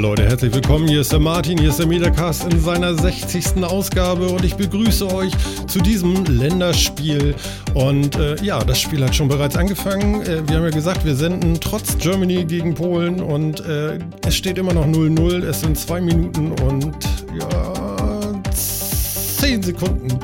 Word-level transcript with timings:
Leute, 0.00 0.24
herzlich 0.24 0.54
willkommen. 0.54 0.88
Hier 0.88 1.02
ist 1.02 1.12
der 1.12 1.18
Martin, 1.18 1.58
hier 1.58 1.68
ist 1.68 1.78
der 1.78 1.86
Metacast 1.86 2.50
in 2.50 2.58
seiner 2.58 2.94
60. 2.94 3.62
Ausgabe 3.62 4.28
und 4.28 4.42
ich 4.46 4.54
begrüße 4.54 5.06
euch 5.14 5.30
zu 5.66 5.78
diesem 5.78 6.24
Länderspiel. 6.24 7.34
Und 7.74 8.16
äh, 8.16 8.42
ja, 8.42 8.64
das 8.64 8.80
Spiel 8.80 9.04
hat 9.04 9.14
schon 9.14 9.28
bereits 9.28 9.56
angefangen. 9.56 10.22
Äh, 10.22 10.48
wir 10.48 10.56
haben 10.56 10.64
ja 10.64 10.70
gesagt, 10.70 11.04
wir 11.04 11.14
senden 11.14 11.60
trotz 11.60 11.98
Germany 11.98 12.46
gegen 12.46 12.72
Polen 12.72 13.20
und 13.20 13.60
äh, 13.60 13.98
es 14.26 14.36
steht 14.36 14.56
immer 14.56 14.72
noch 14.72 14.86
0-0. 14.86 15.44
Es 15.44 15.60
sind 15.60 15.78
zwei 15.78 16.00
Minuten 16.00 16.52
und 16.62 16.96
ja, 17.38 18.40
zehn 18.54 19.62
Sekunden 19.62 20.18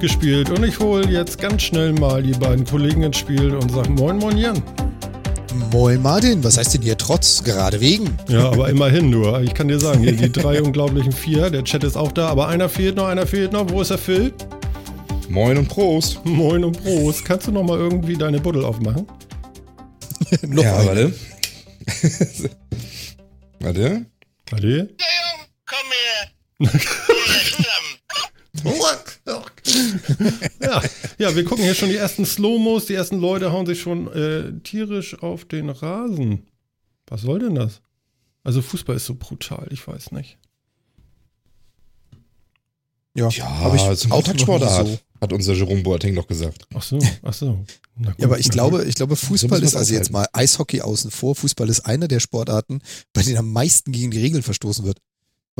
gespielt. 0.00 0.50
Und 0.50 0.64
ich 0.64 0.80
hole 0.80 1.06
jetzt 1.08 1.38
ganz 1.38 1.62
schnell 1.62 1.92
mal 1.92 2.20
die 2.20 2.32
beiden 2.32 2.64
Kollegen 2.64 3.04
ins 3.04 3.18
Spiel 3.18 3.54
und 3.54 3.70
sage 3.70 3.90
Moin, 3.90 4.18
Moin, 4.18 4.36
Jan. 4.36 4.60
Moin 5.72 6.02
Martin, 6.02 6.42
was 6.42 6.58
heißt 6.58 6.74
denn 6.74 6.82
hier 6.82 6.98
trotz? 7.10 7.42
Gerade 7.42 7.80
wegen. 7.80 8.16
Ja, 8.28 8.50
aber 8.50 8.68
immerhin 8.68 9.10
nur. 9.10 9.40
Ich 9.42 9.52
kann 9.52 9.66
dir 9.66 9.80
sagen, 9.80 10.00
hier 10.00 10.12
die 10.12 10.30
drei 10.30 10.62
unglaublichen 10.62 11.10
vier, 11.10 11.50
der 11.50 11.64
Chat 11.64 11.82
ist 11.82 11.96
auch 11.96 12.12
da, 12.12 12.28
aber 12.28 12.46
einer 12.46 12.68
fehlt 12.68 12.94
noch, 12.94 13.08
einer 13.08 13.26
fehlt 13.26 13.52
noch. 13.52 13.68
Wo 13.68 13.80
ist 13.80 13.90
der 13.90 13.98
Phil? 13.98 14.32
Moin 15.28 15.58
und 15.58 15.68
Prost. 15.68 16.24
Moin 16.24 16.62
und 16.62 16.80
Prost. 16.80 17.24
Kannst 17.24 17.48
du 17.48 17.52
noch 17.52 17.64
mal 17.64 17.78
irgendwie 17.78 18.16
deine 18.16 18.38
Buddel 18.38 18.64
aufmachen? 18.64 19.08
noch 20.42 20.62
ja, 20.62 20.86
warte. 20.86 21.12
warte. 23.58 24.06
Warte. 24.50 24.88
Komm 25.66 25.88
her. 26.60 26.70
ja, 30.60 30.82
ja, 31.18 31.34
wir 31.34 31.44
gucken 31.44 31.64
hier 31.64 31.74
schon 31.74 31.88
die 31.88 31.96
ersten 31.96 32.24
Slow-Mos, 32.24 32.86
die 32.86 32.94
ersten 32.94 33.18
Leute 33.18 33.50
hauen 33.52 33.66
sich 33.66 33.80
schon 33.80 34.12
äh, 34.12 34.52
tierisch 34.62 35.20
auf 35.22 35.44
den 35.44 35.70
Rasen. 35.70 36.49
Was 37.10 37.22
soll 37.22 37.40
denn 37.40 37.56
das? 37.56 37.82
Also 38.42 38.62
Fußball 38.62 38.96
ist 38.96 39.04
so 39.04 39.16
brutal, 39.16 39.66
ich 39.70 39.86
weiß 39.86 40.12
nicht. 40.12 40.38
Ja, 43.14 43.28
ja 43.28 43.58
habe 43.58 43.76
ich 43.76 43.98
zum 43.98 44.12
Kontaktsportart, 44.12 44.86
so. 44.86 44.98
hat 45.20 45.32
unser 45.32 45.52
Jerome 45.52 45.82
Boateng 45.82 46.14
noch 46.14 46.28
gesagt. 46.28 46.66
Ach 46.72 46.82
so, 46.82 46.98
ach 47.22 47.34
so. 47.34 47.64
Gut, 47.96 48.14
ja, 48.16 48.26
aber 48.26 48.38
ich 48.38 48.48
glaube, 48.48 48.84
ich 48.84 48.94
glaube, 48.94 49.16
Fußball 49.16 49.62
ist 49.62 49.74
also 49.74 49.92
jetzt 49.92 50.12
mal 50.12 50.26
Eishockey 50.32 50.80
außen 50.80 51.10
vor. 51.10 51.34
Fußball 51.34 51.68
ist 51.68 51.80
einer 51.80 52.06
der 52.06 52.20
Sportarten, 52.20 52.80
bei 53.12 53.22
denen 53.22 53.38
am 53.38 53.52
meisten 53.52 53.90
gegen 53.90 54.12
die 54.12 54.20
Regeln 54.20 54.44
verstoßen 54.44 54.84
wird. 54.84 55.00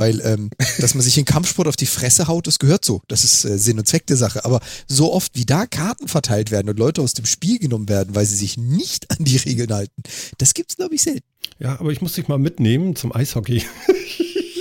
Weil, 0.00 0.22
ähm, 0.24 0.48
dass 0.78 0.94
man 0.94 1.02
sich 1.02 1.18
in 1.18 1.26
Kampfsport 1.26 1.68
auf 1.68 1.76
die 1.76 1.84
Fresse 1.84 2.26
haut, 2.26 2.46
das 2.46 2.58
gehört 2.58 2.86
so. 2.86 3.02
Das 3.08 3.22
ist 3.22 3.44
äh, 3.44 3.58
Sinn 3.58 3.78
und 3.78 3.86
Zweck 3.86 4.06
der 4.06 4.16
Sache. 4.16 4.46
Aber 4.46 4.60
so 4.88 5.12
oft 5.12 5.32
wie 5.36 5.44
da 5.44 5.66
Karten 5.66 6.08
verteilt 6.08 6.50
werden 6.50 6.70
und 6.70 6.78
Leute 6.78 7.02
aus 7.02 7.12
dem 7.12 7.26
Spiel 7.26 7.58
genommen 7.58 7.86
werden, 7.90 8.14
weil 8.14 8.24
sie 8.24 8.36
sich 8.36 8.56
nicht 8.56 9.10
an 9.10 9.18
die 9.20 9.36
Regeln 9.36 9.70
halten, 9.70 10.02
das 10.38 10.54
gibt's, 10.54 10.76
glaube 10.76 10.94
ich, 10.94 11.02
selten. 11.02 11.26
Ja, 11.58 11.78
aber 11.78 11.90
ich 11.90 12.00
muss 12.00 12.14
dich 12.14 12.28
mal 12.28 12.38
mitnehmen 12.38 12.96
zum 12.96 13.14
Eishockey. 13.14 13.62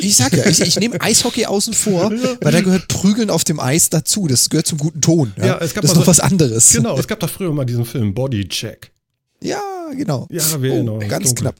Ich 0.01 0.15
sag 0.15 0.31
ja, 0.31 0.45
ich, 0.45 0.61
ich 0.61 0.79
nehme 0.79 1.01
Eishockey 1.01 1.45
außen 1.45 1.73
vor, 1.73 2.09
weil 2.09 2.53
da 2.53 2.61
gehört 2.61 2.87
Prügeln 2.87 3.29
auf 3.29 3.43
dem 3.43 3.59
Eis 3.59 3.89
dazu. 3.89 4.27
Das 4.27 4.49
gehört 4.49 4.65
zum 4.65 4.77
guten 4.77 5.01
Ton. 5.01 5.33
Ja, 5.35 5.45
ja 5.45 5.57
es 5.57 5.73
gab 5.73 5.81
das 5.81 5.91
ist 5.91 5.97
noch 5.97 6.05
so, 6.05 6.07
was 6.07 6.21
anderes. 6.21 6.71
Genau, 6.71 6.97
es 6.97 7.05
gab 7.05 7.19
doch 7.19 7.29
früher 7.29 7.51
mal 7.51 7.65
diesen 7.65 7.83
Film 7.83 8.13
Bodycheck. 8.13 8.93
Ja, 9.43 9.61
genau. 9.93 10.25
Ja, 10.31 10.61
wir 10.61 10.73
oh, 10.73 10.99
Ganz 10.99 11.25
dunkel. 11.25 11.33
knapp. 11.41 11.55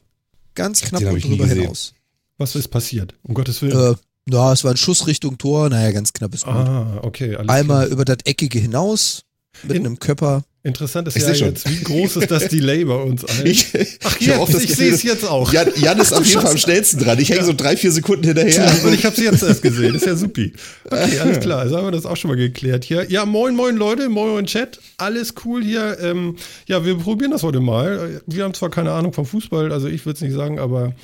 Ganz 0.54 0.80
knapp 0.80 1.02
und 1.02 1.22
drüber 1.22 1.46
hinaus. 1.46 1.92
Was 2.40 2.56
ist 2.56 2.68
passiert? 2.68 3.14
Um 3.22 3.34
Gottes 3.34 3.60
Willen. 3.60 3.76
Äh, 3.76 3.94
ja, 4.32 4.54
es 4.54 4.64
war 4.64 4.70
ein 4.70 4.78
Schuss 4.78 5.06
Richtung 5.06 5.36
Tor. 5.36 5.68
Naja, 5.68 5.92
ganz 5.92 6.14
knappes 6.14 6.44
Blut. 6.44 6.54
Ah, 6.54 7.00
okay. 7.02 7.36
Einmal 7.36 7.84
klar. 7.84 7.92
über 7.92 8.06
das 8.06 8.16
Eckige 8.24 8.58
hinaus 8.58 9.24
mit 9.62 9.76
In, 9.76 9.84
einem 9.84 9.98
Körper. 9.98 10.42
Interessant 10.62 11.06
ist 11.06 11.16
ich 11.16 11.22
ja 11.22 11.34
jetzt, 11.34 11.68
wie 11.68 11.84
groß 11.84 12.16
ist 12.16 12.30
das 12.30 12.48
Delay 12.48 12.86
bei 12.86 12.94
uns 12.94 13.26
allen? 13.26 13.46
Ich, 13.46 13.66
Ach, 14.04 14.18
ich, 14.18 14.26
jetzt, 14.26 14.54
ich 14.54 14.74
sehe 14.74 14.90
es 14.90 15.02
jetzt 15.02 15.28
auch. 15.28 15.52
Jan, 15.52 15.68
Jan 15.76 16.00
ist 16.00 16.14
auf 16.14 16.24
jeden 16.24 16.40
Fall 16.40 16.52
am 16.52 16.56
schnellsten 16.56 17.00
dran. 17.00 17.18
Ich 17.18 17.28
hänge 17.28 17.40
ja. 17.40 17.46
so 17.46 17.52
drei, 17.52 17.76
vier 17.76 17.92
Sekunden 17.92 18.24
hinterher. 18.24 18.72
Und 18.86 18.94
ich 18.94 19.04
habe 19.04 19.14
es 19.14 19.22
jetzt 19.22 19.42
erst 19.42 19.60
gesehen. 19.60 19.94
ist 19.94 20.06
ja 20.06 20.16
supi. 20.16 20.54
Okay, 20.86 21.18
alles 21.18 21.40
klar. 21.40 21.58
Also 21.58 21.76
haben 21.76 21.88
wir 21.88 21.92
das 21.92 22.06
auch 22.06 22.16
schon 22.16 22.30
mal 22.30 22.38
geklärt 22.38 22.84
hier. 22.84 23.10
Ja, 23.10 23.26
moin, 23.26 23.54
moin 23.54 23.76
Leute, 23.76 24.08
moin, 24.08 24.30
moin 24.30 24.46
Chat. 24.46 24.80
Alles 24.96 25.34
cool 25.44 25.62
hier. 25.62 25.98
Ähm, 26.00 26.36
ja, 26.66 26.86
wir 26.86 26.96
probieren 26.96 27.32
das 27.32 27.42
heute 27.42 27.60
mal. 27.60 28.22
Wir 28.26 28.44
haben 28.44 28.54
zwar 28.54 28.70
keine 28.70 28.92
Ahnung 28.92 29.12
vom 29.12 29.26
Fußball, 29.26 29.72
also 29.72 29.88
ich 29.88 30.06
würde 30.06 30.16
es 30.16 30.22
nicht 30.22 30.34
sagen, 30.34 30.58
aber 30.58 30.94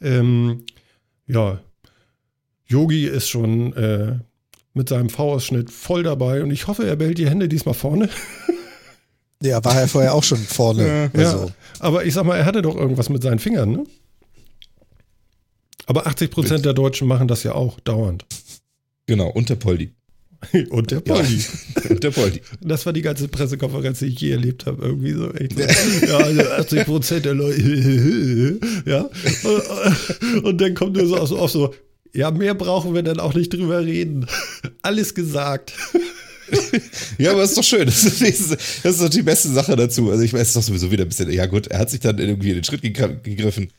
ähm, 0.00 0.64
ja, 1.26 1.60
Yogi 2.66 3.06
ist 3.06 3.28
schon 3.28 3.72
äh, 3.74 4.18
mit 4.72 4.88
seinem 4.88 5.08
V-Ausschnitt 5.08 5.70
voll 5.70 6.02
dabei 6.02 6.42
und 6.42 6.50
ich 6.50 6.66
hoffe, 6.66 6.86
er 6.86 6.96
behält 6.96 7.18
die 7.18 7.28
Hände 7.28 7.48
diesmal 7.48 7.74
vorne. 7.74 8.08
Ja, 9.42 9.62
war 9.62 9.78
er 9.78 9.88
vorher 9.88 10.14
auch 10.14 10.24
schon 10.24 10.38
vorne. 10.38 11.10
Ja, 11.12 11.20
also. 11.20 11.52
aber 11.78 12.06
ich 12.06 12.14
sag 12.14 12.24
mal, 12.24 12.38
er 12.38 12.46
hatte 12.46 12.62
doch 12.62 12.76
irgendwas 12.76 13.10
mit 13.10 13.22
seinen 13.22 13.38
Fingern, 13.38 13.72
ne? 13.72 13.84
Aber 15.84 16.06
80 16.06 16.30
Prozent 16.30 16.64
der 16.64 16.72
Deutschen 16.72 17.06
machen 17.06 17.28
das 17.28 17.42
ja 17.42 17.52
auch 17.52 17.78
dauernd. 17.80 18.24
Genau, 19.04 19.28
und 19.28 19.50
der 19.50 19.56
Poldi. 19.56 19.92
und 20.70 20.90
der 20.90 21.00
Poldi. 21.00 21.38
Ja, 21.38 21.90
und 21.90 22.02
der 22.02 22.10
Poldi. 22.10 22.40
Das 22.60 22.86
war 22.86 22.92
die 22.92 23.02
ganze 23.02 23.28
Pressekonferenz, 23.28 24.00
die 24.00 24.06
ich 24.06 24.20
je 24.20 24.32
erlebt 24.32 24.66
habe. 24.66 24.84
Irgendwie 24.84 25.12
so. 25.12 25.32
Echt. 25.32 25.58
ja, 26.08 26.16
also 26.18 26.42
80 26.42 26.84
Prozent 26.84 27.24
der 27.24 27.34
Leute. 27.34 28.58
ja. 28.86 29.08
Und 30.42 30.60
dann 30.60 30.74
kommt 30.74 30.96
nur 30.96 31.06
so 31.06 31.36
auf 31.38 31.50
so, 31.50 31.74
ja, 32.12 32.30
mehr 32.30 32.54
brauchen 32.54 32.94
wir 32.94 33.02
dann 33.02 33.20
auch 33.20 33.34
nicht 33.34 33.52
drüber 33.52 33.84
reden. 33.84 34.26
Alles 34.82 35.14
gesagt. 35.14 35.74
ja, 37.18 37.32
aber 37.32 37.42
ist 37.42 37.56
doch 37.56 37.64
schön. 37.64 37.86
Das 37.86 38.04
ist, 38.04 38.50
das 38.50 38.94
ist 38.94 39.02
doch 39.02 39.08
die 39.08 39.22
beste 39.22 39.48
Sache 39.48 39.74
dazu. 39.76 40.10
Also 40.10 40.22
ich 40.22 40.32
weiß, 40.32 40.42
es 40.42 40.48
ist 40.48 40.56
doch 40.56 40.62
sowieso 40.62 40.90
wieder 40.90 41.04
ein 41.04 41.08
bisschen, 41.08 41.30
ja 41.32 41.46
gut, 41.46 41.66
er 41.68 41.80
hat 41.80 41.90
sich 41.90 42.00
dann 42.00 42.18
irgendwie 42.18 42.50
in 42.50 42.56
den 42.56 42.64
Schritt 42.64 42.82
gegriffen. 42.82 43.70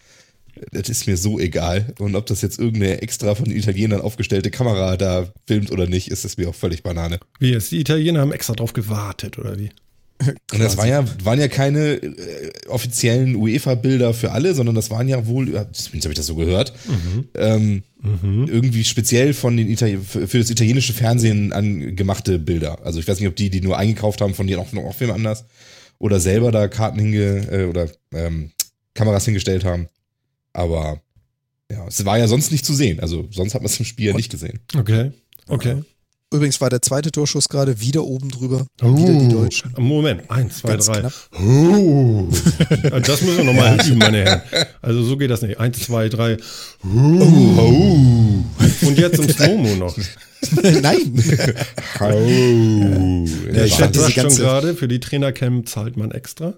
Das 0.72 0.90
ist 0.90 1.08
mir 1.08 1.18
so 1.18 1.40
egal. 1.40 1.94
Und 2.00 2.16
ob 2.16 2.26
das 2.26 2.42
jetzt 2.42 2.60
irgendeine 2.60 3.02
extra 3.02 3.36
von 3.36 3.46
den 3.46 3.58
Italienern 3.58 4.02
aufgestellte 4.02 4.52
Kamera 4.52 4.98
da 4.98 5.28
filmt 5.48 5.72
oder 5.72 5.88
nicht, 5.88 6.10
ist 6.10 6.26
es 6.26 6.38
mir 6.38 6.50
auch 6.50 6.56
völlig 6.56 6.84
Banane. 6.84 7.20
Wie 7.40 7.52
jetzt? 7.52 7.72
Die 7.72 7.80
Italiener 7.80 8.22
haben 8.22 8.32
extra 8.32 8.54
drauf 8.54 8.74
gewartet, 8.74 9.38
oder 9.38 9.58
wie? 9.60 9.70
Und 10.20 10.62
das 10.62 10.78
war 10.78 10.88
ja, 10.88 11.04
waren 11.26 11.40
ja 11.40 11.50
keine 11.50 11.96
äh, 11.96 12.52
offiziellen 12.68 13.36
UEFA-Bilder 13.36 14.14
für 14.14 14.32
alle, 14.32 14.54
sondern 14.54 14.74
das 14.74 14.90
waren 14.90 15.10
ja 15.10 15.28
wohl, 15.28 15.48
zumindest 15.74 16.06
habe 16.06 16.14
ich 16.14 16.18
das 16.18 16.26
so 16.26 16.36
gehört, 16.36 16.74
mhm. 16.88 17.26
Ähm, 17.36 17.84
mhm. 18.02 18.48
irgendwie 18.48 18.86
speziell 18.86 19.34
von 19.34 19.58
den 19.58 19.70
Itali 19.70 19.98
für, 19.98 20.26
das 20.26 20.50
italienische 20.50 20.94
Fernsehen 20.94 21.52
angemachte 21.52 22.40
Bilder. 22.40 22.80
Also 22.86 23.00
ich 23.00 23.08
weiß 23.08 23.20
nicht, 23.20 23.28
ob 23.28 23.36
die, 23.36 23.50
die 23.50 23.60
nur 23.60 23.78
eingekauft 23.78 24.22
haben, 24.22 24.34
von 24.34 24.48
denen 24.48 24.60
auch 24.60 24.72
noch 24.72 24.96
Film 24.96 25.12
anders 25.12 25.44
oder 26.00 26.22
selber 26.22 26.52
da 26.52 26.70
Karten 26.70 27.00
hinge 27.00 27.48
äh, 27.52 27.66
oder 27.66 27.90
ähm, 28.14 28.52
Kameras 28.94 29.26
hingestellt 29.26 29.66
haben. 29.66 29.88
Aber 30.56 31.02
ja, 31.72 31.86
es 31.88 32.06
war 32.06 32.18
ja 32.18 32.28
sonst 32.28 32.52
nicht 32.52 32.66
zu 32.66 32.74
sehen. 32.74 33.00
Also 33.00 33.28
sonst 33.32 33.54
hat 33.54 33.62
man 33.62 33.68
es 33.68 33.80
im 33.80 33.86
Spiel 33.86 34.08
ja 34.08 34.14
nicht 34.16 34.32
gesehen. 34.32 34.60
Okay. 34.78 35.12
Okay. 35.48 35.84
Übrigens 36.34 36.60
war 36.60 36.70
der 36.70 36.82
zweite 36.82 37.12
Torschuss 37.12 37.50
gerade 37.50 37.80
wieder 37.80 38.04
oben 38.04 38.30
drüber. 38.30 38.66
Oh. 38.82 38.98
Wieder 38.98 39.14
die 39.14 39.28
Deutschen. 39.30 39.74
Moment, 39.78 40.30
eins, 40.30 40.58
zwei, 40.58 40.70
Ganz 40.70 40.88
drei. 40.88 41.08
Oh. 41.40 42.28
das 42.92 43.22
müssen 43.22 43.38
wir 43.38 43.44
nochmal 43.44 43.80
üben, 43.86 44.00
meine 44.00 44.24
Herren. 44.24 44.42
Also 44.82 45.04
so 45.04 45.18
geht 45.18 45.30
das 45.30 45.44
nicht. 45.44 45.60
Eins, 45.60 45.80
zwei, 45.80 46.10
drei. 46.10 46.38
Oh. 46.84 48.44
Und 48.82 48.98
jetzt 48.98 49.20
im 49.20 49.30
Slow-Mo 49.30 49.76
noch. 49.76 49.96
Nein. 50.82 51.24
oh. 52.02 53.26
Der 53.54 53.68
Chat 53.68 53.96
sagt 53.96 54.14
schon 54.14 54.36
gerade, 54.36 54.76
für 54.76 54.88
die 54.88 55.00
Trainercamp 55.00 55.70
zahlt 55.70 55.96
man 55.96 56.12
extra. 56.12 56.56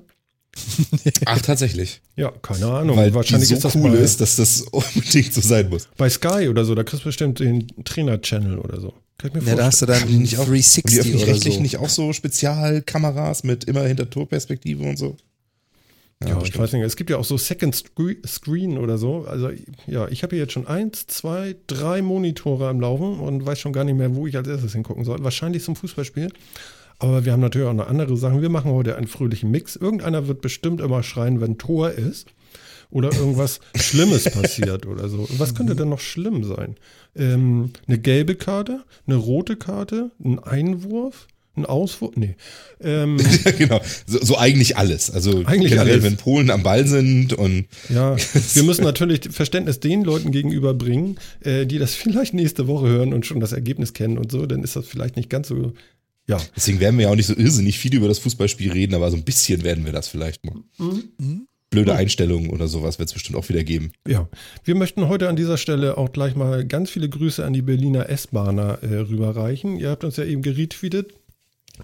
Ach, 1.25 1.41
tatsächlich. 1.41 2.01
Ja, 2.15 2.31
keine 2.41 2.67
Ahnung. 2.67 2.97
Weil 2.97 3.13
Wahrscheinlich 3.13 3.49
so 3.49 3.55
ist 3.55 3.65
das 3.65 3.75
cool 3.75 3.91
bei, 3.91 3.97
ist, 3.97 4.21
dass 4.21 4.35
das 4.35 4.61
unbedingt 4.61 5.33
so 5.33 5.41
sein 5.41 5.69
muss. 5.69 5.87
Bei 5.97 6.09
Sky 6.09 6.47
oder 6.49 6.65
so, 6.65 6.75
da 6.75 6.83
kriegst 6.83 7.03
du 7.03 7.09
bestimmt 7.09 7.39
den 7.39 7.67
Trainer-Channel 7.83 8.59
oder 8.59 8.79
so. 8.79 8.93
Kann 9.17 9.31
ich 9.33 9.41
mir 9.41 9.49
ja, 9.49 9.55
da 9.55 9.65
hast 9.65 9.81
du 9.81 9.85
dann 9.87 10.07
die 10.07 10.17
nicht 10.17 10.37
auch, 10.37 10.45
360 10.45 10.83
die 10.83 11.15
oder 11.15 11.35
so. 11.35 11.59
nicht 11.59 11.77
auch 11.77 11.89
so 11.89 12.13
Spezialkameras 12.13 13.43
mit 13.43 13.63
immer 13.63 13.83
hinter 13.83 14.09
Torperspektive 14.09 14.83
und 14.83 14.97
so? 14.97 15.17
Ja, 16.21 16.29
ja 16.29 16.41
ich 16.43 16.57
weiß 16.57 16.73
nicht. 16.73 16.83
Es 16.83 16.95
gibt 16.95 17.09
ja 17.09 17.17
auch 17.17 17.23
so 17.23 17.37
Second 17.37 17.75
Screen 18.25 18.77
oder 18.77 18.97
so. 18.97 19.25
Also 19.27 19.49
ja, 19.87 20.07
ich 20.07 20.23
habe 20.23 20.35
hier 20.35 20.43
jetzt 20.43 20.53
schon 20.53 20.67
eins, 20.67 21.07
zwei, 21.07 21.55
drei 21.67 22.01
Monitore 22.01 22.67
am 22.67 22.79
Laufen 22.79 23.19
und 23.19 23.45
weiß 23.45 23.59
schon 23.59 23.73
gar 23.73 23.83
nicht 23.83 23.97
mehr, 23.97 24.15
wo 24.15 24.27
ich 24.27 24.37
als 24.37 24.47
erstes 24.47 24.73
hingucken 24.73 25.03
soll. 25.03 25.23
Wahrscheinlich 25.23 25.63
zum 25.63 25.75
Fußballspiel. 25.75 26.31
Aber 26.99 27.25
wir 27.25 27.31
haben 27.31 27.41
natürlich 27.41 27.67
auch 27.67 27.73
noch 27.73 27.87
andere 27.87 28.17
Sachen. 28.17 28.41
Wir 28.41 28.49
machen 28.49 28.71
heute 28.71 28.95
einen 28.95 29.07
fröhlichen 29.07 29.51
Mix. 29.51 29.75
Irgendeiner 29.75 30.27
wird 30.27 30.41
bestimmt 30.41 30.81
immer 30.81 31.03
schreien, 31.03 31.41
wenn 31.41 31.57
Tor 31.57 31.91
ist 31.91 32.33
oder 32.89 33.13
irgendwas 33.13 33.59
Schlimmes 33.75 34.25
passiert 34.25 34.85
oder 34.85 35.09
so. 35.09 35.27
Was 35.37 35.53
könnte 35.53 35.75
denn 35.75 35.89
noch 35.89 35.99
schlimm 35.99 36.43
sein? 36.43 36.75
Ähm, 37.15 37.71
eine 37.87 37.99
gelbe 37.99 38.35
Karte, 38.35 38.83
eine 39.05 39.15
rote 39.15 39.57
Karte, 39.57 40.11
ein 40.23 40.39
Einwurf, 40.39 41.27
ein 41.55 41.65
Auswurf? 41.65 42.15
Nee. 42.15 42.35
Ähm, 42.81 43.17
genau, 43.57 43.81
so, 44.05 44.23
so, 44.23 44.37
eigentlich 44.37 44.77
alles. 44.77 45.11
Also 45.11 45.43
eigentlich 45.45 45.71
generell, 45.71 45.93
alles. 45.93 46.03
wenn 46.03 46.17
Polen 46.17 46.49
am 46.49 46.63
Ball 46.63 46.87
sind 46.87 47.33
und. 47.33 47.65
Ja, 47.89 48.15
wir 48.53 48.63
müssen 48.63 48.83
natürlich 48.83 49.21
Verständnis 49.31 49.79
den 49.79 50.03
Leuten 50.03 50.31
gegenüberbringen, 50.31 51.19
äh, 51.41 51.65
die 51.65 51.79
das 51.79 51.95
vielleicht 51.95 52.33
nächste 52.33 52.67
Woche 52.67 52.87
hören 52.87 53.13
und 53.13 53.25
schon 53.25 53.39
das 53.39 53.51
Ergebnis 53.51 53.93
kennen 53.93 54.17
und 54.17 54.31
so, 54.31 54.45
dann 54.45 54.63
ist 54.63 54.75
das 54.75 54.87
vielleicht 54.87 55.15
nicht 55.17 55.29
ganz 55.29 55.47
so. 55.47 55.73
Ja. 56.27 56.39
Deswegen 56.55 56.79
werden 56.79 56.97
wir 56.97 57.05
ja 57.05 57.11
auch 57.11 57.15
nicht 57.15 57.27
so 57.27 57.35
irrsinnig 57.35 57.79
viel 57.79 57.95
über 57.95 58.07
das 58.07 58.19
Fußballspiel 58.19 58.71
reden, 58.71 58.93
aber 58.95 59.09
so 59.09 59.17
ein 59.17 59.23
bisschen 59.23 59.63
werden 59.63 59.85
wir 59.85 59.93
das 59.93 60.07
vielleicht 60.07 60.45
mal. 60.45 60.55
Mhm. 60.77 61.03
Mhm. 61.17 61.47
blöde 61.69 61.95
Einstellungen 61.95 62.49
oder 62.49 62.67
sowas 62.67 62.99
wird 62.99 63.09
es 63.09 63.13
bestimmt 63.13 63.37
auch 63.37 63.47
wieder 63.49 63.63
geben. 63.63 63.91
Ja, 64.07 64.27
wir 64.63 64.75
möchten 64.75 65.07
heute 65.07 65.29
an 65.29 65.35
dieser 65.35 65.57
Stelle 65.57 65.97
auch 65.97 66.11
gleich 66.11 66.35
mal 66.35 66.65
ganz 66.65 66.89
viele 66.89 67.09
Grüße 67.09 67.43
an 67.43 67.53
die 67.53 67.61
Berliner 67.61 68.09
S-Bahner 68.09 68.79
äh, 68.83 68.99
rüberreichen. 68.99 69.77
Ihr 69.77 69.89
habt 69.89 70.03
uns 70.03 70.17
ja 70.17 70.23
eben 70.23 70.41
geretweetet. 70.41 71.13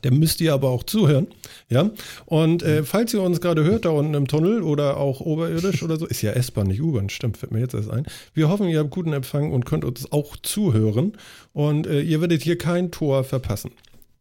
Der 0.03 0.11
müsst 0.11 0.41
ihr 0.41 0.55
aber 0.55 0.69
auch 0.69 0.81
zuhören, 0.81 1.27
ja. 1.69 1.91
Und 2.25 2.63
äh, 2.63 2.83
falls 2.83 3.13
ihr 3.13 3.21
uns 3.21 3.41
gerade 3.41 3.63
hört 3.63 3.85
da 3.85 3.89
unten 3.89 4.15
im 4.15 4.27
Tunnel 4.27 4.63
oder 4.63 4.97
auch 4.97 5.19
oberirdisch 5.19 5.83
oder 5.83 5.97
so, 5.97 6.07
ist 6.07 6.23
ja 6.23 6.31
S-Bahn, 6.31 6.65
nicht 6.65 6.81
U-Bahn, 6.81 7.09
stimmt, 7.09 7.37
fällt 7.37 7.51
mir 7.51 7.59
jetzt 7.59 7.75
erst 7.75 7.91
ein. 7.91 8.07
Wir 8.33 8.49
hoffen, 8.49 8.67
ihr 8.69 8.79
habt 8.79 8.89
guten 8.89 9.13
Empfang 9.13 9.51
und 9.51 9.65
könnt 9.65 9.85
uns 9.85 10.11
auch 10.11 10.35
zuhören. 10.37 11.13
Und 11.51 11.85
äh, 11.85 12.01
ihr 12.01 12.21
werdet 12.21 12.41
hier 12.41 12.57
kein 12.57 12.89
Tor 12.89 13.23
verpassen. 13.23 13.69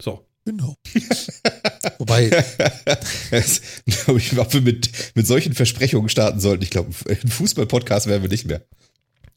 So, 0.00 0.26
Genau. 0.44 0.76
Wobei, 1.98 2.24
ich 3.30 4.30
glaube, 4.30 4.40
ob 4.40 4.52
wir 4.54 4.60
mit, 4.60 4.90
mit 5.14 5.26
solchen 5.26 5.54
Versprechungen 5.54 6.08
starten 6.08 6.40
sollten. 6.40 6.64
Ich 6.64 6.70
glaube, 6.70 6.90
ein 7.08 7.28
Fußball-Podcast 7.28 8.08
werden 8.08 8.22
wir 8.22 8.28
nicht 8.28 8.46
mehr. 8.46 8.62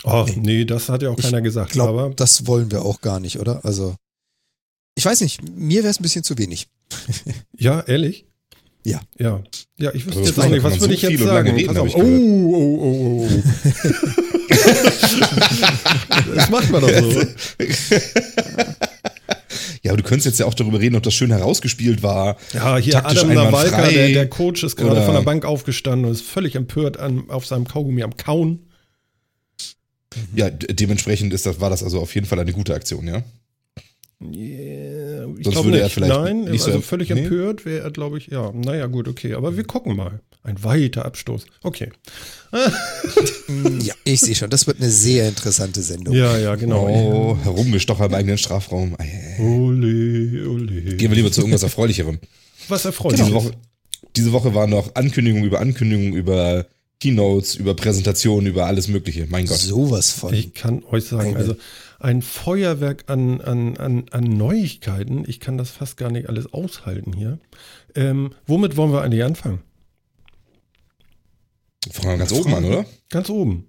Oh, 0.04 0.25
nee, 0.36 0.66
das 0.66 0.90
hat 0.90 1.04
ja 1.04 1.10
auch 1.10 1.18
keiner 1.18 1.42
gesagt. 1.42 1.69
ich 1.69 1.74
glaube, 1.74 2.02
aber 2.02 2.16
das 2.16 2.48
wollen 2.48 2.72
wir 2.72 2.84
auch 2.84 3.02
gar 3.02 3.19
nicht, 3.19 3.40
oder? 3.40 3.63
Also, 3.63 3.96
ich 4.96 5.06
weiß 5.06 5.22
nicht, 5.22 5.42
mir 5.48 5.84
wäre 5.84 5.92
es 5.92 6.00
ein 6.00 6.04
bisschen 6.04 6.24
zu 6.24 6.38
wenig. 6.40 6.68
ja, 7.57 7.81
ehrlich? 7.81 8.25
Ja. 8.84 9.02
Ja, 9.18 9.44
ja 9.78 9.94
ich 9.94 10.06
wüsste 10.06 10.19
Aber 10.19 10.28
jetzt 10.28 10.40
auch 10.40 10.50
nicht, 10.50 10.63
was 10.63 10.80
würde 10.80 10.86
so 10.86 10.92
ich 10.92 11.02
jetzt 11.04 11.24
sagen? 11.24 11.50
reden, 11.52 11.60
ich 11.60 11.96
Oh, 11.96 12.02
oh, 12.02 12.56
oh, 12.56 12.80
oh, 12.81 13.28
oh. 13.28 13.42
das 16.36 16.50
macht 16.50 16.72
man 16.72 16.81
doch 16.81 16.90
so. 16.90 17.22
Ja, 19.85 19.91
aber 19.91 20.01
du 20.01 20.07
könntest 20.07 20.25
jetzt 20.25 20.39
ja 20.39 20.47
auch 20.47 20.55
darüber 20.55 20.79
reden, 20.79 20.95
ob 20.95 21.03
das 21.03 21.13
schön 21.13 21.29
herausgespielt 21.31 22.01
war. 22.01 22.37
Ja, 22.53 22.75
hier 22.77 22.93
Taktisch 22.93 23.19
Adam 23.19 23.33
Nawalka, 23.35 23.87
der, 23.87 24.09
der 24.09 24.27
Coach, 24.27 24.63
ist 24.63 24.75
gerade 24.77 25.03
von 25.03 25.13
der 25.13 25.21
Bank 25.21 25.45
aufgestanden 25.45 26.05
und 26.05 26.11
ist 26.11 26.23
völlig 26.23 26.55
empört 26.55 26.97
an, 26.97 27.29
auf 27.29 27.45
seinem 27.45 27.67
Kaugummi 27.67 28.01
am 28.01 28.17
Kauen. 28.17 28.67
Ja, 30.35 30.49
de- 30.49 30.73
dementsprechend 30.73 31.33
ist 31.35 31.45
das, 31.45 31.59
war 31.61 31.69
das 31.69 31.83
also 31.83 31.99
auf 31.99 32.15
jeden 32.15 32.25
Fall 32.25 32.39
eine 32.39 32.51
gute 32.51 32.73
Aktion, 32.73 33.05
ja. 33.07 33.21
Yeah, 34.21 35.27
ich 35.37 35.43
Sonst 35.43 35.51
glaube 35.51 35.67
würde 35.67 35.79
er 35.79 35.83
nicht. 35.83 35.93
vielleicht 35.93 36.13
Nein, 36.15 36.45
nicht 36.45 36.61
so- 36.61 36.67
also 36.71 36.81
völlig 36.81 37.09
Nee? 37.11 37.19
empört 37.25 37.65
wäre 37.65 37.83
er, 37.83 37.91
glaube 37.91 38.17
ich, 38.17 38.27
ja. 38.27 38.51
Naja, 38.53 38.87
gut, 38.87 39.07
okay. 39.07 39.35
Aber 39.35 39.55
wir 39.55 39.65
gucken 39.65 39.95
mal. 39.95 40.19
Ein 40.45 40.63
weiter 40.63 41.06
Abstoß. 41.06 41.45
Okay. 41.63 41.89
Ja, 43.83 43.94
ich 44.03 44.21
sehe 44.21 44.33
schon, 44.36 44.50
das 44.50 44.65
wird 44.68 44.80
eine 44.80 44.89
sehr 44.89 45.27
interessante 45.27 45.81
Sendung. 45.81 46.15
Ja, 46.15 46.38
ja, 46.38 46.56
genau. 46.56 46.88
Oh, 46.88 47.38
herumgestochert 47.44 48.09
im 48.09 48.15
eigenen 48.15 48.38
Strafraum. 48.38 48.95
Ole, 49.39 50.47
ole. 50.50 50.81
Gehen 50.95 51.12
wir 51.12 51.15
lieber 51.15 51.31
zu 51.31 51.42
irgendwas 51.42 51.63
Erfreulicherem. 51.63 52.19
Was 52.68 52.86
erfreut 52.86 53.13
Diese? 53.18 53.33
Woche, 53.33 53.51
diese 54.15 54.31
Woche 54.31 54.56
war 54.56 54.65
noch 54.68 54.95
Ankündigung 54.95 55.44
über 55.44 55.59
Ankündigung 55.59 56.13
über 56.13 56.65
Keynotes, 57.00 57.56
über 57.56 57.75
Präsentationen, 57.75 58.47
über 58.47 58.65
alles 58.65 58.88
Mögliche. 58.88 59.27
Mein 59.30 59.45
Gott. 59.45 59.57
Sowas 59.59 60.12
von. 60.12 60.33
Ich 60.33 60.53
kann 60.53 60.83
euch 60.89 61.06
sagen, 61.06 61.30
Eine- 61.30 61.38
also 61.38 61.56
ein 62.00 62.21
Feuerwerk 62.21 63.03
an, 63.07 63.42
an, 63.42 63.77
an, 63.77 64.06
an 64.12 64.24
Neuigkeiten. 64.24 65.24
Ich 65.27 65.39
kann 65.39 65.57
das 65.57 65.69
fast 65.69 65.97
gar 65.97 66.09
nicht 66.12 66.30
alles 66.30 66.51
aushalten 66.53 67.13
hier. 67.13 67.38
Ähm, 67.95 68.31
womit 68.47 68.75
wollen 68.77 68.92
wir 68.92 69.01
eigentlich 69.01 69.24
anfangen? 69.24 69.59
Fangen 71.91 72.13
wir 72.13 72.17
ganz 72.17 72.31
oben 72.31 72.53
an, 72.53 72.65
oder? 72.65 72.85
Ganz 73.09 73.29
oben. 73.29 73.65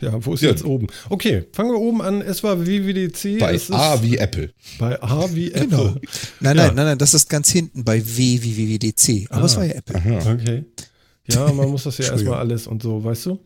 Ja, 0.00 0.12
wo 0.26 0.34
ist 0.34 0.42
Ja. 0.42 0.50
jetzt 0.50 0.64
oben? 0.64 0.88
Okay, 1.08 1.44
fangen 1.52 1.70
wir 1.70 1.78
oben 1.80 2.02
an. 2.02 2.20
Es 2.20 2.42
war 2.42 2.66
WWDC. 2.66 3.38
Bei 3.38 3.58
A 3.70 4.02
wie 4.02 4.16
Apple. 4.18 4.52
bei 4.78 5.00
A 5.00 5.28
wie 5.32 5.52
Apple. 5.52 5.68
Genau. 5.68 5.84
Nein, 6.40 6.56
Ja. 6.56 6.66
nein, 6.66 6.74
nein, 6.74 6.86
nein, 6.86 6.98
das 6.98 7.14
ist 7.14 7.30
ganz 7.30 7.50
hinten 7.50 7.84
bei 7.84 8.02
W 8.04 8.38
wie 8.42 8.56
WWDC. 8.56 9.26
Aber 9.30 9.42
Ah. 9.42 9.46
es 9.46 9.56
war 9.56 9.64
ja 9.64 9.74
Apple. 9.74 9.94
Aha. 9.96 10.32
Okay. 10.34 10.64
Ja, 11.28 11.50
man 11.52 11.70
muss 11.70 11.84
das 11.84 11.98
ja 11.98 12.06
erstmal 12.10 12.38
alles 12.40 12.66
und 12.66 12.82
so, 12.82 13.02
weißt 13.04 13.26
du? 13.26 13.38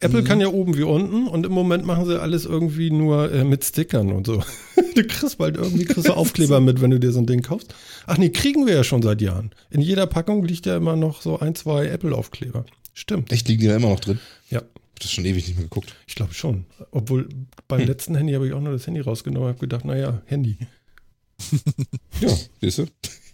Apple 0.00 0.24
kann 0.24 0.40
ja 0.42 0.48
oben 0.48 0.76
wie 0.76 0.82
unten 0.82 1.26
und 1.26 1.46
im 1.46 1.52
Moment 1.52 1.86
machen 1.86 2.04
sie 2.04 2.20
alles 2.20 2.44
irgendwie 2.44 2.90
nur 2.90 3.32
äh, 3.32 3.44
mit 3.44 3.64
Stickern 3.64 4.12
und 4.12 4.26
so. 4.26 4.42
Du 4.94 5.04
kriegst 5.06 5.36
bald 5.38 5.56
irgendwie 5.56 5.84
kriegst 5.84 6.08
du 6.08 6.12
Aufkleber 6.16 6.58
mit, 6.60 6.80
wenn 6.80 6.90
du 6.90 6.98
dir 6.98 7.12
so 7.12 7.18
ein 7.20 7.26
Ding 7.26 7.42
kaufst. 7.42 7.74
Ach 8.06 8.16
nee, 8.18 8.30
kriegen 8.30 8.66
wir 8.66 8.74
ja 8.74 8.82
schon 8.84 9.02
seit 9.02 9.20
Jahren. 9.22 9.50
In 9.70 9.80
jeder 9.82 10.06
Packung 10.06 10.44
liegt 10.44 10.64
ja 10.66 10.76
immer 10.76 10.96
noch 10.96 11.20
so 11.22 11.38
ein, 11.38 11.54
zwei 11.54 11.86
Apple-Aufkleber. 11.86 12.64
Stimmt. 12.98 13.30
Echt, 13.30 13.46
liegen 13.46 13.60
die 13.60 13.66
da 13.68 13.76
immer 13.76 13.90
noch 13.90 14.00
drin? 14.00 14.18
Ja, 14.50 14.60
Hab 14.60 15.00
das 15.00 15.12
schon 15.12 15.26
ewig 15.26 15.46
nicht 15.46 15.56
mehr 15.56 15.64
geguckt. 15.64 15.94
ich 16.06 16.14
glaube 16.14 16.32
schon. 16.32 16.64
Obwohl 16.92 17.28
beim 17.68 17.80
Hm. 17.80 17.88
letzten 17.88 18.14
Handy 18.16 18.32
habe 18.32 18.46
ich 18.46 18.54
auch 18.54 18.60
noch 18.60 18.72
das 18.72 18.86
Handy 18.86 19.00
rausgenommen 19.00 19.48
und 19.48 19.54
habe 19.54 19.60
gedacht, 19.60 19.84
naja, 19.84 20.22
Handy. 20.26 20.56
Ja, 22.20 22.34
siehst 22.62 22.78
du? 22.78 22.82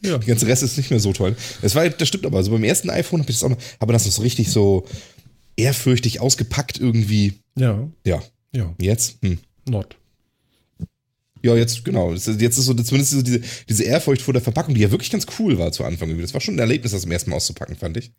Ja. 0.03 0.19
Der 0.19 0.27
ganze 0.27 0.49
Rest 0.49 0.65
ist 0.65 0.77
nicht 0.77 0.91
mehr 0.91 0.99
so 0.99 1.13
toll. 1.13 1.37
Es 1.63 1.77
war, 1.77 1.89
das 1.89 2.09
stimmt 2.09 2.27
aber. 2.27 2.39
Also 2.39 2.51
beim 2.51 2.65
ersten 2.65 2.91
iPhone 2.91 3.21
habe 3.21 3.31
ich 3.31 3.37
das 3.39 3.45
auch 3.45 3.51
noch, 3.51 3.59
aber 3.79 3.93
das 3.93 4.07
ist 4.07 4.17
so 4.17 4.23
richtig 4.23 4.51
so 4.51 4.85
ehrfürchtig 5.57 6.19
ausgepackt 6.21 6.81
irgendwie. 6.81 7.35
Ja, 7.57 7.89
Ja, 8.05 8.21
ja, 8.53 8.75
jetzt? 8.81 9.19
Hm. 9.23 9.39
not. 9.69 9.97
Ja, 11.45 11.57
jetzt, 11.57 11.85
genau. 11.85 12.13
Jetzt 12.13 12.27
ist 12.29 12.57
so 12.57 12.75
zumindest 12.75 13.11
so 13.13 13.23
diese, 13.23 13.41
diese 13.69 13.83
Ehrfurcht 13.85 14.23
vor 14.23 14.33
der 14.35 14.43
Verpackung, 14.43 14.75
die 14.75 14.81
ja 14.81 14.91
wirklich 14.93 15.11
ganz 15.11 15.27
cool 15.39 15.59
war 15.59 15.71
zu 15.73 15.85
Anfang. 15.85 16.09
irgendwie. 16.09 16.23
Das 16.23 16.35
war 16.35 16.41
schon 16.41 16.55
ein 16.57 16.61
Erlebnis, 16.61 16.93
das 16.93 17.03
zum 17.03 17.11
ersten 17.13 17.31
Mal 17.31 17.37
auszupacken, 17.37 17.77
fand 17.77 17.97
ich. 17.97 18.13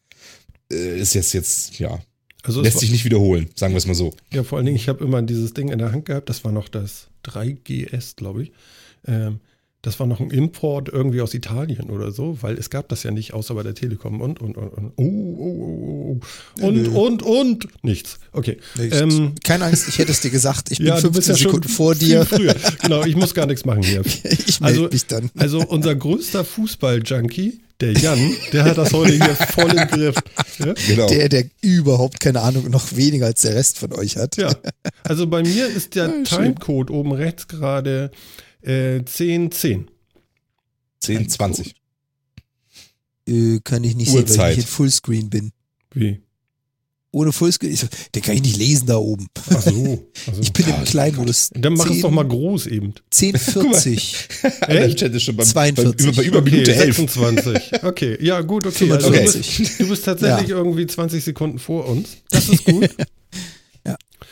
Äh, 0.73 0.99
Ist 0.99 1.13
jetzt, 1.13 1.33
jetzt, 1.33 1.79
ja, 1.79 1.99
Also 2.43 2.61
lässt 2.61 2.79
sich 2.79 2.91
nicht 2.91 3.05
wiederholen, 3.05 3.49
sagen 3.55 3.73
wir 3.73 3.77
es 3.77 3.87
mal 3.87 3.95
so. 3.95 4.13
Ja, 4.33 4.43
vor 4.43 4.57
allen 4.57 4.65
Dingen, 4.65 4.75
ich 4.77 4.89
habe 4.89 5.03
immer 5.03 5.21
dieses 5.21 5.53
Ding 5.53 5.69
in 5.69 5.79
der 5.79 5.91
Hand 5.91 6.05
gehabt, 6.05 6.29
das 6.29 6.43
war 6.43 6.51
noch 6.51 6.67
das 6.69 7.07
3GS, 7.25 8.15
glaube 8.15 8.43
ich. 8.43 8.51
Ähm, 9.07 9.39
das 9.81 9.99
war 9.99 10.07
noch 10.07 10.21
ein 10.21 10.31
Import 10.31 10.87
irgendwie 10.87 11.19
aus 11.19 11.33
Italien 11.33 11.89
oder 11.89 12.13
so, 12.13 12.37
weil 12.41 12.57
es 12.57 12.69
gab 12.69 12.87
das 12.87 13.03
ja 13.03 13.11
nicht, 13.11 13.33
außer 13.33 13.53
bei 13.53 13.63
der 13.63 13.75
Telekom 13.75 14.21
und, 14.21 14.39
und, 14.39 14.55
und, 14.55 14.69
und, 14.69 14.93
oh, 14.95 15.03
oh, 15.03 15.41
oh, 15.41 16.21
oh, 16.61 16.65
und, 16.65 16.75
Nö. 16.83 16.89
und, 16.91 17.21
und, 17.21 17.67
nichts. 17.83 18.17
Okay. 18.31 18.59
Nichts. 18.77 19.01
Ähm, 19.01 19.33
Keine 19.43 19.65
Angst, 19.65 19.89
ich 19.89 19.97
hätte 19.97 20.13
es 20.13 20.21
dir 20.21 20.31
gesagt. 20.31 20.71
Ich 20.71 20.77
bin 20.79 20.87
ja, 20.87 20.95
du 21.01 21.11
15 21.11 21.13
bist 21.17 21.27
ja 21.27 21.35
Sekunden 21.35 21.67
vor 21.67 21.95
dir. 21.95 22.25
Früher. 22.25 22.55
Genau, 22.81 23.03
ich 23.03 23.17
muss 23.17 23.33
gar 23.33 23.45
nichts 23.45 23.65
machen 23.65 23.83
hier. 23.83 24.03
Ich 24.23 24.61
melde 24.61 24.79
Also, 24.83 24.89
mich 24.89 25.05
dann. 25.07 25.29
also 25.37 25.59
unser 25.67 25.95
größter 25.95 26.45
Fußball-Junkie, 26.45 27.59
der 27.83 27.93
Jan, 28.01 28.35
der 28.53 28.63
hat 28.63 28.77
das 28.77 28.93
heute 28.93 29.13
hier 29.13 29.35
voll 29.35 29.71
im 29.71 29.87
Griff. 29.87 30.15
Ja? 30.59 30.73
Genau. 30.87 31.07
Der, 31.07 31.29
der 31.29 31.45
überhaupt 31.61 32.19
keine 32.19 32.41
Ahnung, 32.41 32.69
noch 32.69 32.95
weniger 32.95 33.25
als 33.25 33.41
der 33.41 33.55
Rest 33.55 33.79
von 33.79 33.91
euch 33.93 34.15
hat. 34.17 34.37
Ja, 34.37 34.55
also 35.03 35.27
bei 35.27 35.43
mir 35.43 35.67
ist 35.67 35.95
der 35.95 36.07
Ja. 36.23 36.23
Timecode 36.23 36.89
oben 36.91 37.11
rechts 37.11 37.47
gerade 37.47 38.11
äh, 38.61 38.99
1010. 38.99 39.89
10, 41.01 41.29
20. 41.29 41.75
Äh, 43.27 43.59
kann 43.63 43.83
ich 43.83 43.95
nicht 43.95 44.07
sehen, 44.07 44.15
weil 44.15 44.21
Uhrzeit. 44.23 44.53
ich 44.53 44.59
in 44.59 44.65
Fullscreen 44.65 45.29
bin. 45.29 45.51
Wie? 45.93 46.22
Ohne 47.13 47.31
Fullscreen, 47.31 47.75
so, 47.75 47.87
den 48.15 48.21
kann 48.23 48.35
ich 48.35 48.41
nicht 48.41 48.57
lesen 48.57 48.87
da 48.87 48.97
oben. 48.97 49.27
Ach 49.49 49.61
so. 49.61 50.03
Also. 50.27 50.41
Ich 50.41 50.51
bin 50.51 50.67
im 50.67 50.83
Kleinmodus. 50.83 51.51
Dann 51.53 51.73
mach 51.73 51.85
es 51.85 51.93
10 51.93 52.01
doch 52.01 52.11
mal 52.11 52.27
groß 52.27 52.65
eben. 52.67 52.95
1040. 53.13 54.27
Der 54.67 54.95
Chat 54.95 55.13
ist 55.13 55.21
schon 55.21 55.35
beim, 55.35 55.45
42. 55.45 55.95
beim, 55.95 56.07
über, 56.07 56.15
bei 56.15 56.23
über 56.23 56.39
okay, 56.39 56.49
Minute 56.49 56.75
11. 56.75 56.95
26. 56.97 57.83
Okay, 57.83 58.17
ja 58.19 58.41
gut, 58.41 58.65
okay. 58.65 58.91
Also 58.91 59.09
du, 59.09 59.15
45. 59.15 59.57
bist, 59.57 59.79
du 59.79 59.89
bist 59.89 60.05
tatsächlich 60.05 60.49
Ja. 60.49 60.57
irgendwie 60.57 60.87
20 60.87 61.23
Sekunden 61.23 61.59
vor 61.59 61.85
uns. 61.87 62.09
Das 62.31 62.49
ist 62.49 62.65
gut. 62.65 62.89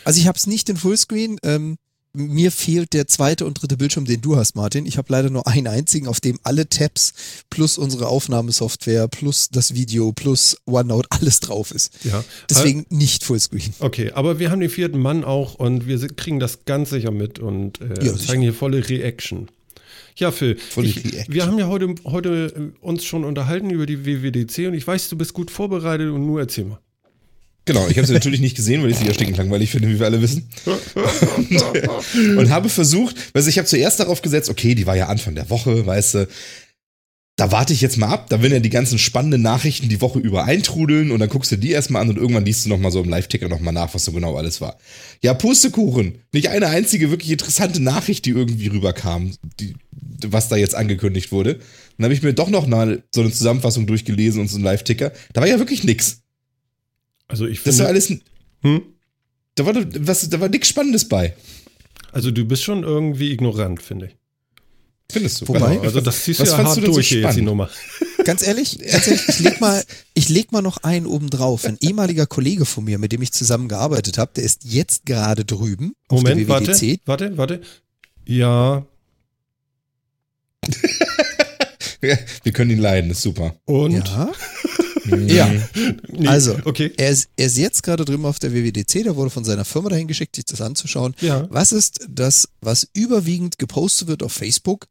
Also 0.04 0.20
ich 0.20 0.28
habe 0.28 0.36
es 0.36 0.48
nicht 0.48 0.68
in 0.70 0.78
Fullscreen. 0.78 1.38
Ähm, 1.44 1.78
mir 2.14 2.52
fehlt 2.52 2.94
der 2.94 3.08
zweite 3.08 3.46
und 3.46 3.62
dritte 3.62 3.78
Bildschirm, 3.78 4.06
den 4.06 4.22
du 4.22 4.36
hast, 4.36 4.56
Martin. 4.56 4.86
Ich 4.86 4.98
habe 4.98 5.12
leider 5.12 5.30
nur 5.30 5.48
einen 5.48 5.68
einzigen, 5.68 6.08
auf 6.08 6.20
dem 6.20 6.40
alle 6.44 6.68
Tabs 6.68 7.14
plus 7.50 7.78
unsere 7.78 8.08
Aufnahmesoftware 8.08 9.08
plus 9.08 9.50
das 9.50 9.74
Video 9.74 10.12
plus 10.12 10.58
OneNote 10.66 11.08
alles 11.12 11.40
drauf 11.40 11.72
ist. 11.72 12.04
Ja. 12.04 12.24
Deswegen 12.50 12.86
nicht 12.90 13.24
Fullscreen. 13.24 13.74
Okay, 13.80 14.12
aber 14.12 14.40
wir 14.40 14.52
haben 14.52 14.60
den 14.60 14.70
vierten 14.70 15.00
Mann 15.00 15.24
auch 15.24 15.56
und 15.56 15.88
wir 15.88 16.00
kriegen 16.10 16.40
das 16.40 16.66
ganz 16.66 16.90
sicher 16.90 17.12
mit 17.12 17.40
und 17.40 17.80
äh, 17.82 18.06
Ja, 18.06 18.16
zeigen 18.16 18.42
hier 18.42 18.54
volle 18.54 18.88
Reaction. 18.88 19.50
Ja, 20.18 20.32
Phil, 20.32 20.58
ich, 20.78 21.30
wir 21.30 21.48
haben 21.48 21.58
ja 21.58 21.68
heute, 21.68 21.96
heute 22.04 22.74
uns 22.82 23.06
schon 23.06 23.24
unterhalten 23.24 23.70
über 23.70 23.86
die 23.86 24.06
WWDC 24.06 24.68
und 24.68 24.74
ich 24.74 24.86
weiß, 24.86 25.10
du 25.10 25.18
bist 25.18 25.34
gut 25.34 25.50
vorbereitet 25.50 26.10
und 26.12 26.26
nur 26.26 26.42
erzähl 26.42 26.66
mal. 26.66 26.80
Genau, 27.72 27.88
ich 27.88 27.96
habe 27.96 28.06
sie 28.06 28.14
natürlich 28.14 28.42
nicht 28.42 28.58
gesehen, 28.58 28.84
weil 28.84 28.92
ich 28.92 28.98
sie 28.98 29.06
ja 29.06 29.14
stinkend 29.14 29.38
langweilig 29.38 29.72
finde, 29.72 29.88
wie 29.88 29.98
wir 29.98 30.06
alle 30.06 30.22
wissen. 30.22 30.50
Und, 30.66 32.38
und 32.38 32.50
habe 32.50 32.68
versucht, 32.70 33.16
also 33.34 33.48
ich 33.50 33.58
habe 33.58 33.68
zuerst 33.68 34.00
darauf 34.00 34.22
gesetzt, 34.22 34.50
okay, 34.50 34.76
die 34.76 34.86
war 34.86 34.96
ja 34.96 35.08
Anfang 35.08 35.36
der 35.36 35.50
Woche, 35.50 35.86
weißt 35.86 36.16
du, 36.16 36.28
da 37.38 37.52
warte 37.52 37.72
ich 37.74 37.82
jetzt 37.82 37.98
mal 37.98 38.10
ab, 38.10 38.28
da 38.30 38.42
werden 38.42 38.54
ja 38.54 38.60
die 38.60 38.70
ganzen 38.70 39.00
spannenden 39.00 39.42
Nachrichten 39.42 39.88
die 39.88 40.02
Woche 40.02 40.20
über 40.20 40.44
eintrudeln 40.44 41.12
und 41.12 41.20
dann 41.20 41.30
guckst 41.30 41.52
du 41.52 41.56
die 41.56 41.72
erstmal 41.72 42.02
an 42.02 42.10
und 42.10 42.18
irgendwann 42.18 42.46
liest 42.46 42.66
du 42.66 42.70
nochmal 42.70 42.92
so 42.92 43.02
im 43.02 43.10
Live-Ticker 43.10 43.48
nochmal 43.48 43.74
nach, 43.74 43.94
was 43.94 44.04
so 44.04 44.12
genau 44.12 44.36
alles 44.36 44.60
war. 44.60 44.78
Ja, 45.22 45.34
Pustekuchen, 45.34 46.20
nicht 46.34 46.50
eine 46.50 46.68
einzige 46.68 47.10
wirklich 47.10 47.32
interessante 47.32 47.82
Nachricht, 47.82 48.26
die 48.26 48.32
irgendwie 48.32 48.68
rüberkam, 48.68 49.32
die, 49.60 49.76
was 50.26 50.50
da 50.50 50.58
jetzt 50.58 50.76
angekündigt 50.76 51.32
wurde. 51.32 51.60
Dann 51.98 52.06
habe 52.06 52.14
ich 52.14 52.22
mir 52.22 52.34
doch 52.34 52.50
noch 52.50 52.68
mal 52.68 53.04
so 53.12 53.22
eine 53.22 53.32
Zusammenfassung 53.32 53.88
durchgelesen 53.88 54.42
und 54.42 54.50
so 54.50 54.58
einen 54.58 54.66
Live-Ticker. 54.66 55.12
Da 55.34 55.42
war 55.42 55.48
ja 55.48 55.60
wirklich 55.60 55.84
nix. 55.84 56.22
Also 57.32 57.48
ich 57.48 57.64
Das 57.64 57.76
finde, 57.76 57.80
war 57.84 57.88
alles, 57.90 58.10
hm? 58.62 58.82
da 59.56 59.66
war, 59.66 59.74
was, 59.76 60.30
da 60.30 60.40
war 60.40 60.50
nichts 60.50 60.68
Spannendes 60.68 61.08
bei. 61.08 61.36
also 62.12 62.30
du 62.32 62.46
bist 62.46 62.64
schon 62.64 62.84
irgendwie 62.84 63.32
ignorant, 63.32 63.82
finde 63.82 64.08
ich. 64.08 64.16
Findest 65.12 65.42
du? 65.42 65.48
Wobei- 65.50 65.60
Genau, 65.76 65.82
also 65.82 66.00
das 66.02 66.24
ziehst 66.24 66.40
du 66.40 66.44
Was 66.44 66.52
ja 66.52 66.58
hart 66.60 66.78
du 66.78 66.86
so 66.86 66.94
durch 66.94 67.10
hier 67.10 67.22
jetzt 67.22 67.36
die? 67.38 67.42
Nummer. 67.42 67.70
Ganz 68.24 68.46
ehrlich, 68.46 68.78
ganz 68.78 69.08
ehrlich, 69.08 69.28
ich 69.30 69.40
leg 69.40 69.60
mal, 69.62 69.84
ich 70.14 70.30
leg 70.30 70.52
mal 70.52 70.62
noch 70.62 70.78
einen 70.84 71.08
oben 71.08 71.32
drauf. 71.32 71.66
Ein 71.66 71.78
ehemaliger 71.82 72.28
Kollege 72.28 72.66
von 72.66 72.84
mir, 72.84 73.00
mit 73.00 73.12
dem 73.12 73.22
ich 73.24 73.32
zusammengearbeitet 73.32 74.20
habe, 74.20 74.32
der 74.36 74.44
ist 74.44 74.64
jetzt 74.64 75.08
gerade 75.08 75.44
drüben 75.44 75.94
auf 76.08 76.22
Moment, 76.22 76.42
der 76.42 76.48
warte, 76.48 76.68
WWDC. 76.80 77.00
warte, 77.06 77.36
warte. 77.38 77.62
Ja, 78.28 78.86
Ja, 82.04 82.18
wir 82.44 82.52
können 82.52 82.72
ihn 82.72 82.80
leiden, 82.80 83.12
ist 83.12 83.22
super. 83.22 83.56
und? 83.66 83.92
Ja, 83.94 84.32
Mhm. 85.12 85.28
ja. 85.30 85.52
Nee, 86.12 86.28
Also, 86.28 86.58
okay. 86.66 86.92
er 86.98 87.10
ist, 87.10 87.30
er 87.38 87.46
ist 87.48 87.58
jetzt 87.58 87.84
gerade 87.84 88.06
drüben 88.06 88.26
auf 88.26 88.40
der 88.40 88.54
WWDC, 88.54 89.04
der 89.04 89.16
wurde 89.16 89.30
von 89.30 89.44
seiner 89.44 89.66
Firma 89.66 89.90
dahin 89.90 90.08
geschickt, 90.08 90.36
sich 90.36 90.46
das 90.46 90.62
anzuschauen. 90.62 91.16
Ja. 91.22 91.48
Was 91.52 91.72
ist 91.72 92.00
das, 92.10 92.48
was 92.62 92.88
überwiegend 92.94 93.60
gepostet 93.60 94.08
wird 94.08 94.24
auf 94.24 94.34
Facebook? 94.34 94.88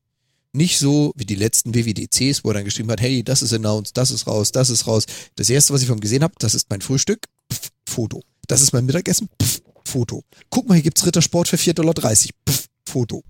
Nicht 0.53 0.79
so 0.81 1.13
wie 1.15 1.25
die 1.27 1.37
letzten 1.37 1.75
WWDCs, 1.75 2.43
wo 2.45 2.51
er 2.51 2.55
dann 2.55 2.65
geschrieben 2.65 2.91
hat, 2.91 3.01
hey, 3.01 3.23
das 3.23 3.41
ist 3.43 3.53
announced, 3.53 3.97
das 3.97 4.11
ist 4.11 4.27
raus, 4.27 4.51
das 4.51 4.69
ist 4.69 4.87
raus. 4.87 5.05
Das 5.37 5.49
erste, 5.49 5.73
was 5.73 5.81
ich 5.83 5.87
von 5.89 5.99
ihm 5.99 6.01
gesehen 6.01 6.25
habe, 6.25 6.35
das 6.39 6.55
ist 6.55 6.69
mein 6.71 6.81
Frühstück, 6.81 7.27
Pff, 7.53 7.71
Foto. 7.89 8.23
Das 8.49 8.61
ist 8.61 8.73
mein 8.73 8.85
Mittagessen, 8.85 9.29
Pff, 9.41 9.63
Foto. 9.85 10.25
Guck 10.51 10.69
mal, 10.69 10.75
hier 10.75 10.83
gibt's 10.83 11.07
Rittersport 11.07 11.47
für 11.47 11.57
4,30 11.57 11.73
Dollar, 11.75 11.95
Pff, 11.95 12.67
Foto. 12.89 13.23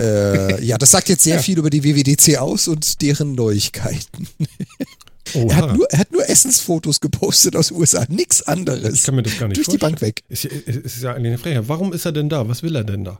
Äh, 0.00 0.64
ja, 0.64 0.78
das 0.78 0.90
sagt 0.92 1.10
jetzt 1.10 1.24
sehr 1.24 1.36
Ja. 1.36 1.42
viel 1.42 1.58
über 1.58 1.68
die 1.68 1.84
WWDC 1.84 2.38
aus 2.38 2.66
und 2.66 3.02
deren 3.02 3.32
Neuigkeiten. 3.34 4.26
Er 5.34 5.56
hat, 5.56 5.76
nur, 5.76 5.90
er 5.90 5.98
hat 5.98 6.12
nur 6.12 6.28
Essensfotos 6.28 7.00
gepostet 7.00 7.56
aus 7.56 7.68
den 7.68 7.76
USA, 7.78 8.04
nix 8.08 8.42
anderes. 8.42 8.94
Ich 8.94 9.02
kann 9.04 9.14
mir 9.14 9.22
das 9.22 9.38
gar 9.38 9.48
nicht 9.48 9.56
Durch 9.58 9.66
die 9.68 9.78
vorstellen. 9.78 9.92
Bank 9.92 10.00
weg. 10.02 10.22
Ist, 10.28 10.44
ja- 10.44 10.50
ist, 10.50 10.76
ist 10.78 11.02
ja 11.02 11.10
eigentlich 11.14 11.28
eine 11.28 11.38
Frechheit. 11.38 11.64
Warum 11.68 11.92
ist 11.92 12.04
er 12.04 12.12
denn 12.12 12.28
da? 12.28 12.48
Was 12.48 12.62
will 12.62 12.74
er 12.76 12.84
denn 12.84 13.04
da? 13.04 13.18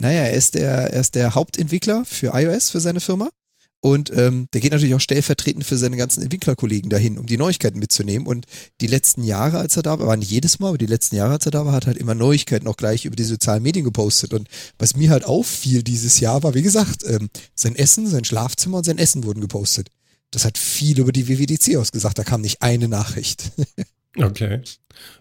Naja, 0.00 0.22
er 0.22 0.32
ist 0.32 0.54
der, 0.54 0.70
er 0.92 1.00
ist 1.00 1.14
der 1.14 1.34
Hauptentwickler 1.34 2.04
für 2.04 2.32
iOS 2.34 2.70
für 2.70 2.80
seine 2.80 3.00
Firma. 3.00 3.28
Und 3.82 4.12
ähm, 4.14 4.46
der 4.52 4.60
geht 4.60 4.72
natürlich 4.72 4.94
auch 4.94 5.00
stellvertretend 5.00 5.64
für 5.64 5.78
seine 5.78 5.96
ganzen 5.96 6.22
Entwicklerkollegen 6.22 6.90
dahin, 6.90 7.16
um 7.16 7.24
die 7.24 7.38
Neuigkeiten 7.38 7.78
mitzunehmen. 7.78 8.26
Und 8.26 8.44
die 8.82 8.86
letzten 8.86 9.24
Jahre, 9.24 9.58
als 9.58 9.74
er 9.78 9.82
da 9.82 9.98
war, 9.98 10.06
war 10.06 10.16
nicht 10.18 10.30
jedes 10.30 10.58
Mal, 10.58 10.68
aber 10.68 10.76
die 10.78 10.84
letzten 10.84 11.16
Jahre, 11.16 11.32
als 11.32 11.46
er 11.46 11.50
da 11.52 11.64
war, 11.64 11.72
hat 11.72 11.86
halt 11.86 11.96
immer 11.96 12.14
Neuigkeiten 12.14 12.66
auch 12.68 12.76
gleich 12.76 13.06
über 13.06 13.16
die 13.16 13.24
sozialen 13.24 13.62
Medien 13.62 13.86
gepostet. 13.86 14.34
Und 14.34 14.48
was 14.78 14.96
mir 14.96 15.08
halt 15.08 15.24
auffiel 15.24 15.82
dieses 15.82 16.20
Jahr, 16.20 16.42
war, 16.42 16.52
wie 16.54 16.60
gesagt, 16.60 17.04
ähm, 17.06 17.30
sein 17.54 17.74
Essen, 17.74 18.06
sein 18.06 18.24
Schlafzimmer 18.26 18.78
und 18.78 18.84
sein 18.84 18.98
Essen 18.98 19.24
wurden 19.24 19.40
gepostet. 19.40 19.88
Das 20.30 20.44
hat 20.44 20.58
viel 20.58 20.98
über 21.00 21.12
die 21.12 21.28
WWDC 21.28 21.76
ausgesagt. 21.76 22.18
Da 22.18 22.24
kam 22.24 22.40
nicht 22.40 22.62
eine 22.62 22.88
Nachricht. 22.88 23.52
Okay. 24.16 24.60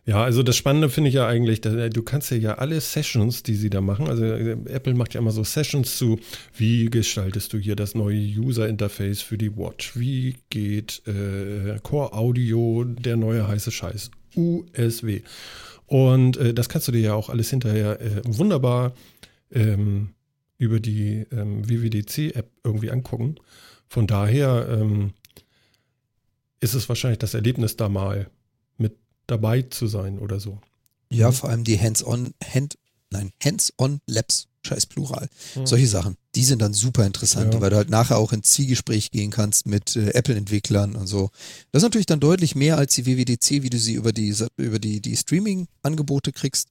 Ja, 0.05 0.23
also 0.23 0.41
das 0.41 0.57
Spannende 0.57 0.89
finde 0.89 1.09
ich 1.09 1.15
ja 1.15 1.27
eigentlich, 1.27 1.61
du 1.61 2.01
kannst 2.01 2.31
ja, 2.31 2.37
ja 2.37 2.55
alle 2.55 2.81
Sessions, 2.81 3.43
die 3.43 3.53
sie 3.53 3.69
da 3.69 3.81
machen, 3.81 4.07
also 4.07 4.23
äh, 4.23 4.57
Apple 4.65 4.95
macht 4.95 5.13
ja 5.13 5.21
immer 5.21 5.31
so 5.31 5.43
Sessions 5.43 5.97
zu, 5.97 6.19
wie 6.57 6.89
gestaltest 6.89 7.53
du 7.53 7.59
hier 7.59 7.75
das 7.75 7.93
neue 7.93 8.17
User-Interface 8.17 9.21
für 9.21 9.37
die 9.37 9.55
Watch, 9.55 9.95
wie 9.95 10.37
geht 10.49 11.03
äh, 11.05 11.77
Core 11.83 12.13
Audio, 12.13 12.83
der 12.83 13.15
neue 13.15 13.47
heiße 13.47 13.71
Scheiß, 13.71 14.09
USW. 14.35 15.21
Und 15.85 16.37
äh, 16.37 16.53
das 16.53 16.67
kannst 16.67 16.87
du 16.87 16.91
dir 16.91 17.01
ja 17.01 17.13
auch 17.13 17.29
alles 17.29 17.51
hinterher 17.51 18.01
äh, 18.01 18.21
wunderbar 18.25 18.93
ähm, 19.51 20.09
über 20.57 20.79
die 20.79 21.25
ähm, 21.31 21.69
WWDC-App 21.69 22.49
irgendwie 22.63 22.89
angucken. 22.89 23.35
Von 23.89 24.05
daher 24.07 24.67
ähm, 24.69 25.13
ist 26.59 26.75
es 26.75 26.87
wahrscheinlich 26.89 27.19
das 27.19 27.33
Erlebnis 27.33 27.75
da 27.75 27.89
mal 27.89 28.29
mit 28.77 28.95
dabei 29.27 29.63
zu 29.63 29.87
sein 29.87 30.19
oder 30.19 30.39
so. 30.39 30.59
Ja, 31.09 31.31
vor 31.31 31.49
allem 31.49 31.63
die 31.63 31.79
Hands-on, 31.79 32.33
Hand, 32.53 32.77
nein, 33.09 33.31
Hands-on 33.43 33.99
Labs, 34.05 34.47
scheiß 34.63 34.85
Plural. 34.85 35.27
Hm. 35.55 35.65
Solche 35.65 35.87
Sachen, 35.87 36.17
die 36.35 36.43
sind 36.43 36.61
dann 36.61 36.73
super 36.73 37.05
interessant, 37.05 37.55
Ja. 37.55 37.61
weil 37.61 37.71
du 37.71 37.77
halt 37.77 37.89
nachher 37.89 38.17
auch 38.17 38.31
ins 38.31 38.51
Zielgespräch 38.51 39.09
gehen 39.09 39.31
kannst 39.31 39.65
mit 39.65 39.95
äh, 39.95 40.09
Apple-Entwicklern 40.11 40.95
und 40.95 41.07
so. 41.07 41.31
Das 41.71 41.81
ist 41.81 41.85
natürlich 41.85 42.05
dann 42.05 42.19
deutlich 42.19 42.55
mehr 42.55 42.77
als 42.77 42.93
die 42.93 43.07
WWDC, 43.07 43.63
wie 43.63 43.69
du 43.71 43.79
sie 43.79 43.93
über 43.93 44.11
die, 44.13 44.35
über 44.57 44.77
die, 44.77 45.01
die 45.01 45.17
Streaming-Angebote 45.17 46.31
kriegst. 46.31 46.67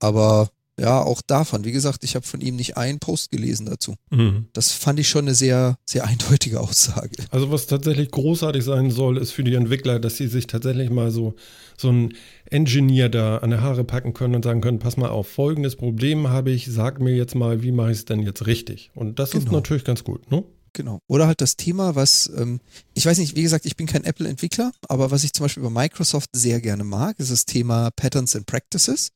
Aber 0.00 0.50
ja, 0.80 1.02
auch 1.02 1.20
davon, 1.20 1.64
wie 1.64 1.72
gesagt, 1.72 2.04
ich 2.04 2.14
habe 2.14 2.26
von 2.26 2.40
ihm 2.40 2.56
nicht 2.56 2.76
einen 2.78 2.98
Post 3.00 3.30
gelesen 3.30 3.66
dazu. 3.66 3.94
Mhm. 4.10 4.46
Das 4.54 4.72
fand 4.72 4.98
ich 4.98 5.08
schon 5.08 5.26
eine 5.26 5.34
sehr, 5.34 5.76
sehr 5.84 6.04
eindeutige 6.06 6.58
Aussage. 6.60 7.10
Also 7.30 7.50
was 7.50 7.66
tatsächlich 7.66 8.10
großartig 8.10 8.64
sein 8.64 8.90
soll, 8.90 9.18
ist 9.18 9.32
für 9.32 9.44
die 9.44 9.54
Entwickler, 9.54 10.00
dass 10.00 10.16
sie 10.16 10.26
sich 10.26 10.46
tatsächlich 10.46 10.88
mal 10.90 11.10
so, 11.10 11.34
so 11.76 11.88
einen 11.90 12.14
Engineer 12.46 13.08
da 13.10 13.38
an 13.38 13.50
der 13.50 13.60
Haare 13.60 13.84
packen 13.84 14.14
können 14.14 14.34
und 14.34 14.44
sagen 14.44 14.60
können, 14.62 14.78
pass 14.78 14.96
mal 14.96 15.10
auf, 15.10 15.28
folgendes 15.28 15.76
Problem 15.76 16.28
habe 16.28 16.50
ich, 16.50 16.66
sag 16.70 17.00
mir 17.00 17.14
jetzt 17.14 17.34
mal, 17.34 17.62
wie 17.62 17.72
mache 17.72 17.92
ich 17.92 17.98
es 17.98 18.04
denn 18.06 18.20
jetzt 18.22 18.46
richtig? 18.46 18.90
Und 18.94 19.18
das 19.18 19.34
ist 19.34 19.44
Genau. 19.44 19.56
natürlich 19.56 19.84
ganz 19.84 20.02
gut, 20.02 20.30
ne? 20.30 20.44
Genau. 20.72 21.00
Oder 21.08 21.26
halt 21.26 21.40
das 21.40 21.56
Thema, 21.56 21.94
was, 21.96 22.30
ähm, 22.36 22.60
ich 22.94 23.04
weiß 23.04 23.18
nicht, 23.18 23.34
wie 23.36 23.42
gesagt, 23.42 23.66
ich 23.66 23.76
bin 23.76 23.86
kein 23.86 24.04
Apple-Entwickler, 24.04 24.72
aber 24.88 25.10
was 25.10 25.24
ich 25.24 25.32
zum 25.32 25.44
Beispiel 25.44 25.64
bei 25.64 25.70
Microsoft 25.70 26.30
sehr 26.32 26.60
gerne 26.60 26.84
mag, 26.84 27.18
ist 27.18 27.30
das 27.32 27.44
Thema 27.44 27.90
Patterns 27.96 28.36
and 28.36 28.46
Practices. 28.46 29.10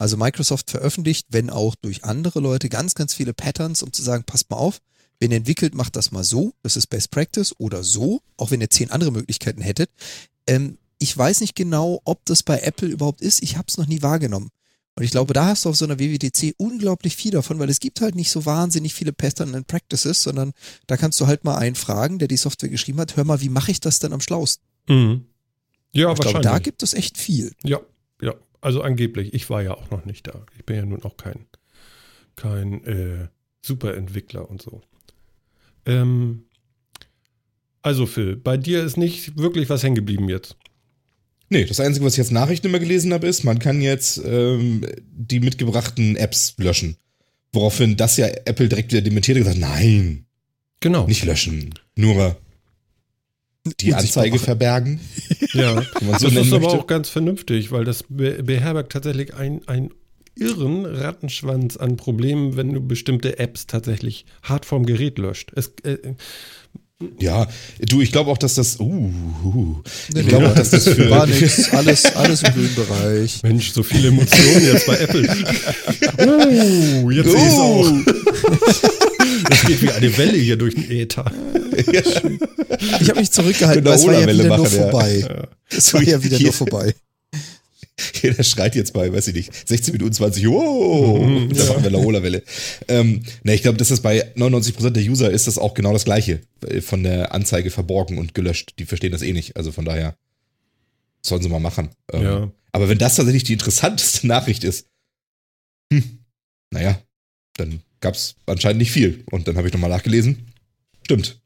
Also 0.00 0.16
Microsoft 0.16 0.70
veröffentlicht, 0.70 1.26
wenn 1.28 1.50
auch 1.50 1.74
durch 1.74 2.04
andere 2.04 2.40
Leute, 2.40 2.70
ganz, 2.70 2.94
ganz 2.94 3.12
viele 3.12 3.34
Patterns, 3.34 3.82
um 3.82 3.92
zu 3.92 4.02
sagen, 4.02 4.24
passt 4.24 4.48
mal 4.48 4.56
auf, 4.56 4.80
wenn 5.18 5.30
ihr 5.30 5.36
entwickelt, 5.36 5.74
macht 5.74 5.94
das 5.94 6.10
mal 6.10 6.24
so, 6.24 6.54
das 6.62 6.78
ist 6.78 6.86
Best 6.86 7.10
Practice 7.10 7.54
oder 7.58 7.84
so, 7.84 8.22
auch 8.38 8.50
wenn 8.50 8.62
ihr 8.62 8.70
zehn 8.70 8.90
andere 8.90 9.12
Möglichkeiten 9.12 9.60
hättet. 9.60 9.90
Ähm, 10.46 10.78
ich 10.98 11.16
weiß 11.16 11.42
nicht 11.42 11.54
genau, 11.54 12.00
ob 12.04 12.24
das 12.24 12.42
bei 12.42 12.60
Apple 12.60 12.88
überhaupt 12.88 13.20
ist, 13.20 13.42
ich 13.42 13.58
habe 13.58 13.66
es 13.68 13.76
noch 13.76 13.86
nie 13.86 14.00
wahrgenommen. 14.00 14.48
Und 14.94 15.04
ich 15.04 15.10
glaube, 15.10 15.34
da 15.34 15.48
hast 15.48 15.66
du 15.66 15.68
auf 15.68 15.76
so 15.76 15.84
einer 15.84 15.98
WWDC 15.98 16.54
unglaublich 16.56 17.14
viel 17.14 17.32
davon, 17.32 17.58
weil 17.58 17.68
es 17.68 17.78
gibt 17.78 18.00
halt 18.00 18.14
nicht 18.14 18.30
so 18.30 18.46
wahnsinnig 18.46 18.94
viele 18.94 19.12
Pattern 19.12 19.54
and 19.54 19.66
Practices, 19.66 20.22
sondern 20.22 20.52
da 20.86 20.96
kannst 20.96 21.20
du 21.20 21.26
halt 21.26 21.44
mal 21.44 21.58
einen 21.58 21.76
fragen, 21.76 22.18
der 22.18 22.28
die 22.28 22.38
Software 22.38 22.70
geschrieben 22.70 23.00
hat, 23.00 23.18
hör 23.18 23.24
mal, 23.24 23.42
wie 23.42 23.50
mache 23.50 23.70
ich 23.70 23.80
das 23.80 23.98
denn 23.98 24.14
am 24.14 24.22
schlausten? 24.22 24.64
Mhm. 24.88 25.26
Ja, 25.92 26.10
ich 26.10 26.14
glaube, 26.14 26.24
wahrscheinlich. 26.24 26.50
da 26.50 26.58
gibt 26.58 26.82
es 26.82 26.94
echt 26.94 27.18
viel. 27.18 27.52
Ja, 27.62 27.80
ja. 28.22 28.32
Also 28.60 28.82
angeblich. 28.82 29.32
Ich 29.34 29.48
war 29.50 29.62
ja 29.62 29.74
auch 29.74 29.90
noch 29.90 30.04
nicht 30.04 30.26
da. 30.26 30.44
Ich 30.58 30.64
bin 30.64 30.76
ja 30.76 30.84
nun 30.84 31.02
auch 31.02 31.16
kein, 31.16 31.46
kein 32.36 32.84
äh, 32.84 33.28
Superentwickler 33.62 34.48
und 34.48 34.60
so. 34.62 34.82
Ähm, 35.86 36.44
also 37.82 38.06
Phil, 38.06 38.36
bei 38.36 38.56
dir 38.56 38.84
ist 38.84 38.96
nicht 38.96 39.38
wirklich 39.38 39.70
was 39.70 39.82
hängen 39.82 39.94
geblieben 39.94 40.28
jetzt. 40.28 40.56
Nee, 41.48 41.64
das 41.64 41.80
Einzige, 41.80 42.04
was 42.06 42.12
ich 42.14 42.18
jetzt 42.18 42.30
Nachrichten 42.32 42.68
immer 42.68 42.78
gelesen 42.78 43.12
habe, 43.12 43.26
ist, 43.26 43.42
man 43.42 43.58
kann 43.58 43.80
jetzt 43.80 44.20
ähm, 44.24 44.86
die 45.02 45.40
mitgebrachten 45.40 46.16
Apps 46.16 46.54
löschen. 46.58 46.96
Woraufhin 47.52 47.96
das 47.96 48.16
ja 48.16 48.26
Apple 48.28 48.68
direkt 48.68 48.92
wieder 48.92 49.00
dementiert 49.02 49.36
und 49.36 49.44
gesagt, 49.44 49.58
nein, 49.58 50.26
Genau. 50.80 51.06
nicht 51.06 51.24
löschen. 51.24 51.74
Nur 51.96 52.38
die 53.80 53.94
Anzeige 53.94 54.38
verbergen. 54.38 55.00
Ja, 55.52 55.82
so 55.82 56.10
das 56.12 56.22
nennen 56.22 56.36
ist 56.46 56.52
aber 56.52 56.60
möchte. 56.66 56.78
auch 56.78 56.86
ganz 56.86 57.08
vernünftig, 57.08 57.72
weil 57.72 57.84
das 57.84 58.04
be 58.08 58.40
beherbergt 58.42 58.92
tatsächlich 58.92 59.34
ein, 59.34 59.62
ein 59.66 59.90
irren 60.38 60.86
Rattenschwanz 60.86 61.76
an 61.76 61.96
Problemen, 61.96 62.56
wenn 62.56 62.72
du 62.72 62.80
bestimmte 62.80 63.38
Apps 63.40 63.66
tatsächlich 63.66 64.26
hart 64.44 64.64
vom 64.64 64.86
Gerät 64.86 65.18
löscht. 65.18 65.50
Es, 65.56 65.72
äh, 65.82 65.98
Ja, 67.18 67.48
du, 67.80 68.00
ich 68.00 68.12
glaube 68.12 68.30
auch, 68.30 68.38
dass 68.38 68.54
das. 68.54 68.78
Uh, 68.78 69.10
uh, 69.44 69.82
Nee, 70.14 70.20
ich 70.20 70.28
glaube 70.28 70.48
auch, 70.50 70.54
dass 70.54 70.70
das 70.70 70.84
für. 70.88 71.10
War 71.10 71.26
nix, 71.26 71.70
alles, 71.72 72.04
alles 72.14 72.42
im 72.44 72.52
grünen 72.52 72.74
Bereich. 72.76 73.42
Mensch, 73.42 73.72
so 73.72 73.82
viele 73.82 74.08
Emotionen 74.08 74.64
jetzt 74.72 74.86
bei 74.86 74.98
Apple. 74.98 75.22
Oh, 77.02 77.10
jetzt 77.10 77.30
sehe 77.30 77.38
ich 77.38 77.46
es 77.46 77.58
Oh. 77.58 77.84
auch. 77.84 79.09
Das 79.50 79.62
geht 79.66 79.82
wie 79.82 79.90
eine 79.90 80.16
Welle 80.16 80.38
hier 80.38 80.56
durch 80.56 80.74
den 80.74 80.90
Äther. 80.90 81.30
Ich 81.76 83.08
habe 83.08 83.20
mich 83.20 83.30
zurückgehalten, 83.30 83.84
der 83.84 83.92
weil 83.92 83.98
es 83.98 84.06
war 84.06 84.14
ja 84.14 84.22
wieder 84.32 84.34
nur 84.46 84.58
machen, 84.58 84.74
ja. 84.76 84.82
vorbei. 84.90 85.46
Es 85.68 85.92
war 85.94 86.02
ja 86.02 86.22
wieder 86.22 86.36
Hier. 86.36 86.46
nur 86.46 86.52
vorbei. 86.54 86.94
Jeder 88.22 88.42
schreit 88.44 88.74
jetzt 88.76 88.92
bei, 88.94 89.12
weiß 89.12 89.28
ich 89.28 89.34
nicht, 89.34 89.68
16 89.68 89.92
Minuten 89.92 90.12
20, 90.14 90.46
wow, 90.48 91.18
Mhm, 91.20 91.52
da 91.52 91.64
machen 91.66 91.82
wir 91.82 91.90
Laola-Welle. 91.90 92.42
Ähm, 92.88 93.22
ne, 93.42 93.54
ich 93.54 93.62
glaube, 93.62 93.76
dass 93.76 93.88
das 93.88 94.00
bei 94.00 94.32
99% 94.36 94.90
der 94.90 95.02
User 95.02 95.30
ist 95.30 95.46
das 95.46 95.58
auch 95.58 95.74
genau 95.74 95.92
das 95.92 96.04
Gleiche. 96.06 96.40
äh, 96.66 96.80
Von 96.80 97.02
der 97.02 97.34
Anzeige 97.34 97.70
verborgen 97.70 98.16
und 98.18 98.34
gelöscht. 98.34 98.74
Die 98.78 98.86
verstehen 98.86 99.12
das 99.12 99.20
eh 99.22 99.32
nicht. 99.34 99.56
Also 99.56 99.70
von 99.70 99.84
daher 99.84 100.16
sollen 101.22 101.42
sie 101.42 101.48
mal 101.50 101.60
machen. 101.60 101.90
Ähm, 102.12 102.22
Ja. 102.22 102.50
Aber 102.72 102.88
wenn 102.88 102.98
das 102.98 103.16
tatsächlich 103.16 103.44
die 103.44 103.52
interessanteste 103.54 104.26
Nachricht 104.26 104.64
ist, 104.64 104.86
hm, 105.92 106.20
naja, 106.70 106.98
dann 107.56 107.82
gab 108.00 108.14
es 108.14 108.36
anscheinend 108.46 108.78
nicht 108.78 108.92
viel. 108.92 109.24
Und 109.30 109.48
dann 109.48 109.56
habe 109.56 109.68
ich 109.68 109.72
nochmal 109.72 109.90
nachgelesen. 109.90 110.52
Stimmt, 111.04 111.40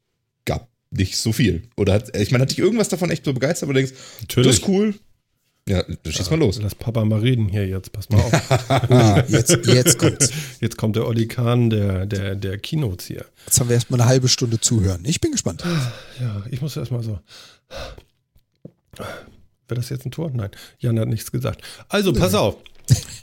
gab 0.44 0.68
nicht 0.90 1.16
so 1.16 1.32
viel. 1.32 1.68
Oder 1.76 1.94
hat, 1.94 2.16
ich 2.16 2.30
meine, 2.30 2.42
hat 2.42 2.50
dich 2.50 2.58
irgendwas 2.58 2.88
davon 2.88 3.10
echt 3.10 3.24
so 3.24 3.32
begeistert, 3.32 3.64
aber 3.64 3.74
du 3.74 3.80
denkst, 3.80 3.94
das 4.34 4.46
ist 4.46 4.68
cool. 4.68 4.94
Ja, 5.66 5.82
dann 5.82 6.12
schieß 6.12 6.28
mal 6.30 6.38
los. 6.38 6.60
Lass 6.60 6.74
Papa 6.74 7.04
mal 7.06 7.20
reden 7.20 7.48
hier 7.48 7.66
jetzt, 7.66 7.90
pass 7.90 8.10
mal 8.10 8.20
auf. 8.20 8.50
Ah, 8.90 9.24
jetzt, 9.28 9.58
jetzt 9.66 9.98
kommt's. 9.98 10.30
Jetzt 10.60 10.76
kommt 10.76 10.96
der 10.96 11.06
Olli 11.06 11.26
Kahn 11.26 11.70
der, 11.70 12.04
der, 12.04 12.34
der 12.34 12.58
Keynotes 12.58 13.06
hier. 13.06 13.24
Jetzt 13.46 13.60
haben 13.60 13.70
wir 13.70 13.74
erstmal 13.74 14.00
eine 14.00 14.08
halbe 14.08 14.28
Stunde 14.28 14.60
zuhören. 14.60 15.02
Ich 15.06 15.22
bin 15.22 15.32
gespannt. 15.32 15.64
Ja, 16.20 16.44
ich 16.50 16.60
muss 16.60 16.76
erstmal 16.76 17.02
so. 17.02 17.18
Wäre 18.96 19.80
das 19.80 19.88
jetzt 19.88 20.04
ein 20.04 20.10
Tor? 20.10 20.30
Nein, 20.34 20.50
Jan 20.78 21.00
hat 21.00 21.08
nichts 21.08 21.32
gesagt. 21.32 21.62
Also, 21.88 22.12
pass 22.12 22.34
auf. 22.34 22.56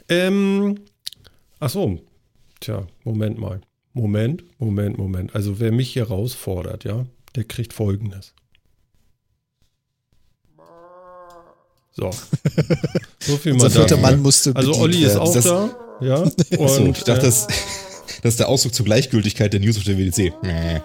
Ähm, 0.08 0.80
ach 1.60 1.70
so. 1.70 2.00
Tja, 2.62 2.86
Moment 3.02 3.38
mal. 3.38 3.60
Moment, 3.92 4.44
Moment, 4.60 4.96
Moment. 4.96 5.34
Also 5.34 5.58
wer 5.58 5.72
mich 5.72 5.92
hier 5.92 6.08
herausfordert, 6.08 6.84
ja, 6.84 7.06
der 7.34 7.42
kriegt 7.44 7.72
folgendes. 7.72 8.34
So. 11.90 12.10
So 13.20 13.36
viel 13.36 13.54
mal 13.54 13.64
Unser. 13.66 13.96
Mann 13.98 14.20
musste 14.22 14.54
Also 14.56 14.74
Olli 14.76 15.04
ist 15.04 15.16
auch 15.16 15.32
Das- 15.32 15.44
da, 15.44 15.70
ja. 16.00 16.16
Und, 16.58 16.68
So, 16.68 16.86
ich 16.86 17.02
dachte, 17.04 17.20
äh, 17.22 17.24
das, 17.26 17.46
das 18.22 18.32
ist 18.34 18.40
der 18.40 18.48
Ausdruck 18.48 18.74
zur 18.74 18.84
Gleichgültigkeit 18.84 19.52
der 19.52 19.60
News 19.60 19.76
auf 19.76 19.84
der 19.84 19.98
WDC. 19.98 20.32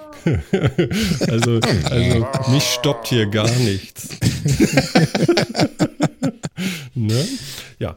Also, 1.30 1.60
also 1.86 2.28
mich 2.52 2.64
stoppt 2.64 3.08
hier 3.08 3.28
gar 3.28 3.50
nichts. 3.50 4.10
Ne? 7.06 7.26
Ja. 7.80 7.96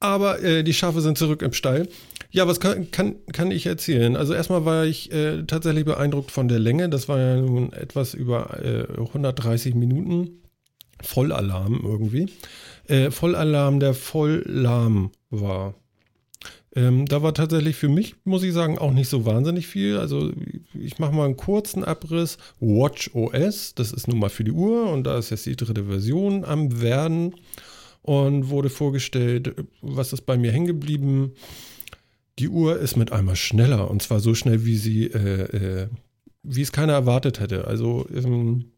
Aber 0.00 0.42
äh, 0.42 0.64
die 0.64 0.74
Schafe 0.74 1.00
sind 1.00 1.16
zurück 1.16 1.42
im 1.42 1.52
Stall. 1.52 1.88
Ja, 2.32 2.48
was 2.48 2.58
kann, 2.58 2.90
kann, 2.90 3.14
kann 3.32 3.52
ich 3.52 3.66
erzählen? 3.66 4.16
Also 4.16 4.34
erstmal 4.34 4.64
war 4.64 4.86
ich 4.86 5.12
äh, 5.12 5.44
tatsächlich 5.44 5.84
beeindruckt 5.84 6.32
von 6.32 6.48
der 6.48 6.58
Länge. 6.58 6.88
Das 6.88 7.08
war 7.08 7.18
ja 7.18 7.40
nun 7.40 7.72
etwas 7.72 8.14
über 8.14 8.58
äh, 8.60 8.86
130 8.98 9.74
Minuten. 9.76 10.42
Vollalarm 11.00 11.80
irgendwie. 11.82 12.28
Äh, 12.88 13.10
Vollalarm, 13.10 13.78
der 13.78 13.94
voll 13.94 14.42
lahm 14.46 15.12
war. 15.30 15.74
Ähm, 16.76 17.06
da 17.06 17.22
war 17.22 17.34
tatsächlich 17.34 17.74
für 17.74 17.88
mich, 17.88 18.14
muss 18.24 18.44
ich 18.44 18.52
sagen, 18.52 18.78
auch 18.78 18.92
nicht 18.92 19.08
so 19.08 19.24
wahnsinnig 19.26 19.66
viel. 19.66 19.96
Also 19.96 20.30
ich 20.72 20.98
mache 21.00 21.12
mal 21.12 21.24
einen 21.24 21.36
kurzen 21.36 21.84
Abriss. 21.84 22.38
Watch 22.60 23.10
OS, 23.14 23.74
das 23.74 23.92
ist 23.92 24.06
nun 24.06 24.20
mal 24.20 24.30
für 24.30 24.44
die 24.44 24.52
Uhr 24.52 24.90
und 24.90 25.04
da 25.04 25.18
ist 25.18 25.30
jetzt 25.30 25.46
die 25.46 25.56
dritte 25.56 25.84
Version 25.86 26.44
am 26.44 26.80
Werden 26.80 27.34
und 28.02 28.48
wurde 28.48 28.70
vorgestellt, 28.70 29.54
was 29.82 30.12
ist 30.12 30.22
bei 30.22 30.36
mir 30.36 30.52
hängen 30.52 30.66
geblieben. 30.66 31.32
Die 32.38 32.48
Uhr 32.48 32.78
ist 32.78 32.96
mit 32.96 33.12
einmal 33.12 33.36
schneller 33.36 33.90
und 33.90 34.02
zwar 34.02 34.20
so 34.20 34.34
schnell, 34.34 34.64
wie 34.64 34.76
sie, 34.76 35.06
äh, 35.06 35.82
äh, 35.82 35.88
wie 36.42 36.62
es 36.62 36.72
keiner 36.72 36.94
erwartet 36.94 37.40
hätte. 37.40 37.66
Also 37.66 38.06
ähm, 38.14 38.72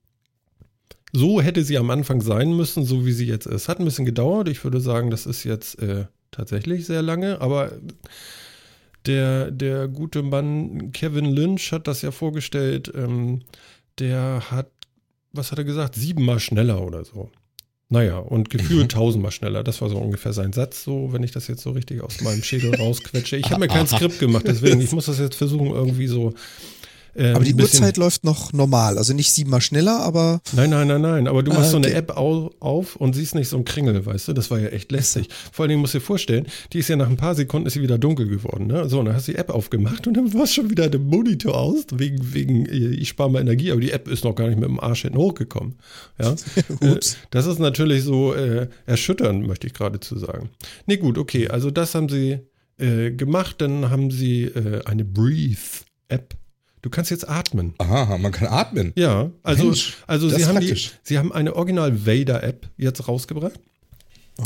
so 1.13 1.41
hätte 1.41 1.63
sie 1.63 1.79
am 1.79 1.91
Anfang 1.91 2.23
sein 2.23 2.57
müssen, 2.57 2.85
so 2.85 3.05
wie 3.05 3.13
sie 3.13 3.27
jetzt 3.27 3.47
ist. 3.47 3.69
Hat 3.69 3.79
ein 3.79 3.85
bisschen 3.85 4.07
gedauert. 4.07 4.49
Ich 4.49 4.65
würde 4.65 4.81
sagen, 4.81 5.11
das 5.11 5.27
ist 5.27 5.45
jetzt 5.45 5.81
äh, 5.81 6.07
tatsächlich 6.31 6.87
sehr 6.87 7.03
lange, 7.03 7.41
aber 7.41 7.73
der, 9.07 9.51
der 9.51 9.89
gute 9.89 10.23
Mann 10.23 10.93
Kevin 10.93 11.27
Lynch 11.27 11.73
hat 11.73 11.87
das 11.87 12.03
ja 12.03 12.11
vorgestellt. 12.11 12.91
Ähm, 12.95 13.43
der 13.99 14.51
hat, 14.51 14.71
was 15.33 15.53
hat 15.53 15.59
er 15.59 15.65
gesagt? 15.65 15.95
Siebenmal 15.95 16.41
schneller 16.41 16.81
oder 16.83 17.05
so. 17.05 17.31
Naja, 17.93 18.17
und 18.17 18.49
gefühlt 18.49 18.91
tausendmal 18.93 19.33
schneller. 19.33 19.63
Das 19.63 19.83
war 19.83 19.91
so 19.91 19.99
ungefähr 19.99 20.33
sein 20.33 20.55
Satz, 20.55 20.83
so, 20.83 21.13
wenn 21.13 21.23
ich 21.23 21.31
das 21.31 21.47
jetzt 21.47 21.61
so 21.61 21.73
richtig 21.73 22.01
aus 22.03 22.23
meinem 22.23 22.43
Schädel 22.43 22.75
rausquetsche. 22.75 23.37
Ich 23.37 23.51
habe 23.51 23.61
mir 23.61 23.69
kein 23.69 23.87
Skript 23.87 24.19
gemacht, 24.19 24.45
deswegen, 24.49 24.81
ich 24.81 24.93
muss 24.93 25.07
das 25.07 25.19
jetzt 25.19 25.37
versuchen, 25.37 25.67
irgendwie 25.67 26.07
so. 26.07 26.33
Äh, 27.15 27.33
Aber 27.33 27.45
die 27.45 27.55
Uhrzeit 27.55 27.97
läuft 27.97 28.25
noch 28.25 28.53
normal. 28.53 28.99
Also 28.99 29.13
nicht 29.15 29.31
siebenmal 29.33 29.61
schneller, 29.61 30.01
aber 30.01 30.41
Nein, 30.53 30.71
nein, 30.71 30.89
nein, 30.89 31.01
nein. 31.03 31.29
Aber 31.29 31.43
du 31.43 31.51
Ah, 31.53 31.55
machst 31.55 31.71
so 31.73 31.77
eine 31.77 31.89
okay. 31.89 31.97
App 31.97 32.17
au 32.17 32.51
auf 32.61 32.97
und 32.97 33.15
siehst 33.15 33.35
nicht 33.35 33.49
so 33.49 33.57
einen 33.57 33.65
Kringel, 33.65 34.05
weißt 34.07 34.29
du? 34.29 34.33
Das 34.33 34.51
war 34.51 34.59
ja 34.59 34.69
echt 34.69 34.91
lästig. 34.93 35.29
Vor 35.53 35.65
allen 35.65 35.71
Dingen 35.71 35.81
musst 35.81 35.95
du 35.95 35.99
dir 35.99 36.05
vorstellen, 36.05 36.47
die 36.73 36.79
ist 36.79 36.89
ja 36.89 36.97
nach 36.97 37.09
ein 37.09 37.17
paar 37.17 37.35
Sekunden 37.35 37.67
ist 37.67 37.75
sie 37.75 37.83
wieder 37.83 37.99
dunkel 37.99 38.29
geworden. 38.29 38.67
Ne? 38.67 38.89
So, 38.89 38.99
und 39.01 39.07
dann 39.07 39.15
hast 39.15 39.29
du 39.29 39.33
die 39.33 39.39
App 39.39 39.51
aufgemacht 39.51 40.07
und 40.07 40.15
dann 40.17 40.33
war 40.35 40.47
schon 40.47 40.71
wieder 40.71 40.89
der 40.89 41.01
Monitor 41.01 41.57
aus, 41.57 41.85
wegen, 41.93 42.33
wegen 42.35 42.67
äh, 42.67 42.71
ich 42.95 43.09
spare 43.11 43.31
mal 43.31 43.41
Energie, 43.41 43.71
aber 43.73 43.81
die 43.81 43.91
App 43.93 44.09
ist 44.09 44.25
noch 44.25 44.35
gar 44.35 44.49
nicht 44.49 44.59
mit 44.59 44.69
dem 44.69 44.81
Arsch 44.81 45.03
hinten 45.03 45.19
hochgekommen. 45.19 45.75
Ja? 46.21 46.35
äh, 46.81 46.91
Ups. 46.93 47.17
das 47.31 47.47
ist 47.47 47.59
natürlich 47.59 48.03
so 48.05 48.35
äh, 48.35 48.69
erschütternd, 48.87 49.47
möchte 49.47 49.67
ich 49.67 49.75
geradezu 49.75 50.19
sagen. 50.19 50.51
Nee, 50.87 50.97
gut, 50.97 51.19
okay. 51.19 51.49
Also 51.49 51.71
das 51.71 51.95
haben 51.95 52.09
sie 52.09 52.39
äh, 52.79 53.11
gemacht. 53.11 53.57
Dann 53.59 53.91
haben 53.91 54.11
sie 54.11 54.45
äh, 54.45 54.83
eine 54.85 55.05
Breathe-App. 55.05 56.35
Du 56.83 56.91
kannst 56.91 57.13
jetzt 57.13 57.29
atmen. 57.29 57.75
Aha, 57.79 58.19
man 58.19 58.33
kann 58.33 58.49
atmen. 58.49 58.93
Ja, 58.97 59.31
also, 59.45 59.67
Mensch, 59.67 59.97
also 60.09 60.29
sie, 60.29 60.45
haben 60.47 60.59
die, 60.59 60.77
sie 61.05 61.19
haben 61.19 61.33
eine 61.33 61.55
Original 61.55 62.07
Vader-App 62.07 62.69
jetzt 62.77 63.07
rausgebracht. 63.07 63.61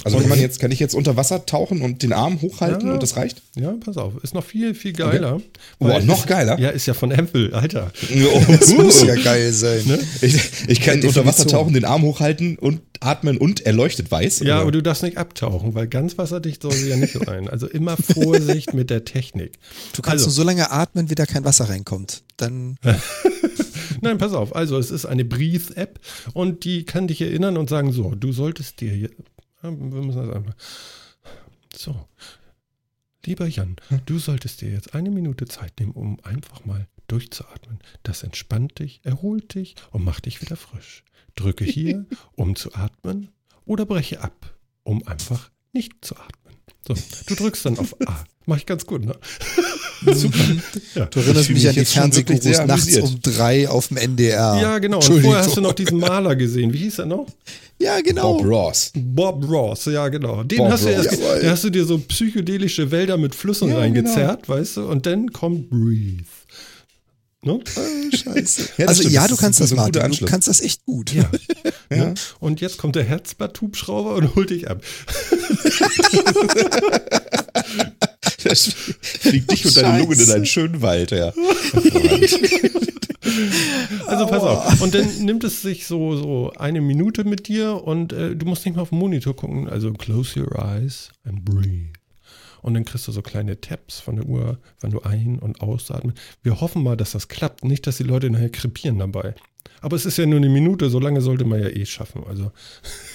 Also 0.04 0.18
kann 0.18 0.28
man 0.28 0.40
jetzt, 0.40 0.60
kann 0.60 0.70
ich 0.70 0.80
jetzt 0.80 0.94
unter 0.94 1.16
Wasser 1.16 1.46
tauchen 1.46 1.82
und 1.82 2.02
den 2.02 2.12
Arm 2.12 2.40
hochhalten 2.40 2.88
Ja. 2.88 2.94
und 2.94 3.02
das 3.02 3.16
reicht? 3.16 3.42
Ja, 3.56 3.74
pass 3.84 3.96
auf, 3.96 4.14
ist 4.22 4.34
noch 4.34 4.44
viel, 4.44 4.74
viel 4.74 4.92
geiler. 4.92 5.40
Boah, 5.78 5.88
Weil 5.88 6.04
noch 6.04 6.20
ist, 6.20 6.26
geiler? 6.26 6.58
Ja, 6.58 6.70
ist 6.70 6.86
ja 6.86 6.94
von 6.94 7.10
Apple, 7.10 7.52
Alter. 7.52 7.92
das 8.48 8.72
muss 8.74 9.02
ja 9.02 9.14
geil 9.14 9.52
sein. 9.52 9.82
Ne? 9.86 9.98
Ich, 10.20 10.36
ich 10.68 10.80
kann 10.80 11.02
unter 11.02 11.24
Wasser 11.24 11.46
tauchen, 11.46 11.72
den 11.72 11.84
Arm 11.84 12.02
hochhalten 12.02 12.58
und 12.58 12.80
atmen 13.00 13.36
und 13.36 13.66
er 13.66 13.72
leuchtet 13.72 14.10
weiß. 14.10 14.40
Ja, 14.40 14.44
oder? 14.44 14.62
aber 14.62 14.72
du 14.72 14.82
darfst 14.82 15.02
nicht 15.02 15.18
abtauchen, 15.18 15.74
weil 15.74 15.86
ganz 15.86 16.16
wasserdicht 16.18 16.62
soll 16.62 16.72
sie 16.72 16.88
ja 16.88 16.96
nicht 16.96 17.12
sein. 17.12 17.48
Also 17.48 17.66
immer 17.66 17.96
Vorsicht 17.96 18.74
mit 18.74 18.90
der 18.90 19.04
Technik. 19.04 19.52
Du 19.94 20.02
kannst 20.02 20.24
also, 20.24 20.26
nur 20.26 20.32
so 20.32 20.42
lange 20.44 20.70
atmen, 20.70 21.10
wie 21.10 21.14
da 21.14 21.26
kein 21.26 21.44
Wasser 21.44 21.68
reinkommt. 21.68 22.22
Dann 22.36 22.78
Nein, 24.00 24.18
pass 24.18 24.32
auf. 24.32 24.54
Also, 24.54 24.78
es 24.78 24.90
ist 24.90 25.06
eine 25.06 25.24
Breathe-App 25.24 26.00
und 26.34 26.64
die 26.64 26.84
kann 26.84 27.08
dich 27.08 27.20
erinnern 27.22 27.56
und 27.56 27.68
sagen: 27.68 27.92
So, 27.92 28.14
du 28.14 28.32
solltest 28.32 28.80
dir 28.80 29.10
Wir 29.70 30.02
müssen 30.02 30.26
das 30.26 30.34
einfach. 30.34 30.54
So. 31.74 32.08
Lieber 33.24 33.46
Jan, 33.46 33.76
du 34.06 34.18
solltest 34.18 34.60
dir 34.60 34.70
jetzt 34.70 34.94
eine 34.94 35.10
Minute 35.10 35.46
Zeit 35.46 35.80
nehmen, 35.80 35.92
um 35.92 36.20
einfach 36.24 36.64
mal 36.64 36.86
durchzuatmen. 37.08 37.80
Das 38.04 38.22
entspannt 38.22 38.78
dich, 38.78 39.00
erholt 39.02 39.54
dich 39.54 39.74
und 39.90 40.04
macht 40.04 40.26
dich 40.26 40.40
wieder 40.42 40.56
frisch. 40.56 41.04
Drücke 41.34 41.64
hier, 41.64 42.06
um 42.36 42.54
zu 42.54 42.74
atmen, 42.74 43.30
oder 43.64 43.84
breche 43.84 44.20
ab, 44.20 44.56
um 44.84 45.06
einfach 45.08 45.50
nicht 45.72 46.04
zu 46.04 46.16
atmen. 46.16 46.45
So, 46.86 46.94
du 47.26 47.34
drückst 47.34 47.66
dann 47.66 47.78
auf 47.78 47.94
A. 48.06 48.24
Mach 48.48 48.58
ich 48.58 48.66
ganz 48.66 48.86
gut, 48.86 49.04
ne? 49.04 49.14
Super. 50.14 50.38
Ja. 50.94 51.06
du 51.06 51.18
erinnerst 51.18 51.48
mich 51.48 51.58
mich 51.58 51.68
an 51.68 51.74
die 51.74 51.84
Fernsehgurus 51.84 52.44
nachts 52.64 52.96
um 52.98 53.20
drei 53.20 53.68
auf 53.68 53.88
dem 53.88 53.96
NDR. 53.96 54.60
Ja, 54.62 54.78
genau. 54.78 54.98
Und 54.98 55.22
vorher 55.22 55.38
hast 55.38 55.56
du 55.56 55.60
noch 55.60 55.72
diesen 55.72 55.98
Maler 55.98 56.36
gesehen. 56.36 56.72
Wie 56.72 56.78
hieß 56.78 57.00
er 57.00 57.06
noch? 57.06 57.26
Ja, 57.78 58.00
genau. 58.00 58.34
Bob 58.38 58.46
Ross. 58.46 58.92
Bob 58.94 59.50
Ross, 59.50 59.86
ja 59.86 60.08
genau. 60.08 60.44
Den 60.44 60.58
Bob 60.58 60.70
hast 60.70 60.84
du 60.84 60.90
erst, 60.90 61.18
da 61.42 61.50
hast 61.50 61.64
du 61.64 61.70
dir 61.70 61.84
so 61.84 61.98
psychedelische 61.98 62.90
Wälder 62.90 63.16
mit 63.16 63.34
Flüssen 63.34 63.70
Ja, 63.70 63.78
reingezerrt, 63.78 64.48
weißt 64.48 64.78
du? 64.78 64.88
Und 64.88 65.06
dann 65.06 65.32
kommt 65.32 65.68
Breathe. 65.68 66.24
Ne? 67.42 67.60
Oh, 67.60 68.16
Scheiße. 68.16 68.68
Ja, 68.78 68.86
also 68.86 69.02
stimmt, 69.02 69.14
ja, 69.14 69.28
du 69.28 69.36
kannst 69.36 69.60
das, 69.60 69.72
Martin. 69.74 70.10
Du 70.10 70.24
kannst 70.26 70.48
das 70.48 70.60
echt 70.60 70.84
gut. 70.84 71.12
Ja. 71.88 71.96
Ja. 71.96 72.14
Und 72.40 72.60
jetzt 72.60 72.78
kommt 72.78 72.96
der 72.96 73.04
Herzblatt-Hubschrauber 73.04 74.16
und 74.16 74.34
holt 74.34 74.50
dich 74.50 74.68
ab. 74.68 74.82
Das 78.44 78.68
fliegt 79.00 79.50
dich 79.50 79.66
und 79.66 79.76
deine 79.76 79.98
Lungen 79.98 80.20
in 80.20 80.30
einen 80.30 80.46
schönen 80.46 80.80
Wald, 80.82 81.10
ja. 81.10 81.32
Also 84.06 84.26
pass 84.26 84.42
auf. 84.42 84.80
Und 84.80 84.94
dann 84.94 85.24
nimmt 85.24 85.42
es 85.42 85.62
sich 85.62 85.86
so, 85.86 86.16
so 86.16 86.52
eine 86.56 86.80
Minute 86.80 87.24
mit 87.24 87.48
dir 87.48 87.82
und 87.82 88.12
äh, 88.12 88.36
du 88.36 88.46
musst 88.46 88.64
nicht 88.64 88.76
mal 88.76 88.82
auf 88.82 88.90
den 88.90 88.98
Monitor 88.98 89.34
gucken. 89.34 89.68
Also 89.68 89.92
close 89.92 90.38
your 90.38 90.56
eyes 90.56 91.10
and 91.24 91.44
breathe. 91.44 91.95
Und 92.66 92.74
dann 92.74 92.84
kriegst 92.84 93.06
du 93.06 93.12
so 93.12 93.22
kleine 93.22 93.60
Tabs 93.60 94.00
von 94.00 94.16
der 94.16 94.26
Uhr, 94.26 94.58
wenn 94.80 94.90
du 94.90 95.00
ein- 95.02 95.38
und 95.38 95.60
ausatmest. 95.60 96.18
Wir 96.42 96.60
hoffen 96.60 96.82
mal, 96.82 96.96
dass 96.96 97.12
das 97.12 97.28
klappt. 97.28 97.64
Nicht, 97.64 97.86
dass 97.86 97.98
die 97.98 98.02
Leute 98.02 98.28
nachher 98.28 98.50
krepieren 98.50 98.98
dabei. 98.98 99.36
Aber 99.82 99.94
es 99.94 100.04
ist 100.04 100.16
ja 100.16 100.26
nur 100.26 100.38
eine 100.38 100.48
Minute, 100.48 100.90
so 100.90 100.98
lange 100.98 101.20
sollte 101.20 101.44
man 101.44 101.60
ja 101.60 101.68
eh 101.68 101.86
schaffen. 101.86 102.24
Also, 102.26 102.50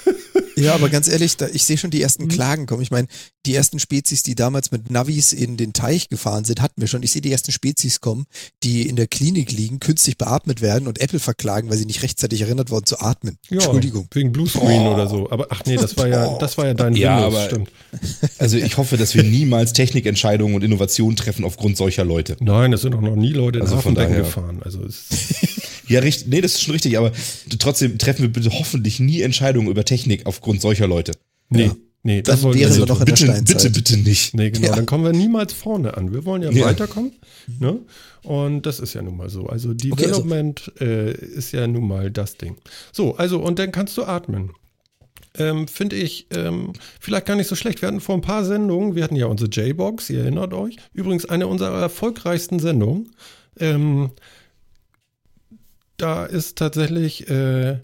Ja, 0.56 0.74
aber 0.76 0.90
ganz 0.90 1.08
ehrlich, 1.08 1.38
da, 1.38 1.48
ich 1.52 1.64
sehe 1.64 1.78
schon 1.78 1.92
die 1.92 1.98
Mhm. 1.98 2.04
ersten 2.04 2.28
Klagen 2.28 2.66
kommen. 2.66 2.82
Ich 2.82 2.92
meine, 2.92 3.08
die 3.46 3.56
ersten 3.56 3.80
Spezies, 3.80 4.22
die 4.24 4.36
damals 4.36 4.72
mit 4.72 4.92
Navis 4.92 5.34
in 5.34 5.58
den 5.58 5.74
Teich 5.74 6.10
gefahren 6.10 6.44
sind, 6.46 6.62
hatten 6.62 6.80
wir 6.82 6.88
schon. 6.88 7.02
Ich 7.04 7.12
sehe 7.12 7.22
die 7.22 7.32
ersten 7.32 7.52
Spezies 7.52 8.02
kommen, 8.02 8.26
die 8.64 8.88
in 8.88 8.96
der 8.96 9.08
Klinik 9.08 9.52
liegen, 9.52 9.80
künstlich 9.80 10.18
beatmet 10.18 10.62
werden 10.62 10.88
und 10.88 11.00
Apple 11.02 11.20
verklagen, 11.20 11.70
weil 11.70 11.78
sie 11.78 11.86
nicht 11.86 12.04
rechtzeitig 12.04 12.42
erinnert 12.42 12.70
wurden 12.70 12.86
zu 12.86 13.00
atmen. 13.00 13.38
ja, 13.50 13.56
Entschuldigung. 13.56 14.08
Wegen 14.12 14.32
Bluescreen 14.32 14.88
oder 14.88 15.08
so. 15.08 15.30
Aber 15.32 15.48
ach 15.50 15.62
nee, 15.66 15.76
das 15.78 15.98
war 15.98 16.08
ja, 16.08 16.38
das 16.38 16.58
war 16.58 16.68
ja 16.68 16.74
dein 16.74 16.96
Ja, 16.96 17.18
Windows, 17.18 17.36
aber- 17.36 17.46
stimmt. 17.48 17.72
Also 18.38 18.58
ich 18.58 18.78
hoffe, 18.78 18.98
dass 18.98 19.16
wir 19.16 19.24
niemals 19.24 19.74
Technikentscheidungen 19.74 20.56
und 20.56 20.64
Innovationen 20.64 21.16
treffen 21.16 21.46
aufgrund 21.46 21.78
solcher 21.78 22.04
Leute. 22.06 22.38
Nein, 22.40 22.74
es 22.74 22.82
sind 22.82 22.94
auch 22.94 23.02
noch 23.02 23.16
nie 23.16 23.34
Leute 23.34 23.60
in 23.60 23.64
Also 23.64 23.76
von 23.80 23.96
Hafenbecken 23.98 24.12
daher- 24.12 24.24
gefahren. 24.26 24.62
Also 24.64 24.84
es, 24.84 25.06
Ja, 25.88 26.00
richtig, 26.00 26.28
nee, 26.30 26.40
das 26.40 26.54
ist 26.54 26.62
schon 26.62 26.72
richtig, 26.72 26.98
aber 26.98 27.12
trotzdem 27.60 27.98
treffen 27.98 28.22
wir 28.22 28.32
bitte 28.32 28.50
hoffentlich 28.58 29.02
nie 29.02 29.22
Entscheidungen 29.22 29.68
über 29.68 29.84
Technik 29.84 30.26
aufgrund 30.42 30.60
solcher 30.62 30.88
Leute. 30.88 31.12
nee, 31.50 31.66
Ja. 31.66 31.76
nee, 32.04 32.22
das 32.24 32.42
wollen 32.42 32.56
wir 32.56 32.62
wären 32.62 32.70
nicht 32.72 32.80
wir 32.80 32.86
doch 32.88 33.00
in 33.00 33.06
der 33.06 33.14
bitte, 33.14 33.26
Steinzeit. 33.26 33.58
bitte, 33.58 33.70
bitte 33.70 33.98
nicht. 33.98 34.34
Nee, 34.34 34.50
genau, 34.50 34.68
Ja. 34.70 34.76
dann 34.76 34.86
kommen 34.88 35.04
wir 35.04 35.12
niemals 35.14 35.54
vorne 35.54 35.96
an. 35.96 36.12
Wir 36.14 36.26
wollen 36.26 36.42
ja, 36.42 36.50
Ja. 36.50 36.66
weiterkommen. 36.66 37.12
Ne? 37.60 37.80
Und 38.24 38.66
das 38.66 38.80
ist 38.80 38.94
ja 38.96 39.02
nun 39.04 39.18
mal 39.18 39.30
so. 39.30 39.46
Also 39.48 39.70
Okay, 39.70 39.92
also- 39.92 39.96
Development 40.24 40.72
äh, 40.82 41.12
ist 41.14 41.52
ja 41.52 41.68
nun 41.68 41.88
mal 41.88 42.10
das 42.10 42.38
Ding. 42.38 42.58
So, 42.92 43.16
also 43.18 43.40
und 43.40 43.60
dann 43.60 43.72
kannst 43.72 43.96
du 43.98 44.04
atmen. 44.04 44.52
Ähm, 45.38 45.68
Finde 45.68 45.96
ich 45.96 46.26
ähm, 46.32 46.74
vielleicht 47.00 47.26
gar 47.28 47.36
nicht 47.36 47.48
so 47.48 47.56
schlecht. 47.56 47.82
Wir 47.82 47.88
hatten 47.88 48.02
vor 48.02 48.16
ein 48.16 48.22
paar 48.22 48.44
Sendungen, 48.46 48.96
wir 48.96 49.04
hatten 49.04 49.16
ja 49.16 49.28
unsere 49.28 49.50
J-Box, 49.50 50.10
ihr 50.10 50.22
erinnert 50.22 50.54
euch. 50.54 50.76
Übrigens 50.94 51.26
eine 51.26 51.46
unserer 51.48 51.80
erfolgreichsten 51.82 52.60
Sendungen. 52.60 53.12
Ähm, 53.60 54.12
da 55.98 56.26
ist 56.26 56.58
tatsächlich 56.58 57.30
äh, 57.30 57.80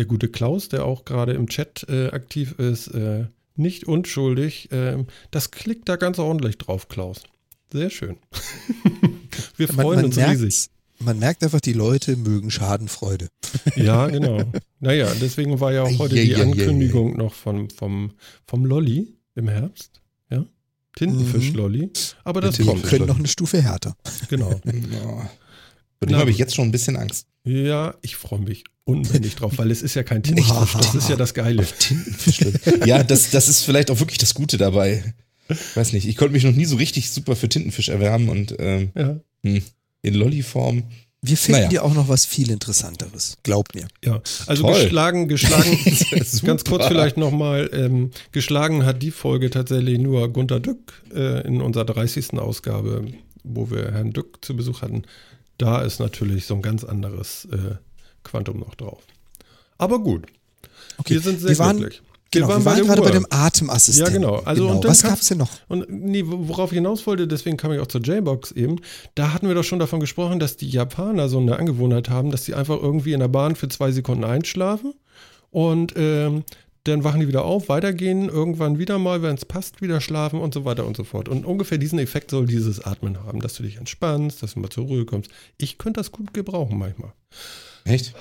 der 0.00 0.06
gute 0.06 0.28
Klaus, 0.28 0.70
der 0.70 0.86
auch 0.86 1.04
gerade 1.04 1.34
im 1.34 1.46
Chat 1.46 1.86
äh, 1.90 2.06
aktiv 2.06 2.52
ist, 2.58 2.88
äh, 2.88 3.26
nicht 3.54 3.84
unschuldig. 3.84 4.70
Ähm, 4.72 5.06
das 5.30 5.50
klickt 5.50 5.90
da 5.90 5.96
ganz 5.96 6.18
ordentlich 6.18 6.56
drauf, 6.56 6.88
Klaus. 6.88 7.22
Sehr 7.70 7.90
schön. 7.90 8.16
wir 9.58 9.68
freuen 9.68 10.06
uns 10.06 10.16
merkt, 10.16 10.40
riesig. 10.40 10.70
Man 11.00 11.18
merkt 11.18 11.44
einfach, 11.44 11.60
die 11.60 11.74
Leute 11.74 12.16
mögen 12.16 12.50
Schadenfreude. 12.50 13.28
Ja, 13.76 14.06
genau. 14.08 14.42
Naja, 14.78 15.12
deswegen 15.20 15.60
war 15.60 15.72
ja 15.72 15.82
auch 15.82 15.98
heute 15.98 16.16
Ja, 16.16 16.22
die 16.22 16.30
ja, 16.30 16.38
ja, 16.38 16.44
Ankündigung 16.44 17.16
noch 17.16 17.34
vom, 17.34 17.68
vom, 17.68 18.12
vom 18.46 18.64
Lolli 18.64 19.18
im 19.34 19.48
Herbst. 19.48 20.00
Ja? 20.30 20.46
Tintenfisch-Lolli. 20.96 21.90
Aber 22.24 22.40
das 22.40 22.58
kommt. 22.58 22.84
können 22.84 23.06
noch 23.06 23.18
eine 23.18 23.28
Stufe 23.28 23.60
härter. 23.60 23.96
Genau. 24.30 24.50
Vor 25.98 26.06
dem 26.06 26.16
habe 26.16 26.30
ich 26.30 26.38
jetzt 26.38 26.54
schon 26.54 26.68
ein 26.68 26.72
bisschen 26.72 26.96
Angst. 26.96 27.26
Ja, 27.44 27.94
ich 28.02 28.16
freue 28.16 28.40
mich 28.40 28.64
unbändig 28.84 29.36
drauf, 29.36 29.54
weil 29.56 29.70
es 29.70 29.82
ist 29.82 29.94
ja 29.94 30.02
kein 30.02 30.22
Tintenfisch. 30.24 30.72
Das 30.72 30.94
ist 30.94 31.08
ja 31.08 31.16
das 31.16 31.34
Geile. 31.34 31.64
ja, 32.84 33.02
das, 33.02 33.30
das 33.30 33.48
ist 33.48 33.62
vielleicht 33.62 33.90
auch 33.90 33.98
wirklich 34.00 34.18
das 34.18 34.34
Gute 34.34 34.56
dabei. 34.58 35.14
Weiß 35.74 35.92
nicht, 35.92 36.06
ich 36.06 36.16
konnte 36.16 36.32
mich 36.32 36.44
noch 36.44 36.52
nie 36.54 36.64
so 36.64 36.76
richtig 36.76 37.10
super 37.10 37.34
für 37.34 37.48
Tintenfisch 37.48 37.88
erwärmen 37.88 38.28
und 38.28 38.54
ähm, 38.58 38.90
Ja. 38.96 39.20
hm, 39.44 39.62
in 40.02 40.14
Lolli-Form. 40.14 40.84
Wir 41.22 41.36
finden 41.36 41.58
Naja. 41.60 41.68
dir 41.68 41.84
auch 41.84 41.92
noch 41.92 42.08
was 42.08 42.24
viel 42.24 42.50
Interessanteres. 42.50 43.36
Glaub 43.42 43.74
mir. 43.74 43.88
Ja, 44.04 44.22
also 44.46 44.62
Toll. 44.62 44.82
geschlagen, 44.84 45.28
geschlagen, 45.28 45.78
ganz 46.44 46.64
kurz 46.64 46.86
vielleicht 46.86 47.16
nochmal, 47.18 47.68
ähm, 47.74 48.10
geschlagen 48.32 48.86
hat 48.86 49.02
die 49.02 49.10
Folge 49.10 49.50
tatsächlich 49.50 49.98
nur 49.98 50.32
Gunter 50.32 50.60
Dück 50.60 51.02
äh, 51.14 51.46
in 51.46 51.60
unserer 51.60 51.84
30. 51.84 52.34
Ausgabe, 52.38 53.06
wo 53.44 53.70
wir 53.70 53.92
Herrn 53.92 54.12
Dück 54.12 54.38
zu 54.42 54.56
Besuch 54.56 54.80
hatten. 54.82 55.02
Da 55.60 55.82
ist 55.82 56.00
natürlich 56.00 56.46
so 56.46 56.54
ein 56.54 56.62
ganz 56.62 56.84
anderes 56.84 57.46
äh, 57.52 57.74
Quantum 58.24 58.60
noch 58.60 58.74
drauf. 58.74 59.02
Aber 59.76 59.98
gut, 59.98 60.26
Okay. 60.98 61.14
wir 61.14 61.20
sind 61.20 61.40
sehr 61.40 61.50
wir 61.50 61.58
waren, 61.58 61.76
glücklich. 61.78 62.02
Genau, 62.30 62.48
wir 62.48 62.64
waren, 62.64 62.76
der 62.76 62.84
gerade 62.86 63.00
Uhr. 63.02 63.06
bei 63.08 63.12
dem 63.12 63.26
Atemassistenten. 63.28 64.22
Ja, 64.22 64.28
genau. 64.30 64.42
Also, 64.44 64.68
und 64.68 64.84
dann 64.84 64.90
was 64.92 65.02
kannst- 65.02 65.16
gab's 65.16 65.28
denn 65.28 65.38
noch? 65.38 65.50
Und 65.68 65.90
nee, 65.90 66.22
worauf 66.24 66.70
ich 66.72 66.76
hinaus 66.76 67.06
wollte, 67.06 67.26
deswegen 67.26 67.56
kam 67.56 67.72
ich 67.72 67.80
auch 67.80 67.88
zur 67.88 68.00
J-Box 68.00 68.52
eben, 68.52 68.76
da 69.16 69.32
hatten 69.34 69.48
wir 69.48 69.54
doch 69.54 69.64
schon 69.64 69.78
davon 69.80 70.00
gesprochen, 70.00 70.38
dass 70.38 70.56
die 70.56 70.68
Japaner 70.70 71.28
so 71.28 71.38
eine 71.38 71.56
Angewohnheit 71.58 72.08
haben, 72.08 72.30
dass 72.30 72.44
die 72.44 72.54
einfach 72.54 72.80
irgendwie 72.80 73.12
in 73.12 73.20
der 73.20 73.28
Bahn 73.28 73.56
für 73.56 73.68
zwei 73.68 73.90
Sekunden 73.92 74.24
einschlafen 74.24 74.94
und 75.50 75.92
ähm, 75.96 76.44
dann 76.90 77.04
wachen 77.04 77.20
die 77.20 77.28
wieder 77.28 77.44
auf, 77.44 77.68
weitergehen, 77.68 78.28
irgendwann 78.28 78.78
wieder 78.78 78.98
mal, 78.98 79.22
wenn 79.22 79.34
es 79.34 79.44
passt, 79.44 79.80
wieder 79.82 80.00
schlafen 80.00 80.40
und 80.40 80.52
so 80.54 80.64
weiter 80.64 80.86
und 80.86 80.96
so 80.96 81.04
fort. 81.04 81.28
Und 81.28 81.44
ungefähr 81.46 81.78
diesen 81.78 81.98
Effekt 81.98 82.30
soll 82.30 82.46
dieses 82.46 82.84
Atmen 82.84 83.22
haben, 83.24 83.40
dass 83.40 83.54
du 83.54 83.62
dich 83.62 83.76
entspannst, 83.76 84.42
dass 84.42 84.54
du 84.54 84.60
mal 84.60 84.70
zur 84.70 84.84
Ruhe 84.86 85.04
kommst. 85.04 85.30
Ich 85.58 85.78
könnte 85.78 86.00
das 86.00 86.12
gut 86.12 86.34
gebrauchen 86.34 86.78
manchmal. 86.78 87.12
Echt? 87.84 88.14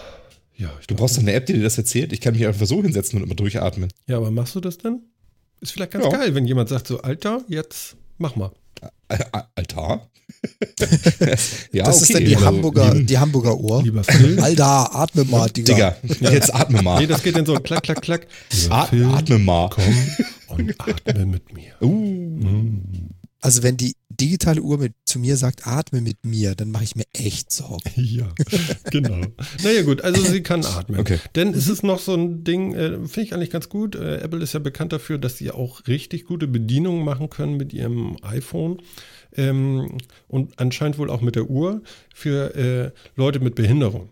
Ja, 0.56 0.70
ich 0.80 0.88
Du 0.88 0.96
brauchst 0.96 1.18
doch 1.18 1.22
eine 1.22 1.34
App, 1.34 1.46
die 1.46 1.54
dir 1.54 1.64
das 1.64 1.78
erzählt. 1.78 2.12
Ich 2.14 2.22
kann 2.22 2.34
mich 2.34 2.46
einfach 2.46 2.66
so 2.66 2.82
hinsetzen 2.82 3.18
und 3.20 3.26
immer 3.26 3.36
durchatmen. 3.36 3.90
Ja, 4.08 4.18
aber 4.18 4.32
machst 4.32 4.56
du 4.56 4.60
das 4.60 4.78
denn? 4.78 5.02
Ist 5.62 5.72
vielleicht 5.74 5.92
ganz 5.92 6.06
Ja. 6.06 6.12
geil, 6.12 6.36
wenn 6.36 6.46
jemand 6.46 6.70
sagt 6.70 6.88
so, 6.88 7.02
Alter, 7.02 7.44
jetzt 7.48 7.96
mach 8.18 8.36
mal. 8.36 8.52
Altar? 9.56 10.08
ja, 11.72 11.84
das 11.86 12.04
ist 12.04 12.14
dann 12.14 12.24
die 12.24 12.38
Hamburger, 12.38 12.94
lieben- 12.94 13.08
die 13.08 13.18
Hamburger 13.18 13.58
Ohr. 13.60 13.84
Lieber 13.84 14.04
Phil. 14.04 14.40
Alter, 14.42 14.96
atme 14.96 15.26
mal, 15.26 15.50
Digga. 15.50 15.96
Digga, 16.04 16.32
jetzt 16.32 16.54
atme 16.54 16.82
mal. 16.82 17.00
Nee, 17.02 17.08
das 17.08 17.24
geht 17.24 17.36
dann 17.36 17.46
so 17.46 17.56
klack, 17.56 17.84
klack, 17.84 18.02
klack. 18.02 18.28
At 18.70 18.90
Phil, 18.90 19.06
atme 19.06 19.40
mal. 19.40 19.70
komm 19.70 19.84
und 20.50 20.76
atme 20.80 21.26
mit 21.26 21.52
mir. 21.54 21.74
Uh. 21.82 22.40
Also 23.42 23.64
wenn 23.64 23.76
die 23.78 23.94
digitale 24.20 24.62
Uhr 24.62 24.78
mit, 24.78 24.94
zu 25.06 25.20
mir 25.20 25.38
sagt, 25.38 25.66
atme 25.68 26.02
mit 26.02 26.26
mir, 26.26 26.56
dann 26.56 26.72
mache 26.72 26.84
ich 26.84 26.96
mir 26.96 27.06
echt 27.14 27.52
Sorgen. 27.52 27.90
Ja, 28.10 28.34
genau. 28.92 29.22
Naja 29.64 29.84
gut, 29.84 30.02
also 30.02 30.22
sie 30.24 30.42
kann 30.42 30.66
atmen. 30.66 31.00
Okay. 31.00 31.20
Denn 31.36 31.54
es 31.54 31.68
ist 31.68 31.84
noch 31.84 32.00
so 32.00 32.16
ein 32.16 32.44
Ding, 32.44 32.74
äh, 32.74 32.92
finde 33.08 33.22
ich 33.22 33.34
eigentlich 33.34 33.52
ganz 33.52 33.70
gut. 33.70 33.96
Äh, 33.96 34.18
Apple 34.18 34.42
ist 34.42 34.54
ja 34.54 34.60
bekannt 34.60 34.94
dafür, 34.94 35.18
dass 35.18 35.38
sie 35.38 35.52
auch 35.52 35.86
richtig 35.88 36.26
gute 36.26 36.48
Bedienungen 36.48 37.06
machen 37.06 37.30
können 37.30 37.58
mit 37.58 37.72
ihrem 37.74 38.18
iPhone. 38.24 38.82
Ähm, 39.36 39.98
und 40.28 40.60
anscheinend 40.60 40.98
wohl 40.98 41.10
auch 41.10 41.22
mit 41.22 41.36
der 41.36 41.50
Uhr 41.50 41.82
für 42.14 42.56
äh, 42.56 42.92
Leute 43.16 43.40
mit 43.40 43.56
Behinderung. 43.56 44.10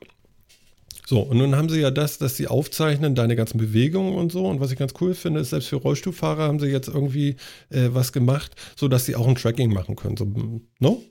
So, 1.10 1.22
und 1.22 1.38
nun 1.38 1.56
haben 1.56 1.70
sie 1.70 1.80
ja 1.80 1.89
das, 1.89 2.17
dass 2.17 2.36
sie 2.36 2.50
aufzeichnen, 2.50 3.15
deine 3.15 3.38
ganzen 3.38 3.58
Bewegungen 3.58 4.15
und 4.15 4.30
so. 4.30 4.46
Und 4.46 4.60
was 4.60 4.74
ich 4.74 4.78
ganz 4.78 4.91
cool 5.00 5.13
finde, 5.13 5.39
ist, 5.39 5.52
selbst 5.52 5.70
für 5.70 5.78
Rollstuhlfahrer 5.78 6.43
haben 6.43 6.60
sie 6.60 6.67
jetzt 6.67 6.89
irgendwie 6.89 7.38
äh, 7.70 7.88
was 7.93 8.12
gemacht, 8.12 8.52
so 8.76 8.89
dass 8.89 9.06
sie 9.06 9.15
auch 9.15 9.26
ein 9.26 9.36
Tracking 9.36 9.72
machen 9.72 9.96
können. 9.96 10.17
So, 10.17 10.26
no? 10.80 11.02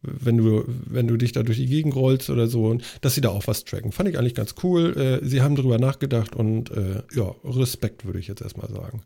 Wenn 0.00 0.38
du, 0.38 0.64
wenn 0.66 1.06
du 1.06 1.18
dich 1.18 1.32
da 1.32 1.42
durch 1.42 1.58
die 1.58 1.66
Gegend 1.66 1.94
rollst 1.94 2.30
oder 2.30 2.46
so, 2.46 2.64
und 2.64 2.82
dass 3.02 3.14
sie 3.14 3.20
da 3.20 3.28
auch 3.28 3.46
was 3.46 3.64
tracken. 3.64 3.92
Fand 3.92 4.08
ich 4.08 4.18
eigentlich 4.18 4.34
ganz 4.34 4.54
cool. 4.62 4.96
Äh, 4.96 5.28
sie 5.28 5.42
haben 5.42 5.54
drüber 5.54 5.76
nachgedacht 5.76 6.34
und 6.34 6.70
äh, 6.70 7.02
ja, 7.14 7.34
Respekt 7.44 8.06
würde 8.06 8.20
ich 8.20 8.28
jetzt 8.28 8.40
erstmal 8.40 8.70
sagen. 8.70 9.02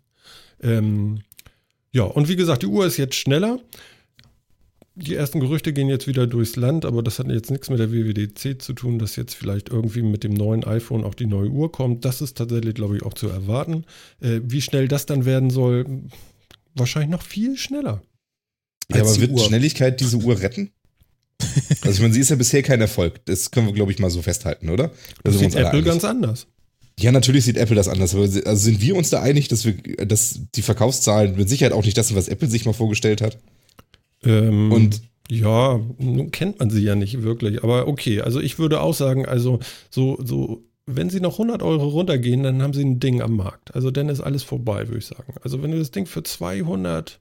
Ähm, 0.62 1.22
ja, 1.90 2.04
und 2.04 2.28
wie 2.28 2.36
gesagt, 2.36 2.62
die 2.62 2.66
Uhr 2.66 2.86
ist 2.86 2.98
jetzt 2.98 3.16
schneller. 3.16 3.58
Die 4.98 5.14
ersten 5.14 5.40
Gerüchte 5.40 5.74
gehen 5.74 5.90
jetzt 5.90 6.06
wieder 6.06 6.26
durchs 6.26 6.56
Land, 6.56 6.86
aber 6.86 7.02
das 7.02 7.18
hat 7.18 7.28
jetzt 7.28 7.50
nichts 7.50 7.68
mit 7.68 7.78
der 7.78 7.92
WWDC 7.92 8.60
zu 8.62 8.72
tun, 8.72 8.98
dass 8.98 9.14
jetzt 9.16 9.34
vielleicht 9.34 9.68
irgendwie 9.68 10.00
mit 10.00 10.24
dem 10.24 10.32
neuen 10.32 10.64
iPhone 10.64 11.04
auch 11.04 11.14
die 11.14 11.26
neue 11.26 11.50
Uhr 11.50 11.70
kommt. 11.70 12.06
Das 12.06 12.22
ist 12.22 12.38
tatsächlich, 12.38 12.74
glaube 12.74 12.96
ich, 12.96 13.02
auch 13.02 13.12
zu 13.12 13.28
erwarten. 13.28 13.84
Äh, 14.20 14.40
wie 14.42 14.62
schnell 14.62 14.88
das 14.88 15.04
dann 15.04 15.26
werden 15.26 15.50
soll, 15.50 15.84
wahrscheinlich 16.74 17.10
noch 17.10 17.20
viel 17.22 17.58
schneller. 17.58 18.02
Ja, 18.90 19.02
aber 19.02 19.20
wird 19.20 19.32
Uhr. 19.32 19.38
Schnelligkeit 19.38 20.00
diese 20.00 20.16
Uhr 20.16 20.40
retten? 20.40 20.70
Also 21.82 21.90
ich 21.90 22.00
meine, 22.00 22.14
sie 22.14 22.20
ist 22.20 22.30
ja 22.30 22.36
bisher 22.36 22.62
kein 22.62 22.80
Erfolg. 22.80 23.24
Das 23.26 23.50
können 23.50 23.66
wir, 23.66 23.74
glaube 23.74 23.92
ich, 23.92 23.98
mal 23.98 24.10
so 24.10 24.22
festhalten, 24.22 24.70
oder? 24.70 24.88
Da 24.88 24.94
Das 25.24 25.38
sieht 25.38 25.54
Apple 25.54 25.68
einig. 25.68 25.84
ganz 25.84 26.04
anders. 26.04 26.46
Ja, 26.98 27.12
natürlich 27.12 27.44
sieht 27.44 27.58
Apple 27.58 27.76
das 27.76 27.88
anders. 27.88 28.14
Aber 28.14 28.22
also 28.22 28.54
sind 28.54 28.80
wir 28.80 28.96
uns 28.96 29.10
da 29.10 29.20
einig, 29.20 29.48
dass 29.48 29.66
wir, 29.66 29.74
dass 30.06 30.40
die 30.54 30.62
Verkaufszahlen 30.62 31.36
mit 31.36 31.50
Sicherheit 31.50 31.74
auch 31.74 31.84
nicht 31.84 31.98
das 31.98 32.08
sind, 32.08 32.16
was 32.16 32.28
Apple 32.28 32.48
sich 32.48 32.64
mal 32.64 32.72
vorgestellt 32.72 33.20
hat? 33.20 33.36
Ähm, 34.26 34.72
Und 34.72 35.02
ja, 35.30 35.80
nun 35.98 36.30
kennt 36.30 36.58
man 36.58 36.70
sie 36.70 36.82
ja 36.82 36.94
nicht 36.94 37.22
wirklich, 37.22 37.62
aber 37.64 37.88
okay, 37.88 38.20
also 38.20 38.40
ich 38.40 38.58
würde 38.58 38.80
auch 38.80 38.94
sagen, 38.94 39.26
also 39.26 39.58
so, 39.90 40.18
so, 40.24 40.62
wenn 40.86 41.10
sie 41.10 41.20
noch 41.20 41.32
100 41.38 41.62
Euro 41.62 41.88
runtergehen, 41.88 42.42
dann 42.44 42.62
haben 42.62 42.72
sie 42.72 42.84
ein 42.84 43.00
Ding 43.00 43.20
am 43.22 43.34
Markt. 43.36 43.74
Also 43.74 43.90
dann 43.90 44.08
ist 44.08 44.20
alles 44.20 44.42
vorbei, 44.44 44.86
würde 44.86 44.98
ich 44.98 45.06
sagen. 45.06 45.34
Also 45.42 45.62
wenn 45.62 45.72
du 45.72 45.78
das 45.78 45.90
Ding 45.90 46.06
für 46.06 46.22
200 46.22 47.20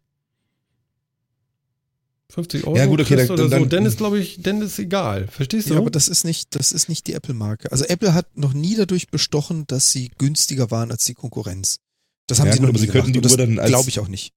50 2.30 2.66
Euro 2.66 2.76
Ja, 2.78 2.86
gut, 2.88 3.00
okay, 3.02 3.16
dann- 3.16 3.30
oder 3.30 3.44
so, 3.44 3.50
dann- 3.50 3.70
dann 3.70 3.86
ist, 3.86 3.98
glaube 3.98 4.20
ich, 4.20 4.42
dann 4.42 4.62
ist 4.62 4.78
egal. 4.80 5.28
Verstehst 5.28 5.70
du? 5.70 5.74
Ja, 5.76 5.80
aber 5.80 5.92
das 5.92 6.08
ist 6.08 6.26
nicht, 6.26 6.56
das 6.56 6.72
ist 6.72 6.90
nicht 6.90 7.08
die 7.08 7.14
Apple-Marke. 7.14 7.72
Also 7.72 7.86
Apple 7.86 8.14
hat 8.14 8.36
noch 8.38 8.54
nie 8.54 8.76
dadurch 8.76 9.08
bestochen, 9.10 9.66
dass 9.68 9.92
sie 9.92 10.12
günstiger 10.18 10.70
waren 10.72 10.92
als 10.92 11.06
die 11.06 11.14
Konkurrenz. 11.14 11.78
Das 12.28 12.40
haben 12.40 12.48
Ja, 12.48 12.54
sie 12.54 12.60
gut, 12.60 12.64
noch 12.64 12.70
aber 12.70 12.80
nie 12.80 12.86
sie 12.88 12.92
könnten 12.92 13.14
die 13.14 13.20
Uhr 13.22 13.38
dann 13.38 13.60
als- 13.60 13.70
glaube 13.70 13.90
ich 13.90 14.00
auch 14.00 14.08
nicht. 14.08 14.34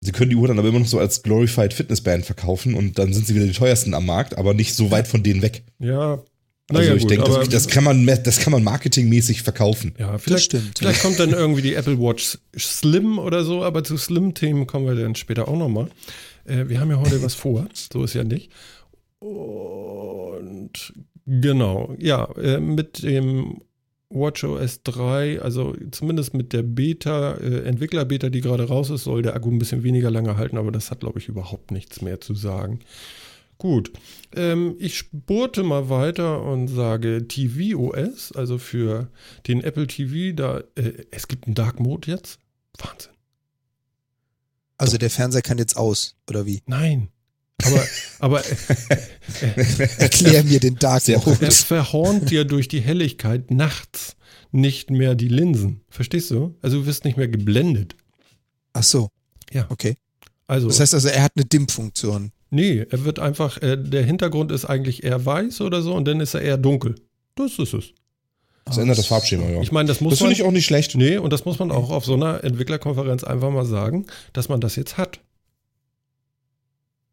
Sie 0.00 0.12
können 0.12 0.30
die 0.30 0.36
Uhr 0.36 0.48
dann 0.48 0.58
aber 0.58 0.68
immer 0.68 0.78
noch 0.80 0.86
so 0.86 0.98
als 0.98 1.22
Glorified 1.22 1.74
Fitness 1.74 2.00
Band 2.00 2.24
verkaufen 2.24 2.74
und 2.74 2.98
dann 2.98 3.12
sind 3.12 3.26
sie 3.26 3.34
wieder 3.34 3.46
die 3.46 3.52
teuersten 3.52 3.94
am 3.94 4.06
Markt, 4.06 4.38
aber 4.38 4.54
nicht 4.54 4.74
so 4.74 4.90
weit 4.90 5.08
von 5.08 5.22
denen 5.22 5.42
weg. 5.42 5.62
ja. 5.78 6.22
Also 6.72 6.82
Naja, 6.82 6.94
ich 6.94 7.02
gut, 7.02 7.10
denke, 7.10 7.24
das, 7.24 7.48
das 7.48 7.66
kann 7.66 7.82
man, 7.82 8.06
das 8.06 8.38
kann 8.38 8.52
man 8.52 8.62
marketingmäßig 8.62 9.42
verkaufen. 9.42 9.92
Ja, 9.98 10.18
vielleicht, 10.18 10.44
stimmt. 10.44 10.78
vielleicht 10.78 11.02
kommt 11.02 11.18
dann 11.18 11.30
irgendwie 11.30 11.62
die 11.62 11.74
Apple 11.74 11.98
Watch 11.98 12.38
Slim 12.56 13.18
oder 13.18 13.42
so, 13.42 13.64
aber 13.64 13.82
zu 13.82 13.96
Slim-Themen 13.96 14.68
kommen 14.68 14.86
wir 14.86 14.94
dann 14.94 15.16
später 15.16 15.48
auch 15.48 15.58
nochmal. 15.58 15.90
Äh, 16.44 16.68
wir 16.68 16.78
haben 16.78 16.90
ja 16.90 17.00
heute 17.00 17.24
was 17.24 17.34
vor, 17.34 17.66
so 17.92 18.04
ist 18.04 18.14
ja 18.14 18.22
nicht. 18.22 18.52
Und 19.18 20.92
genau, 21.26 21.96
ja, 21.98 22.30
äh, 22.36 22.60
mit 22.60 23.02
dem 23.02 23.62
WatchOS 24.10 24.82
3, 24.82 25.40
also 25.40 25.74
zumindest 25.92 26.34
mit 26.34 26.52
der 26.52 26.62
Beta, 26.62 27.34
äh, 27.34 27.62
Entwickler-Beta, 27.62 28.28
die 28.28 28.40
gerade 28.40 28.64
raus 28.64 28.90
ist, 28.90 29.04
soll 29.04 29.22
der 29.22 29.34
Akku 29.34 29.50
ein 29.50 29.58
bisschen 29.58 29.82
weniger 29.82 30.10
lange 30.10 30.36
halten, 30.36 30.58
aber 30.58 30.72
das 30.72 30.90
hat, 30.90 31.00
glaube 31.00 31.20
ich, 31.20 31.28
überhaupt 31.28 31.70
nichts 31.70 32.02
mehr 32.02 32.20
zu 32.20 32.34
sagen. 32.34 32.80
Gut, 33.58 33.92
ähm, 34.34 34.74
ich 34.78 34.96
spurte 34.96 35.62
mal 35.62 35.88
weiter 35.90 36.42
und 36.42 36.68
sage 36.68 37.28
tvOS, 37.28 38.32
also 38.32 38.58
für 38.58 39.10
den 39.46 39.62
Apple 39.62 39.86
TV, 39.86 40.34
da 40.34 40.62
äh, 40.74 41.04
es 41.10 41.28
gibt 41.28 41.46
einen 41.46 41.54
Dark 41.54 41.78
Mode 41.78 42.10
jetzt. 42.10 42.40
Wahnsinn. 42.78 43.12
Also 44.78 44.96
der 44.96 45.10
Fernseher 45.10 45.42
kann 45.42 45.58
jetzt 45.58 45.76
aus, 45.76 46.16
oder 46.26 46.46
wie? 46.46 46.62
Nein. 46.66 47.10
Aber, 47.64 47.84
aber 48.18 48.42
Erklär 49.98 50.44
mir 50.44 50.60
den 50.60 50.76
Dark 50.76 51.02
Sehr 51.02 51.18
Mode. 51.18 51.38
es 51.46 51.62
verhornt 51.62 52.30
dir 52.30 52.44
durch 52.44 52.68
die 52.68 52.80
Helligkeit 52.80 53.50
nachts 53.50 54.16
nicht 54.52 54.90
mehr 54.90 55.14
die 55.14 55.28
Linsen. 55.28 55.82
Verstehst 55.88 56.30
du? 56.30 56.56
Also 56.62 56.80
du 56.80 56.86
wirst 56.86 57.04
nicht 57.04 57.16
mehr 57.16 57.28
geblendet. 57.28 57.94
Ach 58.72 58.82
so. 58.82 59.10
Ja. 59.52 59.66
Okay. 59.70 59.96
Also, 60.46 60.68
Das 60.68 60.80
heißt 60.80 60.94
also, 60.94 61.08
er 61.08 61.22
hat 61.22 61.32
eine 61.36 61.44
Dimm-Funktion. 61.44 62.32
nee, 62.50 62.84
er 62.90 63.04
wird 63.04 63.18
einfach, 63.20 63.62
äh, 63.62 63.76
der 63.76 64.04
Hintergrund 64.04 64.50
ist 64.50 64.64
eigentlich 64.64 65.04
eher 65.04 65.24
weiß 65.24 65.60
oder 65.60 65.82
so 65.82 65.94
und 65.94 66.06
dann 66.06 66.20
ist 66.20 66.34
er 66.34 66.40
eher 66.42 66.56
dunkel. 66.58 66.96
Das 67.36 67.58
ist 67.58 67.72
es. 67.74 67.92
Das 68.64 68.76
ändert 68.78 68.98
das 68.98 69.06
Farbschema, 69.06 69.48
ja. 69.48 69.60
Ich 69.62 69.72
meine, 69.72 69.88
das 69.88 70.00
muss 70.00 70.12
das 70.12 70.20
man. 70.20 70.28
finde 70.28 70.40
ich 70.42 70.46
auch 70.46 70.52
nicht 70.52 70.66
schlecht. 70.66 70.94
Nee, 70.96 71.16
und 71.18 71.32
das 71.32 71.44
muss 71.44 71.58
man 71.58 71.70
auch 71.70 71.90
auf 71.90 72.04
so 72.04 72.14
einer 72.14 72.42
Entwicklerkonferenz 72.44 73.24
einfach 73.24 73.50
mal 73.50 73.64
sagen, 73.64 74.06
dass 74.32 74.48
man 74.48 74.60
das 74.60 74.76
jetzt 74.76 74.96
hat. 74.98 75.20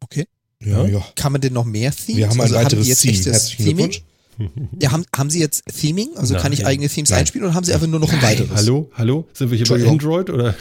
Okay. 0.02 0.26
Ja, 0.64 0.86
ja. 0.86 1.06
Kann 1.16 1.32
man 1.32 1.42
denn 1.42 1.54
noch 1.54 1.66
mehr 1.66 1.92
Themes? 1.92 2.18
Wir 2.18 2.30
haben 2.30 2.36
ein 2.36 2.42
also 2.42 2.56
weiteres 2.56 2.84
die 2.84 2.90
jetzt 2.90 3.02
Theme. 3.02 3.14
echtes 3.14 3.34
Herzlichen 3.34 3.64
Theming? 3.64 3.90
Glückwunsch. 3.90 4.04
Ja, 4.80 4.92
haben, 4.92 5.04
haben 5.16 5.32
sie 5.32 5.40
jetzt 5.40 5.64
Theming? 5.66 6.10
Also 6.16 6.36
kann 6.36 6.54
ich 6.54 6.60
Nein. 6.60 6.68
eigene 6.68 6.90
Themes 6.90 7.10
Nein. 7.10 7.22
einspielen 7.22 7.46
oder 7.48 7.56
haben 7.56 7.64
sie 7.64 7.74
einfach 7.74 7.88
nur 7.88 8.00
noch 8.00 8.14
ein 8.14 8.22
weiteres? 8.22 8.52
Hallo, 8.54 8.88
hallo? 8.94 9.26
Sind 9.34 9.50
wir 9.50 9.58
hier 9.58 9.66
bei. 9.68 9.90
Android 9.90 10.30
oder? 10.30 10.54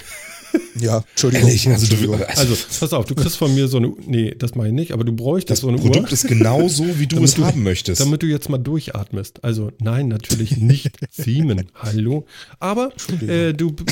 Ja, 0.79 1.03
Entschuldigung. 1.11 1.49
Ehrlich, 1.49 1.69
also, 1.69 1.97
du, 1.97 2.15
Also, 2.15 2.55
pass 2.81 2.93
auf, 2.93 3.07
du 3.07 3.15
kriegst 3.15 3.37
von 3.37 3.55
mir 3.55 3.69
so 3.69 3.79
eine, 3.79 3.93
nee, 4.07 4.35
das 4.37 4.55
meine 4.55 4.69
ich 4.69 4.75
nicht, 4.75 4.93
aber 4.93 5.05
du 5.05 5.13
bräuchtest 5.13 5.51
das 5.51 5.61
so 5.61 5.69
eine 5.69 5.79
Produkt 5.79 6.07
Uhr. 6.07 6.13
ist 6.13 6.29
genau 6.29 6.69
so, 6.69 6.99
wie 6.99 7.07
du 7.07 7.23
es 7.23 7.39
haben 7.39 7.63
möchtest. 7.63 8.01
Damit 8.01 8.23
du 8.23 8.27
jetzt 8.27 8.49
mal 8.49 8.59
durchatmest. 8.59 9.43
Also 9.45 9.71
nein, 9.81 10.09
natürlich 10.09 10.57
nicht 10.59 10.97
Siemen. 11.11 11.67
Hallo. 11.75 12.27
Aber 12.61 12.93
äh, 13.27 13.53
du, 13.55 13.71
du, 13.71 13.85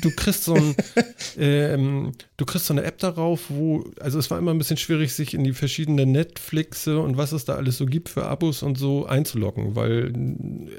du 0.00 0.10
kriegst 0.16 0.44
so 0.44 0.54
ein, 0.54 0.74
ähm, 1.38 2.12
du 2.36 2.44
kriegst 2.44 2.66
so 2.66 2.74
eine 2.74 2.82
App 2.82 2.98
darauf, 2.98 3.42
wo, 3.48 3.84
also 4.00 4.18
es 4.18 4.30
war 4.30 4.38
immer 4.38 4.50
ein 4.52 4.58
bisschen 4.58 4.76
schwierig, 4.76 5.12
sich 5.12 5.34
in 5.34 5.44
die 5.44 5.52
verschiedenen 5.52 6.12
Netflixe 6.12 6.98
und 6.98 7.16
was 7.16 7.32
es 7.32 7.44
da 7.44 7.54
alles 7.54 7.78
so 7.78 7.86
gibt 7.86 8.08
für 8.08 8.24
Abos 8.26 8.62
und 8.62 8.78
so 8.78 9.06
einzuloggen, 9.06 9.76
weil 9.76 10.12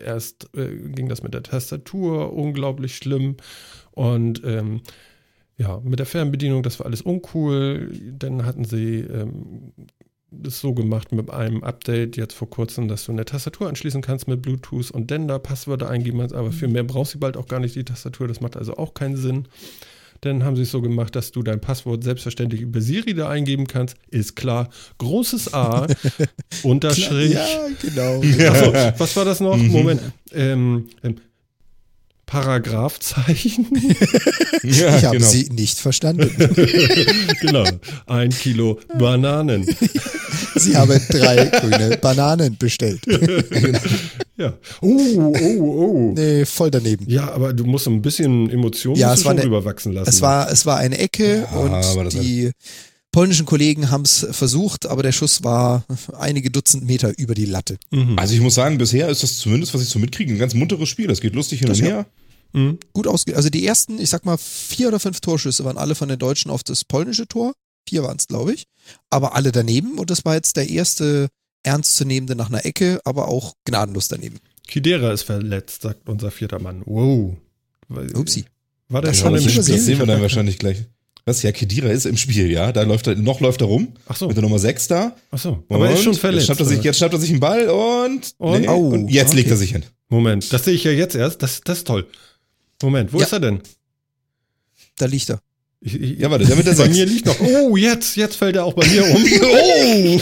erst 0.05 0.49
äh, 0.55 0.75
ging 0.89 1.07
das 1.09 1.23
mit 1.23 1.33
der 1.33 1.43
Tastatur 1.43 2.33
unglaublich 2.33 2.95
schlimm 2.97 3.37
und 3.91 4.41
ähm, 4.45 4.81
ja, 5.57 5.79
mit 5.83 5.99
der 5.99 6.05
Fernbedienung, 6.05 6.63
das 6.63 6.79
war 6.79 6.85
alles 6.85 7.01
uncool. 7.01 7.91
Dann 8.17 8.45
hatten 8.45 8.65
sie 8.65 8.99
ähm, 8.99 9.73
das 10.41 10.59
so 10.59 10.73
gemacht 10.73 11.11
mit 11.11 11.29
einem 11.29 11.63
Update 11.63 12.17
jetzt 12.17 12.33
vor 12.33 12.49
kurzem, 12.49 12.87
dass 12.87 13.05
du 13.05 13.11
eine 13.11 13.25
Tastatur 13.25 13.69
anschließen 13.69 14.01
kannst 14.01 14.27
mit 14.27 14.41
Bluetooth 14.41 14.91
und 14.91 15.11
dann 15.11 15.27
da 15.27 15.37
Passwörter 15.39 15.89
eingeben 15.89 16.19
kannst, 16.19 16.35
aber 16.35 16.51
für 16.51 16.67
mehr 16.67 16.83
brauchst 16.83 17.13
du 17.13 17.19
bald 17.19 17.37
auch 17.37 17.47
gar 17.47 17.59
nicht 17.59 17.75
die 17.75 17.83
Tastatur, 17.83 18.27
das 18.27 18.41
macht 18.41 18.57
also 18.57 18.77
auch 18.77 18.93
keinen 18.93 19.15
Sinn. 19.17 19.47
Dann 20.21 20.45
haben 20.45 20.55
sie 20.55 20.61
es 20.61 20.71
so 20.71 20.81
gemacht, 20.81 21.17
dass 21.17 21.31
du 21.31 21.43
dein 21.43 21.59
Passwort 21.59 22.05
selbstverständlich 22.05 22.61
über 22.61 22.79
Siri 22.79 23.13
da 23.13 23.27
eingeben 23.27 23.67
kannst. 23.67 23.97
Ist 24.09 24.37
klar. 24.37 24.69
Großes 24.97 25.53
A, 25.53 25.85
Unterstrich. 26.63 27.33
Ja, 27.33 27.67
genau. 27.81 28.21
Achso, 28.49 28.73
was 28.99 29.15
war 29.17 29.25
das 29.25 29.41
noch? 29.41 29.57
Moment. 29.57 29.99
Ähm, 30.31 30.87
ähm, 31.03 31.15
Paragraphzeichen. 32.25 33.67
ja, 34.63 34.97
ich 34.97 35.05
habe 35.05 35.17
genau. 35.17 35.29
sie 35.29 35.49
nicht 35.51 35.77
verstanden. 35.79 36.29
genau. 37.41 37.65
Ein 38.05 38.29
Kilo 38.29 38.79
Bananen. 38.97 39.67
Sie 40.55 40.75
haben 40.75 40.99
drei 41.09 41.45
grüne 41.45 41.97
Bananen 41.97 42.57
bestellt. 42.57 43.01
Ja. 44.36 44.51
Oh, 44.81 44.97
oh, 45.39 45.62
oh. 45.62 46.13
Nee, 46.15 46.43
voll 46.45 46.71
daneben. 46.71 47.05
Ja, 47.07 47.31
aber 47.31 47.53
du 47.53 47.65
musst 47.65 47.88
ein 47.88 48.01
bisschen 48.01 48.49
Emotionen 48.49 48.97
Ja, 48.97 49.13
es 49.13 49.23
war 49.25 49.31
eine- 49.33 49.43
lassen. 49.45 49.93
Es 50.07 50.21
war, 50.23 50.51
es 50.51 50.65
war 50.65 50.77
eine 50.79 50.97
Ecke 50.97 51.47
aber 51.51 51.99
und 51.99 52.13
die 52.13 52.51
polnischen 53.13 53.45
Kollegen 53.45 53.89
haben 53.89 54.02
es 54.02 54.28
versucht, 54.32 54.86
aber 54.88 55.04
der 55.04 55.13
Schuss 55.13 55.45
war 55.45 55.86
einige 56.19 56.52
Dutzend 56.52 56.84
Meter 56.84 57.17
über 57.17 57.36
die 57.36 57.45
Latte. 57.45 57.78
Mhm. 57.91 58.19
Also 58.19 58.34
ich 58.34 58.41
muss 58.41 58.56
sagen, 58.56 58.78
bisher 58.78 59.08
ist 59.08 59.23
das 59.23 59.38
zumindest, 59.38 59.73
was 59.73 59.82
ich 59.82 59.88
so 59.88 59.99
mitkriege, 59.99 60.34
ein 60.34 60.39
ganz 60.39 60.54
munteres 60.54 60.89
Spiel. 60.89 61.08
Das 61.08 61.21
geht 61.21 61.36
lustig 61.36 61.60
hin 61.60 61.69
und 61.69 61.78
Das 61.78 61.80
ja. 61.80 61.86
her. 61.86 62.06
Mhm. 62.52 62.80
Gut 62.91 63.08
ausge... 63.08 63.38
Also 63.38 63.49
die 63.49 63.65
ersten, 63.65 63.99
ich 63.99 64.10
sag 64.10 64.26
mal, 64.26 64.38
vier 64.38 64.89
oder 64.89 64.99
fünf 64.99 65.21
Torschüsse 65.21 65.63
waren 65.63 65.78
alle 65.78 65.95
von 65.95 66.10
den 66.10 66.19
Deutschen 66.19 66.52
auf 66.52 66.63
das 66.63 66.84
polnische 66.84 67.28
Tor. 67.28 67.54
Vier 67.88 68.04
waren 68.04 68.17
es, 68.17 68.28
glaube 68.28 68.54
ich. 68.54 68.65
Aber 69.10 69.36
alle 69.36 69.52
daneben 69.52 69.99
und 69.99 70.10
das 70.10 70.26
war 70.26 70.36
jetzt 70.36 70.58
der 70.58 70.69
erste 70.69 71.30
ernstzunehmende 71.63 72.36
nach 72.36 72.49
einer 72.49 72.65
Ecke, 72.65 72.99
aber 73.06 73.30
auch 73.30 73.54
gnadenlos 73.63 74.10
daneben. 74.10 74.39
Kidera 74.67 75.13
ist 75.13 75.23
verletzt, 75.23 75.84
sagt 75.84 76.10
unser 76.10 76.32
vierter 76.32 76.60
Mann. 76.60 76.82
Wow. 76.86 77.36
Upsi. 78.15 78.45
War 78.89 79.02
der 79.02 79.12
Das 79.12 79.19
schon 79.19 79.36
im 79.36 79.41
Spiel? 79.41 79.56
das 79.56 79.65
sehen 79.65 79.99
wir 79.99 80.06
dann 80.06 80.21
wahrscheinlich 80.21 80.58
gleich. 80.58 80.86
Was? 81.25 81.41
Ja, 81.41 81.51
Kedira 81.53 81.89
ist 81.89 82.05
im 82.05 82.17
Spiel, 82.17 82.51
ja. 82.51 82.71
Da 82.73 82.81
läuft 82.83 83.07
er, 83.07 83.15
noch 83.15 83.39
läuft 83.39 83.62
er 83.62 83.67
rum. 83.67 83.93
Ach 84.07 84.15
so. 84.17 84.27
Mit 84.27 84.36
der 84.36 84.41
Nummer 84.43 84.59
6 84.59 84.88
da. 84.89 85.15
Ach 85.31 85.38
so. 85.39 85.63
Aber 85.69 85.86
er 85.88 85.93
ist 85.93 85.99
Und 85.99 86.03
schon 86.03 86.13
verletzt. 86.15 86.47
Jetzt 86.49 86.57
schnappt 86.57 86.59
er 86.59 86.65
sich, 86.75 86.83
jetzt 86.83 86.97
schnappt 86.97 87.13
er 87.13 87.19
sich 87.19 87.29
einen 87.29 87.39
Ball 87.39 87.69
und, 87.69 88.33
Und? 88.38 88.62
nee, 88.62 88.67
Oh, 88.67 88.89
und 88.89 89.07
jetzt 89.09 89.33
legt 89.33 89.47
okay. 89.47 89.53
er 89.53 89.57
sich 89.57 89.71
hin. 89.71 89.83
Moment, 90.09 90.51
das 90.51 90.65
sehe 90.65 90.73
ich 90.73 90.83
ja 90.83 90.91
jetzt 90.91 91.15
erst. 91.15 91.41
Das, 91.41 91.62
das 91.62 91.79
ist 91.79 91.88
toll. 91.88 92.07
Moment, 92.81 93.13
wo 93.13 93.19
Ja. 93.19 93.25
ist 93.25 93.31
er 93.31 93.39
denn? 93.39 93.62
Da 94.97 95.05
liegt 95.05 95.29
er. 95.29 95.39
Ich, 95.79 95.99
ich, 95.99 96.19
Ja, 96.19 96.29
warte, 96.29 96.45
der 96.45 96.55
mit 96.57 96.65
der 96.67 96.71
bei 96.75 96.83
6. 96.86 96.89
mir 96.97 97.05
liegt 97.05 97.25
noch. 97.25 97.39
Oh, 97.39 97.77
jetzt, 97.77 98.15
jetzt 98.17 98.36
fällt 98.36 98.57
er 98.57 98.65
auch 98.65 98.73
bei 98.73 98.86
mir 98.88 99.03
um. 99.05 99.23
oh! 99.41 100.19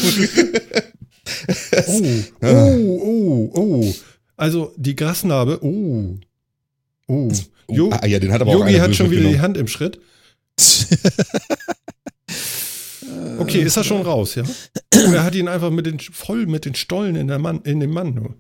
Oh, 1.88 2.14
oh, 2.44 3.52
oh, 3.56 3.60
oh. 3.60 3.94
Also 4.38 4.74
die 4.78 4.96
Grasnarbe. 4.96 5.60
Oh. 5.64 6.16
Oh. 7.08 7.30
Jo, 7.70 7.90
ah, 7.92 8.06
ja, 8.06 8.20
den 8.20 8.32
hat 8.32 8.42
aber 8.42 8.52
auch 8.52 8.60
Yogi 8.60 8.76
einer 8.76 8.84
hat 8.84 8.96
schon 8.96 9.12
wieder 9.12 9.28
die. 9.30 9.40
Hand 9.40 9.58
im 9.58 9.68
Schritt. 9.68 10.00
Okay, 13.40 13.62
ist 13.64 13.76
er 13.78 13.84
schon 13.84 14.02
raus, 14.04 14.36
ja? 14.36 14.44
Er 14.94 15.24
hat 15.24 15.36
ihn 15.36 15.48
einfach 15.48 15.72
mit 15.72 15.86
den, 15.86 16.00
voll 16.00 16.46
mit 16.46 16.66
den 16.66 16.76
Stollen 16.76 17.16
in, 17.16 17.28
der 17.28 17.40
Mann, 17.40 17.62
in 17.64 17.80
dem 17.80 17.92
Mann 17.92 18.14
nur. 18.14 18.36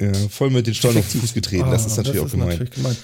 Ja, 0.00 0.12
voll 0.28 0.50
mit 0.50 0.66
den 0.66 0.74
Stollen 0.74 0.98
auf 0.98 1.10
den 1.10 1.20
Fuß 1.20 1.34
getreten. 1.34 1.70
das 1.70 1.84
Ah, 1.84 1.86
ist 1.88 1.96
natürlich 1.98 2.20
auch 2.20 2.30
gemein. 2.30 2.48
natürlich 2.48 2.70
gemein. 2.70 2.96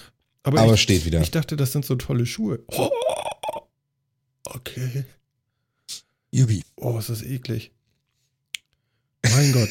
Aber, 0.44 0.60
Aber 0.60 0.74
ich, 0.74 0.80
steht 0.82 1.04
wieder. 1.04 1.20
ich 1.20 1.30
dachte, 1.32 1.56
das 1.56 1.72
sind 1.72 1.84
so 1.84 1.96
tolle 1.96 2.24
Schuhe. 2.24 2.60
Oh, 2.68 2.88
okay. 4.44 5.04
Jubi. 6.30 6.62
Oh, 6.76 6.98
ist 6.98 7.10
das 7.10 7.22
eklig. 7.22 7.72
Mein 9.34 9.52
Gott. 9.52 9.70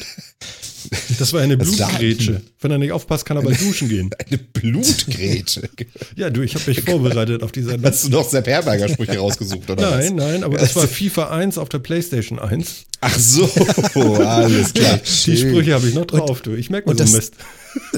Das 1.18 1.32
war 1.32 1.40
eine 1.40 1.56
Blutgrätsche. 1.56 2.42
Wenn 2.60 2.70
er 2.70 2.78
nicht 2.78 2.92
aufpasst, 2.92 3.24
kann 3.24 3.36
er 3.36 3.42
bald 3.42 3.60
duschen 3.60 3.88
gehen. 3.88 4.10
Eine 4.24 4.38
Blutgrätsche. 4.38 5.68
Ja, 6.16 6.30
du, 6.30 6.40
ich 6.42 6.54
habe 6.54 6.64
mich 6.70 6.80
vorbereitet 6.82 7.42
auf 7.42 7.52
die 7.52 7.62
Sendung. 7.62 7.90
Hast 7.90 8.04
du 8.04 8.08
noch 8.08 8.28
Sepp 8.28 8.46
Herberger 8.46 8.88
Sprüche 8.88 9.18
rausgesucht, 9.18 9.68
oder 9.68 9.82
was? 9.90 10.04
Nein, 10.04 10.16
nein, 10.16 10.44
aber 10.44 10.56
das 10.56 10.74
war 10.76 10.86
FIFA 10.88 11.28
1 11.30 11.58
auf 11.58 11.68
der 11.68 11.78
Playstation 11.80 12.38
1. 12.38 12.84
Ach 13.00 13.18
so, 13.18 13.44
alles 14.24 14.72
klar. 14.72 14.98
Die. 15.26 15.36
Sprüche 15.36 15.74
habe 15.74 15.86
ich 15.88 15.94
noch 15.94 16.06
drauf, 16.06 16.40
du. 16.40 16.54
Ich 16.54 16.70
merke 16.70 16.88
mir 16.88 16.92
und 16.92 16.98
so 16.98 17.04
das- 17.04 17.12
Mist. 17.12 17.34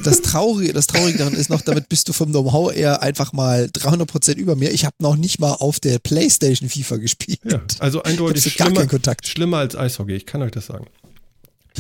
Das 0.03 0.23
Traurige, 0.23 0.73
das 0.73 0.89
Traurige 0.89 1.19
daran 1.19 1.35
ist 1.35 1.51
noch, 1.51 1.61
damit 1.61 1.89
bist 1.89 2.09
du 2.09 2.13
vom 2.13 2.31
Know-how 2.31 2.75
eher 2.75 3.01
einfach 3.01 3.33
mal 3.33 3.67
300% 3.73 4.35
über 4.35 4.57
mir. 4.57 4.73
Ich 4.73 4.85
habe 4.85 4.97
noch 4.99 5.15
nicht 5.15 5.39
mal 5.39 5.53
auf 5.53 5.79
der 5.79 6.01
Playstation 6.01 6.69
FIFA 6.69 6.97
gespielt. 6.97 7.39
Ja, 7.45 7.63
also 7.79 8.03
eindeutig 8.03 8.53
schlimmer, 8.53 8.87
schlimmer 9.23 9.59
als 9.59 9.77
Eishockey, 9.77 10.15
ich 10.17 10.27
kann 10.27 10.43
euch 10.43 10.51
das 10.51 10.67
sagen. 10.67 10.87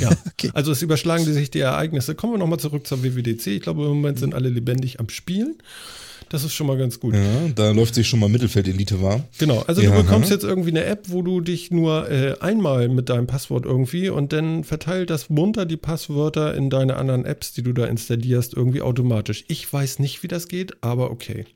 Ja, 0.00 0.10
Okay. 0.32 0.50
also 0.54 0.72
es 0.72 0.82
überschlagen 0.82 1.24
die 1.24 1.32
sich 1.32 1.50
die 1.50 1.60
Ereignisse. 1.60 2.14
Kommen 2.14 2.34
wir 2.34 2.38
nochmal 2.38 2.60
zurück 2.60 2.86
zur 2.86 3.02
WWDC. 3.02 3.46
Ich 3.48 3.62
glaube, 3.62 3.82
im 3.82 3.88
Moment 3.88 4.18
sind 4.18 4.34
alle 4.34 4.48
lebendig 4.48 5.00
am 5.00 5.08
Spielen. 5.08 5.56
Das 6.30 6.44
ist 6.44 6.52
schon 6.52 6.66
mal 6.66 6.76
ganz 6.76 7.00
gut. 7.00 7.14
Ja, 7.14 7.48
da 7.54 7.70
läuft 7.70 7.94
sich 7.94 8.06
schon 8.06 8.20
mal 8.20 8.28
Mittelfeldelite 8.28 9.00
warm. 9.00 9.24
Genau, 9.38 9.60
also 9.66 9.80
Ja, 9.80 9.90
du 9.90 10.02
bekommst 10.02 10.28
aha. 10.28 10.34
jetzt 10.34 10.44
irgendwie 10.44 10.68
eine 10.70 10.84
App, 10.84 11.04
wo 11.08 11.22
du 11.22 11.40
dich 11.40 11.70
nur 11.70 12.10
äh, 12.10 12.36
einmal 12.40 12.90
mit 12.90 13.08
deinem 13.08 13.26
Passwort 13.26 13.64
irgendwie 13.64 14.10
und 14.10 14.34
dann 14.34 14.62
verteilt 14.62 15.08
das 15.08 15.30
munter 15.30 15.64
die 15.64 15.78
Passwörter 15.78 16.54
in 16.54 16.68
deine 16.68 16.96
anderen 16.96 17.24
Apps, 17.24 17.54
die 17.54 17.62
du 17.62 17.72
da 17.72 17.86
installierst, 17.86 18.52
irgendwie 18.52 18.82
automatisch. 18.82 19.46
Ich 19.48 19.72
weiß 19.72 20.00
nicht, 20.00 20.22
wie 20.22 20.28
das 20.28 20.48
geht, 20.48 20.82
aber 20.82 21.10
okay. 21.10 21.46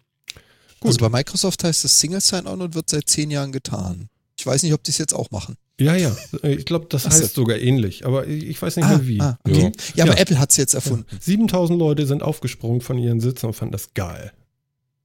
Gut. 0.81 0.89
Also 0.93 0.99
bei 1.01 1.11
Microsoft 1.11 1.63
heißt 1.65 1.85
es 1.85 2.01
Single 2.01 2.23
Sign-On 2.23 2.63
und 2.63 2.75
wird 2.75 2.89
seit 2.89 3.09
zehn 3.11 3.31
Jahren 3.31 3.53
getan. 3.53 4.09
Ich 4.39 4.47
weiß 4.47 4.63
nicht, 4.63 4.73
ob 4.73 4.83
die 4.83 4.91
es 4.91 4.99
jetzt 4.99 5.15
auch 5.15 5.31
machen. 5.31 5.57
Ja, 5.83 5.97
ja, 5.97 6.17
ich 6.43 6.65
glaube, 6.65 6.87
das 6.89 7.07
Ach 7.07 7.13
so. 7.13 7.23
heißt 7.23 7.35
sogar 7.35 7.59
ähnlich, 7.59 8.05
aber 8.07 8.27
ich 8.27 8.61
weiß 8.61 8.77
nicht 8.77 8.89
mehr 8.89 9.07
wie. 9.07 9.21
ah, 9.21 9.39
okay. 9.45 9.61
Ja. 9.63 9.71
Ja, 9.97 10.05
aber 10.05 10.15
Ja. 10.15 10.21
Apple 10.21 10.39
hat 10.39 10.51
es 10.51 10.57
jetzt 10.57 10.75
erfunden. 10.75 11.05
7000 11.21 11.79
Leute 11.79 12.07
sind 12.07 12.23
aufgesprungen 12.23 12.81
von 12.81 12.99
ihren 12.99 13.21
Sitzen 13.21 13.47
und 13.47 13.53
fanden 13.55 13.73
das 13.73 13.95
geil. 13.95 14.33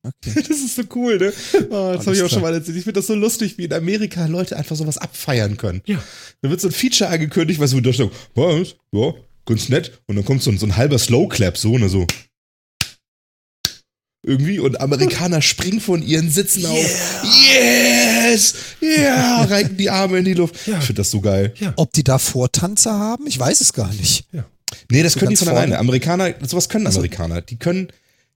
Okay. 0.03 0.33
Das 0.47 0.49
ist 0.57 0.75
so 0.75 0.83
cool, 0.95 1.17
ne? 1.17 1.33
Oh, 1.69 1.91
das 1.95 2.05
habe 2.05 2.15
ich 2.15 2.21
auch 2.21 2.27
klar. 2.27 2.29
schon 2.29 2.41
mal 2.41 2.53
erzählt. 2.53 2.77
Ich 2.77 2.83
finde 2.83 2.99
das 2.99 3.07
so 3.07 3.15
lustig, 3.15 3.57
wie 3.57 3.65
in 3.65 3.73
Amerika 3.73 4.25
Leute 4.27 4.55
einfach 4.55 4.75
sowas 4.75 4.97
abfeiern 4.97 5.57
können. 5.57 5.81
Ja. 5.85 6.01
Da 6.41 6.49
wird 6.49 6.61
so 6.61 6.67
ein 6.69 6.71
Feature 6.73 7.09
angekündigt, 7.09 7.59
was 7.59 7.71
du 7.71 7.81
da 7.81 7.91
sagst, 7.91 8.11
was? 8.35 8.75
Ja, 8.91 9.13
ganz 9.45 9.69
nett. 9.69 9.99
Und 10.07 10.15
dann 10.15 10.23
kommt 10.25 10.43
so 10.43 10.51
ein, 10.51 10.57
so 10.57 10.65
ein 10.65 10.77
halber 10.77 10.97
Slow 10.99 11.27
Clap, 11.27 11.57
so, 11.57 11.77
ne, 11.77 11.89
so. 11.89 12.05
Irgendwie 14.27 14.59
und 14.59 14.81
Amerikaner 14.81 15.41
springen 15.41 15.79
von 15.79 16.03
ihren 16.03 16.29
Sitzen 16.29 16.65
auf. 16.65 17.23
Yes! 17.23 18.55
Ja! 18.81 19.43
Reiken 19.49 19.77
die 19.77 19.89
Arme 19.89 20.19
in 20.19 20.25
die 20.25 20.33
Luft. 20.33 20.55
Ja. 20.67 20.77
Ich 20.79 20.83
finde 20.85 20.99
das 21.01 21.11
so 21.11 21.21
geil. 21.21 21.53
Ja. 21.59 21.73
Ob 21.77 21.93
die 21.93 22.03
da 22.03 22.17
Vortanzer 22.19 22.91
haben? 22.91 23.25
Ich 23.25 23.39
weiß 23.39 23.61
es 23.61 23.71
gar 23.73 23.91
nicht. 23.93 24.25
Nee, 24.91 25.01
das 25.03 25.13
So 25.13 25.19
können 25.19 25.29
die 25.31 25.37
von 25.37 25.47
alleine. 25.47 25.67
vorne? 25.75 25.79
Amerikaner, 25.79 26.33
sowas 26.45 26.67
können 26.67 26.85
Also- 26.87 26.99
Amerikaner. 26.99 27.41
Die 27.41 27.55
können, 27.57 27.87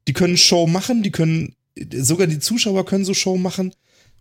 die 0.07 0.13
können 0.13 0.37
Show 0.37 0.65
machen, 0.65 1.03
die 1.03 1.11
können, 1.11 1.55
sogar 1.93 2.25
die 2.27 2.39
Zuschauer 2.39 2.85
können 2.85 3.03
so 3.03 3.13
Show 3.13 3.37
machen. 3.37 3.73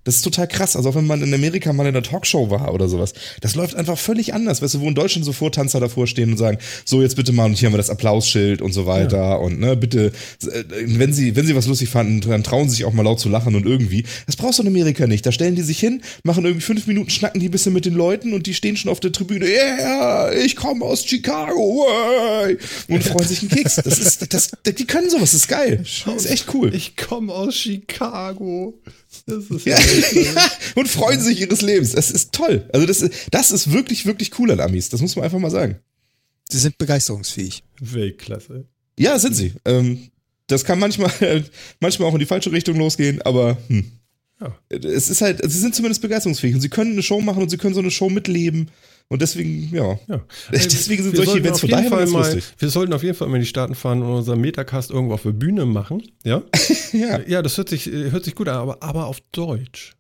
Das 0.05 0.17
ist 0.17 0.23
total 0.23 0.49
krass. 0.49 0.77
Also 0.77 0.91
auch 0.91 0.95
wenn 0.95 1.07
man 1.07 1.23
in 1.23 1.33
Amerika 1.33 1.73
mal 1.73 1.85
in 1.85 1.89
einer 1.89 2.03
Talkshow 2.03 2.51
war 2.51 2.73
oder 2.73 2.89
sowas. 2.89 3.13
Das 3.41 3.55
läuft 3.55 3.75
einfach 3.75 3.99
völlig 3.99 4.35
anders. 4.35 4.63
Weißt 4.63 4.75
du, 4.75 4.81
wo 4.81 4.89
in 4.89 4.95
Deutschland 4.95 5.25
so 5.25 5.33
Vortanzer 5.33 5.81
davor 5.81 6.07
stehen 6.07 6.33
und 6.33 6.39
sagen, 6.39 6.59
so 6.85 7.03
jetzt 7.03 7.17
bitte 7.17 7.33
mal 7.33 7.47
und 7.47 7.59
hier 7.59 7.67
haben 7.67 7.75
wir 7.75 7.79
das 7.79 7.91
Applausschild 7.91 8.63
und 8.63 8.73
so 8.73 8.87
weiter 8.87 9.41
und 9.41 9.61
ne, 9.61 9.77
bitte, 9.77 10.13
äh, 10.43 10.65
wenn 10.85 11.13
sie, 11.13 11.37
wenn 11.37 11.47
sie 11.47 11.57
was 11.57 11.67
lustig 11.67 11.89
fanden, 11.89 12.21
dann 12.21 12.43
trauen 12.43 12.69
sie 12.69 12.77
sich 12.77 12.85
auch 12.85 12.93
mal 12.93 13.03
laut 13.03 13.21
zu 13.21 13.29
lachen 13.29 13.55
und 13.55 13.67
irgendwie. 13.67 14.05
Das 14.27 14.37
brauchst 14.37 14.59
du 14.59 14.63
in 14.63 14.69
Amerika 14.69 15.07
nicht. 15.07 15.27
Da 15.27 15.33
stellen 15.33 15.55
die 15.55 15.63
sich 15.63 15.79
hin, 15.79 16.03
machen 16.23 16.45
irgendwie 16.45 16.65
fünf 16.65 16.87
Minuten, 16.87 17.11
schnacken 17.11 17.41
die 17.41 17.49
ein 17.49 17.53
bisschen 17.53 17.73
mit 17.73 17.85
den 17.85 17.95
Leuten 17.95 18.33
und 18.33 18.47
die 18.47 18.55
stehen 18.55 18.77
schon 18.77 18.91
auf 18.91 19.01
der 19.01 19.13
Tribüne. 19.13 19.47
Yeah, 19.47 20.33
ich 20.33 20.57
komme 20.57 20.85
aus 20.85 21.05
Chicago. 21.05 21.81
Way. 21.81 22.59
Und 22.89 23.05
freuen 23.05 23.27
sich 23.27 23.41
einen 23.41 23.51
Keks. 23.51 23.77
Das 23.77 23.99
ist, 23.99 24.33
das, 24.33 24.51
die 24.65 24.87
können 24.87 25.11
sowas. 25.11 25.33
Das 25.33 25.35
ist 25.35 25.49
geil. 25.49 25.79
Das 25.79 26.25
ist 26.25 26.31
echt 26.31 26.55
cool. 26.55 26.75
Ich 26.75 26.97
komme 26.97 27.33
aus 27.33 27.57
Chicago. 27.57 28.75
Das 29.27 29.45
ist 29.45 29.67
Ja, 29.67 29.79
ja, 29.79 30.51
und 30.75 30.89
freuen 30.89 31.21
sich 31.21 31.41
ihres 31.41 31.63
Lebens. 31.63 31.93
Das 31.93 32.11
ist 32.11 32.33
toll. 32.33 32.69
Also 32.73 32.87
das 32.87 33.03
ist, 33.03 33.29
das 33.31 33.51
ist 33.51 33.73
wirklich, 33.73 34.07
wirklich 34.07 34.39
cool 34.39 34.51
an 34.51 34.61
Amis. 34.61 34.89
Das 34.89 35.01
muss 35.01 35.17
man 35.17 35.25
einfach 35.25 35.39
mal 35.39 35.51
sagen. 35.51 35.79
Sie 36.51 36.59
sind 36.59 36.79
begeisterungsfähig. 36.79 37.63
Weltklasse. 37.81 38.67
Ja, 38.99 39.19
sind 39.19 39.35
sie. 39.37 39.55
Ähm, 39.65 40.11
das 40.47 40.65
kann 40.65 40.79
manchmal, 40.79 41.13
manchmal 41.81 42.09
auch 42.09 42.15
in 42.15 42.21
die 42.21 42.27
falsche 42.27 42.53
Richtung 42.53 42.77
losgehen, 42.77 43.23
aber 43.23 43.59
hm. 43.69 43.93
Ja. 44.41 44.59
Es 44.71 45.11
ist 45.11 45.21
halt, 45.21 45.41
sie 45.43 45.59
sind 45.59 45.75
zumindest 45.75 46.01
begeisterungsfähig 46.01 46.55
und 46.55 46.61
sie 46.61 46.71
können 46.71 46.93
eine 46.93 47.03
Show 47.03 47.21
machen 47.21 47.43
und 47.43 47.51
sie 47.51 47.59
können 47.59 47.75
so 47.75 47.81
eine 47.81 47.91
Show 47.91 48.09
mitleben. 48.09 48.71
Und 49.13 49.21
deswegen, 49.21 49.75
ja. 49.75 49.99
Ja. 50.07 50.21
Deswegen 50.53 51.03
sind 51.03 51.17
Wir 51.17 51.25
solche 51.25 51.41
Events 51.41 51.57
auf 51.57 51.61
von 51.63 51.69
jeden 51.69 51.91
daher 51.91 52.07
mal, 52.07 52.23
lustig. 52.23 52.45
Wir 52.59 52.71
sollten 52.71 52.93
auf 52.93 53.03
jeden 53.03 53.17
Fall 53.17 53.27
mal 53.27 53.37
in 53.37 53.43
die 53.43 53.49
Staaten 53.49 53.75
fahren 53.75 54.03
und 54.03 54.13
unseren 54.15 54.41
Metacast 54.41 54.93
irgendwo 54.93 55.15
auf 55.15 55.23
der 55.23 55.33
Bühne 55.33 55.67
machen. 55.67 56.03
Ja? 56.25 56.43
Ja. 56.93 57.21
Ja, 57.27 57.43
das 57.43 57.57
hört 57.57 57.69
sich, 57.69 57.93
äh, 57.93 58.11
hört 58.11 58.25
sich 58.25 58.35
gut 58.35 58.49
an, 58.49 58.57
aber, 58.57 58.83
aber 58.83 59.07
auf 59.07 59.19
Deutsch. 59.33 59.93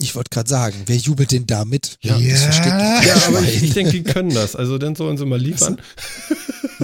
Ich 0.00 0.14
wollte 0.14 0.30
gerade 0.30 0.48
sagen, 0.48 0.76
wer 0.86 0.96
jubelt 0.96 1.30
denn 1.30 1.46
da 1.46 1.64
mit? 1.64 1.98
Ja. 2.02 2.18
das 2.18 2.42
versteht 2.42 2.66
Ja. 2.66 3.02
Ja, 3.02 3.14
aber 3.28 3.42
ich, 3.42 3.62
ich 3.62 3.70
denke, 3.74 3.92
die 3.92 4.02
können 4.02 4.32
das. 4.32 4.56
Also 4.56 4.76
dann 4.78 4.94
sollen 4.94 5.16
sie 5.16 5.24
mal 5.26 5.40
liefern. 5.40 5.78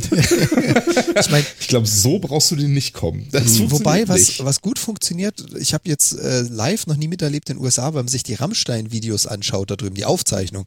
Ich 0.01 1.31
meine, 1.31 1.45
Ich 1.61 1.69
glaube, 1.69 1.87
so 1.87 2.19
brauchst 2.19 2.51
du 2.51 2.57
den 2.57 2.73
nicht 2.73 2.95
kommen. 2.95 3.27
Das 3.33 3.43
funktioniert 3.43 3.73
Wobei, 3.73 4.09
was, 4.09 4.19
nicht. 4.19 4.45
was 4.45 4.61
gut 4.61 4.79
funktioniert, 4.79 5.45
ich 5.59 5.75
habe 5.75 5.89
jetzt 5.89 6.13
äh, 6.19 6.43
live 6.43 6.87
noch 6.87 6.97
nie 6.97 7.09
miterlebt 7.09 7.51
in 7.51 7.57
den 7.57 7.65
USA, 7.65 7.89
wenn 7.89 7.95
man 7.95 8.09
sich 8.09 8.23
die 8.23 8.35
Rammstein-Videos 8.35 9.27
anschaut 9.27 9.71
da 9.71 9.77
drüben, 9.77 9.95
die 9.95 10.05
Aufzeichnung, 10.05 10.67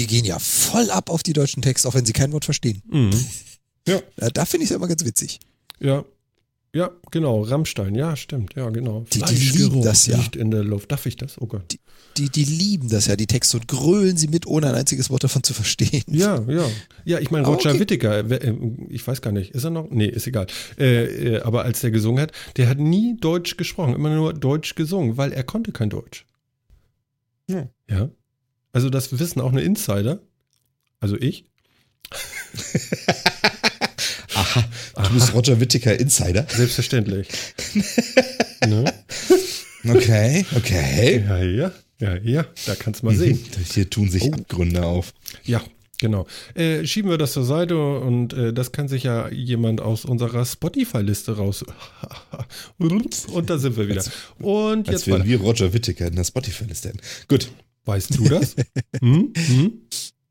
die 0.00 0.06
gehen 0.06 0.24
ja 0.24 0.38
voll 0.38 0.90
ab 0.90 1.10
auf 1.10 1.22
die 1.22 1.32
deutschen 1.32 1.62
Texte, 1.62 1.86
auch 1.88 1.94
wenn 1.94 2.06
sie 2.06 2.12
kein 2.12 2.32
Wort 2.32 2.44
verstehen. 2.44 2.82
Mhm. 2.90 3.10
Ja, 3.86 4.00
da 4.32 4.44
finde 4.44 4.64
ich 4.64 4.70
es 4.70 4.76
immer 4.76 4.88
ganz 4.88 5.04
witzig. 5.04 5.38
Ja. 5.78 6.04
Ja, 6.72 6.90
genau. 7.10 7.42
Rammstein. 7.42 7.96
Ja, 7.96 8.14
stimmt. 8.14 8.54
Ja, 8.54 8.70
genau. 8.70 9.04
Die- 9.12 9.20
die 9.22 9.34
lieben 9.58 9.82
das 9.82 10.06
ja. 10.06 10.16
liegt 10.16 10.36
in 10.36 10.52
der 10.52 10.62
Luft. 10.62 10.92
Darf 10.92 11.04
ich 11.06 11.16
das? 11.16 11.40
Oh 11.40 11.46
Gott. 11.46 11.76
Die, 12.16 12.28
die 12.28 12.44
lieben 12.44 12.88
das 12.88 13.06
ja, 13.06 13.16
die 13.16 13.26
Texte, 13.26 13.56
und 13.56 13.66
grölen 13.66 14.16
sie 14.16 14.28
mit, 14.28 14.46
ohne 14.46 14.68
ein 14.68 14.74
einziges 14.76 15.10
Wort 15.10 15.24
davon 15.24 15.42
zu 15.42 15.52
verstehen. 15.52 16.04
Ja, 16.06 16.40
ja. 16.48 16.64
Ja, 17.04 17.18
ich 17.18 17.32
meine, 17.32 17.46
Roger 17.46 17.70
okay. 17.70 17.80
Whittaker, 17.80 18.30
äh, 18.30 18.54
ich 18.88 19.04
weiß 19.04 19.20
gar 19.20 19.32
nicht, 19.32 19.50
ist 19.50 19.64
er 19.64 19.70
noch? 19.70 19.90
Nee, 19.90 20.06
ist 20.06 20.28
egal. 20.28 20.46
Äh, 20.78 21.34
äh, 21.36 21.40
aber 21.42 21.64
als 21.64 21.80
der 21.80 21.90
gesungen 21.90 22.22
hat, 22.22 22.30
der 22.56 22.68
hat 22.68 22.78
nie 22.78 23.16
Deutsch 23.20 23.56
gesprochen, 23.56 23.94
immer 23.94 24.14
nur 24.14 24.32
Deutsch 24.32 24.76
gesungen, 24.76 25.16
weil 25.16 25.32
er 25.32 25.42
konnte 25.42 25.72
kein 25.72 25.90
Deutsch. 25.90 26.24
Ja. 27.48 27.68
Ja. 27.88 28.10
Also 28.72 28.90
das 28.90 29.18
wissen 29.18 29.40
auch 29.40 29.52
eine 29.52 29.62
Insider. 29.62 30.20
Also 31.00 31.16
ich. 31.16 31.44
Aha, 34.34 34.64
du 35.08 35.14
bist 35.14 35.34
Roger 35.34 35.60
Whittaker 35.60 35.98
Insider. 35.98 36.46
Selbstverständlich. 36.48 37.28
ne? 38.66 38.92
Okay, 39.88 40.44
okay. 40.56 41.24
Ja, 41.26 41.38
ja, 41.42 41.72
ja, 41.98 42.16
ja, 42.16 42.46
da 42.66 42.74
kannst 42.74 43.02
du 43.02 43.06
mal 43.06 43.14
sehen. 43.16 43.38
Hier 43.72 43.88
tun 43.88 44.10
sich 44.10 44.24
Oh. 44.24 44.32
Abgründe 44.32 44.84
auf. 44.84 45.12
Ja, 45.44 45.62
genau. 45.98 46.26
Äh, 46.54 46.84
schieben 46.86 47.10
wir 47.10 47.18
das 47.18 47.32
zur 47.32 47.44
Seite 47.44 47.76
und 48.00 48.32
äh, 48.32 48.52
das 48.52 48.72
kann 48.72 48.88
sich 48.88 49.04
ja 49.04 49.28
jemand 49.30 49.80
aus 49.80 50.04
unserer 50.04 50.44
Spotify-Liste 50.44 51.36
raus. 51.36 51.64
und 52.78 53.50
da 53.50 53.58
sind 53.58 53.76
wir 53.76 53.88
wieder. 53.88 54.04
Und 54.38 54.88
Als 54.88 54.90
jetzt 54.90 55.06
wären 55.06 55.20
weiter. 55.20 55.28
wir 55.30 55.40
Roger 55.40 55.72
Whittaker 55.72 56.06
in 56.08 56.16
der 56.16 56.24
Spotify-Liste. 56.24 56.92
Gut. 57.28 57.50
Weißt 57.84 58.16
du 58.18 58.24
das? 58.28 58.54
hm? 59.00 59.32
Hm? 59.36 59.72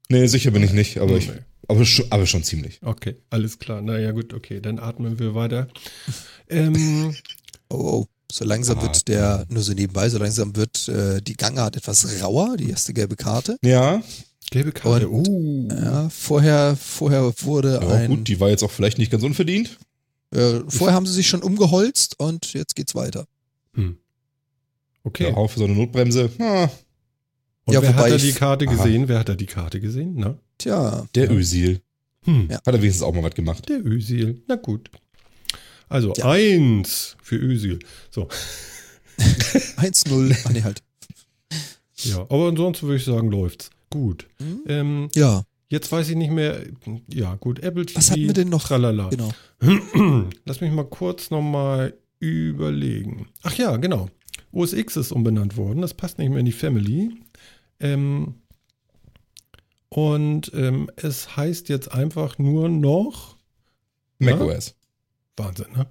Nee, 0.09 0.27
sicher 0.27 0.51
bin 0.51 0.63
ich 0.63 0.73
nicht, 0.73 0.97
aber, 0.99 1.17
ich, 1.17 1.27
Nee. 1.27 1.33
aber, 1.67 1.85
schon, 1.85 2.05
aber 2.11 2.25
schon 2.25 2.43
ziemlich. 2.43 2.79
Okay, 2.83 3.15
alles 3.29 3.59
klar. 3.59 3.81
Naja, 3.81 4.11
gut, 4.11 4.33
okay, 4.33 4.59
dann 4.61 4.79
atmen 4.79 5.19
wir 5.19 5.35
weiter. 5.35 5.67
Ähm, 6.49 7.13
Oh, 7.71 7.75
oh. 8.01 8.05
So 8.31 8.45
langsam 8.45 8.77
Ah, 8.79 8.83
wird 8.83 9.07
der, 9.07 9.45
nur 9.49 9.63
so 9.63 9.73
nebenbei, 9.73 10.07
so 10.09 10.17
langsam 10.19 10.55
wird 10.55 10.87
äh, 10.87 11.19
die 11.21 11.33
Gangart 11.35 11.75
etwas 11.77 12.21
rauer, 12.21 12.57
die 12.57 12.69
erste 12.69 12.93
gelbe 12.93 13.15
Karte. 13.15 13.57
Ja, 13.63 14.03
gelbe 14.51 14.71
Karte. 14.71 15.09
Und- 15.09 15.27
oh. 15.27 15.67
Ja, 15.71 16.09
vorher, 16.09 16.75
vorher 16.79 17.33
wurde 17.41 17.79
ja 17.81 17.87
ein, 17.89 18.09
gut, 18.09 18.27
die 18.27 18.39
war 18.39 18.49
jetzt 18.49 18.63
auch 18.63 18.69
vielleicht 18.71 18.99
nicht 18.99 19.11
ganz 19.11 19.23
unverdient. 19.23 19.77
äh, 20.33 20.59
vorher 20.67 20.93
haben 20.95 21.07
sie 21.07 21.13
sich 21.13 21.27
schon 21.27 21.41
umgeholzt 21.41 22.19
und 22.19 22.53
jetzt 22.53 22.75
geht's 22.75 22.93
weiter. 22.93 23.25
Hm. 23.73 23.97
Okay. 25.03 25.29
Ja, 25.29 25.33
auch 25.35 25.49
für 25.49 25.59
so 25.59 25.65
eine 25.65 25.73
Notbremse. 25.73 26.29
Ah, 26.39 26.69
Und 27.69 27.73
Ja, 27.75 27.81
wer 27.81 27.95
hat 27.95 28.09
da 28.11 28.15
ich- 28.15 28.21
die 28.23 28.33
Karte 28.33 28.67
Aha. 28.67 28.75
gesehen? 28.75 29.07
Wer 29.07 29.19
hat 29.19 29.29
da 29.29 29.35
die 29.35 29.45
Karte 29.45 29.79
gesehen? 29.79 30.13
Na? 30.17 30.37
Tja, 30.57 31.07
der 31.15 31.25
Ja. 31.25 31.31
Ösil. 31.31 31.81
Hm. 32.25 32.47
Ja. 32.49 32.57
Hat 32.57 32.67
er 32.67 32.81
wenigstens 32.81 33.03
auch 33.03 33.13
mal 33.13 33.23
was 33.23 33.33
gemacht. 33.35 33.69
Der 33.69 33.85
Ösil. 33.85 34.41
Na 34.47 34.55
gut. 34.55 34.89
Also 35.87 36.13
Ja. 36.17 36.29
eins 36.29 37.15
für 37.21 37.37
Ösil. 37.37 37.79
So. 38.11 38.27
1-0. 39.77 40.35
Ah, 40.45 40.49
nee, 40.51 40.61
halt. 40.63 40.81
Ja, 42.03 42.19
aber 42.21 42.47
ansonsten 42.49 42.87
würde 42.87 42.97
ich 42.97 43.05
sagen, 43.05 43.29
läuft's. 43.29 43.69
Gut. 43.89 44.27
Hm? 44.39 44.61
Ähm, 44.67 45.09
Ja, 45.15 45.43
jetzt 45.69 45.91
weiß 45.91 46.09
ich 46.09 46.15
nicht 46.15 46.31
mehr. 46.31 46.61
Ja, 47.13 47.35
gut. 47.35 47.59
Apple 47.59 47.85
TV. 47.85 47.97
Was 47.97 48.11
hatten 48.11 48.21
wir 48.21 48.33
denn 48.33 48.49
noch? 48.49 48.63
Tralala. 48.63 49.09
genau. 49.09 49.31
Lass 50.45 50.61
mich 50.61 50.71
mal 50.71 50.85
kurz 50.85 51.31
nochmal 51.31 51.93
überlegen. 52.19 53.27
Ach 53.43 53.53
ja, 53.57 53.75
genau. 53.77 54.09
OS 54.51 54.73
X 54.73 54.95
ist 54.97 55.11
umbenannt 55.11 55.57
worden. 55.57 55.81
Das 55.81 55.93
passt 55.93 56.17
nicht 56.19 56.29
mehr 56.29 56.39
in 56.39 56.45
die 56.45 56.51
Family. 56.51 57.11
Ähm, 57.79 58.35
und 59.89 60.51
ähm, 60.53 60.89
es 60.97 61.35
heißt 61.35 61.69
jetzt 61.69 61.91
einfach 61.91 62.37
nur 62.37 62.69
noch. 62.69 63.37
Ja? 64.19 64.35
macOS. 64.35 64.75
Wahnsinn, 65.37 65.71
ne? 65.73 65.87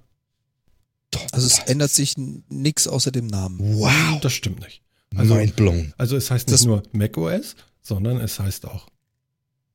Also 1.31 1.47
es 1.47 1.59
ändert 1.59 1.91
sich 1.91 2.15
n- 2.17 2.43
nix 2.49 2.87
außer 2.87 3.11
dem 3.11 3.27
Namen. 3.27 3.57
Wow. 3.59 4.19
Das 4.21 4.33
stimmt 4.33 4.59
nicht. 4.61 4.83
Also- 5.15 5.35
Mind 5.35 5.55
blown. 5.55 5.93
Also 5.97 6.15
es 6.15 6.29
heißt 6.31 6.47
nicht 6.47 6.53
Das- 6.61 6.65
nur 6.65 6.83
macOS, 6.91 7.55
sondern 7.81 8.17
es 8.21 8.39
heißt 8.39 8.65
auch 8.67 8.87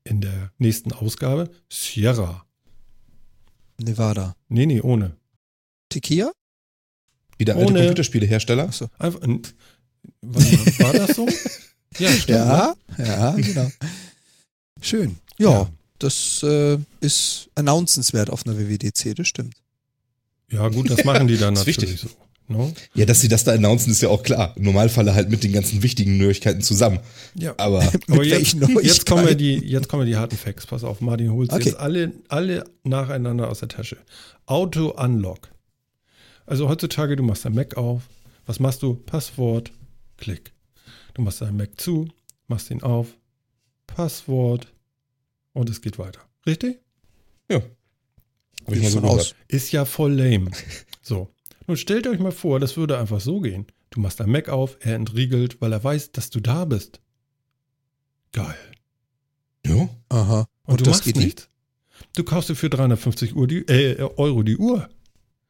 in 0.04 0.20
der 0.20 0.52
nächsten 0.58 0.92
Ausgabe 0.92 1.50
Sierra. 1.68 2.46
Nevada. 3.80 4.36
Nee, 4.48 4.66
nee, 4.66 4.80
ohne. 4.80 5.16
Tequila? 5.88 6.30
Wieder 7.38 7.56
alte 7.56 7.66
Ohne- 7.66 7.80
Computerspielehersteller. 7.80 8.68
Achso. 8.68 8.88
Einfach, 8.98 9.20
war 10.22 10.92
das 10.92 11.16
so? 11.16 11.26
Ja, 11.98 12.10
stimmt. 12.12 12.28
ne? 12.28 12.74
Ja, 12.98 13.04
ja, 13.06 13.30
genau. 13.32 13.70
Schön. 14.80 15.16
Ja, 15.38 15.68
das 15.98 16.42
äh, 16.42 16.78
ist 17.00 17.48
announcenswert 17.54 18.30
auf 18.30 18.46
einer 18.46 18.58
WWDC, 18.58 19.14
das 19.16 19.28
stimmt. 19.28 19.54
Ja, 20.50 20.68
gut, 20.68 20.90
das 20.90 21.04
machen 21.04 21.26
die 21.26 21.36
dann 21.36 21.54
Das 21.54 21.66
ist 21.66 21.76
natürlich 21.78 22.02
wichtig. 22.02 22.10
so. 22.10 22.24
Ne? 22.46 22.74
Ja, 22.94 23.06
dass 23.06 23.22
sie 23.22 23.28
das 23.28 23.44
da 23.44 23.52
announcen, 23.52 23.90
ist 23.90 24.02
ja 24.02 24.10
auch 24.10 24.22
klar. 24.22 24.52
Im 24.56 24.64
Normalfall 24.64 25.14
halt 25.14 25.30
mit 25.30 25.42
den 25.44 25.52
ganzen 25.52 25.82
wichtigen 25.82 26.18
Neuigkeiten 26.18 26.60
zusammen. 26.60 27.00
Ja. 27.36 27.54
Aber 27.56 27.78
Aber 28.08 28.22
jetzt, 28.22 28.54
jetzt, 28.82 29.06
kommen 29.06 29.26
wir 29.26 29.34
die, 29.34 29.54
jetzt 29.54 29.88
kommen 29.88 30.02
wir 30.02 30.06
die 30.12 30.16
harten 30.18 30.36
Facts. 30.36 30.66
Pass 30.66 30.84
auf, 30.84 31.00
Martin 31.00 31.32
holt 31.32 31.50
Okay. 31.52 31.64
jetzt 31.70 31.78
alle, 31.78 32.12
alle 32.28 32.64
nacheinander 32.82 33.48
aus 33.48 33.60
der 33.60 33.68
Tasche. 33.68 33.96
Auto-Unlock. 34.44 35.48
Also 36.44 36.68
heutzutage, 36.68 37.16
du 37.16 37.22
machst 37.22 37.46
dein 37.46 37.54
Mac 37.54 37.78
auf. 37.78 38.02
Was 38.44 38.60
machst 38.60 38.82
du? 38.82 38.94
Passwort, 38.94 39.72
Klick. 40.18 40.52
Du 41.14 41.22
machst 41.22 41.40
deinen 41.40 41.56
Mac 41.56 41.80
zu, 41.80 42.08
machst 42.48 42.70
ihn 42.70 42.82
auf, 42.82 43.16
Passwort 43.86 44.72
und 45.52 45.70
es 45.70 45.80
geht 45.80 45.98
weiter. 45.98 46.20
Richtig? 46.46 46.80
ja. 47.48 47.62
Ich 48.66 48.82
mal 48.82 48.90
so 48.90 49.00
aus. 49.00 49.34
Ist 49.48 49.72
ja 49.72 49.84
voll 49.84 50.12
lame. 50.12 50.50
So. 51.02 51.28
Nun 51.66 51.76
stellt 51.76 52.06
euch 52.06 52.18
mal 52.18 52.32
vor, 52.32 52.58
das 52.60 52.78
würde 52.78 52.98
einfach 52.98 53.20
so 53.20 53.40
gehen. 53.40 53.66
Du 53.90 54.00
machst 54.00 54.20
dein 54.20 54.30
Mac 54.30 54.48
auf, 54.48 54.78
er 54.80 54.94
entriegelt, 54.94 55.60
weil 55.60 55.70
er 55.70 55.84
weiß, 55.84 56.12
dass 56.12 56.30
du 56.30 56.40
da 56.40 56.64
bist. 56.64 57.00
Geil. 58.32 58.56
Ja. 59.66 59.90
Aha. 60.08 60.48
Und, 60.64 60.80
du 60.80 60.84
das 60.84 60.94
machst 60.94 61.04
geht 61.04 61.16
nicht? 61.16 61.24
nichts. 61.26 61.48
Du 62.16 62.24
kaufst 62.24 62.48
dir 62.48 62.56
für 62.56 62.70
350 62.70 63.36
Uhr 63.36 63.46
die, 63.46 63.68
äh, 63.68 64.00
Euro 64.16 64.42
die 64.42 64.56
Uhr. 64.56 64.88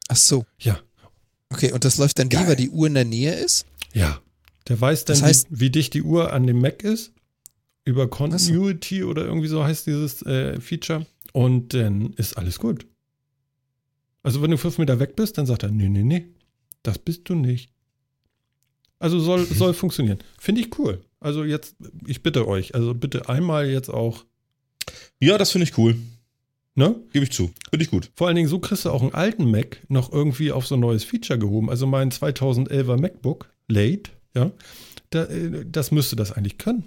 Ach 0.09 0.17
so. 0.17 0.45
Ja. 0.59 0.77
Okay, 1.49 1.71
und 1.71 1.85
das 1.85 1.97
läuft 1.97 2.19
dann 2.19 2.29
wie, 2.29 2.35
Geil. 2.35 2.47
weil 2.47 2.55
die 2.57 2.69
Uhr 2.69 2.87
in 2.87 2.95
der 2.95 3.05
Nähe 3.05 3.33
ist? 3.33 3.65
Ja. 3.93 4.21
Der 4.67 4.79
weiß 4.81 5.05
dann, 5.05 5.19
Das 5.19 5.23
heißt- 5.29 5.47
wie, 5.49 5.59
wie 5.59 5.69
dicht 5.69 5.93
die 5.93 6.01
Uhr 6.03 6.33
an 6.33 6.47
dem 6.47 6.59
Mac 6.59 6.83
ist. 6.83 7.11
Über 7.83 8.07
Continuity 8.09 9.03
oder 9.03 9.25
irgendwie 9.25 9.47
so 9.47 9.63
heißt 9.63 9.85
dieses 9.85 10.23
äh, 10.23 10.59
Feature. 10.59 11.05
Und 11.33 11.73
dann 11.75 12.13
ist 12.13 12.35
alles 12.37 12.57
gut. 12.57 12.87
Also 14.23 14.41
wenn 14.41 14.49
du 14.51 14.57
fünf 14.57 14.79
Meter 14.79 14.99
weg 14.99 15.15
bist, 15.15 15.37
dann 15.37 15.45
sagt 15.45 15.61
er, 15.63 15.69
nee, 15.69 15.87
nee, 15.87 16.01
nee, 16.03 16.25
das 16.81 16.97
bist 16.97 17.29
du 17.29 17.35
nicht. 17.35 17.69
Also 18.97 19.19
soll, 19.19 19.45
soll 19.45 19.73
funktionieren. 19.75 20.17
Finde 20.39 20.61
ich 20.61 20.79
cool. 20.79 21.01
Also 21.19 21.43
jetzt, 21.43 21.75
ich 22.07 22.23
bitte 22.23 22.47
euch, 22.47 22.73
also 22.73 22.93
bitte 22.95 23.29
einmal 23.29 23.69
jetzt 23.69 23.89
auch, 23.89 24.25
Ja, 25.19 25.37
das 25.37 25.51
finde 25.51 25.65
ich 25.67 25.77
cool. 25.77 25.95
ne? 26.73 26.95
Gebe 27.13 27.25
ich 27.25 27.31
zu. 27.31 27.51
Finde 27.69 27.83
ich 27.85 27.91
gut. 27.91 28.09
Vor 28.15 28.27
allen 28.27 28.35
Dingen, 28.35 28.49
so 28.49 28.57
kriegst 28.59 28.85
du 28.85 28.89
auch 28.89 29.03
einen 29.03 29.13
alten 29.13 29.51
Mac 29.51 29.83
noch 29.89 30.11
irgendwie 30.11 30.51
auf 30.51 30.65
so 30.65 30.73
ein 30.75 30.79
neues 30.81 31.03
Feature 31.03 31.37
gehoben. 31.37 31.69
Also 31.69 31.85
mein 31.85 32.09
2011er 32.11 32.97
MacBook, 32.99 33.49
Late, 33.67 34.09
ja, 34.35 34.51
da, 35.09 35.23
äh, 35.25 35.65
das 35.65 35.91
müsste 35.91 36.15
das 36.15 36.31
eigentlich 36.31 36.57
können. 36.57 36.85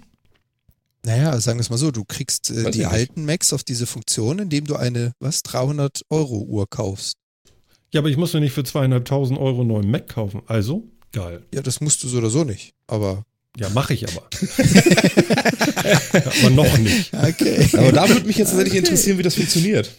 Naja, 1.05 1.39
sagen 1.39 1.59
wir 1.59 1.61
es 1.61 1.69
mal 1.69 1.77
so, 1.77 1.91
du 1.91 2.03
kriegst 2.03 2.51
äh, 2.51 2.71
die 2.71 2.85
alten 2.85 3.25
Macs 3.25 3.53
auf 3.53 3.63
diese 3.63 3.85
Funktion, 3.87 4.39
indem 4.39 4.65
du 4.65 4.75
eine, 4.75 5.13
was, 5.19 5.43
300 5.43 6.01
Euro 6.09 6.39
Uhr 6.41 6.69
kaufst. 6.69 7.15
Ja, 7.91 8.01
aber 8.01 8.09
ich 8.09 8.17
muss 8.17 8.33
mir 8.33 8.41
nicht 8.41 8.51
für 8.53 8.63
zweieinhalbtausend 8.63 9.39
Euro 9.39 9.61
einen 9.61 9.69
neuen 9.69 9.89
Mac 9.89 10.09
kaufen. 10.09 10.41
Also, 10.45 10.83
geil. 11.13 11.43
Ja, 11.53 11.61
das 11.61 11.79
musst 11.81 12.03
du 12.03 12.07
so 12.07 12.17
oder 12.17 12.29
so 12.29 12.43
nicht. 12.43 12.73
Aber. 12.87 13.23
Ja, 13.57 13.69
mache 13.69 13.93
ich 13.93 14.05
aber. 14.07 14.27
aber 16.13 16.49
noch 16.51 16.77
nicht. 16.77 17.11
Okay. 17.13 17.67
Aber 17.73 17.91
da 17.91 18.07
würde 18.07 18.27
mich 18.27 18.37
jetzt 18.37 18.49
tatsächlich 18.51 18.77
interessieren, 18.77 19.17
wie 19.17 19.23
das 19.23 19.35
funktioniert. 19.35 19.91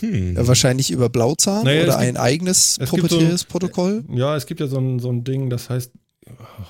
Hm. 0.00 0.36
Ja, 0.36 0.46
wahrscheinlich 0.46 0.90
über 0.90 1.08
Blauzahn 1.08 1.64
Naja, 1.64 1.82
oder 1.84 1.92
gibt- 1.92 2.00
ein 2.02 2.16
eigenes 2.16 2.78
proprietäres 2.84 3.40
so 3.42 3.46
ein- 3.46 3.48
Protokoll. 3.48 4.04
Ja, 4.12 4.36
es 4.36 4.46
gibt 4.46 4.60
ja 4.60 4.66
so 4.66 4.78
ein, 4.78 4.98
so 4.98 5.10
ein 5.10 5.22
Ding, 5.24 5.48
das 5.50 5.70
heißt 5.70 5.92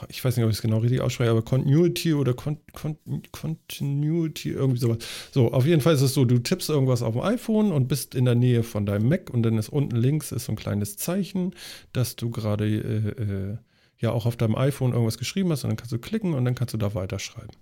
ich 0.08 0.24
weiß 0.24 0.36
nicht, 0.36 0.44
ob 0.44 0.50
ich 0.50 0.56
es 0.56 0.62
genau 0.62 0.78
richtig 0.78 1.00
ausspreche, 1.00 1.30
aber 1.30 1.42
Continuity 1.42 2.14
oder 2.14 2.34
Con 2.34 2.58
Con 2.72 2.96
Continuity, 3.32 4.50
irgendwie 4.50 4.78
sowas. 4.78 4.98
So, 5.32 5.52
auf 5.52 5.66
jeden 5.66 5.80
Fall 5.80 5.94
ist 5.94 6.02
es 6.02 6.14
so, 6.14 6.24
du 6.24 6.38
tippst 6.38 6.68
irgendwas 6.68 7.02
auf 7.02 7.14
dem 7.14 7.22
iPhone 7.22 7.72
und 7.72 7.88
bist 7.88 8.14
in 8.14 8.24
der 8.24 8.34
Nähe 8.34 8.62
von 8.62 8.86
deinem 8.86 9.08
Mac 9.08 9.30
und 9.30 9.42
dann 9.42 9.56
ist 9.58 9.68
unten 9.68 9.96
links 9.96 10.32
ist 10.32 10.46
so 10.46 10.52
ein 10.52 10.56
kleines 10.56 10.96
Zeichen, 10.96 11.54
dass 11.92 12.16
du 12.16 12.30
gerade 12.30 12.66
äh, 12.66 13.22
äh, 13.22 13.56
ja 13.98 14.12
auch 14.12 14.26
auf 14.26 14.36
deinem 14.36 14.56
iPhone 14.56 14.92
irgendwas 14.92 15.18
geschrieben 15.18 15.50
hast 15.50 15.64
und 15.64 15.70
dann 15.70 15.76
kannst 15.76 15.92
du 15.92 15.98
klicken 15.98 16.34
und 16.34 16.44
dann 16.44 16.54
kannst 16.54 16.74
du 16.74 16.78
da 16.78 16.94
weiterschreiben. 16.94 17.56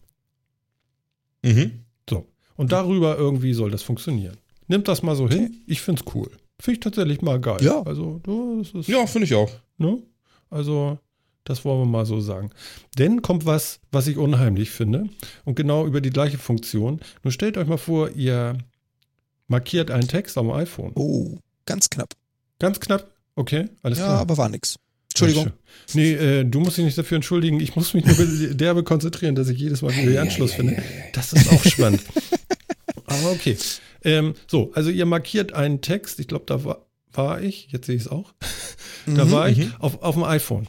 Mhm. 1.42 1.84
So, 2.10 2.26
und 2.56 2.72
darüber 2.72 3.16
irgendwie 3.16 3.54
soll 3.54 3.70
das 3.70 3.82
funktionieren. 3.82 4.36
Nimmt 4.66 4.88
das 4.88 5.02
mal 5.02 5.14
so 5.14 5.24
okay. 5.24 5.34
hin, 5.34 5.62
ich 5.66 5.80
finde 5.80 6.02
es 6.04 6.14
cool. 6.14 6.30
Finde 6.58 6.78
ich 6.78 6.80
tatsächlich 6.80 7.20
mal 7.20 7.40
geil. 7.40 7.58
Ja. 7.62 7.82
Also, 7.82 8.20
das 8.24 8.72
ist, 8.72 8.88
Ja, 8.88 9.06
finde 9.06 9.26
ich 9.26 9.34
auch. 9.34 9.50
Ne? 9.76 10.02
Also, 10.50 10.98
das 11.44 11.64
wollen 11.64 11.80
wir 11.80 11.86
mal 11.86 12.06
so 12.06 12.20
sagen. 12.20 12.50
Denn 12.98 13.22
kommt 13.22 13.46
was, 13.46 13.80
was 13.92 14.06
ich 14.06 14.16
unheimlich 14.16 14.70
finde. 14.70 15.08
Und 15.44 15.54
genau 15.54 15.86
über 15.86 16.00
die 16.00 16.10
gleiche 16.10 16.38
Funktion. 16.38 17.00
Nun 17.22 17.32
stellt 17.32 17.56
euch 17.58 17.66
mal 17.66 17.76
vor, 17.76 18.10
ihr 18.10 18.58
markiert 19.46 19.90
einen 19.90 20.08
Text 20.08 20.38
am 20.38 20.50
iPhone. 20.50 20.92
Oh, 20.94 21.38
ganz 21.66 21.90
knapp. 21.90 22.14
Ganz 22.58 22.80
knapp. 22.80 23.10
Okay, 23.36 23.68
alles 23.82 23.98
ja, 23.98 24.06
klar. 24.06 24.20
aber 24.20 24.38
war 24.38 24.48
nix. 24.48 24.76
Entschuldigung. 25.10 25.52
Nee, 25.92 26.12
äh, 26.14 26.44
du 26.44 26.60
musst 26.60 26.76
dich 26.76 26.84
nicht 26.84 26.98
dafür 26.98 27.16
entschuldigen. 27.16 27.60
Ich 27.60 27.76
muss 27.76 27.94
mich 27.94 28.04
nur 28.04 28.16
derbe 28.54 28.82
konzentrieren, 28.82 29.34
dass 29.34 29.48
ich 29.48 29.58
jedes 29.58 29.82
Mal 29.82 29.94
wieder 29.94 30.10
den 30.10 30.18
Anschluss 30.18 30.54
finde. 30.54 30.82
Das 31.12 31.32
ist 31.32 31.52
auch 31.52 31.62
spannend. 31.64 32.02
Aber 33.06 33.30
okay. 33.30 33.56
Ähm, 34.02 34.34
so, 34.48 34.72
also 34.74 34.90
ihr 34.90 35.06
markiert 35.06 35.52
einen 35.52 35.82
Text. 35.82 36.18
Ich 36.18 36.26
glaube, 36.26 36.44
da 36.46 36.64
war, 36.64 36.86
war 37.12 37.40
ich. 37.40 37.68
Jetzt 37.70 37.86
sehe 37.86 37.94
ich 37.94 38.02
es 38.02 38.08
auch. 38.08 38.34
da 39.06 39.24
Mhm, 39.24 39.30
war 39.30 39.48
ich 39.48 39.58
mhm. 39.58 39.74
auf, 39.78 40.02
auf 40.02 40.14
dem 40.14 40.24
iPhone. 40.24 40.66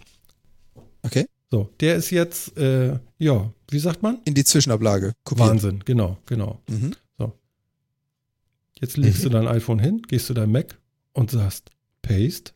Okay. 1.05 1.25
So, 1.51 1.69
der 1.79 1.95
ist 1.95 2.09
jetzt, 2.09 2.57
äh, 2.57 2.99
ja, 3.19 3.53
wie 3.69 3.79
sagt 3.79 4.01
man? 4.01 4.19
In 4.25 4.33
die 4.33 4.43
Zwischenablage. 4.43 5.13
Kopiert. 5.23 5.47
Wahnsinn, 5.49 5.83
genau, 5.85 6.17
genau. 6.25 6.61
Mhm. 6.69 6.95
Jetzt 8.81 8.97
legst 8.97 9.19
Mhm. 9.19 9.23
du 9.23 9.29
dein 9.37 9.47
iPhone 9.47 9.79
hin, 9.79 10.01
gehst 10.01 10.25
zu 10.25 10.33
deinem 10.33 10.51
Mac 10.51 10.77
und 11.13 11.31
sagst 11.31 11.71
Paste. 12.01 12.51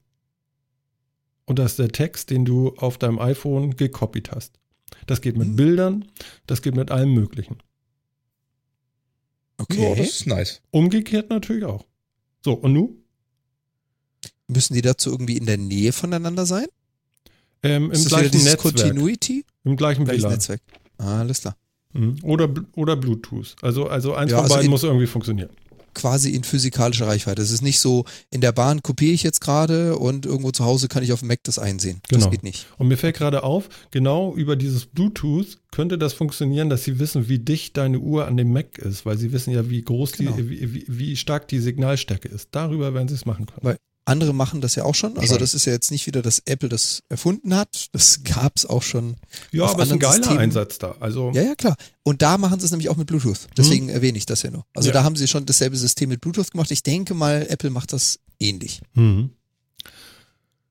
Und 1.45 1.60
das 1.60 1.72
ist 1.72 1.80
der 1.80 1.89
Text, 1.93 2.30
den 2.30 2.43
du 2.43 2.76
auf 2.76 2.97
deinem 2.97 3.20
iPhone 3.20 3.78
gekopiert 3.78 4.32
hast. 4.32 4.60
Das 5.08 5.22
geht 5.22 5.38
mit 5.38 5.47
Mhm. 5.47 5.56
Bildern, 5.56 6.06
das 6.45 6.62
geht 6.62 6.76
mit 6.76 6.91
allem 6.91 7.14
Möglichen. 7.14 7.58
Okay. 9.58 9.82
Ja, 9.82 9.95
das 9.95 10.08
ist 10.10 10.28
nice. 10.28 10.62
Umgekehrt 10.72 11.30
natürlich 11.30 11.64
auch. 11.64 11.86
So, 12.43 12.54
und 12.54 12.74
nu? 12.74 12.97
Müssen 14.47 14.74
die 14.74 14.82
dazu 14.82 15.12
irgendwie 15.12 15.38
in 15.38 15.45
der 15.45 15.58
Nähe 15.58 15.93
voneinander 15.93 16.45
sein? 16.45 16.68
Ähm, 17.64 17.86
Im 17.86 17.91
ist 17.91 18.05
das 18.05 18.10
gleichen 18.14 18.32
dieses 18.32 18.45
Netzwerk. 18.51 18.76
Continuity? 18.76 19.45
Im 19.64 19.76
gleichen 19.76 20.05
Gleiches 20.05 20.24
WLAN. 20.24 20.34
Netzwerk. 20.34 20.62
Ah, 20.97 21.20
alles 21.20 21.41
klar. 21.41 21.55
Mhm. 21.93 22.18
Oder, 22.24 22.49
oder 22.76 22.95
Bluetooth. 22.95 23.55
Also, 23.62 23.88
also 23.88 24.14
eins 24.14 24.32
Ja, 24.32 24.38
von 24.38 24.43
also 24.43 24.53
beiden 24.55 24.66
in- 24.66 24.72
muss 24.72 24.84
irgendwie 24.84 25.07
funktionieren. 25.07 25.49
Quasi 25.95 26.30
in 26.30 26.43
physikalischer 26.43 27.07
Reichweite. 27.07 27.41
Es 27.41 27.49
ist 27.49 27.64
nicht 27.64 27.80
so, 27.80 28.05
in 28.30 28.41
der 28.41 28.51
Bahn 28.51 28.84
kopiere 28.84 29.12
ich 29.12 29.24
jetzt 29.24 29.41
gerade 29.41 29.97
und 29.97 30.26
irgendwo 30.28 30.51
zu 30.51 30.64
Hause 30.64 30.88
kann 30.88 31.01
ich 31.03 31.12
auf 31.12 31.20
dem 31.20 31.28
Mac 31.30 31.39
das 31.43 31.57
einsehen. 31.57 31.99
Genau. 32.07 32.22
Das 32.26 32.32
geht 32.32 32.43
nicht. 32.43 32.68
Und 32.78 32.88
mir 32.89 32.95
fällt 32.95 33.18
gerade 33.18 33.43
auf, 33.43 33.68
genau 33.89 34.34
über 34.36 34.55
dieses 34.55 34.86
Bluetooth 34.86 35.57
könnte 35.72 35.97
das 35.97 36.14
funktionieren, 36.14 36.70
dass 36.70 36.84
sie 36.84 36.99
wissen, 36.99 37.28
wie 37.28 37.39
dicht 37.39 37.76
deine 37.76 37.99
Uhr 37.99 38.28
an 38.28 38.38
dem 38.38 38.53
Mac 38.53 38.78
ist, 38.78 39.05
weil 39.07 39.18
sie 39.18 39.32
wissen 39.34 39.51
ja, 39.51 39.68
wie 39.70 39.82
groß 39.82 40.12
Genau. 40.14 40.32
die, 40.34 40.49
wie, 40.49 40.74
wie, 40.76 40.86
wie 40.88 41.16
stark 41.18 41.47
die 41.47 41.60
Signalstärke 41.60 42.30
ist. 42.30 42.49
Darüber 42.51 42.93
werden 42.93 43.07
sie 43.07 43.16
es 43.16 43.26
machen 43.26 43.47
können. 43.47 43.60
Weil 43.64 43.78
andere 44.10 44.34
machen 44.34 44.60
das 44.62 44.76
ja 44.76 44.84
auch 44.84 44.95
schon. 44.95 45.18
Also 45.18 45.38
das 45.38 45.53
ist 45.53 45.66
ja 45.66 45.72
jetzt 45.74 45.91
nicht 45.91 46.05
wieder, 46.07 46.22
dass 46.22 46.39
Apple 46.45 46.68
das 46.68 47.03
erfunden 47.10 47.55
hat. 47.55 47.88
Das 47.93 48.24
gab 48.24 48.57
es 48.57 48.66
auch 48.66 48.84
schon. 48.84 49.16
ja, 49.51 49.64
auf 49.64 49.72
aber 49.76 49.84
es 49.84 49.89
ist 49.89 49.93
ein 49.93 49.99
geiler 49.99 50.14
Systemen- 50.16 50.38
Einsatz 50.39 50.78
da. 50.80 50.95
Also, 50.99 51.32
Ja, 51.34 51.43
ja, 51.43 51.55
klar. 51.55 51.78
Und 52.03 52.22
da 52.22 52.38
machen 52.38 52.60
sie 52.60 52.66
es 52.66 52.72
nämlich 52.72 52.89
auch 52.89 52.97
mit 52.97 53.07
Bluetooth. 53.07 53.47
Deswegen 53.57 53.89
erwähne 53.89 54.18
ich 54.18 54.26
das 54.26 54.41
ja 54.43 54.51
nur. 54.51 54.66
Also 54.76 54.89
Ja. 54.89 54.93
da 54.93 55.03
haben 55.03 55.16
sie 55.16 55.28
schon 55.28 55.45
dasselbe 55.45 55.78
System 55.78 56.10
mit 56.10 56.22
Bluetooth 56.22 56.51
gemacht. 56.51 56.72
Ich 56.72 56.84
denke 56.84 57.14
mal, 57.14 57.45
Apple 57.49 57.70
macht 57.70 57.93
das 57.93 58.20
ähnlich. 58.39 58.82
mhm. 58.95 59.30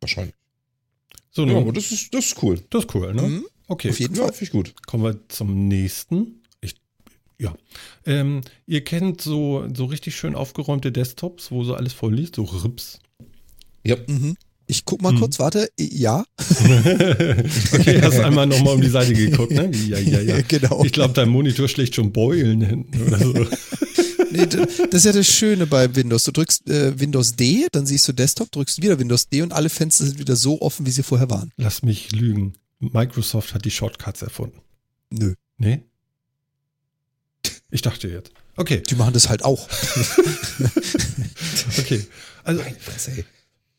Wahrscheinlich. 0.00 0.34
so 1.30 1.44
Ja, 1.46 1.56
aber 1.56 1.72
das 1.72 1.90
ist, 1.90 2.12
das 2.14 2.26
ist 2.26 2.42
cool. 2.42 2.60
das 2.70 2.84
ist 2.84 2.94
cool, 2.94 3.14
ne? 3.14 3.22
Mhm. 3.22 3.44
Okay, 3.66 3.90
Auf 3.90 4.00
jeden 4.00 4.14
Ja, 4.14 4.22
Fall. 4.24 4.32
finde 4.32 4.44
ich 4.44 4.50
gut. 4.50 4.74
kommen 4.86 5.04
wir 5.04 5.28
zum 5.28 5.68
nächsten. 5.68 6.42
Ich, 6.60 6.74
ja, 7.38 7.54
ähm, 8.06 8.40
ihr 8.66 8.82
kennt 8.84 9.20
so, 9.20 9.66
so 9.74 9.84
richtig 9.86 10.16
schön 10.16 10.34
aufgeräumte 10.34 10.90
Desktops, 10.92 11.50
wo 11.50 11.64
so 11.64 11.74
alles 11.74 11.92
voll 11.92 12.14
liegt, 12.14 12.36
so 12.36 12.44
Rips. 12.44 12.98
Ja. 13.84 13.96
Mhm. 14.06 14.36
Ich 14.70 14.84
guck 14.84 15.00
mal 15.00 15.12
Mhm. 15.12 15.20
kurz, 15.20 15.38
warte. 15.38 15.70
Ja, 15.78 16.24
okay, 17.72 18.02
hast 18.02 18.18
einmal 18.20 18.46
nochmal 18.46 18.74
um 18.74 18.80
die 18.82 18.88
Seite 18.90 19.14
geguckt, 19.14 19.52
ne? 19.52 19.70
Ja, 19.74 19.98
ja, 19.98 20.20
ja. 20.20 20.40
genau. 20.48 20.84
Ich 20.84 20.92
glaube, 20.92 21.14
dein 21.14 21.30
Monitor 21.30 21.68
schlägt 21.68 21.94
schon 21.94 22.12
Beulen 22.12 22.60
hinten 22.60 23.02
oder 23.02 23.18
so. 23.18 23.46
Nee, 24.30 24.44
das 24.44 24.78
ist 24.92 25.04
ja 25.06 25.12
das 25.12 25.26
Schöne 25.26 25.66
bei 25.66 25.96
Windows. 25.96 26.24
Du 26.24 26.32
drückst 26.32 26.68
äh, 26.68 27.00
Windows 27.00 27.34
D, 27.34 27.66
dann 27.72 27.86
siehst 27.86 28.06
du 28.08 28.12
Desktop, 28.12 28.52
drückst 28.52 28.82
wieder 28.82 28.98
Windows 28.98 29.30
D 29.30 29.40
und 29.40 29.54
alle 29.54 29.70
Fenster 29.70 30.04
sind 30.04 30.18
wieder 30.18 30.36
so 30.36 30.60
offen, 30.60 30.84
wie 30.84 30.90
sie 30.90 31.02
vorher 31.02 31.30
waren. 31.30 31.50
Lass 31.56 31.82
mich 31.82 32.12
lügen. 32.12 32.52
Microsoft 32.78 33.54
hat 33.54 33.64
die 33.64 33.70
Shortcuts 33.70 34.20
erfunden. 34.20 34.58
Nö, 35.08 35.32
Nee? 35.56 35.80
Ich 37.70 37.80
dachte 37.80 38.08
jetzt. 38.08 38.32
Okay, 38.56 38.82
die 38.86 38.96
machen 38.96 39.14
das 39.14 39.30
halt 39.30 39.42
auch. 39.46 39.66
okay. 41.78 42.04
Also, 42.44 42.60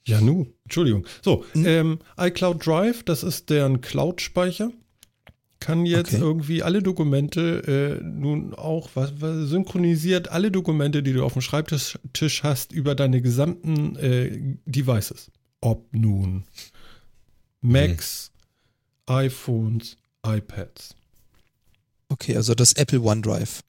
ja, 0.10 0.22
nu, 0.22 0.48
Entschuldigung. 0.66 1.06
So, 1.22 1.46
Mhm. 1.54 1.66
ähm, 1.66 2.00
iCloud 2.20 2.66
Drive, 2.66 3.04
das 3.04 3.24
ist 3.24 3.50
deren 3.50 3.82
Cloud-Speicher. 3.82 4.72
Kann 5.60 5.86
jetzt 5.86 6.14
Okay. 6.14 6.22
irgendwie 6.24 6.64
alle 6.64 6.82
Dokumente 6.82 8.00
äh, 8.00 8.04
nun 8.04 8.54
auch 8.54 8.90
was, 8.94 9.20
was 9.22 9.50
synchronisiert 9.50 10.30
alle 10.30 10.52
Dokumente, 10.52 11.04
die 11.04 11.12
du 11.14 11.24
auf 11.24 11.34
dem 11.34 11.42
Schreibtisch 11.42 12.00
Tisch 12.14 12.44
hast, 12.44 12.72
über 12.72 12.96
deine 12.96 13.22
gesamten 13.22 13.98
äh, 13.98 14.56
Devices. 14.66 15.32
Ob 15.62 15.94
nun 15.94 16.46
Macs, 17.62 18.32
iPhones, 19.08 19.98
iPads. 20.26 20.96
Okay, 22.08 22.36
also 22.38 22.56
das 22.56 22.74
Apple 22.74 23.02
OneDrive. 23.02 23.62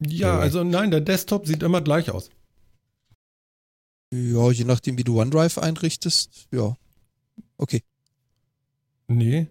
Ja, 0.00 0.34
Ja. 0.34 0.38
also 0.38 0.62
nein, 0.62 0.90
der 0.92 1.00
Desktop 1.00 1.46
sieht 1.46 1.62
immer 1.64 1.80
gleich 1.80 2.10
aus. 2.10 2.30
Ja, 4.12 4.50
je 4.50 4.64
nachdem, 4.64 4.98
wie 4.98 5.04
du 5.04 5.20
OneDrive 5.20 5.58
einrichtest. 5.58 6.46
Ja. 6.52 6.76
Okay. 7.56 7.82
Nee. 9.08 9.46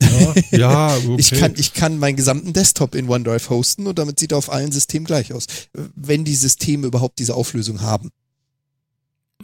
Ja, 0.00 0.34
ja 0.52 0.96
okay. 1.08 1.16
Ich, 1.18 1.30
kann, 1.32 1.54
ich 1.56 1.74
kann 1.74 1.98
meinen 1.98 2.16
gesamten 2.16 2.52
Desktop 2.52 2.94
in 2.94 3.08
OneDrive 3.08 3.50
hosten 3.50 3.86
und 3.86 3.98
damit 3.98 4.18
sieht 4.18 4.32
er 4.32 4.38
auf 4.38 4.50
allen 4.50 4.72
Systemen 4.72 5.06
gleich 5.06 5.32
aus. 5.32 5.46
Wenn 5.72 6.24
die 6.24 6.34
Systeme 6.34 6.86
überhaupt 6.86 7.18
diese 7.18 7.34
Auflösung 7.34 7.80
haben. 7.82 8.10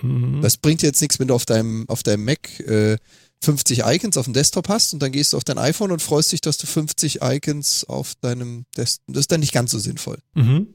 Mhm. 0.03 0.41
Das 0.43 0.57
bringt 0.57 0.83
dir 0.83 0.87
jetzt 0.87 1.01
nichts, 1.01 1.19
wenn 1.19 1.29
du 1.29 1.35
auf 1.35 1.47
deinem, 1.47 1.89
auf 1.89 2.03
deinem 2.03 2.25
Mac 2.25 2.61
äh, 2.61 2.97
50 3.43 3.81
Icons 3.85 4.17
auf 4.17 4.25
dem 4.25 4.33
Desktop 4.33 4.69
hast 4.69 4.95
und 4.95 5.01
dann 5.03 5.13
gehst 5.13 5.33
du 5.33 5.37
auf 5.37 5.45
dein 5.45 5.59
iPhone 5.59 5.93
und 5.93 6.01
freust 6.01 6.33
dich, 6.33 6.41
dass 6.41 6.57
du 6.57 6.67
50 6.67 7.21
Icons 7.23 7.85
auf 7.85 8.15
deinem 8.21 8.65
Desktop. 8.77 9.05
Das 9.09 9.21
ist 9.21 9.33
dann 9.33 9.41
nicht 9.41 9.53
ganz 9.53 9.71
so 9.71 9.79
sinnvoll. 9.79 10.19
Mhm. 10.35 10.69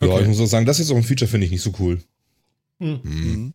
Ja, 0.00 0.08
Okay. 0.08 0.22
ich 0.22 0.28
muss 0.28 0.40
auch 0.40 0.46
sagen, 0.46 0.64
das 0.64 0.80
ist 0.80 0.90
auch 0.90 0.96
ein 0.96 1.02
Feature, 1.02 1.30
finde 1.30 1.44
ich 1.44 1.52
nicht 1.52 1.62
so 1.62 1.72
cool. 1.78 2.00
Mhm. 2.78 3.00
Hm. 3.02 3.32
Mhm. 3.32 3.54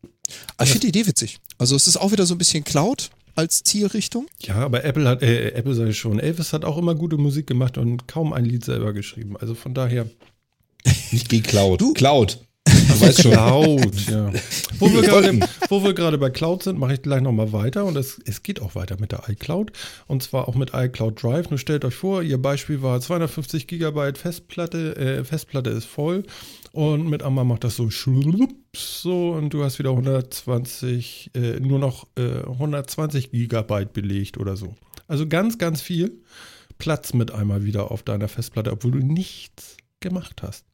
Aber 0.58 0.66
ich 0.66 0.72
finde 0.72 0.88
die 0.92 1.00
Idee 1.00 1.08
witzig. 1.08 1.40
Also 1.58 1.76
es 1.76 1.88
ist 1.88 1.98
auch 1.98 2.12
wieder 2.12 2.26
so 2.26 2.34
ein 2.36 2.38
bisschen 2.38 2.64
Cloud 2.64 3.10
als 3.36 3.64
Zielrichtung. 3.64 4.28
Ja, 4.40 4.56
aber 4.56 4.84
Apple 4.84 5.08
hat, 5.08 5.22
äh, 5.22 5.50
Apple 5.52 5.74
sage 5.74 5.92
ich 5.92 5.98
schon, 6.00 6.20
Elvis 6.20 6.54
hat 6.54 6.66
auch 6.66 6.78
immer 6.78 6.96
gute 6.96 7.18
Musik 7.18 7.48
gemacht 7.48 7.78
und 7.78 8.08
kaum 8.08 8.34
ein 8.34 8.46
Lied 8.46 8.66
selber 8.66 8.94
geschrieben. 8.94 9.38
Also 9.38 9.56
von 9.56 9.74
daher. 9.74 10.08
Nicht 11.12 11.30
geklaut. 11.30 11.80
Du- 11.82 11.94
Cloud. 11.94 12.40
Du 12.66 13.02
weißt 13.02 13.22
schon. 13.22 13.32
Cloud, 13.32 14.08
ja. 14.10 14.32
Wo 14.80 14.92
wir 14.92 15.02
gerade, 15.02 15.40
wo 15.70 15.84
wir 15.84 15.94
gerade 15.94 16.18
bei 16.18 16.30
Cloud 16.30 16.64
sind, 16.64 16.80
mache 16.80 16.94
ich 16.94 17.02
gleich 17.02 17.22
nochmal 17.22 17.52
weiter 17.54 17.86
und 17.86 17.96
es, 17.98 18.20
es 18.26 18.44
geht 18.44 18.62
auch 18.62 18.76
weiter 18.76 18.98
mit 19.00 19.12
der 19.12 19.24
iCloud 19.30 19.72
und 20.08 20.24
zwar 20.24 20.48
auch 20.48 20.56
mit 20.56 20.72
iCloud 20.74 21.22
Drive. 21.22 21.50
Nur 21.50 21.60
stellt 21.60 21.86
euch 21.86 21.96
vor, 21.96 22.22
ihr 22.24 22.38
Beispiel 22.38 22.82
war 22.82 23.00
250 23.00 23.68
Gigabyte 23.68 24.18
Festplatte, 24.18 24.96
äh, 24.96 25.24
Festplatte 25.24 25.70
ist 25.70 25.86
voll 25.86 26.24
und 26.72 27.10
mit 27.10 27.24
einmal 27.24 27.46
macht 27.46 27.64
das 27.64 27.76
so 27.76 27.90
so 28.76 29.32
und 29.32 29.54
du 29.54 29.64
hast 29.64 29.80
wieder 29.80 29.92
120, 29.92 31.32
äh, 31.36 31.60
nur 31.60 31.80
noch 31.80 32.08
äh, 32.18 32.44
120 32.44 33.32
Gigabyte 33.32 33.94
belegt 33.94 34.38
oder 34.38 34.56
so. 34.56 34.76
Also 35.08 35.28
ganz, 35.28 35.58
ganz 35.58 35.82
viel 35.82 36.22
Platz 36.78 37.14
mit 37.14 37.32
einmal 37.32 37.66
wieder 37.66 37.92
auf 37.92 38.04
deiner 38.04 38.28
Festplatte, 38.28 38.72
obwohl 38.72 38.92
du 38.92 39.00
nichts 39.00 39.78
gemacht 40.00 40.42
hast. 40.42 40.66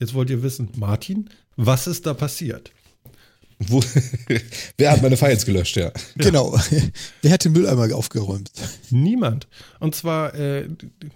Jetzt 0.00 0.14
wollt 0.14 0.30
ihr 0.30 0.42
wissen, 0.42 0.70
Martin, 0.76 1.30
was 1.56 1.86
ist 1.86 2.06
da 2.06 2.14
passiert? 2.14 2.72
Wo, 3.68 3.82
wer 4.78 4.90
hat 4.92 5.02
meine 5.02 5.16
Files 5.16 5.44
gelöscht, 5.44 5.76
ja? 5.76 5.92
Genau. 6.16 6.58
Wer 7.22 7.30
hat 7.32 7.44
den 7.44 7.52
Mülleimer 7.52 7.94
aufgeräumt? 7.94 8.50
Niemand. 8.90 9.48
Und 9.80 9.94
zwar, 9.94 10.34
äh, 10.34 10.68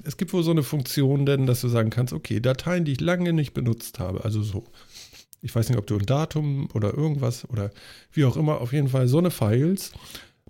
es 0.04 0.16
gibt 0.18 0.32
wohl 0.32 0.42
so 0.42 0.50
eine 0.50 0.62
Funktion, 0.62 1.24
denn, 1.24 1.46
dass 1.46 1.62
du 1.62 1.68
sagen 1.68 1.90
kannst, 1.90 2.12
okay, 2.12 2.40
Dateien, 2.40 2.84
die 2.84 2.92
ich 2.92 3.00
lange 3.00 3.32
nicht 3.32 3.54
benutzt 3.54 3.98
habe, 3.98 4.24
also 4.24 4.42
so, 4.42 4.64
ich 5.40 5.54
weiß 5.54 5.68
nicht, 5.70 5.78
ob 5.78 5.86
du 5.86 5.96
ein 5.96 6.06
Datum 6.06 6.68
oder 6.74 6.92
irgendwas 6.94 7.48
oder 7.48 7.70
wie 8.12 8.24
auch 8.26 8.36
immer, 8.36 8.60
auf 8.60 8.72
jeden 8.72 8.88
Fall 8.88 9.08
so 9.08 9.18
eine 9.18 9.30
Files, 9.30 9.92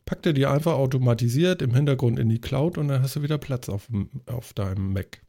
packt 0.04 0.26
er 0.26 0.32
dir 0.32 0.50
einfach 0.50 0.74
automatisiert 0.74 1.62
im 1.62 1.74
Hintergrund 1.74 2.18
in 2.18 2.28
die 2.28 2.40
Cloud 2.40 2.76
und 2.76 2.88
dann 2.88 3.02
hast 3.02 3.16
du 3.16 3.22
wieder 3.22 3.38
Platz 3.38 3.68
auf, 3.68 3.86
dem- 3.86 4.10
auf 4.26 4.52
deinem 4.52 4.92
Mac. 4.92 5.20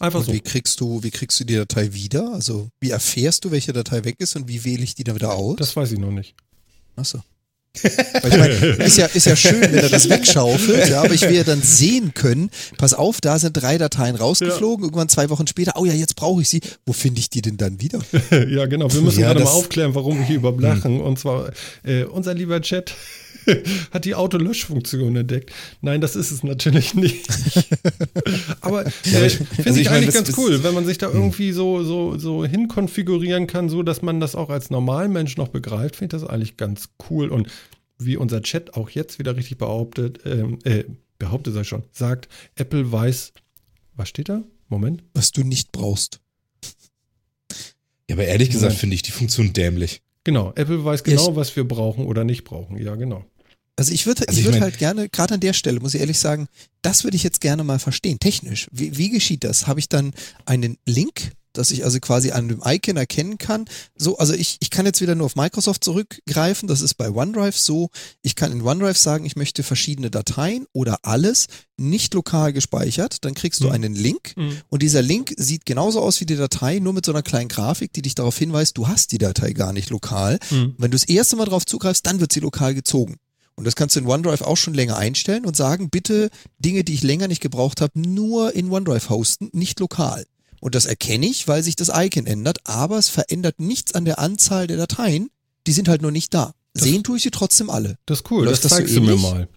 Einfach 0.00 0.20
Und 0.20 0.26
so. 0.26 0.32
wie 0.32 0.40
kriegst 0.40 0.80
du, 0.80 1.02
wie 1.02 1.10
kriegst 1.10 1.40
du 1.40 1.44
die 1.44 1.56
Datei 1.56 1.92
wieder? 1.92 2.32
Also 2.32 2.68
wie 2.80 2.90
erfährst 2.90 3.44
du, 3.44 3.50
welche 3.50 3.72
Datei 3.72 4.04
weg 4.04 4.16
ist 4.18 4.36
und 4.36 4.48
wie 4.48 4.64
wähle 4.64 4.82
ich 4.84 4.94
die 4.94 5.04
dann 5.04 5.14
wieder 5.16 5.34
aus? 5.34 5.56
Das 5.56 5.74
weiß 5.76 5.92
ich 5.92 5.98
noch 5.98 6.10
nicht. 6.12 6.34
Achso. 6.96 7.20
Weil 7.82 8.32
ich 8.32 8.38
meine, 8.38 8.54
ist 8.84 8.96
ja, 8.96 9.06
ist 9.06 9.26
ja 9.26 9.36
schön, 9.36 9.60
wenn 9.60 9.74
er 9.74 9.88
das 9.88 10.08
wegschaufelt, 10.08 10.88
ja, 10.88 11.02
aber 11.02 11.12
ich 11.14 11.22
will 11.22 11.34
ja 11.36 11.44
dann 11.44 11.62
sehen 11.62 12.12
können, 12.12 12.50
pass 12.76 12.92
auf, 12.94 13.20
da 13.20 13.38
sind 13.38 13.52
drei 13.52 13.78
Dateien 13.78 14.16
rausgeflogen, 14.16 14.84
irgendwann 14.84 15.08
zwei 15.08 15.30
Wochen 15.30 15.46
später, 15.46 15.74
oh 15.76 15.84
ja, 15.84 15.92
jetzt 15.92 16.16
brauche 16.16 16.40
ich 16.42 16.48
sie. 16.48 16.60
Wo 16.86 16.92
finde 16.92 17.20
ich 17.20 17.30
die 17.30 17.42
denn 17.42 17.56
dann 17.56 17.80
wieder? 17.80 18.00
ja, 18.48 18.66
genau. 18.66 18.92
Wir 18.92 19.00
müssen 19.02 19.20
Ja, 19.20 19.28
gerade 19.28 19.44
mal 19.44 19.50
aufklären, 19.50 19.94
warum 19.94 20.18
wir 20.18 20.24
hier 20.24 20.36
überhaupt 20.36 20.60
lachen. 20.60 21.00
Und 21.00 21.18
zwar, 21.20 21.52
äh, 21.84 22.04
unser 22.04 22.34
lieber 22.34 22.60
Chat 22.62 22.94
hat 23.92 24.04
die 24.04 24.14
Autolöschfunktion 24.14 25.16
entdeckt. 25.16 25.52
Nein, 25.80 26.00
das 26.00 26.16
ist 26.16 26.30
es 26.30 26.42
natürlich 26.42 26.94
nicht. 26.94 27.26
Aber 28.60 28.86
äh, 28.86 28.90
aber 29.14 29.26
ich- 29.26 29.36
finde 29.36 29.64
also 29.64 29.70
ich, 29.74 29.80
ich 29.80 29.84
meine, 29.86 29.96
eigentlich 29.98 30.14
das 30.14 30.24
ganz 30.24 30.38
cool, 30.38 30.62
wenn 30.64 30.74
man 30.74 30.84
sich 30.86 30.98
da 30.98 31.08
irgendwie 31.10 31.52
so, 31.52 31.82
so, 31.84 32.18
so 32.18 32.44
hinkonfigurieren 32.44 33.46
kann, 33.46 33.68
so 33.68 33.82
dass 33.82 34.02
man 34.02 34.20
das 34.20 34.34
auch 34.34 34.50
als 34.50 34.70
Normalmensch 34.70 35.36
noch 35.36 35.48
begreift, 35.48 35.96
finde 35.96 36.16
ich 36.16 36.22
das 36.22 36.28
eigentlich 36.30 36.56
ganz 36.56 36.90
cool. 37.10 37.28
Und 37.30 37.48
wie 37.98 38.16
unser 38.16 38.42
Chat 38.42 38.74
auch 38.74 38.90
jetzt 38.90 39.18
wieder 39.18 39.36
richtig 39.36 39.58
behauptet, 39.58 40.20
ähm, 40.24 40.58
äh, 40.64 40.84
behauptet 41.18 41.56
er 41.56 41.64
schon, 41.64 41.82
sagt, 41.92 42.28
Apple 42.54 42.90
weiß, 42.92 43.32
was 43.96 44.08
steht 44.08 44.28
da? 44.28 44.42
Moment. 44.68 45.02
Was 45.14 45.32
du 45.32 45.42
nicht 45.42 45.72
brauchst. 45.72 46.20
Ja, 48.08 48.14
aber 48.16 48.24
ehrlich 48.26 48.50
gesagt 48.50 48.74
finde 48.76 48.94
ich 48.94 49.02
die 49.02 49.10
Funktion 49.10 49.52
dämlich. 49.52 50.00
Genau, 50.24 50.52
Apple 50.56 50.84
weiß 50.84 51.00
Ja, 51.00 51.04
genau, 51.16 51.30
ich- 51.30 51.36
was 51.36 51.56
wir 51.56 51.66
brauchen 51.66 52.04
oder 52.06 52.24
nicht 52.24 52.44
brauchen. 52.44 52.76
Ja, 52.82 52.94
genau. 52.96 53.24
Also 53.78 53.92
ich 53.92 54.06
würde 54.06 54.26
Also 54.28 54.32
ich 54.40 54.40
ich 54.40 54.44
würd 54.46 54.56
mein- 54.56 54.62
halt 54.64 54.78
gerne, 54.78 55.08
gerade 55.08 55.34
an 55.34 55.40
der 55.40 55.52
Stelle, 55.52 55.78
muss 55.80 55.94
ich 55.94 56.00
ehrlich 56.00 56.18
sagen, 56.18 56.48
das 56.82 57.04
würde 57.04 57.16
ich 57.16 57.22
jetzt 57.22 57.40
gerne 57.40 57.62
mal 57.62 57.78
verstehen, 57.78 58.18
technisch. 58.18 58.66
Wie, 58.72 58.98
wie 58.98 59.08
geschieht 59.08 59.44
das? 59.44 59.66
Habe 59.68 59.78
ich 59.78 59.88
dann 59.88 60.12
einen 60.46 60.78
Link, 60.84 61.30
dass 61.52 61.70
ich 61.70 61.84
also 61.84 61.98
quasi 62.00 62.32
an 62.32 62.48
dem 62.48 62.60
Icon 62.64 62.96
erkennen 62.96 63.38
kann? 63.38 63.66
So, 63.96 64.18
also 64.18 64.34
ich, 64.34 64.56
ich 64.60 64.70
kann 64.70 64.84
jetzt 64.84 65.00
wieder 65.00 65.14
nur 65.14 65.26
auf 65.26 65.36
Microsoft 65.36 65.84
zurückgreifen, 65.84 66.66
das 66.68 66.80
ist 66.80 66.94
bei 66.94 67.08
OneDrive 67.08 67.56
so. 67.56 67.90
Ich 68.22 68.34
kann 68.34 68.50
in 68.50 68.62
OneDrive 68.62 68.98
sagen, 68.98 69.24
ich 69.24 69.36
möchte 69.36 69.62
verschiedene 69.62 70.10
Dateien 70.10 70.66
oder 70.72 70.98
alles 71.04 71.46
nicht 71.76 72.14
lokal 72.14 72.52
gespeichert, 72.52 73.24
dann 73.24 73.34
kriegst 73.34 73.60
du 73.60 73.66
Mhm. 73.66 73.72
einen 73.72 73.94
Link 73.94 74.32
Mhm. 74.36 74.56
und 74.70 74.82
dieser 74.82 75.02
Link 75.02 75.34
sieht 75.36 75.66
genauso 75.66 76.00
aus 76.00 76.20
wie 76.20 76.26
die 76.26 76.36
Datei, 76.36 76.80
nur 76.80 76.92
mit 76.94 77.06
so 77.06 77.12
einer 77.12 77.22
kleinen 77.22 77.48
Grafik, 77.48 77.92
die 77.92 78.02
dich 78.02 78.16
darauf 78.16 78.36
hinweist, 78.36 78.76
du 78.76 78.88
hast 78.88 79.12
die 79.12 79.18
Datei 79.18 79.52
gar 79.52 79.72
nicht 79.72 79.90
lokal. 79.90 80.38
Mhm. 80.50 80.74
Wenn 80.78 80.90
du 80.90 80.96
das 80.96 81.04
erste 81.08 81.36
Mal 81.36 81.44
drauf 81.46 81.64
zugreifst, 81.64 82.06
dann 82.06 82.18
wird 82.20 82.32
sie 82.32 82.40
lokal 82.40 82.74
gezogen. 82.74 83.16
Und 83.58 83.64
das 83.66 83.74
kannst 83.74 83.96
du 83.96 84.00
in 84.00 84.06
OneDrive 84.06 84.42
auch 84.42 84.56
schon 84.56 84.72
länger 84.72 84.96
einstellen 84.98 85.44
und 85.44 85.56
sagen, 85.56 85.90
bitte 85.90 86.30
Dinge, 86.60 86.84
die 86.84 86.94
ich 86.94 87.02
länger 87.02 87.26
nicht 87.26 87.40
gebraucht 87.42 87.80
habe, 87.80 87.98
nur 87.98 88.54
in 88.54 88.70
OneDrive 88.70 89.10
hosten, 89.10 89.48
nicht 89.52 89.80
lokal. 89.80 90.26
Und 90.60 90.76
das 90.76 90.86
erkenne 90.86 91.26
ich, 91.26 91.48
weil 91.48 91.64
sich 91.64 91.74
das 91.74 91.90
Icon 91.92 92.26
ändert, 92.26 92.58
aber 92.62 92.98
es 92.98 93.08
verändert 93.08 93.58
nichts 93.58 93.96
an 93.96 94.04
der 94.04 94.20
Anzahl 94.20 94.68
der 94.68 94.76
Dateien. 94.76 95.28
Die 95.66 95.72
sind 95.72 95.88
halt 95.88 96.02
nur 96.02 96.12
nicht 96.12 96.32
da. 96.34 96.52
Das- 96.72 96.84
Sehen 96.84 97.02
tue 97.02 97.16
ich 97.16 97.24
sie 97.24 97.32
trotzdem 97.32 97.68
alle. 97.68 97.96
Das 98.06 98.20
ist 98.20 98.30
cool, 98.30 98.44
Läuft 98.44 98.62
das 98.64 98.70
das 98.70 98.70
so 98.70 98.76
zeigst 98.78 98.96
du 98.96 99.00
mir 99.00 99.16
mal. 99.16 99.48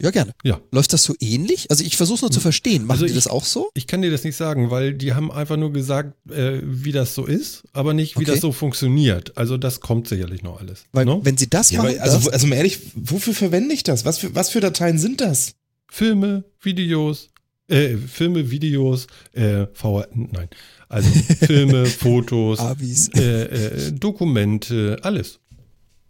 Ja, 0.00 0.10
gerne. 0.10 0.32
Ja. 0.44 0.60
Läuft 0.72 0.92
das 0.92 1.02
so 1.04 1.14
ähnlich? 1.20 1.70
Also 1.70 1.82
ich 1.82 1.96
versuche 1.96 2.16
es 2.16 2.22
nur 2.22 2.30
zu 2.30 2.40
verstehen. 2.40 2.82
Machen 2.84 2.92
Also 3.02 3.06
die 3.06 3.14
das 3.14 3.26
auch 3.28 3.44
so? 3.44 3.70
Ich 3.74 3.86
kann 3.86 4.02
dir 4.02 4.10
das 4.10 4.24
nicht 4.24 4.36
sagen, 4.36 4.70
weil 4.70 4.92
die 4.92 5.14
haben 5.14 5.32
einfach 5.32 5.56
nur 5.56 5.72
gesagt, 5.72 6.14
äh, 6.30 6.60
wie 6.62 6.92
das 6.92 7.14
so 7.14 7.24
ist, 7.24 7.62
aber 7.72 7.94
nicht, 7.94 8.16
wie 8.16 8.22
Okay. 8.22 8.32
das 8.32 8.40
so 8.40 8.52
funktioniert. 8.52 9.36
Also 9.38 9.56
das 9.56 9.80
kommt 9.80 10.06
sicherlich 10.08 10.42
noch 10.42 10.60
alles. 10.60 10.84
Weil 10.92 11.06
ne? 11.06 11.20
wenn 11.22 11.36
sie 11.38 11.48
das 11.48 11.70
Ja, 11.70 11.82
machen, 11.82 11.98
also, 11.98 12.18
das, 12.18 12.28
also 12.28 12.46
mal 12.46 12.56
ehrlich, 12.56 12.78
wofür 12.94 13.32
verwende 13.34 13.72
ich 13.74 13.84
das? 13.84 14.04
Was 14.04 14.18
für, 14.18 14.34
was 14.34 14.50
für 14.50 14.60
Dateien 14.60 14.98
sind 14.98 15.20
das? 15.22 15.54
Filme, 15.88 16.44
Videos, 16.60 17.28
äh, 17.68 17.96
Filme, 17.96 18.50
Videos, 18.50 19.06
äh, 19.32 19.66
VR, 19.72 20.08
nein. 20.12 20.48
Also 20.88 21.08
Filme, 21.46 21.86
Fotos, 21.86 22.58
Avis. 22.60 23.08
äh, 23.16 23.44
äh, 23.44 23.92
Dokumente, 23.92 24.98
alles. 25.02 25.40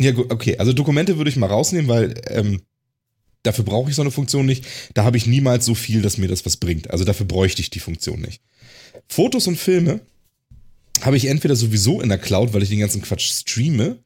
Ja, 0.01 0.11
gut, 0.11 0.31
okay. 0.33 0.59
Also 0.59 0.73
Dokumente 0.73 1.17
würde 1.19 1.31
ich 1.31 1.37
mal 1.37 1.47
rausnehmen, 1.47 1.89
weil 1.89 2.15
ähm, 2.29 2.63
dafür 3.43 3.65
brauche 3.65 3.91
ich 3.91 3.97
so 3.97 4.03
eine 4.03 4.11
Funktion 4.11 4.47
nicht. 4.47 4.65
Da 4.95 5.05
habe 5.05 5.17
ich 5.17 5.27
niemals 5.27 5.65
so 5.65 5.75
viel, 5.75 6.03
dass 6.03 6.19
mir 6.19 6.29
das 6.29 6.45
was 6.47 6.57
bringt. 6.57 6.91
Also 6.91 7.05
dafür 7.05 7.27
bräuchte 7.27 7.63
ich 7.63 7.71
die 7.71 7.81
Funktion 7.81 8.21
nicht. 8.21 8.41
Fotos 9.09 9.47
und 9.47 9.57
Filme 9.57 10.01
habe 11.03 11.17
ich 11.17 11.27
entweder 11.27 11.57
sowieso 11.57 12.01
in 12.01 12.09
der 12.09 12.19
Cloud, 12.19 12.53
weil 12.53 12.63
ich 12.63 12.71
den 12.71 12.81
ganzen 12.81 13.03
Quatsch 13.03 13.31
streame. 13.31 13.99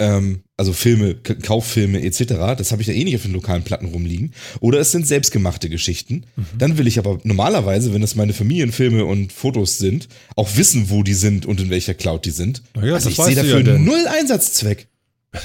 Ähm, 0.00 0.42
also 0.56 0.72
Filme, 0.72 1.14
Kauffilme 1.14 2.02
etc. 2.02 2.56
Das 2.56 2.70
habe 2.70 2.82
ich 2.82 2.88
ja 2.88 2.94
eh 2.94 3.02
nicht 3.02 3.16
auf 3.16 3.22
den 3.22 3.32
lokalen 3.32 3.64
Platten 3.64 3.86
rumliegen. 3.86 4.32
Oder 4.60 4.78
es 4.78 4.92
sind 4.92 5.06
selbstgemachte 5.06 5.68
Geschichten. 5.68 6.24
Dann 6.56 6.78
will 6.78 6.86
ich 6.86 6.98
aber 6.98 7.18
normalerweise, 7.24 7.92
wenn 7.92 8.02
es 8.02 8.14
meine 8.14 8.32
Familienfilme 8.32 9.04
und 9.04 9.32
Fotos 9.32 9.78
sind, 9.78 10.08
auch 10.36 10.56
wissen, 10.56 10.90
wo 10.90 11.02
die 11.02 11.14
sind 11.14 11.46
und 11.46 11.60
in 11.60 11.70
welcher 11.70 11.94
Cloud 11.94 12.24
die 12.26 12.30
sind. 12.30 12.62
Naja, 12.74 12.94
also 12.94 13.08
ich 13.08 13.16
sehe 13.16 13.34
dafür 13.34 13.60
ja 13.60 13.78
null 13.78 14.06
Einsatzzweck. 14.06 14.86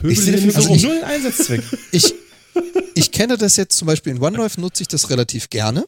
Pöbel 0.00 0.12
Ich 0.12 0.20
sehe 0.20 0.32
dafür 0.34 0.56
also 0.56 0.68
rum. 0.68 0.82
null 0.82 1.02
Einsatzzweck. 1.04 1.62
ich, 1.92 2.14
ich 2.94 3.12
kenne 3.12 3.36
das 3.36 3.56
jetzt 3.56 3.76
zum 3.76 3.86
Beispiel 3.86 4.14
in 4.14 4.22
OneDrive, 4.22 4.58
nutze 4.58 4.82
ich 4.82 4.88
das 4.88 5.10
relativ 5.10 5.50
gerne. 5.50 5.84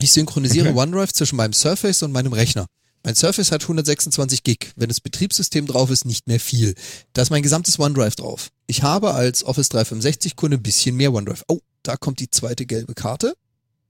Ich 0.00 0.12
synchronisiere 0.12 0.70
Okay. 0.70 0.78
OneDrive 0.78 1.12
zwischen 1.12 1.36
meinem 1.36 1.52
Surface 1.52 2.02
und 2.02 2.12
meinem 2.12 2.32
Rechner. 2.32 2.66
Mein 3.04 3.14
Surface 3.16 3.50
hat 3.50 3.62
126 3.62 4.44
Gig. 4.44 4.70
Wenn 4.76 4.88
das 4.88 5.00
Betriebssystem 5.00 5.66
drauf 5.66 5.90
ist, 5.90 6.04
nicht 6.04 6.28
mehr 6.28 6.38
viel. 6.40 6.74
Da 7.14 7.22
ist 7.22 7.30
mein 7.30 7.42
gesamtes 7.42 7.78
OneDrive 7.78 8.14
drauf. 8.16 8.48
Ich 8.68 8.82
habe 8.84 9.12
als 9.14 9.44
Office 9.44 9.68
365 9.70 10.36
Kunde 10.36 10.56
ein 10.56 10.62
bisschen 10.62 10.96
mehr 10.96 11.12
OneDrive. 11.12 11.42
Oh, 11.48 11.58
da 11.82 11.96
kommt 11.96 12.20
die 12.20 12.30
zweite 12.30 12.64
gelbe 12.64 12.94
Karte. 12.94 13.34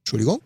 Entschuldigung. 0.01 0.41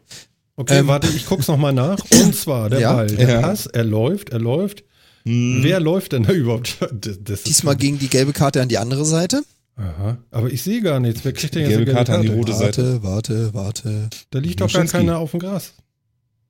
Okay, 0.57 0.79
Ähm, 0.79 0.89
warte, 0.89 1.07
ich 1.09 1.27
guck's 1.27 1.47
nochmal 1.49 1.73
nach. 1.73 1.99
Und 2.11 2.35
zwar 2.35 2.69
der 2.71 2.81
Ja. 2.81 2.93
Ball, 2.95 3.07
der 3.07 3.29
Ja. 3.29 3.41
Pass, 3.43 3.67
er 3.67 3.85
läuft, 3.85 4.31
er 4.31 4.41
läuft. 4.41 4.83
Hm. 5.27 5.59
Wer 5.62 5.81
läuft 5.81 6.12
denn 6.12 6.22
da 6.22 6.33
überhaupt? 6.33 6.79
Diesmal 7.47 7.77
ging 7.77 7.99
die 7.99 8.09
gelbe 8.09 8.33
Karte 8.33 8.62
an 8.62 8.68
die 8.68 8.79
andere 8.79 9.05
Seite. 9.05 9.43
Aha, 9.74 10.16
aber 10.31 10.51
ich 10.51 10.62
sehe 10.62 10.81
gar 10.81 11.01
nichts. 11.01 11.24
Wer 11.24 11.33
kriegt 11.33 11.55
denn 11.55 11.62
jetzt 11.62 11.70
Gelbe 11.70 11.85
gelbe 11.85 11.97
Karte 11.99 12.14
an 12.14 12.22
die 12.22 12.29
Karte? 12.29 12.41
rote 12.41 12.55
Seite. 12.55 13.03
Warte, 13.03 13.53
warte, 13.53 13.55
warte. 13.55 14.11
Da 14.31 14.39
liegt 14.39 14.61
doch 14.61 14.72
gar 14.72 14.87
keiner 14.87 15.18
auf 15.18 15.33
dem 15.33 15.41
Gras. 15.41 15.74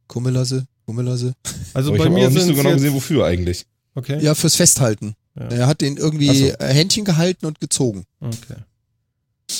Kummelasse, 0.07 0.66
Kummelasse. 0.85 1.33
Also 1.74 1.91
Aber 1.91 1.97
ich 1.97 2.03
bei 2.03 2.05
habe 2.05 2.14
mir 2.14 2.29
auch 2.29 2.31
nicht 2.31 2.45
so 2.45 2.55
genau 2.55 2.72
gesehen, 2.72 2.95
wofür 2.95 3.24
eigentlich. 3.24 3.66
Okay. 3.95 4.22
Ja, 4.22 4.35
fürs 4.35 4.55
Festhalten. 4.55 5.14
Ja. 5.37 5.49
Er 5.49 5.66
hat 5.66 5.81
den 5.81 5.97
irgendwie 5.97 6.51
so. 6.51 6.55
Händchen 6.61 7.05
gehalten 7.05 7.47
und 7.47 7.59
gezogen. 7.61 8.05
Okay. 8.20 8.61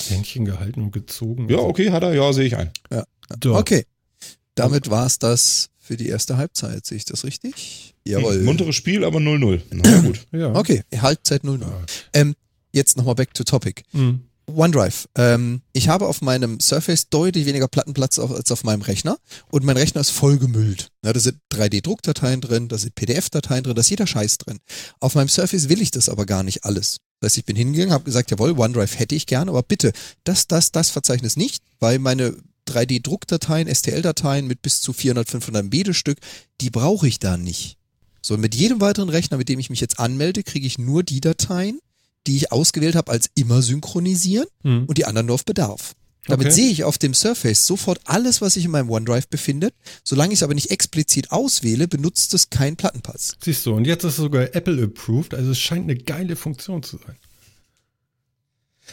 Händchen 0.08 0.44
gehalten 0.44 0.82
und 0.82 0.92
gezogen. 0.92 1.48
Ja, 1.48 1.58
okay, 1.58 1.90
hat 1.90 2.02
er, 2.02 2.14
ja, 2.14 2.32
sehe 2.32 2.46
ich 2.46 2.56
ein. 2.56 2.70
So. 3.42 3.56
Okay. 3.56 3.86
Damit 4.54 4.90
war's 4.90 5.18
das 5.18 5.70
für 5.78 5.96
die 5.96 6.08
erste 6.08 6.36
Halbzeit. 6.36 6.86
Sehe 6.86 6.98
ich 6.98 7.04
das 7.04 7.24
richtig? 7.24 7.95
Jawohl. 8.07 8.42
Munteres 8.42 8.74
Spiel, 8.74 9.04
aber 9.04 9.18
0-0. 9.18 9.61
Na 9.70 10.00
gut. 10.00 10.26
Ja. 10.32 10.54
Okay, 10.54 10.82
Halbzeit 10.96 11.42
0-0. 11.42 11.61
Ja. 11.61 11.68
Ähm, 12.12 12.34
jetzt 12.72 12.96
nochmal 12.96 13.14
back 13.14 13.32
to 13.34 13.44
topic. 13.44 13.82
Hm. 13.92 14.20
OneDrive. 14.48 15.09
Ähm, 15.16 15.62
ich 15.72 15.88
habe 15.88 16.07
auf 16.07 16.22
meinem 16.22 16.61
Surface 16.61 17.09
deutlich 17.09 17.46
weniger 17.46 17.68
Plattenplatz 17.68 18.18
auf, 18.18 18.30
als 18.30 18.52
auf 18.52 18.64
meinem 18.64 18.82
Rechner 18.82 19.18
und 19.50 19.64
mein 19.64 19.76
Rechner 19.76 20.00
ist 20.00 20.11
voll 20.11 20.38
gemüllt. 20.38 20.90
Ja, 21.04 21.12
da 21.12 21.18
sind 21.18 21.38
3D-Druckdateien 21.52 22.40
drin, 22.40 22.68
da 22.68 22.78
sind 22.78 22.94
PDF-Dateien 22.94 23.64
drin, 23.64 23.74
da 23.74 23.80
ist 23.80 23.90
jeder 23.90 24.07
Scheiß 24.07 24.38
drin. 24.38 24.61
Auf 25.00 25.14
meinem 25.16 25.28
Surface 25.28 25.68
will 25.68 25.82
ich 25.82 25.90
das 25.90 26.09
aber 26.09 26.26
gar 26.26 26.44
nicht 26.44 26.64
alles. 26.64 26.98
Das 27.20 27.30
heißt, 27.30 27.38
ich 27.38 27.44
bin 27.44 27.57
hingegangen, 27.57 27.92
habe 27.92 28.04
gesagt, 28.04 28.30
jawohl, 28.30 28.52
OneDrive 28.52 28.98
hätte 28.98 29.14
ich 29.14 29.26
gerne, 29.26 29.50
aber 29.50 29.62
bitte, 29.62 29.92
das, 30.24 30.46
das, 30.46 30.70
das 30.70 30.90
Verzeichnis 30.90 31.36
nicht, 31.36 31.64
weil 31.80 31.98
meine 31.98 32.36
3D-Druckdateien, 32.68 33.72
STL-Dateien 33.72 34.46
mit 34.46 34.62
bis 34.62 34.80
zu 34.80 34.92
400, 34.92 35.28
500 35.28 35.64
MB 35.64 35.92
Stück, 35.94 36.18
die 36.61 36.70
brauche 36.70 37.09
ich 37.09 37.18
da 37.18 37.36
nicht. 37.36 37.78
So, 38.26 38.36
mit 38.36 38.56
jedem 38.56 38.80
weiteren 38.80 39.08
Rechner, 39.08 39.36
mit 39.36 39.48
dem 39.48 39.60
ich 39.60 39.70
mich 39.70 39.80
jetzt 39.80 40.00
anmelde, 40.00 40.42
kriege 40.42 40.66
ich 40.66 40.78
nur 40.78 41.04
die 41.04 41.20
Dateien, 41.20 41.78
die 42.26 42.36
ich 42.36 42.50
ausgewählt 42.50 42.96
habe 42.96 43.12
als 43.12 43.30
immer 43.36 43.62
synchronisieren 43.62 44.48
Hm. 44.64 44.86
und 44.86 44.98
die 44.98 45.04
anderen 45.04 45.26
nur 45.28 45.34
auf 45.34 45.44
Bedarf. 45.44 45.94
Damit 46.26 46.46
Okay. 46.48 46.56
sehe 46.56 46.70
ich 46.70 46.82
auf 46.82 46.98
dem 46.98 47.14
Surface 47.14 47.66
sofort 47.66 48.00
alles, 48.02 48.40
was 48.40 48.54
sich 48.54 48.64
in 48.64 48.72
meinem 48.72 48.90
OneDrive 48.90 49.28
befindet. 49.28 49.74
Solange 50.02 50.32
ich 50.32 50.40
es 50.40 50.42
aber 50.42 50.54
nicht 50.54 50.72
explizit 50.72 51.30
auswähle, 51.30 51.86
benutzt 51.86 52.34
es 52.34 52.50
keinen 52.50 52.74
Plattenpass. 52.74 53.36
Siehst 53.44 53.64
du, 53.64 53.74
und 53.74 53.84
jetzt 53.86 54.02
ist 54.02 54.14
es 54.14 54.16
sogar 54.16 54.52
Apple 54.56 54.82
approved, 54.82 55.32
also 55.32 55.52
es 55.52 55.60
scheint 55.60 55.84
eine 55.84 55.94
geile 55.94 56.34
Funktion 56.34 56.82
zu 56.82 56.96
sein. 56.98 57.14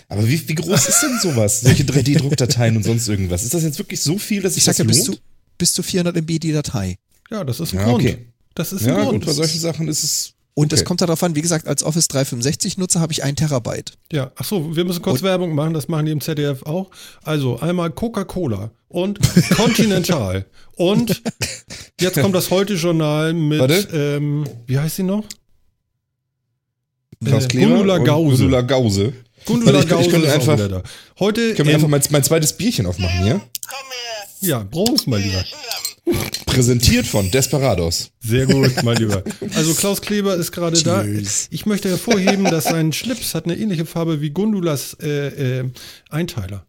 Aber 0.09 0.27
wie, 0.27 0.47
wie 0.47 0.53
groß 0.53 0.87
ist 0.87 1.01
denn 1.01 1.19
sowas? 1.23 1.61
Solche 1.61 1.83
3D-Druckdateien 1.85 2.77
und 2.77 2.83
sonst 2.83 3.07
irgendwas? 3.07 3.43
Ist 3.43 3.55
das 3.55 3.63
jetzt 3.63 3.79
wirklich 3.79 4.01
so 4.01 4.19
viel, 4.19 4.43
dass 4.43 4.51
Ich 4.55 4.63
sich 4.63 4.65
sag 4.65 4.73
das 4.73 4.77
ja, 4.79 4.83
bis 4.85 5.03
zu, 5.03 5.17
bis 5.57 5.73
zu 5.73 5.81
400 5.81 6.15
MB 6.17 6.39
die 6.39 6.51
Datei. 6.51 6.97
Ja, 7.31 7.43
das 7.43 7.59
ist 7.59 7.73
ein 7.73 7.79
Ja, 7.79 7.85
Grund. 7.85 8.03
okay. 8.03 8.27
Das 8.55 8.71
ist 8.73 8.83
ein 8.83 8.89
Ja, 8.89 9.03
Grund. 9.03 9.11
gut, 9.19 9.25
bei 9.25 9.33
solchen 9.33 9.59
Sachen 9.59 9.87
ist 9.87 10.03
es. 10.03 10.33
Und 10.55 10.71
es 10.71 10.81
Okay. 10.81 10.85
kommt 10.87 11.01
darauf 11.01 11.23
an, 11.23 11.35
wie 11.35 11.41
gesagt, 11.41 11.67
als 11.67 11.81
Office 11.81 12.07
365 12.09 12.77
Nutzer 12.77 12.99
habe 12.99 13.11
ich 13.11 13.23
ein 13.23 13.35
Terabyte. 13.35 13.93
Ja, 14.11 14.31
ach 14.35 14.45
so, 14.45 14.75
wir 14.75 14.85
müssen 14.85 15.01
kurz 15.01 15.17
Und- 15.21 15.23
Werbung 15.23 15.55
machen, 15.55 15.73
das 15.73 15.87
machen 15.87 16.05
die 16.05 16.11
im 16.11 16.21
ZDF 16.21 16.61
auch. 16.63 16.91
Also 17.23 17.59
einmal 17.59 17.89
Coca-Cola 17.89 18.69
und 18.87 19.19
Continental 19.55 20.45
und 20.75 21.23
jetzt 21.99 22.19
kommt 22.21 22.35
das 22.35 22.51
Heute-Journal 22.51 23.33
mit, 23.33 23.59
Warte. 23.59 23.87
ähm, 23.91 24.45
wie 24.67 24.77
heißt 24.77 24.97
sie 24.97 25.03
noch? 25.03 25.23
Klaus 27.25 27.45
Äh, 27.45 27.47
Kleber 27.47 27.67
Gundula 27.69 27.95
und 27.95 28.05
Gause. 28.05 28.37
Gundula 28.37 28.61
Gause. 28.61 29.13
Gundula 29.45 29.79
ich, 29.79 29.85
ich 29.85 29.89
Gause 29.89 30.09
könnte 30.11 30.27
ist 30.27 30.47
auch 30.47 30.47
einfach. 30.49 30.83
Heute 31.19 31.55
können 31.55 31.67
wir 31.67 31.73
in- 31.73 31.75
einfach 31.77 31.87
mein, 31.87 32.03
mein 32.11 32.23
zweites 32.23 32.53
Bierchen 32.53 32.85
aufmachen 32.85 33.23
hier. 33.23 33.33
Komm 33.67 33.87
her. 34.41 34.49
ja, 34.49 34.59
Bronze, 34.63 35.09
mein 35.09 35.23
Lieber. 35.23 35.43
Präsentiert 36.45 37.07
von 37.07 37.31
Desperados. 37.31 38.11
Sehr 38.19 38.45
gut, 38.45 38.83
mein 38.83 38.97
Lieber. 38.97 39.23
Also 39.55 39.73
Klaus 39.73 40.01
Kleber 40.01 40.35
ist 40.35 40.51
gerade 40.51 40.81
da. 40.83 41.03
Ich 41.49 41.65
möchte 41.65 41.89
hervorheben, 41.89 42.43
dass 42.45 42.65
sein 42.65 42.93
Schlips 42.93 43.33
hat 43.33 43.45
eine 43.45 43.57
ähnliche 43.57 43.85
Farbe 43.85 44.21
wie 44.21 44.29
Gundulas 44.29 44.95
äh, 45.01 45.59
äh, 45.61 45.69
Einteiler. 46.09 46.65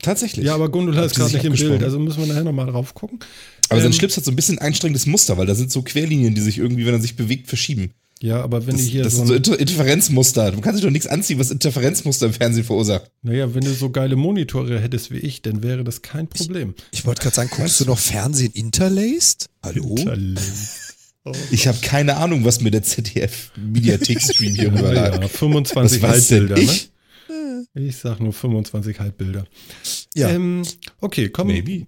Tatsächlich. 0.00 0.46
Ja, 0.46 0.54
aber 0.54 0.68
Gundula 0.68 1.04
ist 1.04 1.14
gerade 1.14 1.32
nicht 1.32 1.44
im? 1.44 1.52
Bild, 1.52 1.82
also 1.82 1.98
müssen 1.98 2.20
wir 2.20 2.26
nachher 2.26 2.44
nochmal 2.44 2.66
drauf 2.66 2.92
gucken. 2.94 3.20
Aber 3.68 3.80
sein 3.80 3.92
Ähm, 3.92 3.96
Schlips 3.96 4.16
hat 4.16 4.24
so 4.24 4.32
ein 4.32 4.36
bisschen 4.36 4.58
einstrengendes 4.58 5.06
Muster, 5.06 5.38
weil 5.38 5.46
da 5.46 5.54
sind 5.54 5.70
so 5.70 5.82
Querlinien, 5.82 6.34
die 6.34 6.40
sich 6.40 6.58
irgendwie, 6.58 6.84
wenn 6.86 6.94
er 6.94 7.00
sich 7.00 7.14
bewegt, 7.14 7.48
verschieben. 7.48 7.92
Ja, 8.22 8.40
aber 8.40 8.66
wenn 8.66 8.76
Das, 8.76 8.84
du 8.84 8.90
hier 8.90 9.02
das 9.02 9.14
so, 9.14 9.18
sind 9.18 9.26
so 9.28 9.34
Inter 9.34 9.58
Interferenzmuster. 9.58 10.52
Du 10.52 10.60
kannst 10.60 10.78
dich 10.78 10.84
doch 10.84 10.92
nichts 10.92 11.08
anziehen, 11.08 11.40
was 11.40 11.50
Interferenzmuster 11.50 12.26
im 12.26 12.32
Fernsehen 12.32 12.62
verursacht. 12.64 13.10
naja, 13.22 13.52
wenn 13.54 13.64
du 13.64 13.72
so 13.74 13.90
geile 13.90 14.14
Monitore 14.14 14.78
hättest 14.80 15.10
wie 15.10 15.18
ich, 15.18 15.42
dann 15.42 15.62
wäre 15.64 15.82
das 15.82 16.02
kein 16.02 16.28
Problem. 16.28 16.74
Ich 16.92 17.04
wollte 17.04 17.22
gerade 17.22 17.34
sagen, 17.34 17.50
guckst 17.52 17.80
du 17.80 17.84
noch 17.84 17.98
Fernsehen 17.98 18.52
interlaced? 18.52 19.48
Hallo? 19.64 19.96
Ich 21.50 21.68
habe 21.68 21.78
keine 21.82 22.16
Ahnung, 22.16 22.44
was 22.44 22.60
mir 22.60 22.70
der 22.70 22.82
ZDF-Mediathek-Stream 22.82 24.54
hier 24.54 24.64
Ja, 24.68 24.70
rüberlag. 24.70 25.14
ja, 25.14 25.22
Was 25.22 25.30
25 25.32 26.02
weiß 26.02 26.28
denn 26.28 26.38
Halbbilder, 26.48 26.62
ich? 26.62 26.90
ne? 27.28 27.66
Ich 27.74 27.96
sag 27.96 28.20
nur 28.20 28.32
25 28.32 28.98
Halbbilder. 29.00 29.44
Ja. 30.14 30.28
Ähm, 30.30 30.62
okay, 31.00 31.28
komm. 31.28 31.46
Maybe. 31.48 31.86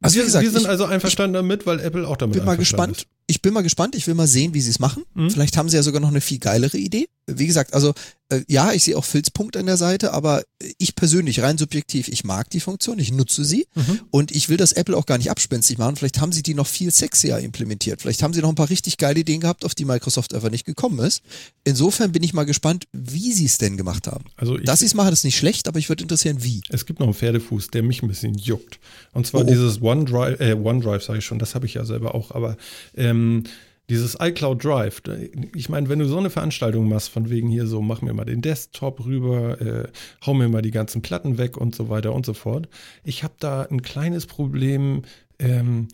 Also 0.00 0.14
wie 0.14 0.18
wir, 0.20 0.24
gesagt, 0.24 0.44
wir 0.44 0.50
sind 0.50 0.62
ich- 0.62 0.68
also 0.68 0.84
einverstanden 0.86 1.34
damit, 1.34 1.66
weil 1.66 1.78
Apple 1.80 2.06
auch 2.08 2.16
damit 2.16 2.36
bin 2.36 2.44
mal 2.44 2.56
gespannt. 2.56 3.06
Ich 3.32 3.40
bin 3.40 3.54
mal 3.54 3.62
gespannt. 3.62 3.94
Ich 3.94 4.06
will 4.06 4.14
mal 4.14 4.26
sehen, 4.26 4.52
wie 4.52 4.60
sie 4.60 4.68
es 4.68 4.78
machen. 4.78 5.04
Mhm. 5.14 5.30
Vielleicht 5.30 5.56
haben 5.56 5.70
sie 5.70 5.76
ja 5.76 5.82
sogar 5.82 6.02
noch 6.02 6.10
eine 6.10 6.20
viel 6.20 6.38
geilere 6.38 6.76
Idee. 6.76 7.08
Wie 7.26 7.46
gesagt, 7.46 7.72
also 7.72 7.94
äh, 8.28 8.42
ja, 8.46 8.72
ich 8.72 8.82
sehe 8.82 8.94
auch 8.96 9.06
Filzpunkt 9.06 9.56
an 9.56 9.64
der 9.64 9.78
Seite, 9.78 10.12
aber 10.12 10.42
ich 10.76 10.94
persönlich, 10.96 11.40
rein 11.40 11.56
subjektiv, 11.56 12.08
ich 12.08 12.24
mag 12.24 12.50
die 12.50 12.60
Funktion, 12.60 12.98
ich 12.98 13.12
nutze 13.12 13.44
sie 13.44 13.66
Mhm. 13.74 14.00
und 14.10 14.32
ich 14.32 14.50
will 14.50 14.58
das 14.58 14.72
Apple 14.72 14.96
auch 14.96 15.06
gar 15.06 15.16
nicht 15.16 15.30
abspenstig 15.30 15.78
machen. 15.78 15.96
Vielleicht 15.96 16.20
haben 16.20 16.32
sie 16.32 16.42
die 16.42 16.52
noch 16.54 16.66
viel 16.66 16.90
sexier 16.90 17.38
implementiert. 17.38 18.02
Vielleicht 18.02 18.22
haben 18.22 18.34
sie 18.34 18.42
noch 18.42 18.50
ein 18.50 18.54
paar 18.54 18.68
richtig 18.68 18.98
geile 18.98 19.20
Ideen 19.20 19.40
gehabt, 19.40 19.64
auf 19.64 19.74
die 19.74 19.86
Microsoft 19.86 20.34
einfach 20.34 20.50
nicht 20.50 20.66
gekommen 20.66 20.98
ist. 20.98 21.22
Insofern 21.64 22.12
bin 22.12 22.22
ich 22.22 22.34
mal 22.34 22.44
gespannt, 22.44 22.86
wie 22.92 23.32
sie 23.32 23.46
es 23.46 23.56
denn 23.56 23.76
gemacht 23.78 24.08
haben. 24.08 24.24
Also 24.36 24.58
ich, 24.58 24.64
Dass 24.64 24.80
sie 24.80 24.86
es 24.86 24.94
machen, 24.94 25.12
ist 25.12 25.24
nicht 25.24 25.38
schlecht, 25.38 25.68
aber 25.68 25.78
ich 25.78 25.88
würde 25.88 26.02
interessieren, 26.02 26.42
wie. 26.42 26.60
Es 26.68 26.84
gibt 26.84 27.00
noch 27.00 27.06
einen 27.06 27.14
Pferdefuß, 27.14 27.68
der 27.68 27.82
mich 27.82 28.02
ein 28.02 28.08
bisschen 28.08 28.34
juckt. 28.34 28.78
Und 29.12 29.26
zwar 29.26 29.42
oh. 29.42 29.44
dieses 29.44 29.80
OneDrive, 29.80 30.40
äh, 30.40 30.54
OneDrive 30.54 31.02
sage 31.02 31.20
ich 31.20 31.24
schon, 31.24 31.38
das 31.38 31.54
habe 31.54 31.66
ich 31.66 31.74
ja 31.74 31.84
selber 31.84 32.14
auch, 32.14 32.32
aber 32.32 32.56
ähm, 32.96 33.21
dieses 33.90 34.16
iCloud 34.20 34.64
Drive, 34.64 35.02
ich 35.54 35.68
meine, 35.68 35.88
wenn 35.88 35.98
du 35.98 36.06
so 36.06 36.16
eine 36.16 36.30
Veranstaltung 36.30 36.88
machst, 36.88 37.10
von 37.10 37.28
wegen 37.28 37.48
hier 37.48 37.66
so, 37.66 37.82
mach 37.82 38.00
mir 38.00 38.14
mal 38.14 38.24
den 38.24 38.40
Desktop 38.40 39.04
rüber, 39.04 39.60
äh, 39.60 39.88
hau 40.24 40.34
mir 40.34 40.48
mal 40.48 40.62
die 40.62 40.70
ganzen 40.70 41.02
Platten 41.02 41.36
weg 41.36 41.56
und 41.56 41.74
so 41.74 41.88
weiter 41.88 42.14
und 42.14 42.24
so 42.24 42.32
fort. 42.32 42.68
Ich 43.04 43.22
habe 43.22 43.34
da 43.38 43.62
ein 43.62 43.82
kleines 43.82 44.26
Problem, 44.26 45.02
ähm, 45.38 45.88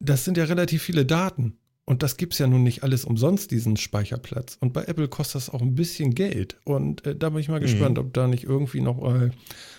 das 0.00 0.24
sind 0.24 0.36
ja 0.36 0.44
relativ 0.44 0.82
viele 0.82 1.06
Daten. 1.06 1.58
Und 1.84 2.02
das 2.02 2.16
gibt's 2.16 2.38
ja 2.38 2.46
nun 2.46 2.62
nicht 2.62 2.84
alles 2.84 3.04
umsonst, 3.04 3.50
diesen 3.50 3.76
Speicherplatz. 3.76 4.56
Und 4.60 4.72
bei 4.72 4.84
Apple 4.84 5.08
kostet 5.08 5.36
das 5.36 5.50
auch 5.50 5.60
ein 5.60 5.74
bisschen 5.74 6.14
Geld. 6.14 6.56
Und 6.64 7.04
äh, 7.06 7.16
da 7.16 7.30
bin 7.30 7.40
ich 7.40 7.48
mal 7.48 7.60
gespannt, 7.60 7.98
ob 7.98 8.14
da 8.14 8.28
nicht 8.28 8.44
irgendwie 8.44 8.80
noch 8.80 9.00
mal 9.00 9.32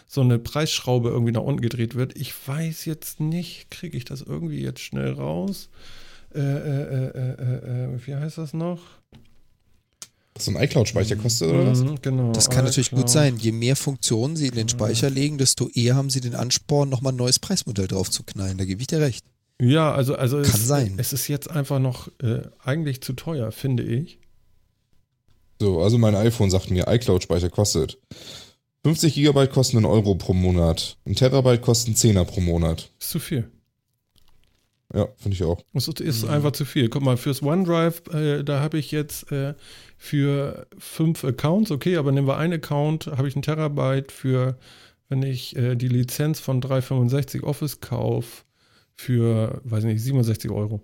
so 0.08 0.22
eine 0.22 0.40
Preisschraube 0.40 1.10
irgendwie 1.10 1.32
nach 1.32 1.42
unten 1.42 1.62
gedreht 1.62 1.96
wird. 1.96 2.16
Ich 2.18 2.34
weiß 2.48 2.86
jetzt 2.86 3.20
nicht, 3.20 3.72
kriege 3.72 3.98
ich 3.98 4.06
das 4.06 4.22
irgendwie 4.22 4.62
jetzt 4.62 4.82
schnell 4.82 5.14
raus? 5.14 5.70
Äh, 6.34 6.40
äh, 6.40 6.44
äh, 6.44 7.30
äh, 7.30 7.94
äh, 7.96 8.08
wie 8.08 8.16
heißt 8.16 8.38
das 8.38 8.54
noch? 8.54 8.80
Was 10.36 10.46
so 10.46 10.52
ein 10.52 10.64
iCloud-Speicher 10.64 11.16
kostet 11.16 11.50
oder 11.50 11.68
was? 11.68 11.82
Mhm, 11.82 12.02
genau. 12.02 12.32
Das 12.32 12.50
kann 12.50 12.66
natürlich 12.66 12.90
gut 12.90 13.10
sein. 13.10 13.38
Je 13.38 13.52
mehr 13.52 13.76
Funktionen 13.76 14.36
sie 14.36 14.48
in 14.48 14.56
den 14.56 14.68
Speicher 14.68 15.10
legen, 15.10 15.38
desto 15.38 15.70
eher 15.70 15.96
haben 15.96 16.10
sie 16.10 16.22
den 16.22 16.34
Ansporn, 16.34 16.90
nochmal 16.90 17.14
ein 17.14 17.18
neues 17.18 17.38
Preismodell 17.38 17.88
drauf 17.88 18.10
zu 18.10 18.24
knallen. 18.24 18.58
Da 18.58 18.66
gebe 18.66 18.82
ich 18.82 18.88
dir 18.88 19.00
recht. 19.00 19.24
Ja, 19.62 19.94
also, 19.94 20.16
also 20.16 20.38
Kann 20.42 20.46
es, 20.46 20.68
sein. 20.68 20.96
es 20.98 21.14
ist 21.14 21.28
jetzt 21.28 21.50
einfach 21.52 21.80
noch 21.80 22.08
äh, 22.20 22.42
eigentlich 22.64 23.02
zu 23.02 23.14
teuer, 23.14 23.52
finde 23.52 23.84
ich. 23.84 24.18
So, 25.60 25.82
also 25.82 26.00
mein 26.00 26.16
iPhone 26.16 26.50
sagt 26.50 26.72
mir, 26.72 26.88
iCloud-Speicher 26.88 27.50
kostet 27.50 28.00
50 28.84 29.14
Gigabyte 29.14 29.52
kosten 29.52 29.78
einen 29.78 29.86
Euro 29.86 30.16
pro 30.16 30.34
Monat. 30.34 30.98
Ein 31.06 31.16
Terabyte 31.16 31.62
kosten 31.62 31.94
10er 31.94 32.26
pro 32.26 32.42
Monat. 32.42 32.92
Ist 33.00 33.12
zu 33.12 33.20
viel. 33.20 33.50
Ja, 34.94 35.08
finde 35.18 35.36
ich 35.36 35.44
auch. 35.44 35.64
Es 35.74 35.88
ist, 35.88 36.00
ist 36.02 36.26
einfach 36.26 36.52
zu 36.52 36.66
viel. 36.66 36.90
Guck 36.90 37.02
mal, 37.02 37.18
fürs 37.18 37.42
OneDrive, 37.42 38.04
äh, 38.14 38.44
da 38.44 38.60
habe 38.60 38.78
ich 38.78 38.92
jetzt 38.92 39.32
äh, 39.32 39.56
für 39.98 40.68
fünf 40.78 41.24
Accounts, 41.24 41.72
okay, 41.72 41.98
aber 41.98 42.12
nehmen 42.12 42.28
wir 42.28 42.38
einen 42.38 42.54
Account, 42.54 43.08
habe 43.08 43.28
ich 43.28 43.36
einen 43.36 43.42
Terabyte 43.42 44.12
für, 44.12 44.60
wenn 45.10 45.24
ich 45.24 45.56
äh, 45.56 45.76
die 45.76 45.88
Lizenz 45.88 46.40
von 46.40 46.62
365 46.62 47.42
Office 47.42 47.80
kaufe, 47.80 48.44
für, 48.94 49.62
weiß 49.64 49.86
nicht, 49.86 50.02
67 50.02 50.52
Euro. 50.52 50.82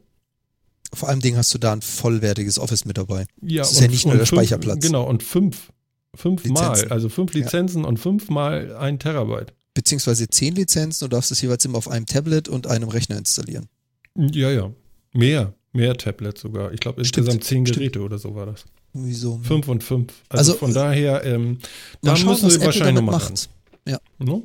Vor 0.91 1.09
allem 1.09 1.19
Ding 1.19 1.37
hast 1.37 1.53
du 1.53 1.59
da 1.59 1.73
ein 1.73 1.83
vollwertiges 1.83 2.57
Office 2.57 2.85
mit 2.85 2.97
dabei. 2.97 3.27
Ja, 3.41 3.61
Das 3.61 3.73
ist 3.73 3.81
ja 3.81 3.87
nicht 3.87 4.05
nur 4.05 4.15
der 4.15 4.25
fünf, 4.25 4.39
Speicherplatz. 4.41 4.83
Genau, 4.83 5.07
und 5.07 5.21
fünf. 5.21 5.71
Fünfmal, 6.15 6.69
Lizenzen. 6.71 6.91
also 6.91 7.09
fünf 7.09 7.33
Ja. 7.35 7.41
Lizenzen 7.43 7.85
und 7.85 7.97
fünfmal 7.97 8.75
ein 8.77 8.99
Terabyte. 8.99 9.53
Beziehungsweise 9.73 10.27
zehn 10.27 10.55
Lizenzen 10.55 11.05
und 11.05 11.13
darfst 11.13 11.31
es 11.31 11.41
jeweils 11.41 11.63
immer 11.65 11.77
auf 11.77 11.87
einem 11.87 12.05
Tablet 12.05 12.49
und 12.49 12.67
einem 12.67 12.89
Rechner 12.89 13.17
installieren. 13.17 13.67
Ja, 14.15 14.49
ja. 14.51 14.71
Mehr, 15.13 15.53
mehr 15.71 15.95
Tablets 15.95 16.41
sogar. 16.41 16.73
Ich 16.73 16.79
glaube, 16.79 17.03
Stimmt, 17.05 17.17
insgesamt 17.27 17.43
zehn 17.43 17.65
stimmt. 17.65 17.77
Geräte 17.77 18.01
oder 18.01 18.17
so 18.17 18.35
war 18.35 18.45
das. 18.47 18.65
Wieso? 18.93 19.39
Fünf 19.43 19.67
und 19.67 19.83
fünf. 19.83 20.11
Also, 20.29 20.53
Also, 20.53 20.65
von 20.65 20.73
daher, 20.73 21.23
ähm, 21.23 21.59
da 22.01 22.15
schauen, 22.15 22.29
müssen 22.31 22.49
Apple 22.49 22.65
wahrscheinlich 22.65 22.95
nochmal 22.95 23.19
macht. 23.19 23.49
No? 24.17 24.43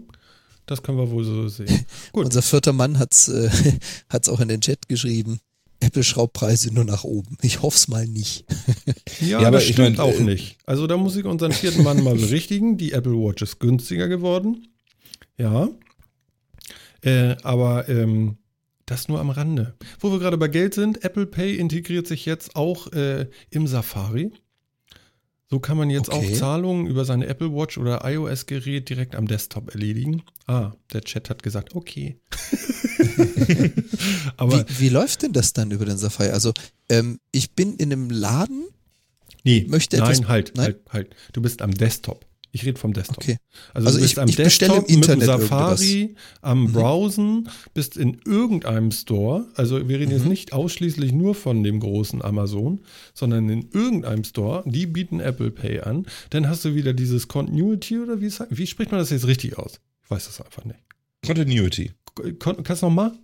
Das 0.67 0.83
können 0.83 0.99
wir 0.99 1.11
wohl 1.11 1.25
so 1.25 1.49
sehen. 1.49 1.85
Unser 2.13 2.43
vierter 2.43 2.73
Mann 2.73 2.99
hat's, 2.99 3.29
äh, 3.29 3.51
hat's 4.09 4.29
auch 4.29 4.41
in 4.41 4.49
den 4.49 4.61
Chat 4.61 4.87
geschrieben. 4.89 5.41
Apple 5.85 6.03
schraubt 6.03 6.33
Preise 6.33 6.73
nur 6.73 6.85
nach 6.85 7.05
oben. 7.05 7.37
Ich 7.43 7.63
hoff's 7.63 7.89
mal 7.89 8.07
nicht. 8.07 8.45
Ja, 9.21 9.41
Ja, 9.41 9.49
aber 9.49 9.59
das 9.59 9.65
ich 9.69 9.75
stimmt 9.75 9.99
mein, 9.99 10.07
auch 10.07 10.19
äh, 10.19 10.23
nicht. 10.23 10.59
Also 10.67 10.87
da 10.89 10.97
muss 10.97 11.15
ich 11.15 11.25
unseren 11.25 11.53
vierten 11.53 11.85
Mann 11.85 12.03
mal 12.03 12.15
berichtigen. 12.17 12.77
Die 12.77 12.93
Apple 12.93 13.13
Watch 13.13 13.43
ist 13.43 13.61
günstiger 13.61 14.09
geworden. 14.09 14.67
Ja. 15.39 15.69
Äh, 17.03 17.37
aber 17.43 17.89
ähm, 17.89 18.39
das 18.87 19.09
nur 19.09 19.21
am 19.21 19.31
Rande. 19.31 19.75
Wo 20.01 20.11
wir 20.11 20.19
gerade 20.19 20.37
bei 20.37 20.49
Geld 20.49 20.75
sind, 20.75 21.05
Apple 21.05 21.27
Pay 21.27 21.57
integriert 21.57 22.07
sich 22.07 22.27
jetzt 22.27 22.57
auch 22.57 22.93
äh, 22.93 23.29
im 23.51 23.67
Safari. 23.67 24.33
So 25.55 25.61
kann 25.61 25.77
man 25.77 25.89
jetzt 25.89 26.09
Okay. 26.09 26.33
auch 26.35 26.37
Zahlungen 26.37 26.89
über 26.89 27.05
seine 27.05 27.29
Apple 27.29 27.53
Watch 27.55 27.79
oder 27.79 28.05
iOS-Gerät 28.05 28.89
direkt 28.89 29.15
am 29.15 29.29
Desktop 29.29 29.73
erledigen. 29.73 30.25
Ah, 30.49 30.73
der 30.93 31.03
Chat 31.03 31.31
hat 31.31 31.45
gesagt, 31.45 31.77
okay. 31.77 32.19
aber 34.37 34.69
Wie, 34.69 34.81
wie 34.81 34.89
läuft 34.89 35.23
denn 35.23 35.33
das 35.33 35.53
dann 35.53 35.71
über 35.71 35.85
den 35.85 35.97
Safari? 35.97 36.31
Also, 36.31 36.53
ähm, 36.89 37.21
ich 37.31 37.53
bin 37.53 37.77
in 37.77 37.93
einem 37.93 38.11
Laden. 38.11 38.65
nee, 39.45 39.65
möchte 39.69 39.97
nein, 39.99 40.11
etwas- 40.11 40.27
halt, 40.29 40.53
nein? 40.57 40.65
halt, 40.67 40.81
halt. 40.91 41.15
Du 41.33 41.41
bist 41.41 41.63
am 41.63 41.71
Desktop. 41.73 42.27
Ich 42.57 42.65
rede 42.65 42.79
vom 42.79 42.93
Desktop. 42.93 43.19
Okay. 43.19 43.39
Also, 43.73 43.87
Also 43.89 43.99
du 43.99 44.03
bist 44.05 44.13
ich- 44.13 44.19
am 44.21 44.29
ich 44.29 44.37
Desktop 44.37 44.89
im 44.89 44.95
Internet 44.95 45.19
mit 45.19 45.29
dem 45.29 45.41
Safari, 45.43 46.01
irgendwas. 46.03 46.23
am 46.41 46.63
Mhm. 46.63 46.73
Browsen, 46.73 47.49
bist 47.75 47.97
in 47.97 48.21
irgendeinem 48.25 48.93
Store. 48.93 49.49
Also 49.57 49.89
wir 49.89 49.99
reden 49.99 50.13
jetzt 50.13 50.23
Mhm. 50.23 50.29
nicht 50.29 50.53
ausschließlich 50.53 51.11
nur 51.11 51.35
von 51.35 51.65
dem 51.65 51.81
großen 51.81 52.23
Amazon, 52.23 52.81
sondern 53.13 53.49
in 53.49 53.69
irgendeinem 53.73 54.23
Store. 54.23 54.63
Die 54.67 54.87
bieten 54.87 55.19
Apple 55.19 55.51
Pay 55.51 55.81
an. 55.81 56.07
Dann 56.31 56.49
hast 56.49 56.65
du 56.65 56.77
wieder 56.77 56.93
dieses 56.93 57.27
Continuity 57.27 57.99
oder 57.99 58.21
wie, 58.21 58.31
wie 58.51 58.67
spricht 58.69 58.93
man 58.93 59.01
das 59.01 59.11
jetzt 59.11 59.27
richtig 59.27 59.59
aus? 59.59 59.81
Ich 60.05 60.11
weiß 60.13 60.27
das 60.27 60.41
einfach 60.41 60.65
nicht. 60.65 60.79
Continuity. 61.27 61.91
Kon 62.39 62.63
kannst 62.63 62.83
du 62.83 62.87
nochmal? 62.87 63.19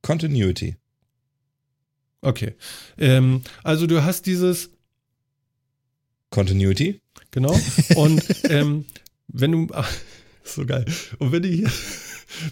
Continuity. 0.00 0.76
Okay. 2.22 2.54
Ähm, 2.96 3.42
also 3.64 3.86
du 3.86 4.02
hast 4.02 4.24
dieses 4.24 4.70
Continuity? 6.30 7.00
Genau. 7.32 7.58
Und 7.96 8.22
ähm, 8.48 8.84
wenn 9.28 9.52
du, 9.52 9.66
ach, 9.72 9.92
so 10.44 10.64
geil. 10.64 10.84
Und 11.18 11.32
wenn 11.32 11.42
du 11.42 11.48
hier, 11.48 11.70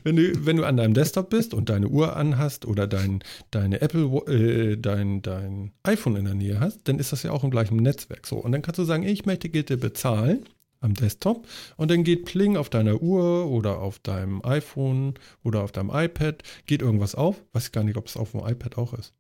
wenn 0.05 0.17
du, 0.17 0.47
wenn 0.47 0.57
du 0.57 0.65
an 0.65 0.77
deinem 0.77 0.95
Desktop 0.95 1.31
bist 1.31 1.55
und 1.55 1.69
deine 1.69 1.89
Uhr 1.89 2.17
anhast 2.17 2.65
oder 2.65 2.87
dein, 2.87 3.23
deine 3.51 3.81
Apple, 3.81 4.05
äh, 4.27 4.77
dein, 4.77 5.23
dein 5.23 5.73
iPhone 5.83 6.17
in 6.17 6.25
der 6.25 6.35
Nähe 6.35 6.61
hast, 6.61 6.81
dann 6.85 6.99
ist 6.99 7.13
das 7.13 7.23
ja 7.23 7.31
auch 7.31 7.45
im 7.45 7.51
gleichen 7.51 7.77
Netzwerk 7.77 8.27
so. 8.27 8.37
Und 8.37 8.53
dann 8.53 8.63
kannst 8.63 8.79
du 8.79 8.85
sagen, 8.85 9.05
ich 9.05 9.27
möchte 9.27 9.49
bitte 9.49 9.77
bezahlen 9.77 10.45
am 10.81 10.95
Desktop 10.95 11.47
und 11.77 11.91
dann 11.91 12.05
geht 12.05 12.25
Pling 12.25 12.57
auf 12.57 12.71
deiner 12.71 13.03
Uhr 13.03 13.47
oder 13.51 13.81
auf 13.81 13.99
deinem 13.99 14.43
iPhone 14.45 15.15
oder 15.43 15.63
auf 15.63 15.73
deinem 15.73 15.91
iPad, 15.93 16.43
geht 16.67 16.81
irgendwas 16.81 17.15
auf. 17.15 17.37
Weiß 17.53 17.67
ich 17.67 17.73
gar 17.73 17.85
nicht, 17.85 17.97
ob 17.97 18.07
es 18.07 18.17
auf 18.17 18.33
dem 18.33 18.41
iPad 18.41 18.79
auch 18.79 18.95
ist. 18.95 19.13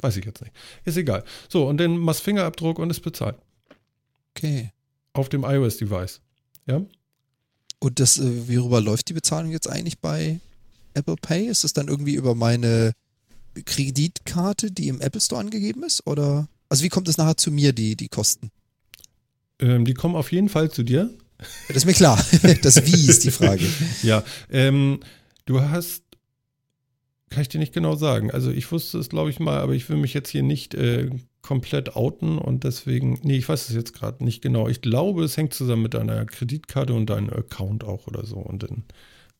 Weiß 0.00 0.16
ich 0.16 0.24
jetzt 0.24 0.42
nicht. 0.42 0.52
Ist 0.84 0.96
egal. 0.96 1.24
So, 1.48 1.66
und 1.66 1.78
dann 1.78 1.98
machst 1.98 2.22
Fingerabdruck 2.22 2.78
und 2.78 2.90
ist 2.90 3.00
bezahlt. 3.00 3.36
Okay. 4.36 4.70
Auf 5.18 5.28
dem 5.28 5.42
iOS-Device. 5.42 6.20
Ja? 6.66 6.80
Und 7.80 7.98
das, 7.98 8.18
äh, 8.18 8.48
worüber 8.48 8.80
läuft 8.80 9.08
die 9.08 9.14
Bezahlung 9.14 9.50
jetzt 9.50 9.68
eigentlich 9.68 9.98
bei 9.98 10.38
Apple 10.94 11.16
Pay? 11.20 11.48
Ist 11.48 11.64
es 11.64 11.72
dann 11.72 11.88
irgendwie 11.88 12.14
über 12.14 12.36
meine 12.36 12.92
Kreditkarte, 13.64 14.70
die 14.70 14.86
im 14.86 15.00
Apple 15.00 15.20
Store 15.20 15.40
angegeben 15.40 15.82
ist? 15.82 16.06
Oder? 16.06 16.46
Also 16.68 16.84
wie 16.84 16.88
kommt 16.88 17.08
es 17.08 17.16
nachher 17.18 17.36
zu 17.36 17.50
mir, 17.50 17.72
die, 17.72 17.96
die 17.96 18.08
Kosten? 18.08 18.52
Ähm, 19.58 19.84
die 19.84 19.94
kommen 19.94 20.14
auf 20.14 20.30
jeden 20.30 20.48
Fall 20.48 20.70
zu 20.70 20.84
dir. 20.84 21.10
Das 21.66 21.78
ist 21.78 21.84
mir 21.84 21.94
klar. 21.94 22.24
Das 22.62 22.86
Wie 22.86 23.08
ist 23.08 23.24
die 23.24 23.32
Frage. 23.32 23.66
Ja, 24.04 24.22
ähm, 24.50 25.00
du 25.46 25.60
hast, 25.62 26.04
kann 27.30 27.42
ich 27.42 27.48
dir 27.48 27.58
nicht 27.58 27.74
genau 27.74 27.96
sagen. 27.96 28.30
Also 28.30 28.52
ich 28.52 28.70
wusste 28.70 28.98
es, 28.98 29.08
glaube 29.08 29.30
ich 29.30 29.40
mal, 29.40 29.58
aber 29.58 29.72
ich 29.72 29.88
will 29.88 29.96
mich 29.96 30.14
jetzt 30.14 30.30
hier 30.30 30.44
nicht 30.44 30.74
äh, 30.74 31.10
komplett 31.48 31.96
outen 31.96 32.36
und 32.36 32.64
deswegen, 32.64 33.20
nee, 33.22 33.38
ich 33.38 33.48
weiß 33.48 33.70
es 33.70 33.74
jetzt 33.74 33.94
gerade 33.94 34.22
nicht 34.22 34.42
genau. 34.42 34.68
Ich 34.68 34.82
glaube, 34.82 35.24
es 35.24 35.34
hängt 35.38 35.54
zusammen 35.54 35.80
mit 35.80 35.94
deiner 35.94 36.26
Kreditkarte 36.26 36.92
und 36.92 37.06
deinem 37.06 37.30
Account 37.30 37.84
auch 37.84 38.06
oder 38.06 38.26
so. 38.26 38.36
Und 38.36 38.64
dann 38.64 38.84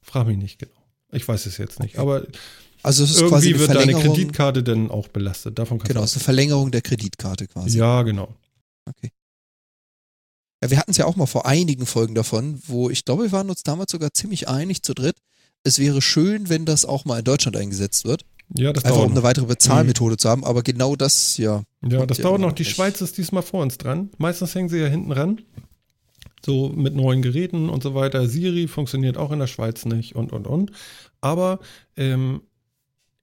frag 0.01 0.27
mich 0.27 0.39
nicht 0.39 0.59
genau. 0.59 0.73
Ich 1.13 1.29
weiß 1.29 1.45
es 1.45 1.59
jetzt 1.59 1.81
nicht. 1.81 1.99
Aber 1.99 2.27
Also 2.83 3.05
es 3.05 3.11
ist 3.11 3.21
irgendwie 3.21 3.29
quasi 3.35 3.49
eine 3.51 3.59
wird 3.59 3.75
deine. 3.75 3.93
Kreditkarte 3.93 4.63
dann 4.63 4.91
auch 4.91 5.09
belastet. 5.09 5.59
Davon 5.59 5.77
kannst 5.77 5.89
Genau, 5.91 6.03
es 6.03 6.13
ist 6.13 6.17
eine 6.17 6.25
Verlängerung 6.25 6.71
der 6.71 6.81
Kreditkarte 6.81 7.47
quasi. 7.47 7.77
Ja, 7.77 8.01
genau. 8.01 8.35
Okay. 8.87 9.13
Ja, 10.63 10.71
wir 10.71 10.79
hatten 10.79 10.93
es 10.93 10.97
ja 10.97 11.05
auch 11.05 11.17
mal 11.17 11.27
vor 11.27 11.45
einigen 11.45 11.85
Folgen 11.85 12.15
davon, 12.15 12.59
wo 12.67 12.89
ich 12.89 13.05
glaube, 13.05 13.25
wir 13.25 13.33
waren 13.33 13.51
uns 13.51 13.65
damals 13.65 13.93
sogar 13.93 14.15
ziemlich 14.15 14.49
einig 14.49 14.83
zu 14.83 14.95
dritt. 14.95 15.17
Es 15.63 15.79
wäre 15.79 16.01
schön, 16.01 16.49
wenn 16.49 16.65
das 16.65 16.87
auch 16.87 17.05
mal 17.05 17.19
in 17.19 17.25
Deutschland 17.27 17.59
eingesetzt 17.59 18.07
wird. 18.07 18.25
Ja, 18.55 18.73
das 18.73 18.85
Einfach 18.85 19.05
um 19.05 19.11
eine 19.11 19.23
weitere 19.23 19.47
Bezahlmethode 19.47 20.17
zu 20.17 20.29
haben. 20.29 20.45
Aber 20.45 20.63
genau 20.63 20.97
das, 20.97 21.37
ja. 21.37 21.63
Ja, 21.87 22.07
das 22.07 22.19
dauert 22.19 22.39
immer 22.39 22.49
noch. 22.49 22.55
Die 22.55 22.63
nicht. 22.63 22.75
Schweiz 22.75 23.01
ist 23.01 23.19
diesmal 23.19 23.43
vor 23.43 23.63
uns 23.63 23.77
dran. 23.79 24.11
Meistens 24.17 24.55
hängen 24.55 24.69
sie 24.69 24.79
ja 24.79 24.87
hinten 24.87 25.13
ran. 25.13 25.43
So 26.45 26.71
mit 26.71 26.95
neuen 26.95 27.21
Geräten 27.21 27.69
und 27.69 27.83
so 27.83 27.95
weiter. 27.95 28.27
Siri 28.27 28.69
funktioniert 28.69 29.17
auch 29.19 29.33
in 29.33 29.39
der 29.39 29.49
Schweiz 29.49 29.85
nicht 29.85 30.15
und, 30.15 30.33
und, 30.33 30.47
und. 30.47 30.73
Aber 31.21 31.59
ähm, 31.97 32.43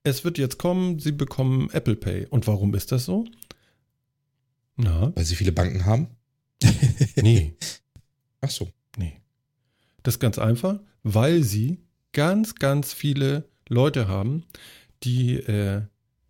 es 0.03 0.23
wird 0.23 0.37
jetzt 0.37 0.59
kommen, 0.59 0.99
sie 0.99 1.11
bekommen 1.11 1.69
Apple 1.71 1.95
Pay. 1.95 2.27
Und 2.27 2.45
warum 2.45 2.75
ist 2.75 2.91
das 2.91 3.05
so? 3.05 3.25
Na, 4.75 5.11
Weil 5.15 5.25
sie 5.25 5.35
viele 5.35 5.51
Banken 5.51 5.85
haben. 5.85 6.07
nee, 7.15 7.55
Ach 8.41 8.49
so. 8.49 8.69
nee. 8.97 9.21
Das 10.03 10.15
ist 10.15 10.19
ganz 10.19 10.37
einfach, 10.37 10.79
weil 11.03 11.41
sie 11.41 11.79
ganz, 12.11 12.55
ganz 12.55 12.93
viele 12.93 13.49
Leute 13.67 14.07
haben, 14.07 14.43
die 15.05 15.35
äh, 15.35 15.81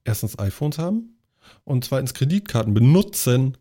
erstens 0.04 0.38
iPhones 0.40 0.78
haben 0.78 1.18
und 1.64 1.86
zweitens 1.86 2.14
Kreditkarten 2.14 2.74
benutzen. 2.74 3.58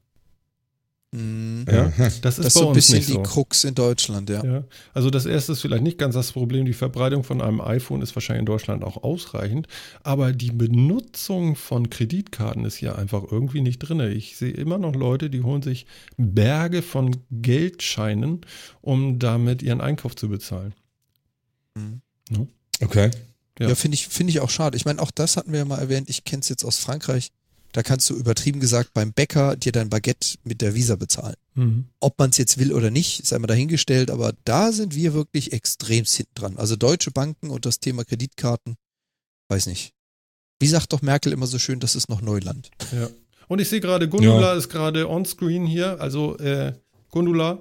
Mhm. 1.12 1.64
Ja, 1.70 1.84
Aha. 1.86 1.92
das 1.96 2.14
ist 2.16 2.24
Das 2.24 2.38
ist 2.38 2.44
bei 2.54 2.60
so 2.60 2.60
ein 2.62 2.66
uns 2.68 2.76
bisschen 2.78 2.96
nicht 2.96 3.08
die 3.08 3.12
so. 3.12 3.22
Krux 3.22 3.62
in 3.62 3.74
Deutschland, 3.76 4.28
ja. 4.30 4.44
Ja, 4.44 4.64
also 4.94 5.10
das 5.10 5.26
erste 5.26 5.52
ist 5.52 5.60
vielleicht 5.60 5.84
nicht 5.84 5.96
ganz 5.96 6.14
das 6.16 6.32
Problem. 6.32 6.64
Die 6.64 6.72
Verbreitung 6.72 7.22
von 7.22 7.40
einem 7.40 7.60
iPhone 7.60 8.02
ist 8.02 8.16
wahrscheinlich 8.16 8.40
in 8.40 8.46
Deutschland 8.46 8.82
auch 8.82 9.04
ausreichend, 9.04 9.68
aber 10.02 10.32
die 10.32 10.50
Benutzung 10.50 11.54
von 11.54 11.88
Kreditkarten 11.88 12.64
ist 12.64 12.74
hier 12.76 12.98
einfach 12.98 13.22
irgendwie 13.30 13.60
nicht 13.60 13.78
drin. 13.78 14.00
Ich 14.00 14.36
sehe 14.36 14.50
immer 14.50 14.76
noch 14.78 14.96
Leute, 14.96 15.30
die 15.30 15.42
holen 15.42 15.62
sich 15.62 15.86
Berge 16.16 16.82
von 16.82 17.16
Geldscheinen, 17.30 18.40
um 18.80 19.20
damit 19.20 19.62
ihren 19.62 19.80
Einkauf 19.80 20.16
zu 20.16 20.28
bezahlen. 20.28 20.74
Okay. 22.82 23.10
Ja. 23.58 23.68
Ja, 23.68 23.74
finde 23.74 23.94
ich, 23.94 24.08
finde 24.08 24.30
ich 24.30 24.40
auch 24.40 24.50
schade. 24.50 24.76
Ich 24.76 24.84
meine, 24.84 25.00
auch 25.00 25.10
das 25.10 25.36
hatten 25.36 25.52
wir 25.52 25.60
ja 25.60 25.64
mal 25.64 25.78
erwähnt. 25.78 26.08
Ich 26.10 26.24
kenne 26.24 26.40
es 26.40 26.48
jetzt 26.48 26.64
aus 26.64 26.78
Frankreich. 26.78 27.30
Da 27.72 27.82
kannst 27.82 28.08
du 28.08 28.14
übertrieben 28.14 28.60
gesagt 28.60 28.94
beim 28.94 29.12
Bäcker 29.12 29.56
dir 29.56 29.72
dein 29.72 29.90
Baguette 29.90 30.38
mit 30.44 30.60
der 30.60 30.74
Visa 30.74 30.94
bezahlen. 30.94 31.34
Mhm. 31.54 31.86
Ob 31.98 32.18
man 32.18 32.30
es 32.30 32.38
jetzt 32.38 32.58
will 32.58 32.72
oder 32.72 32.90
nicht, 32.90 33.20
ist 33.20 33.32
einmal 33.32 33.48
dahingestellt, 33.48 34.12
aber 34.12 34.32
da 34.44 34.70
sind 34.70 34.94
wir 34.94 35.12
wirklich 35.12 35.52
extremst 35.52 36.14
hinten 36.14 36.34
dran. 36.36 36.56
Also 36.56 36.76
deutsche 36.76 37.10
Banken 37.10 37.50
und 37.50 37.66
das 37.66 37.80
Thema 37.80 38.04
Kreditkarten, 38.04 38.76
weiß 39.48 39.66
nicht. 39.66 39.92
Wie 40.60 40.68
sagt 40.68 40.92
doch 40.92 41.02
Merkel 41.02 41.32
immer 41.32 41.48
so 41.48 41.58
schön, 41.58 41.80
das 41.80 41.96
ist 41.96 42.08
noch 42.08 42.20
Neuland. 42.22 42.70
Ja. 42.92 43.08
Und 43.48 43.60
ich 43.60 43.68
sehe 43.68 43.80
gerade, 43.80 44.08
Gundula 44.08 44.54
ist 44.54 44.68
gerade 44.68 45.08
on-screen 45.08 45.66
hier. 45.66 46.00
Also, 46.00 46.38
äh, 46.38 46.74
Gundula. 47.10 47.58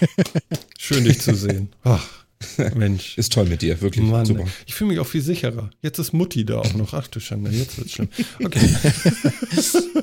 Schön, 0.78 1.04
dich 1.04 1.20
zu 1.20 1.36
sehen. 1.36 1.72
Ach, 1.84 2.21
Mensch. 2.74 3.18
Ist 3.18 3.32
toll 3.32 3.46
mit 3.46 3.62
dir, 3.62 3.80
wirklich. 3.80 4.04
Mann, 4.04 4.26
Super. 4.26 4.44
ich 4.66 4.74
fühle 4.74 4.90
mich 4.90 5.00
auch 5.00 5.06
viel 5.06 5.22
sicherer. 5.22 5.70
Jetzt 5.80 5.98
ist 5.98 6.12
Mutti 6.12 6.44
da 6.44 6.58
auch 6.58 6.74
noch. 6.74 6.94
Ach 6.94 7.06
du 7.08 7.20
Schande, 7.20 7.50
jetzt 7.50 7.78
wird's 7.78 7.92
schlimm. 7.92 8.08
Okay. 8.42 8.60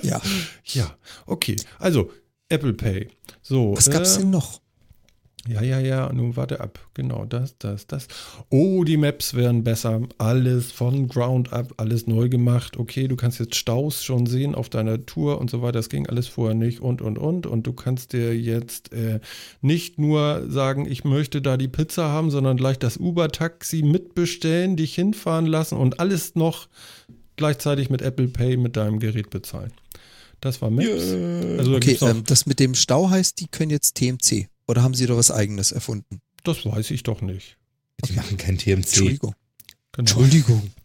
Ja. 0.02 0.22
ja, 0.66 0.98
okay. 1.26 1.56
Also, 1.78 2.12
Apple 2.48 2.74
Pay. 2.74 3.10
So. 3.42 3.76
Was 3.76 3.90
gab's 3.90 4.16
äh, 4.16 4.20
denn 4.20 4.30
noch? 4.30 4.62
Ja, 5.48 5.62
ja, 5.62 5.80
ja, 5.80 6.12
nun 6.12 6.36
warte 6.36 6.60
ab. 6.60 6.80
Genau, 6.94 7.26
das, 7.26 7.58
das, 7.58 7.88
das. 7.88 8.08
Oh, 8.50 8.84
die 8.84 8.98
Maps 8.98 9.34
werden 9.34 9.64
besser. 9.64 10.02
Alles 10.18 10.72
von 10.72 11.08
Ground 11.08 11.54
up, 11.54 11.74
alles 11.78 12.08
neu 12.08 12.28
gemacht. 12.28 12.78
Okay, 12.78 13.08
du 13.08 13.16
kannst 13.16 13.40
jetzt 13.40 13.56
Staus 13.56 14.04
schon 14.04 14.26
sehen 14.26 14.54
auf 14.54 14.70
deiner 14.70 15.06
Tour 15.06 15.40
und 15.40 15.50
so 15.50 15.62
weiter. 15.62 15.74
Das 15.74 15.90
ging 15.90 16.08
alles 16.08 16.28
vorher 16.28 16.56
nicht 16.56 16.82
und, 16.82 17.02
und, 17.02 17.18
und. 17.18 17.46
Und 17.48 17.66
du 17.66 17.74
kannst 17.74 18.14
dir 18.14 18.38
jetzt 18.38 18.92
äh, 18.92 19.22
nicht 19.62 19.98
nur 19.98 20.46
sagen, 20.50 20.86
ich 20.90 21.06
möchte 21.06 21.42
da 21.42 21.56
die 21.56 21.70
Pizza 21.70 22.10
haben, 22.10 22.32
sondern 22.32 22.58
gleich 22.58 22.78
das 22.78 22.98
Uber-Taxi 22.98 23.82
mitbestellen, 23.82 24.76
dich 24.76 24.94
hinfahren 24.96 25.46
lassen 25.46 25.78
und 25.78 26.00
alles 26.00 26.36
noch 26.36 26.68
gleichzeitig 27.38 27.90
mit 27.90 28.02
Apple 28.02 28.28
Pay 28.28 28.58
mit 28.58 28.76
deinem 28.76 29.00
Gerät 29.00 29.30
bezahlen. 29.30 29.72
Das 30.42 30.62
war 30.62 30.70
Maps. 30.70 30.88
Also 30.90 31.72
da 31.72 31.78
Okay, 31.78 31.98
ähm, 32.02 32.24
das 32.26 32.46
mit 32.46 32.60
dem 32.60 32.76
Stau 32.76 33.10
heißt, 33.10 33.40
die 33.40 33.48
können 33.48 33.72
jetzt 33.72 33.96
TMC. 33.96 34.48
Oder 34.70 34.84
haben 34.84 34.94
sie 34.94 35.08
da 35.08 35.18
was 35.18 35.32
eigenes 35.32 35.72
erfunden? 35.72 36.22
das 36.44 36.64
weiß 36.64 36.92
ich 36.92 37.02
doch 37.02 37.22
nicht. 37.22 37.58
Die 38.06 38.14
machen 38.14 38.38
kein 38.38 38.58
TMC. 38.60 38.76
Entschuldigung. 38.76 39.34
Genau. 39.94 40.00
Entschuldigung. 40.22 40.72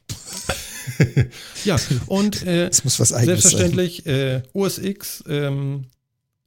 Ja, 1.65 1.77
und 2.07 2.43
äh, 2.47 2.67
Es 2.69 2.85
muss 2.85 3.01
was 3.01 3.13
eigenes 3.15 3.43
sein. 3.43 3.51
selbstverständlich 3.51 4.07
äh, 4.07 4.43
OS 4.53 4.77
X, 4.79 5.25
ähm, 5.27 5.87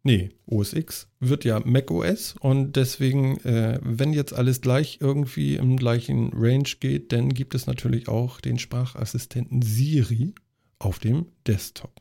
nee, 0.04 0.30
OS 0.46 0.74
X 0.74 1.08
wird 1.20 1.44
ja 1.44 1.60
Mac 1.60 1.90
OS 1.90 2.36
und 2.40 2.74
deswegen, 2.76 3.40
äh, 3.40 3.80
wenn 3.82 4.14
jetzt 4.14 4.34
alles 4.34 4.62
gleich 4.62 5.00
irgendwie 5.02 5.56
im 5.56 5.76
gleichen 5.76 6.32
Range 6.34 6.70
geht, 6.80 7.12
dann 7.14 7.34
gibt 7.34 7.56
es 7.56 7.66
natürlich 7.66 8.08
auch 8.10 8.40
den 8.40 8.60
Sprachassistenten 8.60 9.64
Siri 9.64 10.36
auf 10.78 11.00
dem 11.00 11.26
Desktop. 11.48 12.00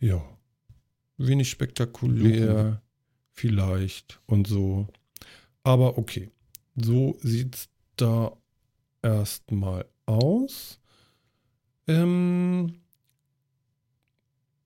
Ja, 0.00 0.24
wenig 1.18 1.50
spektakulär 1.50 2.80
vielleicht 3.34 4.20
und 4.26 4.46
so, 4.46 4.88
aber 5.62 5.98
okay, 5.98 6.30
so 6.76 7.16
sieht's 7.20 7.68
da 7.96 8.32
erstmal 9.02 9.86
aus. 10.06 10.78
Ähm, 11.86 12.74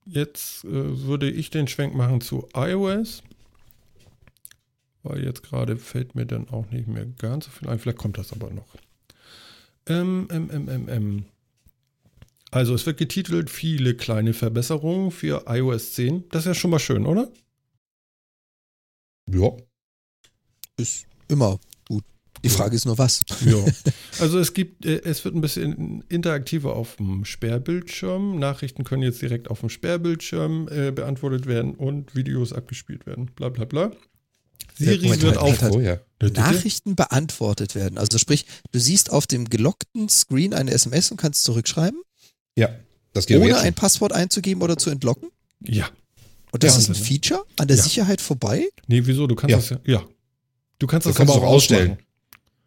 jetzt 0.06 0.64
äh, 0.64 1.02
würde 1.02 1.30
ich 1.30 1.50
den 1.50 1.68
Schwenk 1.68 1.94
machen 1.94 2.20
zu 2.20 2.48
iOS. 2.54 3.22
Weil 5.02 5.24
jetzt 5.24 5.42
gerade 5.42 5.76
fällt 5.76 6.14
mir 6.14 6.26
dann 6.26 6.48
auch 6.48 6.70
nicht 6.70 6.88
mehr 6.88 7.06
ganz 7.06 7.46
so 7.46 7.50
viel 7.50 7.68
ein. 7.68 7.78
Vielleicht 7.78 7.98
kommt 7.98 8.18
das 8.18 8.32
aber 8.32 8.50
noch. 8.50 8.74
Ähm, 9.86 10.28
ähm, 10.30 10.50
ähm, 10.52 10.68
ähm, 10.68 10.88
ähm. 10.88 11.24
Also 12.50 12.74
es 12.74 12.86
wird 12.86 12.98
getitelt 12.98 13.50
viele 13.50 13.94
kleine 13.94 14.32
Verbesserungen 14.32 15.10
für 15.10 15.44
iOS 15.46 15.92
10. 15.94 16.28
Das 16.30 16.40
ist 16.40 16.46
ja 16.46 16.54
schon 16.54 16.70
mal 16.70 16.78
schön, 16.78 17.06
oder? 17.06 17.30
Ja. 19.32 19.50
Ist 20.76 21.06
immer 21.28 21.58
gut. 21.88 22.04
Die 22.44 22.48
Frage 22.48 22.76
ist 22.76 22.86
nur 22.86 22.98
was. 22.98 23.20
Ja. 23.44 23.56
Also 24.20 24.40
es 24.40 24.52
gibt, 24.52 24.84
äh, 24.84 25.00
es 25.04 25.24
wird 25.24 25.36
ein 25.36 25.40
bisschen 25.40 26.02
interaktiver 26.08 26.74
auf 26.74 26.96
dem 26.96 27.24
Sperrbildschirm. 27.24 28.38
Nachrichten 28.38 28.82
können 28.82 29.02
jetzt 29.02 29.22
direkt 29.22 29.48
auf 29.48 29.60
dem 29.60 29.68
Sperrbildschirm 29.68 30.68
äh, 30.68 30.90
beantwortet 30.90 31.46
werden 31.46 31.74
und 31.76 32.16
Videos 32.16 32.52
abgespielt 32.52 33.06
werden. 33.06 33.26
Bla 33.36 33.48
bla 33.48 33.64
bla. 33.64 33.92
Siri 34.76 35.02
Moment, 35.02 35.22
wird 35.22 35.36
auf. 35.38 35.60
Moment, 35.62 35.76
Oh 35.76 35.80
ja. 35.80 36.00
Nachrichten 36.30 36.96
beantwortet 36.96 37.74
werden. 37.76 37.96
Also 37.98 38.18
sprich, 38.18 38.46
du 38.72 38.80
siehst 38.80 39.10
auf 39.10 39.26
dem 39.26 39.48
gelockten 39.48 40.08
Screen 40.08 40.52
eine 40.54 40.72
SMS 40.72 41.10
und 41.12 41.16
kannst 41.16 41.44
zurückschreiben, 41.44 42.00
Ja. 42.56 42.70
Das 43.12 43.26
geht 43.26 43.40
ohne 43.40 43.58
ein. 43.58 43.74
Passwort 43.74 44.12
einzugeben 44.12 44.62
oder 44.62 44.76
zu 44.76 44.90
entlocken. 44.90 45.30
Ja. 45.64 45.88
Und 46.52 46.62
das 46.64 46.74
Ja, 46.74 46.78
ist 46.80 46.88
ein? 46.88 46.94
Feature 46.94 47.44
an 47.58 47.68
der 47.68 47.76
Ja. 47.76 47.82
Sicherheit 47.82 48.20
vorbei. 48.20 48.68
Nee, 48.86 49.02
wieso? 49.04 49.26
Du 49.26 49.34
kannst 49.34 49.50
Ja. 49.52 49.58
das 49.58 49.70
ja. 49.70 49.78
Ja. 49.84 50.02
Du 50.78 50.86
kannst 50.86 51.06
das, 51.06 51.12
Das 51.12 51.16
kannst 51.18 51.34
aber 51.34 51.46
auch 51.46 51.52
ausstellen. 51.52 51.92
ausstellen. 51.92 52.06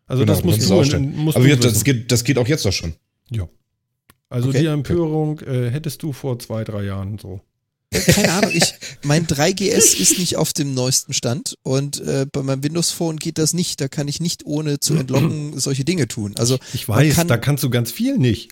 Also 0.08 0.24
Genau, 0.24 0.34
das 0.34 0.44
musst 0.44 0.70
du, 0.70 0.74
ausstellen. 0.74 1.16
musst 1.16 1.38
Aber 1.38 1.48
du 1.48 1.56
das, 1.58 1.84
geht, 1.84 2.12
das 2.12 2.24
geht 2.24 2.38
auch 2.38 2.48
jetzt 2.48 2.66
doch 2.66 2.74
schon. 2.74 2.94
Ja. 3.30 3.48
Also 4.30 4.50
Okay. 4.50 4.60
die 4.62 4.66
Empörung 4.68 5.40
äh, 5.40 5.70
hättest 5.70 6.04
du 6.04 6.12
vor 6.14 6.38
zwei, 6.40 6.64
drei 6.64 6.84
Jahren 6.84 7.18
so. 7.18 7.42
Keine 7.94 8.32
Ahnung, 8.32 8.52
ich, 8.54 8.74
mein 9.04 9.28
3GS 9.28 9.98
ist 10.00 10.18
nicht 10.20 10.38
auf 10.38 10.54
dem 10.54 10.74
neuesten 10.74 11.14
Stand 11.14 11.58
und 11.64 12.00
äh, 12.02 12.26
bei 12.32 12.42
meinem 12.42 12.64
Windows 12.64 12.92
Phone 12.92 13.18
geht 13.18 13.38
das 13.38 13.54
nicht. 13.54 13.82
Da 13.82 13.88
kann 13.90 14.08
ich 14.08 14.20
nicht 14.22 14.46
ohne 14.46 14.80
zu 14.80 14.96
entlocken 14.98 15.60
solche 15.60 15.84
Dinge 15.86 16.08
tun. 16.08 16.36
Also 16.38 16.58
Ich 16.74 16.88
weiß, 16.88 17.16
kann, 17.16 17.28
da 17.28 17.38
kannst 17.38 17.64
du 17.64 17.70
ganz 17.70 17.92
viel 17.92 18.18
nicht. 18.18 18.50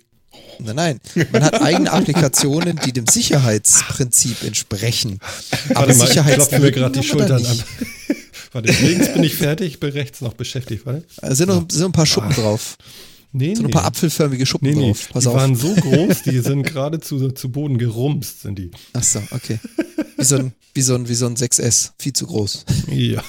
Nein, 0.60 0.76
nein. 0.76 1.00
Man 1.32 1.44
hat 1.44 1.62
eigene 1.62 1.92
Applikationen, 1.92 2.80
die 2.86 2.92
dem 2.92 3.08
Sicherheitsprinzip 3.08 4.44
entsprechen. 4.44 5.20
Aber 5.70 5.88
Warte 5.88 5.96
mal, 5.96 6.28
ich 6.28 6.34
klopfe 6.36 6.60
mir 6.60 6.72
gerade 6.72 7.00
die 7.00 7.08
Schultern 7.08 7.46
ab. 7.46 7.58
Warte, 8.52 8.72
links 8.84 9.14
bin 9.14 9.24
ich 9.24 9.36
fertig, 9.36 9.80
bin 9.80 9.92
rechts 9.92 10.22
noch 10.22 10.34
beschäftigt. 10.34 10.86
Warte. 10.86 11.06
Da 11.22 11.36
sind 11.36 11.48
noch 11.50 11.66
sind 11.70 11.80
noch 11.82 11.90
ein 11.90 11.92
paar 11.94 12.06
Schuppen 12.06 12.32
drauf. 12.32 12.78
Nee, 13.32 13.54
So 13.54 13.62
nee. 13.62 13.68
ein 13.68 13.72
paar 13.72 13.86
apfelförmige 13.86 14.46
Schuppen 14.46 14.70
Nee, 14.70 14.76
nee, 14.76 14.88
drauf. 14.88 15.08
Pass 15.14 15.24
die 15.24 15.30
auf. 15.30 15.36
waren 15.36 15.56
so 15.56 15.74
groß, 15.76 16.24
die 16.24 16.40
sind 16.42 16.64
gerade 16.64 17.00
zu, 17.00 17.30
zu 17.32 17.50
Boden 17.52 17.78
gerumst, 17.78 18.42
sind 18.42 18.58
die. 18.58 18.72
Ach 18.94 19.04
so, 19.04 19.22
okay. 19.32 19.60
Wie 20.18 20.24
so 20.26 20.38
ein, 20.38 20.54
wie 20.74 20.82
so 20.82 20.96
ein, 20.96 21.08
wie 21.08 21.14
so 21.16 21.28
ein 21.28 21.36
6S. 21.36 21.92
Viel 22.00 22.14
zu 22.14 22.26
groß. 22.26 22.66
Ja, 22.92 23.24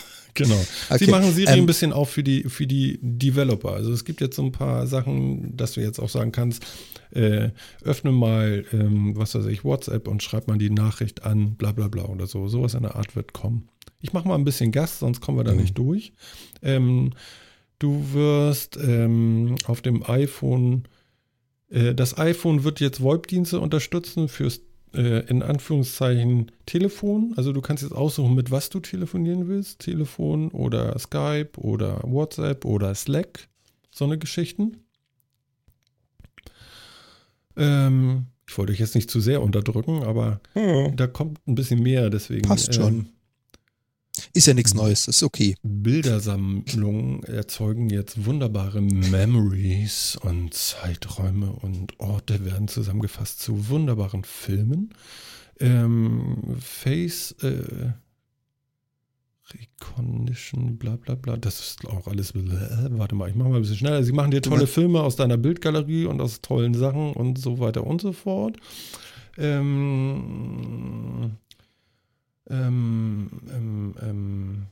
genau. 0.44 0.60
Okay, 0.88 1.04
Sie 1.04 1.10
machen 1.10 1.32
Siri 1.32 1.52
ähm, 1.52 1.60
ein 1.60 1.66
bisschen 1.66 1.92
auch 1.92 2.08
für 2.08 2.22
die, 2.22 2.44
für 2.44 2.66
die 2.66 2.98
Developer. 3.02 3.72
Also 3.72 3.92
es 3.92 4.04
gibt 4.04 4.20
jetzt 4.20 4.36
so 4.36 4.42
ein 4.42 4.52
paar 4.52 4.86
Sachen, 4.86 5.56
dass 5.56 5.72
du 5.72 5.80
jetzt 5.80 5.98
auch 5.98 6.08
sagen 6.08 6.32
kannst, 6.32 6.64
äh, 7.12 7.50
öffne 7.82 8.12
mal, 8.12 8.64
ähm, 8.72 9.16
was 9.16 9.34
weiß 9.34 9.46
ich, 9.46 9.64
WhatsApp 9.64 10.08
und 10.08 10.22
schreib 10.22 10.48
mal 10.48 10.58
die 10.58 10.70
Nachricht 10.70 11.24
an, 11.24 11.54
bla 11.56 11.72
bla 11.72 11.88
bla 11.88 12.04
oder 12.04 12.26
so. 12.26 12.48
Sowas 12.48 12.74
in 12.74 12.82
der 12.82 12.96
Art 12.96 13.16
wird 13.16 13.32
kommen. 13.32 13.68
Ich 14.00 14.12
mache 14.12 14.28
mal 14.28 14.34
ein 14.34 14.44
bisschen 14.44 14.72
Gas, 14.72 14.98
sonst 14.98 15.20
kommen 15.20 15.38
wir 15.38 15.44
da 15.44 15.52
nicht 15.52 15.76
durch. 15.76 16.12
Ähm, 16.62 17.12
du 17.78 18.12
wirst 18.12 18.78
ähm, 18.82 19.56
auf 19.66 19.82
dem 19.82 20.02
iPhone, 20.08 20.84
äh, 21.68 21.94
das 21.94 22.16
iPhone 22.16 22.64
wird 22.64 22.80
jetzt 22.80 23.02
VoIP-Dienste 23.02 23.60
unterstützen 23.60 24.28
fürs 24.28 24.62
äh, 24.94 25.26
in 25.26 25.42
Anführungszeichen 25.42 26.50
Telefon. 26.66 27.34
Also 27.36 27.52
du 27.52 27.60
kannst 27.60 27.82
jetzt 27.82 27.92
aussuchen, 27.92 28.34
mit 28.34 28.50
was 28.50 28.70
du 28.70 28.80
telefonieren 28.80 29.48
willst. 29.48 29.80
Telefon 29.80 30.50
oder 30.50 30.98
Skype 30.98 31.50
oder 31.58 32.00
WhatsApp 32.02 32.64
oder 32.64 32.94
Slack. 32.94 33.48
So 33.90 34.04
eine 34.04 34.18
Geschichten. 34.18 34.78
Ähm, 37.56 38.26
ich 38.48 38.58
wollte 38.58 38.72
euch 38.72 38.80
jetzt 38.80 38.94
nicht 38.94 39.10
zu 39.10 39.20
sehr 39.20 39.42
unterdrücken, 39.42 40.02
aber 40.02 40.40
da 40.96 41.06
kommt 41.06 41.46
ein 41.46 41.54
bisschen 41.54 41.82
mehr, 41.82 42.10
deswegen. 42.10 42.48
Passt 42.48 42.74
schon. 42.74 42.94
Ähm, 42.94 43.06
Ist 44.32 44.46
ja 44.46 44.54
nichts 44.54 44.74
Neues, 44.74 45.08
ist 45.08 45.22
okay. 45.22 45.54
Bildersammlungen 45.62 47.22
erzeugen 47.24 47.90
jetzt 47.90 48.26
wunderbare 48.26 48.80
Memories 48.80 50.18
und 50.20 50.52
Zeiträume 50.52 51.52
und 51.52 51.98
Orte 51.98 52.44
werden 52.44 52.68
zusammengefasst 52.68 53.40
zu 53.40 53.68
wunderbaren 53.68 54.24
Filmen. 54.24 54.94
Ähm, 55.58 56.56
Face 56.58 57.32
äh, 57.42 57.92
Recognition, 59.52 60.78
bla 60.78 60.96
bla 60.96 61.14
bla, 61.14 61.36
das 61.36 61.60
ist 61.60 61.86
auch 61.86 62.06
alles. 62.06 62.32
Bla, 62.32 62.88
warte 62.90 63.14
mal, 63.14 63.28
ich 63.28 63.34
mache 63.34 63.48
mal 63.48 63.56
ein 63.56 63.62
bisschen 63.62 63.78
schneller. 63.78 64.02
Sie 64.04 64.12
machen 64.12 64.30
dir 64.30 64.42
tolle 64.42 64.66
Filme 64.66 65.02
aus 65.02 65.16
deiner 65.16 65.36
Bildgalerie 65.36 66.06
und 66.06 66.20
aus 66.20 66.40
tollen 66.40 66.74
Sachen 66.74 67.12
und 67.12 67.38
so 67.38 67.58
weiter 67.58 67.86
und 67.86 68.00
so 68.00 68.12
fort. 68.12 68.56
Ähm, 69.38 71.32
ähm, 72.50 73.30
ähm, 73.50 73.94
ähm, 74.02 74.66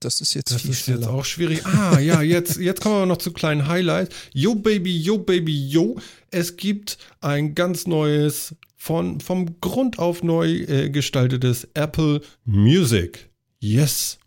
Das 0.00 0.20
ist 0.20 0.34
jetzt 0.34 0.50
das 0.52 0.62
viel 0.62 0.70
ist 0.72 0.86
jetzt 0.88 0.98
schneller. 0.98 1.10
auch 1.14 1.24
schwierig. 1.24 1.64
Ah, 1.66 1.98
ja, 1.98 2.20
jetzt, 2.22 2.56
jetzt 2.58 2.80
kommen 2.80 3.00
wir 3.02 3.06
noch 3.06 3.18
zu 3.18 3.32
kleinen 3.32 3.66
Highlights. 3.66 4.14
Yo, 4.34 4.54
Baby, 4.54 4.96
yo, 4.98 5.18
Baby, 5.18 5.68
yo. 5.68 5.98
Es 6.30 6.56
gibt 6.56 6.98
ein 7.20 7.54
ganz 7.54 7.86
neues, 7.86 8.54
von, 8.76 9.20
vom 9.20 9.58
Grund 9.60 9.98
auf 9.98 10.22
neu 10.22 10.48
äh, 10.64 10.90
gestaltetes 10.90 11.66
Apple 11.74 12.20
Music. 12.44 13.30
Yes. 13.58 14.18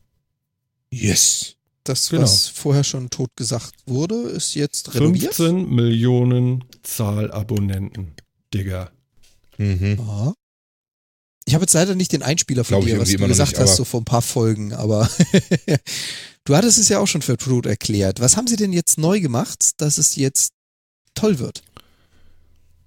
Yes. 0.91 1.55
Das, 1.83 2.09
Genau. 2.09 2.23
was 2.23 2.47
vorher 2.47 2.83
schon 2.83 3.09
tot 3.09 3.29
gesagt 3.35 3.75
wurde, 3.85 4.15
ist 4.29 4.55
jetzt 4.55 4.93
renoviert. 4.95 5.33
15 5.35 5.69
Millionen 5.73 6.63
Zahlabonnenten. 6.83 8.13
Digga. 8.53 8.91
Mhm. 9.57 9.97
Aha. 10.01 10.33
Ich 11.49 11.55
habe 11.55 11.63
jetzt 11.63 11.73
leider 11.73 11.95
nicht 11.95 12.11
den 12.11 12.21
Einspieler 12.21 12.63
von 12.63 12.75
Glaub 12.75 12.85
dir, 12.85 12.99
was 12.99 13.09
du 13.09 13.17
gesagt 13.27 13.53
nicht, 13.53 13.59
hast, 13.59 13.75
so 13.75 13.83
vor 13.83 14.01
ein 14.01 14.05
paar 14.05 14.21
Folgen, 14.21 14.71
aber 14.71 15.09
du 16.43 16.55
hattest 16.55 16.77
es 16.77 16.89
ja 16.89 16.99
auch 16.99 17.07
schon 17.07 17.23
für 17.23 17.37
tot 17.37 17.65
erklärt. 17.65 18.19
Was 18.19 18.37
haben 18.37 18.45
sie 18.45 18.55
denn 18.55 18.71
jetzt 18.71 18.99
neu 18.99 19.19
gemacht, 19.19 19.71
dass 19.77 19.97
es 19.97 20.15
jetzt 20.15 20.53
toll 21.15 21.39
wird? 21.39 21.63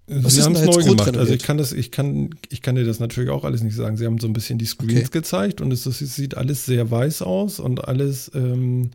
Was 0.07 0.35
Sie 0.35 0.39
ist 0.39 0.45
haben 0.45 0.55
denn 0.55 0.63
es 0.63 0.71
da 0.71 0.77
jetzt 0.77 0.87
neu 0.87 0.93
gemacht. 0.93 1.17
Also 1.17 1.35
ich 1.35 1.43
kann 1.43 1.59
das, 1.59 1.73
ich 1.73 1.91
kann, 1.91 2.37
ich 2.51 2.63
kann 2.63 2.77
dir 2.77 2.85
das 2.85 3.01
natürlich 3.01 3.31
auch 3.31 3.43
alles 3.43 3.65
nicht 3.65 3.75
sagen. 3.75 3.97
Sie 3.97 4.07
haben 4.07 4.21
so 4.21 4.29
ein 4.29 4.33
bisschen 4.33 4.61
die 4.61 4.67
Screens 4.67 5.09
Okay. 5.09 5.09
gezeigt 5.11 5.61
und 5.61 5.73
es, 5.73 5.85
es 5.85 5.99
sieht 5.99 6.37
alles 6.37 6.65
sehr 6.65 6.89
weiß 6.89 7.23
aus 7.23 7.59
und 7.59 7.89
alles, 7.89 8.31
ähm, 8.33 8.93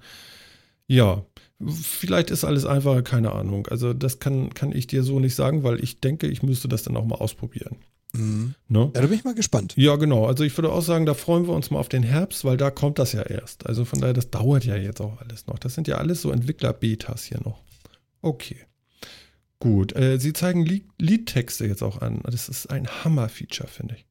ja, 0.87 1.25
vielleicht 1.59 2.31
ist 2.31 2.45
alles 2.45 2.65
einfach, 2.65 3.03
keine 3.03 3.33
Ahnung. 3.33 3.67
Also 3.67 3.91
das 3.91 4.19
kann, 4.19 4.53
kann 4.53 4.71
ich 4.71 4.87
dir 4.87 5.03
so 5.03 5.19
nicht 5.19 5.35
sagen, 5.35 5.63
weil 5.63 5.83
ich 5.83 5.99
denke, 5.99 6.27
ich 6.27 6.41
müsste 6.41 6.69
das 6.69 6.83
dann 6.83 6.95
auch 6.95 7.05
mal 7.05 7.15
ausprobieren. 7.15 7.75
Mhm. 8.13 8.55
Ne? 8.67 8.91
Ja, 8.95 9.01
da 9.01 9.07
bin 9.07 9.13
ich 9.13 9.23
mal 9.23 9.35
gespannt. 9.35 9.73
Ja, 9.77 9.95
genau. 9.97 10.25
Also 10.25 10.43
ich 10.43 10.57
würde 10.57 10.71
auch 10.71 10.81
sagen, 10.81 11.05
da 11.05 11.13
freuen 11.13 11.45
wir 11.47 11.53
uns 11.53 11.69
mal 11.71 11.79
auf 11.79 11.89
den 11.89 12.03
Herbst, 12.03 12.43
weil 12.45 12.57
da 12.57 12.71
kommt 12.71 12.99
das 12.99 13.13
ja 13.13 13.21
erst. 13.21 13.65
Also 13.67 13.85
von 13.85 13.99
daher, 13.99 14.13
das 14.13 14.31
dauert 14.31 14.65
ja 14.65 14.75
jetzt 14.75 15.01
auch 15.01 15.21
alles 15.21 15.45
noch. 15.47 15.59
Das 15.59 15.75
sind 15.75 15.87
ja 15.87 15.95
alles 15.97 16.21
so 16.21 16.31
Entwickler-Betas 16.31 17.25
hier 17.25 17.39
noch. 17.43 17.61
Okay. 18.21 18.57
Gut. 19.59 19.95
Äh, 19.95 20.19
Sie 20.19 20.33
zeigen 20.33 20.65
Lied 20.65 20.85
Liedtexte 20.99 21.65
jetzt 21.65 21.81
auch 21.83 22.01
an. 22.01 22.21
Das 22.23 22.49
ist 22.49 22.67
ein 22.67 22.87
Hammer-Feature, 22.87 23.69
finde 23.69 23.95
ich. 23.95 24.05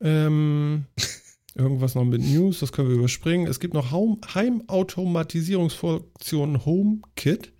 Ähm, 0.00 0.86
irgendwas 1.54 1.94
noch 1.94 2.04
mit 2.04 2.22
News, 2.22 2.60
das 2.60 2.72
können 2.72 2.88
wir 2.88 2.96
überspringen. 2.96 3.46
Es 3.46 3.60
gibt 3.60 3.74
noch 3.74 3.90
Home- 3.90 4.18
Heimautomatisierungsfunktion 4.34 6.64
HomeKit. 6.64 7.52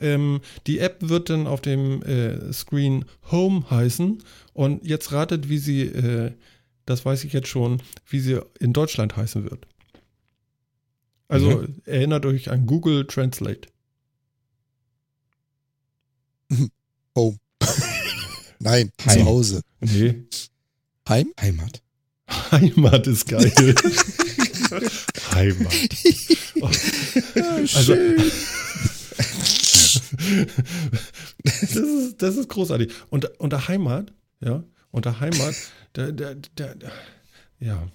Ähm, 0.00 0.40
die 0.66 0.78
App 0.78 0.96
wird 1.00 1.30
dann 1.30 1.46
auf 1.46 1.60
dem 1.60 2.02
äh, 2.02 2.52
Screen 2.52 3.04
Home 3.30 3.68
heißen. 3.70 4.22
Und 4.52 4.86
jetzt 4.86 5.12
ratet, 5.12 5.48
wie 5.48 5.58
sie, 5.58 5.82
äh, 5.82 6.32
das 6.86 7.04
weiß 7.04 7.24
ich 7.24 7.32
jetzt 7.32 7.48
schon, 7.48 7.82
wie 8.08 8.20
sie 8.20 8.40
in 8.58 8.72
Deutschland 8.72 9.16
heißen 9.16 9.44
wird. 9.44 9.66
Also 11.28 11.64
erinnert 11.86 12.26
euch 12.26 12.50
an 12.50 12.66
Google 12.66 13.06
Translate. 13.06 13.68
Home. 17.16 17.38
Nein, 18.58 18.90
Heim. 19.06 19.18
zu 19.18 19.24
Hause. 19.24 19.62
Nee, 19.80 20.24
Heim? 21.08 21.32
Heimat. 21.40 21.82
Heimat 22.50 23.06
ist 23.06 23.26
geil. 23.26 23.50
Heimat. 25.32 25.74
Also, 27.74 27.96
das, 31.44 31.72
ist, 31.76 32.22
das 32.22 32.36
ist 32.36 32.48
großartig. 32.48 32.92
Und 33.10 33.30
unter 33.38 33.68
Heimat, 33.68 34.12
ja, 34.40 34.62
unter 34.90 35.20
Heimat, 35.20 35.54
der, 35.96 36.12
der, 36.12 36.34
der, 36.56 36.74
der 36.74 36.90
ja. 37.60 37.88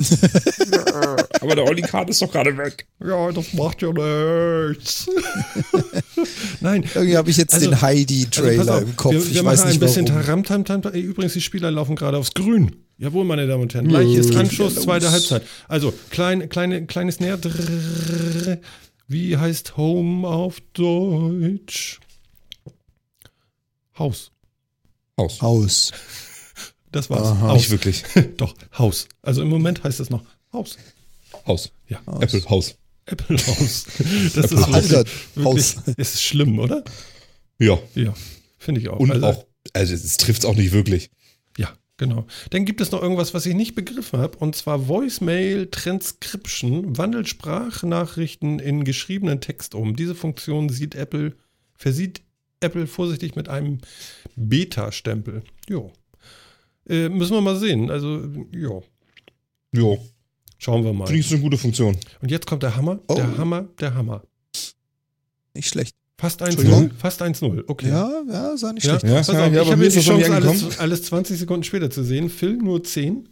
Aber 1.40 1.54
der 1.54 1.64
Olli 1.64 1.82
Kahn 1.82 2.08
ist 2.08 2.22
doch 2.22 2.32
gerade 2.32 2.56
weg. 2.56 2.86
Ja, 3.04 3.30
das 3.32 3.52
macht 3.52 3.82
ja 3.82 3.92
nichts. 3.92 5.08
Nein. 6.60 6.84
Irgendwie 6.94 7.16
habe 7.16 7.28
ich 7.30 7.36
jetzt 7.36 7.54
Also- 7.54 7.68
den 7.70 7.80
Heidi-Trailer 7.82 8.72
Also 8.72 8.86
im 8.86 8.96
Kopf. 8.96 9.12
Wir, 9.12 9.20
wir 9.24 9.30
ich 9.30 9.36
machen 9.42 9.46
weiß 9.46 9.64
nicht 9.66 9.74
ein 9.76 9.80
bisschen 9.80 10.08
warum. 10.08 10.22
Taram, 10.44 10.64
tam, 10.64 10.82
tam, 10.82 10.92
Übrigens, 10.92 11.34
die 11.34 11.40
Spieler 11.40 11.70
laufen 11.70 11.96
gerade 11.96 12.16
aufs 12.16 12.32
Grün. 12.34 12.76
Jawohl, 12.96 13.24
meine 13.24 13.46
Damen 13.46 13.62
und 13.62 13.72
Herren. 13.74 13.88
Gleich 13.88 14.14
ist 14.14 14.34
Anschluss, 14.36 14.74
zweite 14.74 15.10
Halbzeit. 15.10 15.42
Also, 15.68 15.92
klein, 16.10 16.48
kleine, 16.50 16.86
kleines 16.86 17.18
Näher. 17.20 17.38
Wie 19.10 19.36
heißt 19.36 19.76
Home 19.76 20.26
auf 20.28 20.60
Deutsch? 20.72 21.98
Haus. 23.98 24.30
Haus. 25.18 25.42
Haus. 25.42 25.92
Das 26.92 27.08
war's. 27.08 27.22
Aha. 27.22 27.40
Haus. 27.50 27.56
Nicht 27.58 27.70
wirklich. 27.70 28.02
Doch, 28.36 28.52
Haus. 28.76 29.06
Also 29.22 29.42
im 29.42 29.48
Moment 29.48 29.84
heißt 29.84 30.00
es 30.00 30.10
noch 30.10 30.24
Haus. 30.52 30.76
Haus. 31.46 31.70
Ja. 31.88 32.00
Apple 32.20 32.42
Haus. 32.50 32.74
Apple 33.06 33.36
Haus. 33.36 33.84
Das 33.98 34.00
ist 34.00 34.36
Apple 34.36 34.58
wirklich, 34.58 34.74
Alter, 34.74 35.04
wirklich, 35.36 35.44
Haus. 35.44 35.76
ist 35.96 36.20
schlimm, 36.22 36.58
oder? 36.58 36.82
Ja. 37.60 37.78
Ja, 37.94 38.12
finde 38.58 38.80
ich 38.80 38.88
auch. 38.88 38.98
Und 38.98 39.12
Also- 39.12 39.26
auch, 39.26 39.46
also 39.72 39.94
es 39.94 40.16
trifft 40.16 40.40
es 40.42 40.44
auch 40.46 40.56
nicht 40.56 40.72
wirklich. 40.72 41.10
Genau. 42.00 42.26
Dann 42.48 42.64
gibt 42.64 42.80
es 42.80 42.92
noch 42.92 43.02
irgendwas, 43.02 43.34
was 43.34 43.44
ich 43.44 43.54
nicht 43.54 43.74
begriffen 43.74 44.20
habe, 44.20 44.38
und 44.38 44.56
zwar 44.56 44.88
Voicemail 44.88 45.66
Transcription 45.70 46.96
wandelt 46.96 47.28
Sprachnachrichten 47.28 48.58
in 48.58 48.84
geschriebenen 48.84 49.42
Text 49.42 49.74
um. 49.74 49.96
Diese 49.96 50.14
Funktion 50.14 50.70
sieht 50.70 50.94
Apple, 50.94 51.36
versieht 51.74 52.22
Apple 52.60 52.86
vorsichtig 52.86 53.36
mit 53.36 53.50
einem 53.50 53.80
Beta-Stempel. 54.34 55.42
Jo. 55.68 55.92
Äh, 56.88 57.10
müssen 57.10 57.34
wir 57.34 57.42
mal 57.42 57.56
sehen. 57.56 57.90
Also, 57.90 58.22
ja, 58.50 58.80
Jo. 59.72 59.98
schauen 60.56 60.82
wir 60.84 60.94
mal. 60.94 61.04
Finde 61.06 61.20
ich 61.20 61.28
so 61.28 61.34
eine 61.34 61.44
gute 61.44 61.58
Funktion. 61.58 61.98
Und 62.22 62.30
jetzt 62.30 62.46
kommt 62.46 62.62
der 62.62 62.76
Hammer, 62.76 62.98
Oh. 63.08 63.14
der 63.14 63.36
Hammer, 63.36 63.68
der 63.78 63.92
Hammer. 63.94 64.22
Nicht 65.52 65.68
schlecht. 65.68 65.94
Fast 66.20 66.42
1-0. 66.42 66.46
Entschuldigung? 66.48 66.90
Fast 66.98 67.22
1-0. 67.22 67.64
Okay. 67.66 67.88
Ja, 67.88 68.10
ja, 68.30 68.56
sah 68.56 68.72
nicht 68.74 68.84
Ja, 68.84 68.98
schlecht. 69.00 69.04
Ja, 69.10 69.18
pass 69.18 69.28
ja, 69.28 69.46
auf, 69.46 69.52
ja, 69.54 69.62
ich 69.62 69.70
habe 69.72 69.84
jetzt 69.84 69.96
die 69.96 70.00
Chance, 70.02 70.30
alles, 70.34 70.78
alles 70.78 71.02
20 71.04 71.38
Sekunden 71.38 71.64
später 71.64 71.88
zu 71.90 72.02
sehen. 72.04 72.28
Phil 72.28 72.56
nur 72.58 72.84
10. 72.84 73.26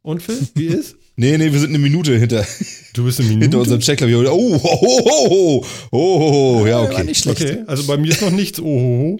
Und 0.00 0.22
Phil, 0.22 0.38
wie 0.54 0.66
ist? 0.66 0.96
Nee, 1.16 1.36
nee, 1.36 1.52
wir 1.52 1.60
sind 1.60 1.68
eine 1.68 1.78
Minute 1.78 2.16
hinter, 2.18 2.46
Du 2.94 3.04
bist 3.04 3.20
eine 3.20 3.28
Minute. 3.28 3.44
hinter 3.44 3.58
unserem 3.60 3.80
Checkklavier. 3.80 4.32
Oh, 4.32 4.34
oh, 4.34 4.60
oh, 4.64 5.00
oh, 5.04 5.66
oh, 5.90 6.60
oh, 6.62 6.66
ja, 6.66 6.78
War 6.82 6.90
okay. 6.90 7.04
nicht 7.04 7.22
schlecht. 7.22 7.42
Okay, 7.42 7.64
also 7.66 7.86
bei 7.86 7.98
mir 7.98 8.10
ist 8.12 8.22
noch 8.22 8.30
nichts. 8.30 8.58
Oh, 8.60 9.18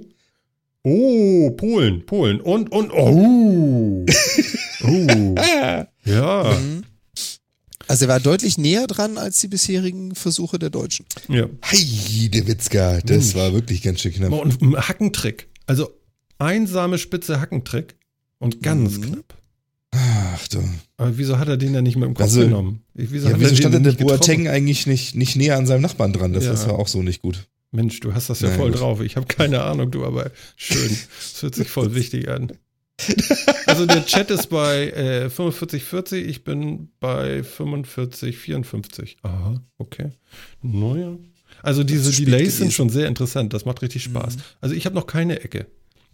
oh, 0.85 1.51
Polen, 1.51 2.07
Polen. 2.07 2.41
Und, 2.41 2.73
und, 2.73 2.91
oh. 2.93 4.07
oh. 4.85 5.35
Ja, 6.05 6.59
Mhm. 6.59 6.83
Also 7.93 8.07
er 8.07 8.09
war 8.09 8.21
deutlich 8.21 8.57
näher 8.57 8.87
dran 8.87 9.19
als 9.19 9.39
die 9.41 9.49
bisherigen 9.49 10.15
Versuche 10.15 10.59
der 10.59 10.71
Deutschen. 10.71 11.05
ja. 11.29 11.47
Heidewitzka, 11.63 13.01
das 13.05 13.35
war 13.35 13.53
wirklich 13.53 13.83
ganz 13.83 14.01
schön 14.01 14.13
knapp. 14.15 14.33
Und 14.33 14.63
ein 14.63 14.77
Hackentrick. 14.77 15.49
Also 15.67 15.91
einsame 16.39 16.97
spitze 16.99 17.41
Hackentrick 17.41 17.95
und 18.39 18.63
ganz 18.63 18.97
Mhm. 18.97 19.03
knapp. 19.03 19.35
Ach 19.91 20.49
du. 20.49 20.61
Aber 20.97 21.19
wieso 21.19 21.39
hat 21.39 21.49
er 21.49 21.59
den 21.59 21.75
denn 21.75 21.85
nicht 21.85 21.97
mit 21.97 22.05
dem 22.07 22.15
Kopf 22.15 22.23
Also, 22.25 22.41
genommen? 22.41 22.83
Wieso, 22.95 23.27
Ja, 23.29 23.35
hat 23.35 23.41
wieso 23.41 23.51
er 23.51 23.57
stand 23.57 23.75
den 23.75 23.83
denn 23.85 23.97
der? 23.97 24.05
Boateng 24.07 24.49
eigentlich 24.49 24.87
nicht, 24.87 25.15
nicht 25.15 25.37
näher 25.37 25.59
an 25.59 25.67
seinem 25.67 25.83
Nachbarn 25.83 26.15
dran? 26.15 26.33
Das 26.33 26.45
Ja. 26.47 26.55
ja 26.55 26.71
auch 26.71 26.89
so 26.89 27.03
nicht 27.03 27.21
gut. 27.21 27.47
Mensch, 27.73 28.01
du 28.01 28.15
hast 28.15 28.31
das 28.31 28.41
ja 28.41 28.49
Na 28.49 28.57
voll 28.57 28.71
gut. 28.71 28.81
drauf. 28.81 29.01
Ich 29.03 29.17
habe 29.17 29.27
keine 29.27 29.63
Ahnung, 29.65 29.91
du, 29.91 30.05
aber 30.07 30.31
schön. 30.57 30.97
Das 31.35 31.43
hört 31.43 31.55
sich 31.57 31.69
voll 31.69 31.95
wichtig 31.95 32.29
an. 32.29 32.53
Also 33.67 33.87
der 33.87 34.05
Chat 34.07 34.31
ist 34.31 34.49
bei 34.49 34.91
äh, 34.91 35.27
45,40, 35.27 36.17
ich 36.17 36.45
bin 36.45 36.91
bei 37.01 37.41
45,54. 37.41 39.17
Aha, 39.23 39.61
okay. 39.79 40.11
Naja. 40.63 41.17
Also 41.63 41.85
diese 41.85 42.11
Delays 42.13 42.59
sind 42.59 42.73
schon 42.73 42.91
sehr 42.91 43.09
interessant. 43.09 43.53
Das 43.55 43.65
macht 43.65 43.83
richtig 43.83 44.03
Spaß. 44.05 44.37
Mhm. 44.37 44.43
Also 44.61 44.75
ich 44.75 44.87
habe 44.87 44.95
noch 44.95 45.07
keine 45.07 45.41
Ecke. 45.41 45.67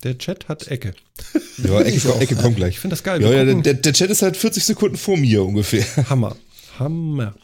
Der 0.04 0.16
Chat 0.18 0.48
hat 0.48 0.68
Ecke. 0.68 0.94
Ja, 1.58 1.80
Ecke, 1.80 1.96
Ich. 1.96 2.04
Ecke 2.06 2.36
kommt 2.36 2.50
Ich 2.52 2.56
gleich. 2.56 2.78
finde 2.78 2.94
das 2.94 3.02
geil. 3.02 3.20
Ja, 3.22 3.32
ja, 3.32 3.44
der, 3.54 3.74
der 3.74 3.92
Chat 3.92 4.10
ist 4.10 4.22
halt 4.22 4.36
40 4.36 4.64
Sekunden 4.64 4.96
vor 4.96 5.16
mir 5.16 5.42
ungefähr. 5.44 5.84
Hammer. 6.08 6.36
Hammer. 6.78 7.34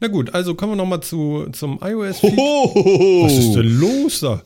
Na 0.00 0.06
gut, 0.06 0.32
also 0.32 0.54
kommen 0.54 0.72
wir 0.72 0.76
nochmal 0.76 1.02
zu, 1.02 1.48
zum 1.52 1.80
iOS. 1.82 2.22
Hohoho. 2.22 3.24
Was 3.24 3.32
ist 3.32 3.52
denn 3.52 3.80
los 3.80 4.20
da? 4.20 4.42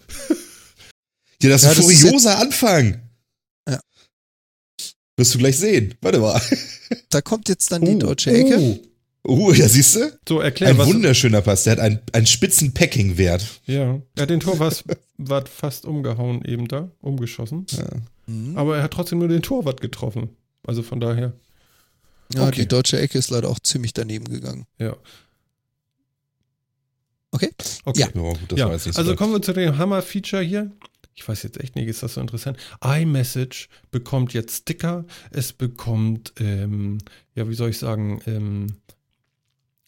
Ja, 1.43 1.51
das 1.51 1.63
ist 1.65 1.65
Ja, 1.65 1.71
ein 1.71 1.83
furioser 1.83 2.39
Anfang. 2.39 3.02
Ja. 5.23 5.25
Wirst 5.25 5.35
du 5.35 5.39
gleich 5.39 5.59
sehen. 5.59 5.95
Warte 6.03 6.19
mal. 6.21 6.41
Da 7.11 7.21
kommt 7.21 7.49
jetzt 7.49 7.71
dann 7.73 7.85
die 7.85 7.99
deutsche 7.99 8.31
Ecke. 8.31 8.59
Oh. 8.59 8.81
Oh, 9.25 9.53
ja, 9.53 9.69
siehst 9.69 9.95
du? 9.95 10.19
So, 10.29 10.41
erklär, 10.41 10.71
Ein 10.71 10.79
was. 10.79 10.89
wunderschöner 10.89 11.43
Pass. 11.43 11.63
Der 11.63 11.73
hat 11.75 11.79
einen, 11.79 12.01
einen 12.13 12.27
spitzen 12.27 12.75
Packing-Wert. 12.75 13.61
Ja, 13.67 14.01
er 14.17 14.23
hat 14.23 14.31
den 14.31 14.41
Torwart 14.41 14.83
Wart 15.17 15.49
fast 15.49 15.85
umgehauen 15.87 16.45
eben 16.45 16.67
da, 16.67 16.91
umgeschossen. 17.01 17.65
Mhm. 18.27 18.59
Aber 18.59 18.79
er 18.79 18.83
hat 18.83 18.91
trotzdem 18.93 19.21
nur 19.21 19.29
den 19.29 19.43
Torwart 19.43 19.81
getroffen. 19.81 20.31
Also 20.67 20.83
von 20.83 20.99
daher, 20.99 21.35
Ja, 22.35 22.49
okay. 22.49 22.63
die 22.63 22.67
deutsche 22.69 22.99
Ecke 22.99 23.17
ist 23.17 23.31
leider 23.31 23.49
auch 23.49 23.61
ziemlich 23.61 23.93
daneben 23.93 24.25
gegangen. 24.25 24.67
ja. 24.79 24.97
Okay. 27.35 27.51
Okay. 27.85 28.01
Ja. 28.01 28.09
Ja, 28.15 28.21
gut, 28.21 28.39
das 28.49 28.59
Ja, 28.59 28.67
war 28.67 28.73
also 28.73 29.17
kommen 29.17 29.33
wir 29.33 29.41
zu 29.41 29.53
dem 29.55 29.79
Hammer-Feature 29.79 30.43
hier. 30.43 30.71
Ich 31.15 31.29
weiß 31.29 31.43
jetzt 31.43 31.61
echt 31.61 31.77
nicht, 31.77 31.89
ist 31.89 32.03
das 32.03 32.15
so 32.15 32.21
interessant? 32.21 32.57
iMessage 32.83 33.69
bekommt 33.91 34.33
jetzt 34.33 34.63
Sticker, 34.63 35.05
es 35.31 35.53
bekommt, 35.53 36.33
ähm, 36.41 36.99
ja, 37.35 37.49
wie 37.49 37.55
soll 37.55 37.71
ich 37.71 37.79
sagen, 37.79 38.21
ähm, 38.27 38.69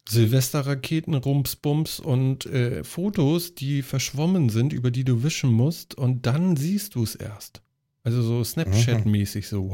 Silvesterraketen, 0.06 1.14
Rumsbums 1.14 1.98
und 1.98 2.44
äh, 2.46 2.84
Fotos, 2.84 3.54
die 3.54 3.82
verschwommen 3.82 4.50
sind, 4.50 4.72
über 4.72 4.90
die 4.90 5.04
du 5.04 5.22
wischen 5.22 5.50
musst 5.50 5.94
und 5.94 6.26
dann 6.26 6.56
siehst 6.56 6.94
du 6.94 7.02
es 7.02 7.14
erst. 7.14 7.62
Also 8.02 8.22
so 8.22 8.42
Snapchat-mäßig 8.42 9.48
so. 9.48 9.70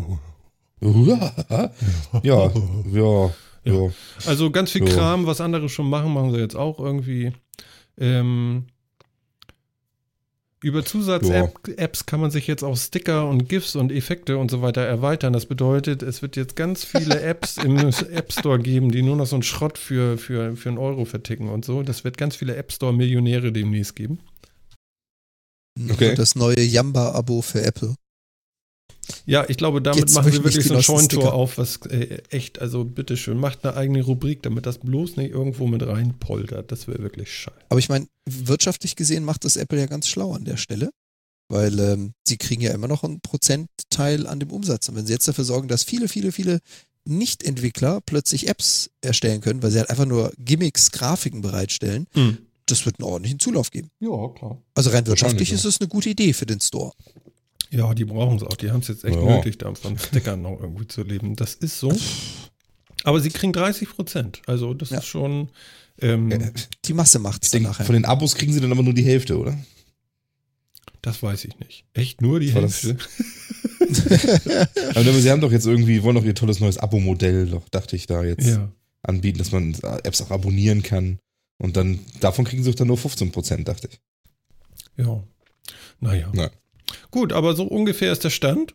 ja, 0.80 1.72
ja, 2.22 2.52
ja, 2.92 3.32
ja. 3.64 3.90
Also 4.26 4.50
ganz 4.52 4.70
viel. 4.70 4.84
Kram, 4.84 5.26
was 5.26 5.40
andere 5.40 5.68
schon 5.68 5.90
machen, 5.90 6.14
machen 6.14 6.32
sie 6.32 6.38
jetzt 6.38 6.54
auch 6.54 6.78
irgendwie. 6.78 7.32
Ähm, 7.98 8.66
über 10.60 10.84
Zusatz-Apps 10.84 12.06
kann 12.06 12.20
man 12.20 12.30
sich 12.30 12.46
jetzt 12.46 12.64
auch 12.64 12.76
Sticker 12.76 13.28
und 13.28 13.48
GIFs 13.48 13.76
und 13.76 13.92
Effekte 13.92 14.38
und 14.38 14.50
so 14.50 14.60
weiter 14.60 14.82
erweitern. 14.82 15.32
Das 15.32 15.46
bedeutet, 15.46 16.02
es 16.02 16.20
wird 16.20 16.36
jetzt 16.36 16.56
ganz 16.56 16.84
viele 16.84 17.20
Apps 17.22 17.58
im 17.58 17.76
App 17.76 18.32
Store 18.32 18.58
geben, 18.58 18.90
die 18.90 19.02
nur 19.02 19.16
noch 19.16 19.26
so 19.26 19.36
einen 19.36 19.44
Schrott 19.44 19.78
für, 19.78 20.18
für, 20.18 20.56
für 20.56 20.68
einen 20.68 20.78
Euro 20.78 21.04
verticken 21.04 21.48
und 21.48 21.64
so. 21.64 21.82
Das 21.82 22.02
wird 22.02 22.16
ganz 22.16 22.34
viele 22.34 22.56
App 22.56 22.72
Store-Millionäre 22.72 23.52
demnächst 23.52 23.94
geben. 23.94 24.18
Okay. 25.90 26.14
Das 26.16 26.34
neue 26.34 26.60
Yamba-Abo 26.60 27.40
für 27.40 27.62
Apple. 27.62 27.94
Ja, 29.26 29.44
ich 29.48 29.56
glaube, 29.56 29.82
damit 29.82 30.00
Jetzt 30.00 30.14
machen 30.14 30.32
ich 30.32 30.42
wirklich 30.42 30.66
so 30.66 30.74
ein 30.74 30.82
Scheuntor 30.82 31.32
auf, 31.32 31.58
was 31.58 31.76
äh, 31.86 32.22
echt, 32.30 32.60
also 32.60 32.84
bitteschön, 32.84 33.38
macht 33.38 33.64
eine 33.64 33.76
eigene 33.76 34.02
Rubrik, 34.02 34.42
damit 34.42 34.66
das 34.66 34.78
bloß 34.78 35.16
nicht 35.16 35.30
irgendwo 35.32 35.66
mit 35.66 35.86
reinpoltert. 35.86 36.70
Das 36.72 36.88
wäre 36.88 37.02
wirklich 37.02 37.32
scheiße. 37.32 37.56
Aber 37.68 37.78
ich 37.78 37.88
meine, 37.88 38.06
wirtschaftlich 38.28 38.96
gesehen 38.96 39.24
macht 39.24 39.44
das 39.44 39.56
Apple 39.56 39.78
ja 39.78 39.86
ganz 39.86 40.08
schlau 40.08 40.32
an 40.34 40.44
der 40.44 40.56
Stelle, 40.56 40.90
weil 41.48 41.78
ähm, 41.78 42.12
sie 42.26 42.36
kriegen 42.36 42.62
ja 42.62 42.72
immer 42.72 42.88
noch 42.88 43.04
einen 43.04 43.20
Prozentteil 43.20 44.26
an 44.26 44.40
dem 44.40 44.50
Umsatz. 44.50 44.88
Und 44.88 44.96
wenn 44.96 45.06
sie 45.06 45.12
jetzt 45.12 45.28
dafür 45.28 45.44
sorgen, 45.44 45.68
dass 45.68 45.84
viele, 45.84 46.08
viele, 46.08 46.32
viele 46.32 46.60
Nicht-Entwickler 47.04 48.00
plötzlich 48.04 48.48
Apps 48.48 48.90
erstellen 49.00 49.40
können, 49.40 49.62
weil 49.62 49.70
sie 49.70 49.78
halt 49.78 49.90
einfach 49.90 50.06
nur 50.06 50.32
Gimmicks, 50.38 50.90
Grafiken 50.90 51.40
bereitstellen, 51.40 52.06
das 52.66 52.84
wird 52.84 52.98
einen 53.00 53.08
ordentlichen 53.08 53.38
Zulauf 53.38 53.70
geben. 53.70 53.90
Ja, 54.00 54.28
klar. 54.28 54.60
Also 54.74 54.90
rein 54.90 55.06
wirtschaftlich 55.06 55.52
ist 55.52 55.64
es 55.64 55.80
eine 55.80 55.88
gute 55.88 56.10
Idee 56.10 56.32
für 56.32 56.46
den 56.46 56.60
Store. 56.60 56.92
Ja, 57.70 57.92
die 57.94 58.04
brauchen 58.04 58.36
es 58.36 58.42
auch. 58.42 58.56
Die 58.56 58.70
haben 58.70 58.80
es 58.80 58.88
jetzt 58.88 59.04
echt 59.04 59.16
Ja. 59.16 59.22
nötig, 59.36 59.58
da 59.58 59.74
von 59.74 59.98
Stickern 59.98 60.42
noch 60.42 60.58
irgendwie 60.60 60.86
zu 60.88 61.02
leben. 61.02 61.36
Das 61.36 61.54
ist 61.54 61.78
so. 61.78 61.94
Aber 63.04 63.20
sie 63.20 63.30
kriegen 63.30 63.52
30 63.52 63.88
Prozent. 63.90 64.42
Also 64.46 64.74
das 64.74 64.90
Ja. 64.90 64.98
ist 64.98 65.06
schon. 65.06 65.50
Ähm, 66.00 66.30
Äh, 66.30 66.52
Die 66.84 66.94
Masse 66.94 67.18
macht 67.18 67.44
es 67.44 67.52
nachher. 67.60 67.84
von 67.84 67.94
den 67.94 68.04
Abos 68.04 68.34
kriegen 68.36 68.52
sie 68.52 68.60
dann 68.60 68.72
aber 68.72 68.82
nur 68.82 68.94
die 68.94 69.02
Hälfte, 69.04 69.38
oder? 69.38 69.58
Das 71.02 71.22
weiß 71.22 71.44
ich 71.44 71.58
nicht. 71.60 71.84
Echt 71.94 72.22
nur 72.22 72.40
die 72.40 72.52
War 72.54 72.62
Hälfte? 72.62 72.96
Aber 74.94 75.12
sie 75.12 75.30
haben 75.30 75.40
doch 75.40 75.52
jetzt 75.52 75.66
irgendwie, 75.66 76.02
wollen 76.02 76.16
doch 76.16 76.24
ihr 76.24 76.34
tolles 76.34 76.60
neues 76.60 76.78
Abo-Modell, 76.78 77.46
doch, 77.46 77.68
dachte 77.68 77.96
ich 77.96 78.06
da 78.06 78.24
jetzt 78.24 78.46
Ja. 78.46 78.70
anbieten, 79.02 79.38
dass 79.38 79.52
man 79.52 79.74
Apps 80.04 80.20
auch 80.20 80.30
abonnieren 80.30 80.82
kann. 80.82 81.18
Und 81.58 81.76
dann, 81.76 82.00
davon 82.20 82.44
kriegen 82.44 82.62
sie 82.62 82.70
doch 82.70 82.76
dann 82.76 82.88
nur 82.88 82.98
15 82.98 83.32
Prozent, 83.32 83.66
dachte 83.68 83.88
ich. 83.90 84.00
Ja. 84.96 85.22
Naja. 86.00 86.30
Ja. 86.34 86.50
Gut, 87.10 87.32
aber 87.32 87.54
so 87.54 87.64
ungefähr 87.64 88.12
ist 88.12 88.24
der 88.24 88.30
Stand. 88.30 88.74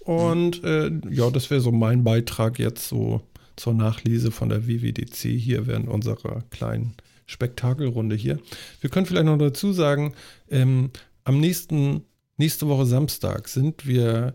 Und 0.00 0.64
äh, 0.64 0.90
ja, 1.10 1.30
das 1.30 1.50
wäre 1.50 1.60
so 1.60 1.70
mein 1.70 2.04
Beitrag 2.04 2.58
jetzt 2.58 2.88
so 2.88 3.22
zur 3.56 3.74
Nachlese 3.74 4.30
von 4.30 4.48
der 4.48 4.66
WWDC 4.66 5.38
hier 5.38 5.66
während 5.66 5.88
unserer 5.88 6.42
kleinen 6.50 6.94
Spektakelrunde 7.26 8.16
hier. 8.16 8.38
Wir 8.80 8.90
können 8.90 9.06
vielleicht 9.06 9.26
noch 9.26 9.38
dazu 9.38 9.72
sagen, 9.72 10.14
ähm, 10.50 10.90
am 11.24 11.38
nächsten, 11.38 12.04
nächste 12.36 12.68
Woche 12.68 12.86
Samstag 12.86 13.48
sind 13.48 13.86
wir 13.86 14.34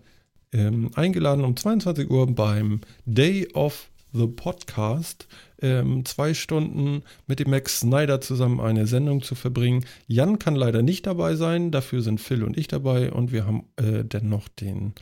ähm, 0.54 0.92
eingeladen 0.96 1.44
um 1.44 1.58
22 1.58 2.10
Uhr 2.10 2.28
beim 2.28 2.82
Day 3.06 3.48
of 3.54 3.90
the 4.14 4.28
Podcast 4.28 5.28
ähm, 5.62 6.06
zwei 6.06 6.34
Stunden 6.34 7.04
mit 7.26 7.40
dem 7.40 7.50
Max 7.50 7.80
Snyder 7.80 8.22
zusammen 8.22 8.60
eine 8.60 8.88
Sendung 8.88 9.22
zu 9.22 9.36
verbringen. 9.36 9.86
Jan 10.08 10.40
kann 10.40 10.56
leider 10.56 10.82
nicht 10.82 11.08
dabei 11.08 11.36
sein, 11.36 11.72
dafür 11.72 12.02
sind 12.02 12.22
Phil 12.22 12.44
und 12.44 12.58
ich 12.58 12.68
dabei 12.68 13.12
und 13.12 13.32
wir 13.32 13.46
haben 13.46 13.66
äh, 13.78 14.04
dennoch 14.04 14.48
den 14.48 14.94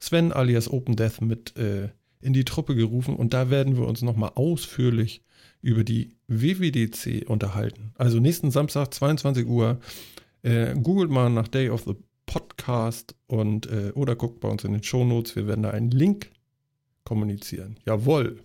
Sven 0.00 0.32
alias 0.32 0.68
Open 0.70 0.96
Death 0.96 1.20
mit 1.20 1.56
äh, 1.56 1.90
in 2.20 2.32
die 2.32 2.44
Truppe 2.44 2.74
gerufen 2.74 3.16
und 3.16 3.34
da 3.34 3.50
werden 3.50 3.76
wir 3.76 3.86
uns 3.86 4.02
nochmal 4.02 4.32
ausführlich 4.34 5.22
über 5.60 5.84
die 5.84 6.16
WWDC 6.28 7.28
unterhalten. 7.28 7.92
Also 7.96 8.18
nächsten 8.18 8.50
Samstag, 8.50 8.92
22 8.92 9.46
Uhr, 9.46 9.78
äh, 10.42 10.74
googelt 10.74 11.10
mal 11.10 11.30
nach 11.30 11.48
Day 11.48 11.70
of 11.70 11.84
the 11.84 11.94
Podcast 12.26 13.14
und 13.26 13.66
äh, 13.66 13.92
oder 13.94 14.16
guckt 14.16 14.40
bei 14.40 14.48
uns 14.48 14.64
in 14.64 14.72
den 14.72 14.82
Shownotes, 14.82 15.36
wir 15.36 15.46
werden 15.46 15.62
da 15.62 15.70
einen 15.70 15.90
Link 15.90 16.30
kommunizieren. 17.04 17.78
Jawohl. 17.84 18.40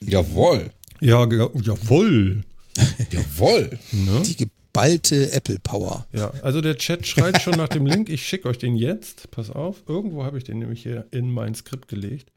Jawohl. 0.00 0.70
Ja, 1.00 1.24
ge- 1.26 1.48
jawohl. 1.62 2.42
Jawohl. 3.10 3.78
Ne? 3.92 4.22
Die 4.26 4.36
geballte 4.36 5.32
Apple 5.32 5.58
Power. 5.62 6.06
Ja, 6.12 6.30
also 6.42 6.60
der 6.60 6.76
Chat 6.76 7.06
schreit 7.06 7.40
schon 7.42 7.54
nach 7.54 7.68
dem 7.68 7.86
Link. 7.86 8.08
Ich 8.08 8.26
schicke 8.26 8.48
euch 8.48 8.58
den 8.58 8.76
jetzt. 8.76 9.30
Pass 9.30 9.50
auf. 9.50 9.82
Irgendwo 9.88 10.24
habe 10.24 10.38
ich 10.38 10.44
den 10.44 10.58
nämlich 10.58 10.82
hier 10.82 11.06
in 11.10 11.30
mein 11.30 11.54
Skript 11.54 11.88
gelegt. 11.88 12.30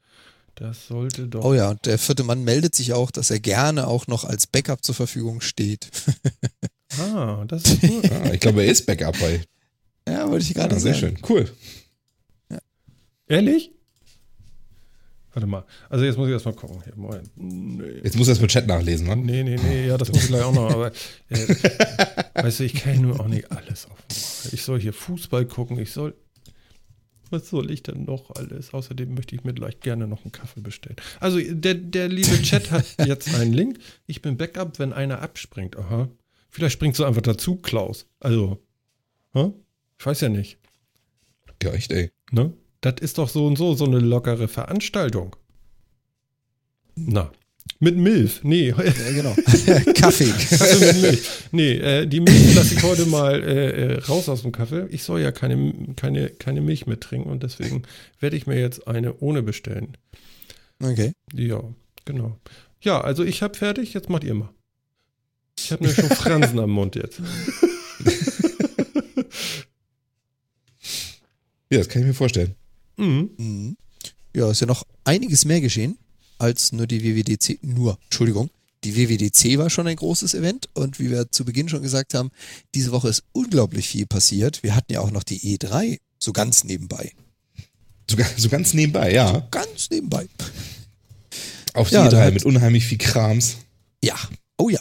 Das 0.56 0.88
sollte 0.88 1.28
doch. 1.28 1.44
Oh 1.46 1.54
ja, 1.54 1.70
und 1.70 1.86
der 1.86 1.98
vierte 1.98 2.24
Mann 2.24 2.44
meldet 2.44 2.76
sich 2.76 2.92
auch, 2.94 3.12
dass 3.12 3.30
er 3.32 3.40
gerne 3.40 3.88
auch 3.88 4.08
noch 4.08 4.26
als 4.26 4.46
Backup 4.48 4.84
zur 4.84 4.96
Verfügung 4.96 5.42
steht. 5.42 5.90
Ah, 6.98 7.46
das 7.48 7.66
ist 7.66 7.82
gut. 7.82 8.12
Ah, 8.12 8.34
ich 8.34 8.40
glaube, 8.40 8.64
er 8.64 8.72
ist 8.72 8.88
Backup 8.88 9.16
bei. 9.20 9.42
ja, 10.08 10.28
wollte 10.28 10.44
ich 10.44 10.56
gerade 10.56 10.74
Ja, 10.74 10.80
sehr 10.82 10.96
sagen. 10.96 11.18
schön. 11.18 11.30
Cool. 11.30 11.50
Ehrlich? 13.28 13.72
Warte 15.34 15.48
mal. 15.48 15.64
Also 15.90 16.06
jetzt 16.06 16.18
muss 16.18 16.28
ich 16.28 16.34
erstmal 16.34 16.56
gucken. 16.56 16.82
Hier, 16.84 16.96
Moment. 16.96 17.30
Nee. 17.36 18.02
Jetzt 18.04 18.18
muss 18.18 18.28
er 18.28 18.34
es 18.34 18.42
mit 18.42 18.50
Chat 18.50 18.68
nachlesen, 18.68 19.08
ne? 19.08 19.16
Nee, 19.16 19.44
nee, 19.44 19.58
nee, 19.58 19.88
ja, 19.88 19.98
das 19.98 20.10
muss 20.10 20.24
ich 20.24 20.28
gleich 20.28 20.44
auch 20.44 20.54
noch, 20.54 20.72
aber 20.72 20.92
äh, 21.30 21.56
weißt 22.34 22.60
du, 22.60 22.64
ich 22.64 22.74
kann 22.74 23.02
nur 23.02 23.20
auch 23.20 23.28
nicht 23.28 23.52
alles 23.52 23.86
auf. 23.86 23.98
Ich 24.52 24.64
soll 24.64 24.80
hier 24.80 24.94
Fußball 24.94 25.46
gucken, 25.46 25.78
ich 25.78 25.92
soll. 25.92 26.16
Was 27.32 27.48
soll 27.48 27.70
ich 27.70 27.84
denn 27.84 28.06
noch 28.06 28.32
alles? 28.32 28.74
Außerdem 28.74 29.14
möchte 29.14 29.36
ich 29.36 29.44
mir 29.44 29.54
gleich 29.54 29.80
gerne 29.82 30.08
noch 30.08 30.24
einen 30.24 30.32
Kaffee 30.32 30.62
bestellen. 30.62 30.96
Also, 31.20 31.40
der, 31.40 31.76
der 31.76 32.08
liebe 32.08 32.42
Chat 32.42 32.72
hat 32.72 32.86
jetzt 33.06 33.36
einen 33.36 33.54
Link. 33.54 33.78
Ich 34.08 34.24
bin 34.24 34.36
Backup, 34.36 34.80
wenn 34.80 34.94
einer 34.94 35.22
abspringt. 35.22 35.78
Aha. 35.78 36.10
Vielleicht 36.50 36.74
springst 36.74 37.00
du 37.00 37.06
einfach 37.06 37.22
dazu, 37.22 37.58
Klaus. 37.58 38.08
Also, 38.20 38.58
hä? 39.34 39.54
ich 40.00 40.06
weiß 40.06 40.22
ja 40.22 40.30
nicht. 40.30 40.58
Ja, 41.62 41.72
echt, 41.72 41.92
ey. 41.92 42.12
Ne? 42.32 42.52
Das 42.82 42.96
ist 43.02 43.18
doch 43.18 43.30
so 43.30 43.46
und 43.46 43.58
so 43.58 43.74
so 43.76 43.86
eine 43.86 44.00
lockere 44.00 44.48
Veranstaltung. 44.48 45.36
Na, 46.96 47.32
Mit 47.80 47.96
Milch, 47.98 48.42
nee. 48.44 48.70
Ja, 48.70 48.76
genau. 49.12 49.34
Kaffee. 49.96 50.26
Kaffee 50.32 50.86
mit 50.86 51.02
Milch. 51.02 51.30
Nee, 51.52 51.74
äh, 51.78 52.06
die 52.08 52.20
Milch 52.20 52.56
lasse 52.56 52.74
ich 52.76 52.84
heute 52.84 53.06
mal 53.06 53.42
äh, 53.42 53.96
äh, 53.96 54.00
raus 54.00 54.28
aus 54.28 54.42
dem 54.42 54.52
Kaffee. 54.52 54.88
Ich 54.90 55.04
soll 55.04 55.22
ja 55.22 55.32
keine, 55.32 55.74
keine, 55.96 56.30
keine 56.30 56.62
Milch 56.62 56.88
mehr 56.88 57.00
trinken 57.00 57.30
und 57.30 57.44
deswegen 57.44 57.84
werde 58.20 58.36
ich 58.36 58.48
mir 58.48 58.60
jetzt 58.60 58.88
eine 58.88 59.18
ohne 59.20 59.44
bestellen. 59.44 59.96
Okay. 60.82 61.14
Ja, 61.34 61.62
genau. 62.06 62.38
Ja, 62.82 63.02
also 63.02 63.24
ich 63.24 63.42
habe 63.42 63.58
fertig, 63.58 63.94
jetzt 63.94 64.10
macht 64.10 64.24
ihr 64.24 64.34
mal. 64.34 64.50
Ich 65.58 65.72
habe 65.72 65.86
mir 65.86 65.94
schon 65.94 66.10
Fransen 66.10 66.60
am 66.60 66.70
Mund 66.72 66.96
jetzt. 66.96 67.22
Ja, 71.72 71.78
das 71.78 71.88
kann 71.88 72.02
ich 72.02 72.08
mir 72.08 72.14
vorstellen. 72.16 72.56
Mhm. 73.00 73.30
Mhm. 73.38 73.78
Ja, 74.36 74.52
ist 74.52 74.62
ja 74.62 74.68
noch 74.68 74.84
einiges 75.04 75.46
mehr 75.46 75.62
geschehen 75.62 75.98
als 76.38 76.72
nur 76.72 76.88
die 76.88 77.04
WWDC. 77.04 77.60
Nur, 77.64 77.98
Entschuldigung. 78.06 78.50
Die 78.86 78.96
WWDC 78.96 79.58
war 79.58 79.70
schon 79.70 79.88
ein 79.88 79.96
großes 79.98 80.34
Event 80.36 80.70
und 80.74 81.00
wie 81.00 81.10
wir 81.10 81.30
zu 81.32 81.44
Beginn 81.44 81.68
schon 81.68 81.82
gesagt 81.82 82.14
haben, 82.14 82.32
diese 82.76 82.92
Woche 82.92 83.10
ist 83.10 83.24
unglaublich 83.34 83.90
viel 83.90 84.06
passiert. 84.06 84.64
Wir 84.64 84.74
hatten 84.74 84.94
ja 84.94 85.02
auch 85.02 85.12
noch 85.12 85.24
die 85.24 85.40
E3, 85.58 86.00
so 86.18 86.32
ganz 86.32 86.64
nebenbei. 86.64 87.12
So, 88.10 88.16
so 88.38 88.48
ganz 88.50 88.74
nebenbei, 88.74 89.12
ja. 89.14 89.46
Ganz 89.52 89.90
nebenbei. 89.90 90.28
Auf 91.74 91.90
die 91.90 91.96
Ja, 91.96 92.08
da 92.10 92.20
E3 92.22 92.26
hat- 92.28 92.34
mit 92.36 92.46
unheimlich 92.46 92.86
viel 92.86 92.98
Krams. 92.98 93.58
Ja, 94.02 94.16
oh 94.58 94.70
ja. 94.70 94.80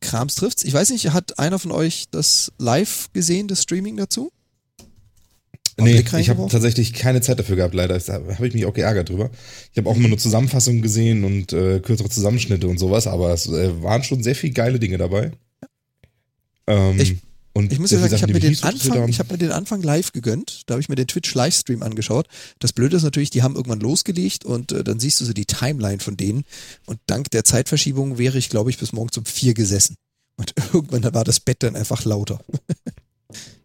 Krams 0.00 0.34
trifft's. 0.34 0.64
Ich 0.64 0.74
weiß 0.74 0.90
nicht, 0.90 1.10
hat 1.12 1.38
einer 1.38 1.58
von 1.58 1.70
euch 1.72 2.04
das 2.10 2.52
live 2.58 3.08
gesehen, 3.14 3.48
das 3.48 3.62
Streaming 3.62 3.96
dazu? 3.96 4.30
Mal 5.76 5.84
Nee, 5.84 6.04
ich 6.18 6.28
habe 6.28 6.46
tatsächlich 6.48 6.92
keine 6.92 7.20
Zeit 7.20 7.38
dafür 7.38 7.56
gehabt, 7.56 7.74
leider. 7.74 7.98
Da 7.98 8.14
habe 8.14 8.46
ich 8.46 8.54
mich 8.54 8.64
auch 8.66 8.74
geärgert 8.74 9.08
drüber. 9.08 9.30
Ich 9.72 9.78
habe 9.78 9.88
auch 9.88 9.96
immer 9.96 10.08
nur 10.08 10.18
Zusammenfassungen 10.18 10.82
gesehen 10.82 11.24
und 11.24 11.52
äh, 11.52 11.80
kürzere 11.80 12.08
Zusammenschnitte 12.08 12.68
und 12.68 12.78
sowas, 12.78 13.06
aber 13.06 13.32
es 13.32 13.48
äh, 13.48 13.82
waren 13.82 14.04
schon 14.04 14.22
sehr 14.22 14.34
viele 14.36 14.52
geile 14.52 14.78
Dinge 14.78 14.98
dabei. 14.98 15.32
Ähm, 16.66 17.00
Ich- 17.00 17.16
und 17.56 17.72
Ich 17.72 17.78
muss 17.78 17.92
ja 17.92 18.00
sagen, 18.00 18.14
ich 18.14 18.22
habe 18.22 18.32
mir, 18.32 18.40
den 18.40 18.62
Anfang, 18.64 19.08
ich 19.08 19.20
hab 19.20 19.30
mir 19.30 19.38
den 19.38 19.52
Anfang 19.52 19.80
live 19.80 20.12
gegönnt. 20.12 20.62
Da 20.66 20.74
habe 20.74 20.80
ich 20.80 20.88
mir 20.88 20.96
den 20.96 21.06
Twitch-Livestream 21.06 21.84
angeschaut. 21.84 22.26
Das 22.58 22.72
Blöde 22.72 22.96
ist 22.96 23.04
natürlich, 23.04 23.30
die 23.30 23.44
haben 23.44 23.54
irgendwann 23.54 23.78
losgelegt 23.78 24.44
und 24.44 24.72
äh, 24.72 24.82
dann 24.82 24.98
siehst 24.98 25.20
du 25.20 25.24
so 25.24 25.32
die 25.32 25.46
Timeline 25.46 26.00
von 26.00 26.16
denen. 26.16 26.42
Und 26.86 26.98
dank 27.06 27.30
der 27.30 27.44
Zeitverschiebung 27.44 28.18
wäre 28.18 28.38
ich, 28.38 28.48
glaube 28.48 28.70
ich, 28.70 28.78
bis 28.78 28.92
morgens 28.92 29.16
um 29.18 29.24
vier 29.24 29.54
gesessen. 29.54 29.94
Und 30.36 30.52
irgendwann 30.72 31.14
war 31.14 31.22
das 31.22 31.38
Bett 31.38 31.62
dann 31.62 31.76
einfach 31.76 32.04
lauter. 32.04 32.40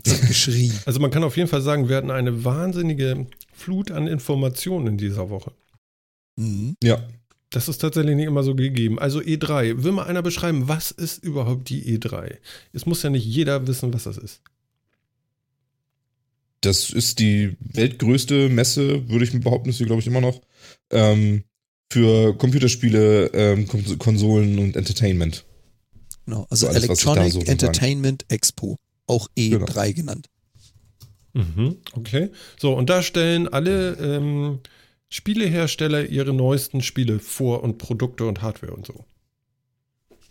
Geschrien. 0.03 0.73
Also 0.85 0.99
man 0.99 1.11
kann 1.11 1.23
auf 1.23 1.37
jeden 1.37 1.49
Fall 1.49 1.61
sagen, 1.61 1.89
wir 1.89 1.97
hatten 1.97 2.11
eine 2.11 2.43
wahnsinnige 2.45 3.27
Flut 3.53 3.91
an 3.91 4.07
Informationen 4.07 4.87
in 4.87 4.97
dieser 4.97 5.29
Woche. 5.29 5.51
Mhm. 6.37 6.75
ja, 6.81 7.05
Das 7.49 7.67
ist 7.67 7.79
tatsächlich 7.79 8.15
nicht 8.15 8.27
immer 8.27 8.43
so 8.43 8.55
gegeben. 8.55 8.97
Also 8.99 9.19
E3, 9.19 9.83
will 9.83 9.91
mal 9.91 10.05
einer 10.05 10.21
beschreiben, 10.21 10.67
was 10.67 10.91
ist 10.91 11.23
überhaupt 11.23 11.69
die 11.69 11.97
E3? 11.97 12.37
Es 12.73 12.85
muss 12.85 13.03
ja 13.03 13.09
nicht 13.09 13.25
jeder 13.25 13.67
wissen, 13.67 13.93
was 13.93 14.03
das 14.03 14.17
ist. 14.17 14.41
das 16.61 16.89
ist 16.89 17.19
die 17.19 17.55
weltgrößte 17.59 18.49
Messe, 18.49 19.07
würde 19.09 19.25
ich 19.25 19.39
behaupten, 19.39 19.69
ist 19.69 19.77
sie, 19.77 19.85
glaube 19.85 20.01
ich, 20.01 20.07
immer 20.07 20.21
noch. 20.21 20.41
Ähm, 20.91 21.43
für 21.91 22.37
Computerspiele, 22.37 23.27
ähm, 23.33 23.67
Kon 23.67 23.97
Konsolen 23.97 24.59
und 24.59 24.75
Entertainment. 24.75 25.45
Genau. 26.25 26.45
Also 26.49 26.67
Alles, 26.67 26.83
ich 26.83 26.87
da 26.87 26.93
Electronic 26.93 27.33
so 27.33 27.39
sagen. 27.39 27.51
Entertainment 27.51 28.25
Expo. 28.29 28.77
Auch 29.09 29.27
E3 29.37 29.93
genannt. 29.93 30.27
Mhm, 31.33 31.77
okay. 31.93 32.29
So, 32.59 32.73
und 32.73 32.89
da 32.89 33.01
stellen 33.01 33.47
alle 33.47 33.93
ähm, 33.93 34.59
Spielehersteller 35.09 36.05
ihre 36.07 36.33
neuesten 36.33 36.81
Spiele 36.81 37.19
vor 37.19 37.63
und 37.63 37.77
Produkte 37.77 38.25
und 38.25 38.41
Hardware 38.41 38.73
und 38.73 38.85
so. 38.85 39.05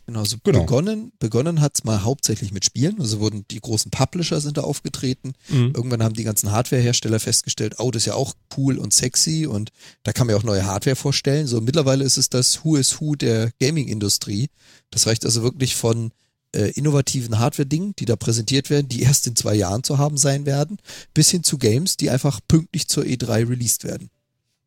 Genau, 0.07 0.25
so 0.25 0.37
Genau. 0.43 0.61
begonnen, 0.61 1.13
begonnen 1.19 1.61
hat's 1.61 1.85
mal 1.85 2.03
hauptsächlich 2.03 2.51
mit 2.51 2.65
Spielen. 2.65 2.99
Also 2.99 3.21
wurden 3.21 3.45
die 3.51 3.61
großen 3.61 3.91
Publisher 3.91 4.41
sind 4.41 4.57
da 4.57 4.63
aufgetreten. 4.63 5.35
Mhm. 5.51 5.73
Irgendwann 5.77 6.03
haben 6.03 6.15
die 6.15 6.25
ganzen 6.25 6.51
Hardwarehersteller 6.51 7.21
festgestellt, 7.21 7.75
oh, 7.79 7.91
das 7.91 8.03
ist 8.03 8.07
ja 8.07 8.15
auch 8.15 8.35
cool 8.57 8.79
und 8.79 8.95
sexy 8.95 9.47
und 9.47 9.71
da 10.05 10.13
kann 10.13 10.27
man 10.27 10.35
ja 10.35 10.41
auch 10.41 10.45
neue 10.47 10.65
Hardware 10.65 10.97
vorstellen. 10.97 11.47
So 11.47 11.61
mittlerweile 11.61 12.05
ist 12.05 12.17
es 12.17 12.31
das 12.31 12.65
Who 12.65 12.77
is 12.77 13.01
Who 13.01 13.17
der 13.17 13.51
Gaming-Industrie. 13.61 14.49
Das 14.91 15.07
reicht 15.07 15.27
also 15.27 15.43
wirklich 15.43 15.77
von 15.77 16.13
äh, 16.55 16.71
innovativen 16.73 17.39
Hardware-Dingen, 17.39 17.95
die 17.99 18.05
da 18.05 18.17
präsentiert 18.17 18.71
werden, 18.71 18.89
die 18.89 19.03
erst 19.03 19.27
in 19.27 19.37
zwei 19.37 19.55
Jahren 19.55 19.85
zu 19.85 19.99
haben 19.99 20.17
sein 20.17 20.47
werden, 20.47 20.79
bis 21.15 21.31
hin 21.31 21.43
zu 21.43 21.59
Games, 21.59 21.97
die 21.97 22.11
einfach 22.11 22.41
pünktlich 22.49 22.89
zur 22.89 23.05
E3 23.05 23.49
released 23.49 23.85
werden. 23.85 24.11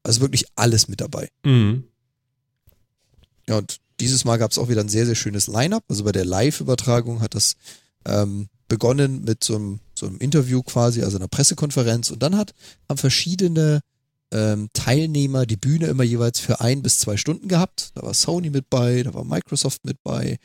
Also 0.04 0.22
wirklich 0.22 0.46
alles 0.56 0.88
mit 0.88 1.02
dabei. 1.02 1.30
Mhm. 1.44 1.84
Ja, 3.48 3.58
und 3.58 3.78
dieses 4.00 4.26
Mal 4.26 4.38
gab 4.38 4.52
es 4.52 4.58
auch 4.58 4.70
wieder 4.70 4.82
ein 4.82 4.90
sehr, 4.90 5.06
sehr 5.06 5.16
schönes 5.16 5.48
Line-up. 5.48 5.84
Also 5.88 6.04
bei 6.04 6.12
der 6.12 6.26
Live-Übertragung 6.26 7.22
hat 7.22 7.36
das 7.36 7.56
ähm, 8.06 8.48
begonnen 8.68 9.24
mit 9.24 9.44
so 9.44 9.56
einem, 9.56 9.80
so 9.94 10.08
einem 10.08 10.18
Interview 10.18 10.64
quasi, 10.64 11.04
also 11.04 11.18
einer 11.18 11.28
Pressekonferenz. 11.28 12.10
Und 12.10 12.24
dann 12.24 12.38
hat, 12.38 12.54
haben 12.90 12.98
verschiedene 12.98 13.82
ähm, 14.32 14.70
Teilnehmer 14.74 15.46
die 15.46 15.58
Bühne 15.58 15.88
immer 15.88 16.04
jeweils 16.04 16.40
für 16.40 16.62
ein 16.62 16.82
bis 16.82 17.00
zwei 17.00 17.18
Stunden 17.18 17.48
gehabt. 17.48 17.92
Da 17.96 18.02
war 18.04 18.14
Sony 18.14 18.50
mit 18.50 18.70
bei, 18.70 19.04
da 19.04 19.14
war 19.14 19.26
Microsoft 19.26 19.86
mit 19.86 20.02
bei, 20.04 20.38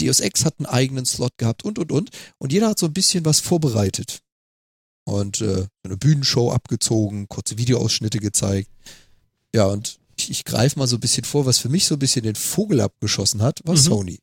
Deus 0.00 0.20
Ex 0.20 0.44
hat 0.44 0.54
einen 0.58 0.66
eigenen 0.66 1.04
Slot 1.04 1.36
gehabt 1.38 1.64
und, 1.64 1.78
und, 1.78 1.92
und. 1.92 2.10
Und 2.38 2.52
jeder 2.52 2.68
hat 2.68 2.78
so 2.78 2.86
ein 2.86 2.92
bisschen 2.92 3.24
was 3.24 3.40
vorbereitet. 3.40 4.20
Und 5.04 5.40
äh, 5.40 5.66
eine 5.84 5.96
Bühnenshow 5.96 6.50
abgezogen, 6.52 7.28
kurze 7.28 7.56
Videoausschnitte 7.58 8.18
gezeigt. 8.18 8.70
Ja, 9.54 9.66
und 9.66 9.98
ich, 10.16 10.30
ich 10.30 10.44
greife 10.44 10.78
mal 10.78 10.86
so 10.86 10.96
ein 10.96 11.00
bisschen 11.00 11.24
vor, 11.24 11.46
was 11.46 11.58
für 11.58 11.68
mich 11.68 11.86
so 11.86 11.94
ein 11.94 11.98
bisschen 11.98 12.22
den 12.24 12.34
Vogel 12.34 12.80
abgeschossen 12.80 13.40
hat, 13.40 13.60
war 13.64 13.74
Mhm. 13.74 13.78
Sony. 13.78 14.18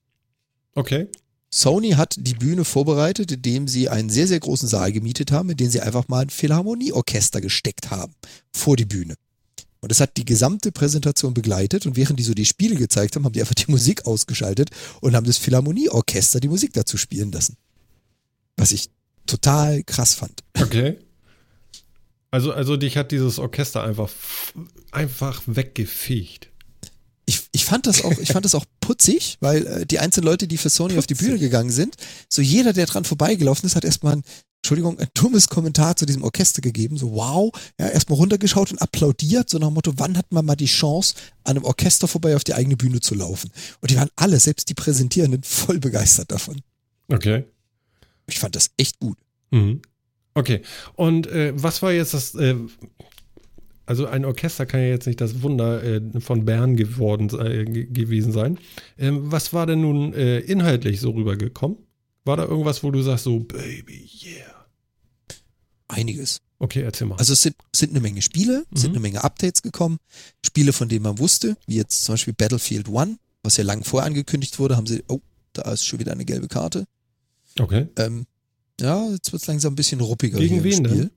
Okay. 0.75 1.07
Sony 1.49 1.91
hat 1.91 2.15
die 2.17 2.33
Bühne 2.33 2.65
vorbereitet, 2.65 3.31
indem 3.31 3.67
sie 3.67 3.87
einen 3.87 4.09
sehr, 4.09 4.27
sehr 4.27 4.39
großen 4.41 4.67
Saal 4.67 4.91
gemietet 4.91 5.31
haben, 5.31 5.49
in 5.49 5.57
den 5.57 5.69
sie 5.71 5.79
einfach 5.79 6.07
mal 6.09 6.23
ein 6.23 6.29
Philharmonieorchester 6.29 7.39
gesteckt 7.39 7.91
haben. 7.91 8.13
Vor 8.53 8.75
die 8.75 8.85
Bühne. 8.85 9.15
Und 9.85 9.91
das 9.91 9.99
hat 9.99 10.17
die 10.17 10.25
gesamte 10.25 10.71
Präsentation 10.71 11.35
begleitet 11.35 11.85
und 11.85 11.95
während 11.95 12.17
die 12.17 12.23
so 12.23 12.33
die 12.33 12.45
Spiele 12.45 12.73
gezeigt 12.73 13.15
haben, 13.15 13.23
haben 13.23 13.33
die 13.33 13.41
einfach 13.41 13.53
die 13.53 13.69
Musik 13.69 14.07
ausgeschaltet 14.07 14.71
und 14.99 15.15
haben 15.15 15.27
das 15.27 15.37
Philharmonieorchester 15.37 16.39
die 16.39 16.47
Musik 16.47 16.73
dazu 16.73 16.97
spielen 16.97 17.31
lassen. 17.31 17.55
Was 18.57 18.71
ich 18.71 18.89
total 19.27 19.83
krass 19.83 20.15
fand. 20.15 20.41
Okay. 20.59 20.97
Also, 22.31 22.51
also 22.51 22.77
dich 22.77 22.97
hat 22.97 23.11
dieses 23.11 23.37
Orchester 23.37 23.83
einfach, 23.83 24.09
einfach 24.89 25.43
weggefegt. 25.45 26.49
Ich, 27.27 27.43
ich 27.51 27.63
fand 27.63 27.85
das 27.85 28.03
auch, 28.03 28.17
ich 28.17 28.29
fand 28.29 28.43
das 28.43 28.55
auch 28.55 28.65
putzig, 28.81 29.37
weil 29.39 29.67
äh, 29.67 29.85
die 29.85 29.99
einzelnen 29.99 30.25
Leute, 30.25 30.47
die 30.47 30.57
für 30.57 30.71
Sony 30.71 30.97
auf 30.97 31.05
die 31.05 31.13
Bühne 31.13 31.37
gegangen 31.37 31.69
sind, 31.69 31.95
so 32.27 32.41
jeder, 32.41 32.73
der 32.73 32.87
dran 32.87 33.05
vorbeigelaufen 33.05 33.67
ist, 33.67 33.75
hat 33.75 33.85
erstmal 33.85 34.13
ein, 34.13 34.23
Entschuldigung, 34.65 34.97
ein 34.97 35.09
dummes 35.13 35.47
Kommentar 35.47 35.95
zu 35.95 36.07
diesem 36.07 36.23
Orchester 36.23 36.59
gegeben, 36.59 36.97
so 36.97 37.11
wow, 37.13 37.51
ja, 37.79 37.87
erstmal 37.87 38.17
runtergeschaut 38.17 38.71
und 38.71 38.81
applaudiert, 38.81 39.47
so 39.47 39.59
nach 39.59 39.67
dem 39.67 39.75
Motto, 39.75 39.93
wann 39.97 40.17
hat 40.17 40.31
man 40.31 40.43
mal 40.43 40.55
die 40.55 40.65
Chance, 40.65 41.13
an 41.43 41.55
einem 41.55 41.65
Orchester 41.65 42.07
vorbei 42.07 42.35
auf 42.35 42.43
die 42.43 42.55
eigene 42.55 42.75
Bühne 42.75 42.99
zu 42.99 43.13
laufen? 43.13 43.51
Und 43.81 43.91
die 43.91 43.95
waren 43.95 44.09
alle, 44.15 44.39
selbst 44.39 44.67
die 44.67 44.73
Präsentierenden, 44.73 45.43
voll 45.43 45.77
begeistert 45.77 46.31
davon. 46.31 46.61
Okay. 47.09 47.43
Ich 48.25 48.39
fand 48.39 48.55
das 48.55 48.71
echt 48.77 48.99
gut. 48.99 49.19
Mhm. 49.51 49.83
Okay. 50.33 50.63
Und 50.95 51.27
äh, 51.27 51.53
was 51.55 51.83
war 51.83 51.91
jetzt 51.91 52.15
das? 52.15 52.33
Äh, 52.33 52.55
also 53.85 54.07
ein 54.07 54.25
Orchester 54.25 54.65
kann 54.65 54.79
ja 54.79 54.87
jetzt 54.87 55.05
nicht 55.05 55.21
das 55.21 55.43
Wunder 55.43 55.83
äh, 55.83 56.01
von 56.21 56.43
Bern 56.43 56.75
geworden 56.75 57.29
äh, 57.39 57.65
ge- 57.65 57.85
gewesen 57.85 58.31
sein. 58.31 58.57
Ähm, 58.97 59.31
was 59.31 59.53
war 59.53 59.67
denn 59.67 59.81
nun 59.81 60.11
äh, 60.15 60.39
inhaltlich 60.39 60.99
so 61.01 61.11
rübergekommen? 61.11 61.77
War 62.23 62.37
da 62.37 62.45
irgendwas, 62.45 62.81
wo 62.81 62.89
du 62.89 63.03
sagst 63.03 63.25
so 63.25 63.41
Baby, 63.41 64.09
yeah? 64.25 64.54
Einiges. 65.87 66.41
Okay, 66.59 66.81
erzähl 66.81 67.07
mal. 67.07 67.15
Also 67.17 67.33
es 67.33 67.41
sind, 67.41 67.55
sind 67.75 67.91
eine 67.91 67.99
Menge 67.99 68.21
Spiele, 68.21 68.65
es 68.73 68.81
sind 68.81 68.91
Mhm. 68.91 68.95
eine 68.95 69.01
Menge 69.01 69.23
Updates 69.23 69.61
gekommen. 69.61 69.97
Spiele, 70.45 70.73
von 70.73 70.89
denen 70.89 71.03
man 71.03 71.19
wusste, 71.19 71.57
wie 71.67 71.75
jetzt 71.75 72.03
zum 72.05 72.13
Beispiel 72.13 72.33
Battlefield 72.33 72.87
One, 72.89 73.17
was 73.43 73.57
ja 73.57 73.63
lang 73.63 73.83
vorher 73.83 74.07
angekündigt 74.07 74.57
wurde, 74.57 74.77
haben 74.77 74.87
sie, 74.87 75.03
oh, 75.07 75.19
da 75.53 75.71
ist 75.71 75.85
schon 75.85 75.99
wieder 75.99 76.11
eine 76.13 76.25
gelbe 76.25 76.47
Karte. 76.47 76.85
okay. 77.59 77.87
Ähm, 77.97 78.25
ja, 78.81 79.07
jetzt 79.11 79.31
wird 79.31 79.41
es 79.41 79.47
langsam 79.47 79.73
ein 79.73 79.75
bisschen 79.75 80.01
ruppiger 80.01 80.39
Gegen 80.39 80.63
wen 80.63 80.83
denn? 80.83 81.09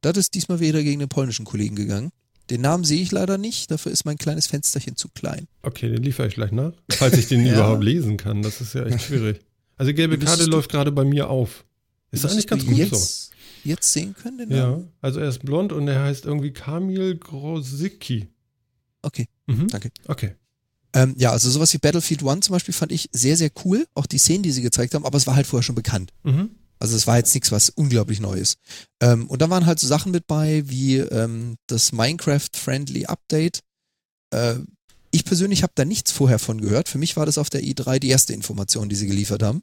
Das 0.00 0.16
ist 0.16 0.34
diesmal 0.34 0.58
wieder 0.60 0.82
gegen 0.82 0.98
den 0.98 1.08
polnischen 1.08 1.44
Kollegen 1.44 1.76
gegangen. 1.76 2.10
Den 2.50 2.60
Namen 2.60 2.82
sehe 2.84 3.00
ich 3.00 3.12
leider 3.12 3.38
nicht, 3.38 3.70
dafür 3.70 3.92
ist 3.92 4.04
mein 4.04 4.18
kleines 4.18 4.48
Fensterchen 4.48 4.96
zu 4.96 5.08
klein. 5.08 5.46
Okay, 5.62 5.88
den 5.88 6.02
liefere 6.02 6.26
ich 6.26 6.34
gleich 6.34 6.50
nach. 6.50 6.72
Falls 6.90 7.16
ich 7.16 7.28
den 7.28 7.46
Ja. 7.46 7.54
überhaupt 7.54 7.84
lesen 7.84 8.16
kann. 8.16 8.42
Das 8.42 8.60
ist 8.60 8.74
ja 8.74 8.84
echt 8.84 9.02
schwierig. 9.04 9.40
Also 9.76 9.94
gelbe 9.94 10.18
Karte 10.18 10.44
läuft 10.46 10.70
gerade 10.70 10.90
bei 10.90 11.04
mir 11.04 11.28
auf. 11.30 11.64
Ist 12.10 12.22
Müsstest 12.24 12.32
eigentlich 12.32 12.46
ganz 12.48 12.66
gut 12.66 12.76
jetzt, 12.76 13.30
jetzt 13.64 13.92
sehen 13.92 14.14
können, 14.14 14.38
den 14.38 14.50
so. 14.50 14.56
Ja, 14.56 14.70
Namen? 14.70 14.92
also 15.00 15.20
er 15.20 15.28
ist 15.28 15.44
blond 15.44 15.72
und 15.72 15.86
er 15.88 16.02
heißt 16.02 16.24
irgendwie 16.24 16.52
Kamil 16.52 17.16
Grosicki. 17.16 18.28
Okay, 19.02 19.26
Mhm. 19.46 19.68
danke. 19.68 19.90
Okay. 20.06 20.34
Ähm, 20.94 21.14
ja, 21.16 21.30
also 21.32 21.48
sowas 21.50 21.72
wie 21.72 21.78
Battlefield 21.78 22.22
One 22.22 22.40
zum 22.40 22.52
Beispiel 22.52 22.74
fand 22.74 22.92
ich 22.92 23.08
sehr, 23.12 23.36
sehr 23.36 23.50
cool. 23.64 23.86
Auch 23.94 24.06
die 24.06 24.18
Szenen, 24.18 24.42
die 24.42 24.50
sie 24.52 24.62
gezeigt 24.62 24.94
haben, 24.94 25.06
aber 25.06 25.16
es 25.16 25.26
war 25.26 25.34
halt 25.36 25.46
vorher 25.46 25.62
schon 25.64 25.74
bekannt. 25.74 26.12
Mhm. 26.22 26.50
Also 26.78 26.96
es 26.96 27.06
war 27.06 27.16
jetzt 27.16 27.32
nichts, 27.34 27.50
was 27.52 27.70
unglaublich 27.70 28.20
Neues. 28.20 28.56
Ähm, 29.00 29.26
und 29.28 29.40
da 29.40 29.48
waren 29.48 29.66
halt 29.66 29.78
so 29.78 29.86
Sachen 29.86 30.12
mit 30.12 30.26
bei, 30.26 30.64
wie 30.68 30.98
ähm, 30.98 31.56
das 31.66 31.92
Minecraft-Friendly 31.92 33.06
Update. 33.06 33.60
Äh, 34.30 34.56
ich 35.12 35.24
persönlich 35.24 35.62
habe 35.62 35.72
da 35.76 35.84
nichts 35.84 36.10
vorher 36.12 36.38
von 36.38 36.60
gehört. 36.60 36.88
Für 36.88 36.98
mich 36.98 37.16
war 37.16 37.24
das 37.26 37.38
auf 37.38 37.50
der 37.50 37.62
E3 37.62 37.98
die 37.98 38.08
erste 38.08 38.32
Information, 38.34 38.88
die 38.88 38.96
sie 38.96 39.06
geliefert 39.06 39.42
haben. 39.42 39.62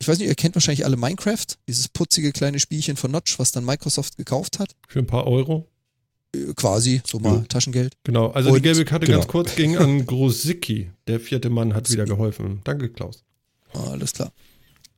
Ich 0.00 0.08
weiß 0.08 0.18
nicht, 0.18 0.28
ihr 0.28 0.34
kennt 0.34 0.54
wahrscheinlich 0.56 0.84
alle 0.84 0.96
Minecraft, 0.96 1.46
dieses 1.68 1.88
putzige 1.88 2.32
kleine 2.32 2.58
Spielchen 2.60 2.96
von 2.96 3.10
Notch, 3.10 3.38
was 3.38 3.52
dann 3.52 3.64
Microsoft 3.64 4.16
gekauft 4.16 4.58
hat. 4.58 4.74
Für 4.88 4.98
ein 4.98 5.06
paar 5.06 5.26
Euro. 5.26 5.68
Äh, 6.34 6.52
quasi, 6.54 7.00
so 7.06 7.18
mal 7.20 7.36
Ja. 7.38 7.44
Taschengeld. 7.48 7.94
Genau, 8.04 8.28
also 8.30 8.50
Und- 8.50 8.56
die 8.56 8.62
gelbe 8.62 8.84
Karte 8.84 9.06
ganz 9.06 9.22
genau. 9.22 9.32
kurz 9.32 9.54
ging 9.54 9.76
an 9.76 10.04
Grosicki. 10.06 10.90
Der 11.06 11.20
vierte 11.20 11.48
Mann 11.50 11.74
hat 11.74 11.90
wieder 11.90 12.04
geholfen. 12.04 12.60
Danke, 12.64 12.90
Klaus. 12.90 13.22
Alles 13.72 14.12
klar. 14.12 14.32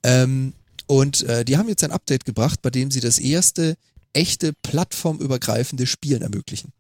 Ähm, 0.02 0.54
und 0.86 1.22
äh, 1.24 1.44
die 1.44 1.56
haben 1.56 1.68
jetzt 1.68 1.84
ein 1.84 1.90
Update 1.92 2.24
gebracht, 2.24 2.62
bei 2.62 2.70
dem 2.70 2.90
sie 2.90 3.00
das 3.00 3.18
erste 3.18 3.76
echte 4.12 4.52
plattformübergreifende 4.62 5.86
Spielen 5.86 6.22
ermöglichen. 6.22 6.72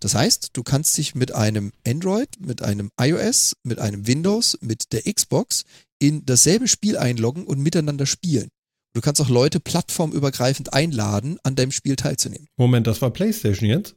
Das 0.00 0.14
heißt, 0.14 0.50
du 0.54 0.62
kannst 0.62 0.96
dich 0.96 1.14
mit 1.14 1.32
einem 1.34 1.72
Android, 1.86 2.28
mit 2.40 2.62
einem 2.62 2.90
iOS, 2.98 3.54
mit 3.62 3.78
einem 3.78 4.06
Windows, 4.06 4.56
mit 4.60 4.92
der 4.92 5.02
Xbox 5.12 5.64
in 6.00 6.26
dasselbe 6.26 6.66
Spiel 6.66 6.96
einloggen 6.98 7.44
und 7.44 7.60
miteinander 7.60 8.06
spielen. 8.06 8.48
Du 8.92 9.00
kannst 9.00 9.20
auch 9.20 9.28
Leute 9.28 9.60
plattformübergreifend 9.60 10.72
einladen, 10.74 11.38
an 11.44 11.54
deinem 11.54 11.70
Spiel 11.70 11.94
teilzunehmen. 11.94 12.48
Moment, 12.56 12.88
das 12.88 13.00
war 13.00 13.10
PlayStation 13.10 13.68
jetzt? 13.68 13.94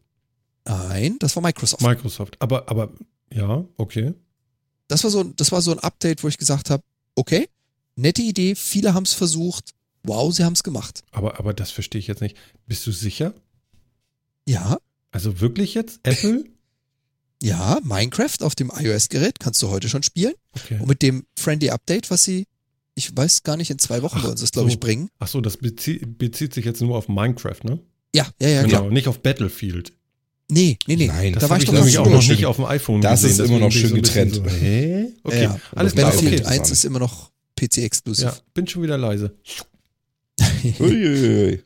Nein, 0.66 1.18
das 1.20 1.36
war 1.36 1.42
Microsoft. 1.42 1.82
Microsoft. 1.82 2.36
Aber, 2.40 2.70
aber, 2.70 2.92
ja, 3.34 3.66
okay. 3.78 4.14
das 4.88 5.04
war 5.04 5.10
so, 5.10 5.24
das 5.24 5.52
war 5.52 5.62
so 5.62 5.72
ein 5.72 5.80
Update, 5.80 6.24
wo 6.24 6.28
ich 6.28 6.38
gesagt 6.38 6.70
habe, 6.70 6.84
okay, 7.16 7.50
nette 7.96 8.22
Idee, 8.22 8.54
viele 8.56 8.94
haben 8.94 9.04
es 9.04 9.14
versucht, 9.14 9.72
wow, 10.04 10.32
sie 10.34 10.44
haben 10.44 10.54
es 10.54 10.64
gemacht. 10.64 11.04
Aber, 11.12 11.40
aber 11.40 11.54
das 11.54 11.72
verstehe 11.72 12.00
ich 12.00 12.08
jetzt 12.08 12.22
nicht. 12.22 12.38
Bist 12.68 12.86
du 12.86 12.92
sicher? 12.92 13.34
Ja, 14.48 14.78
Also 15.12 15.40
wirklich 15.42 15.74
jetzt? 15.74 16.02
Apple? 16.04 16.46
Ja, 17.44 17.80
Minecraft 17.84 18.38
auf 18.42 18.56
dem 18.56 18.72
iOS-Gerät 18.74 19.40
kannst 19.40 19.62
du 19.62 19.70
heute 19.70 19.90
schon 19.90 20.02
spielen. 20.04 20.34
Okay. 20.54 20.78
Und 20.80 20.88
mit 20.88 21.02
dem 21.02 21.26
Friendly 21.38 21.70
Update, 21.72 22.10
was 22.10 22.24
sie, 22.24 22.46
ich 22.96 23.16
weiß 23.16 23.44
gar 23.44 23.58
nicht, 23.58 23.70
in 23.70 23.80
zwei 23.80 24.02
Wochen 24.02 24.18
Ach, 24.20 24.24
wollen 24.24 24.38
sie 24.38 24.46
es, 24.46 24.52
glaube 24.54 24.70
so. 24.70 24.74
ich, 24.74 24.80
bringen. 24.80 25.10
Ach 25.20 25.28
so, 25.28 25.42
das 25.42 25.58
bezie 25.58 26.00
bezieht 26.06 26.54
sich 26.54 26.64
jetzt 26.64 26.82
nur 26.82 26.96
auf 26.98 27.10
Minecraft, 27.10 27.64
ne? 27.64 27.80
Ja, 28.16 28.28
ja, 28.42 28.48
ja, 28.50 28.62
genau, 28.64 28.80
genau. 28.84 28.92
nicht 28.94 29.08
auf 29.10 29.20
Battlefield. 29.22 29.92
Nee, 30.50 30.78
nee, 30.88 30.96
nee. 30.96 31.08
Nein, 31.08 31.34
da 31.34 31.40
Das 31.40 31.50
war 31.50 31.56
habe 31.56 31.64
ich 31.64 31.70
ich 31.70 31.70
doch 31.70 31.80
nämlich 31.80 31.96
noch 31.96 32.06
auch 32.06 32.12
noch 32.12 32.22
schön- 32.22 32.36
nicht 32.36 32.46
auf 32.46 32.56
dem 32.58 32.66
iPhone 32.66 33.02
Das 33.02 33.24
gesehen. 33.24 33.44
ist 33.44 33.50
immer 33.50 33.60
noch 33.60 33.72
schön 33.72 33.90
so 33.90 33.96
getrennt. 33.96 34.36
So, 34.36 34.46
hä? 34.46 35.08
Okay, 35.24 35.44
Ja, 35.44 35.60
alles 35.76 35.94
klar, 35.94 36.12
Battlefield 36.12 36.46
okay. 36.46 36.60
1 36.60 36.70
ist 36.72 36.86
immer 36.86 37.00
noch 37.00 37.32
PC-exklusiv. 37.60 38.26
Ja, 38.26 38.38
bin 38.54 38.68
schon 38.68 38.84
wieder 38.84 38.98
leise. 38.98 39.36
Uiuiui. 40.80 41.62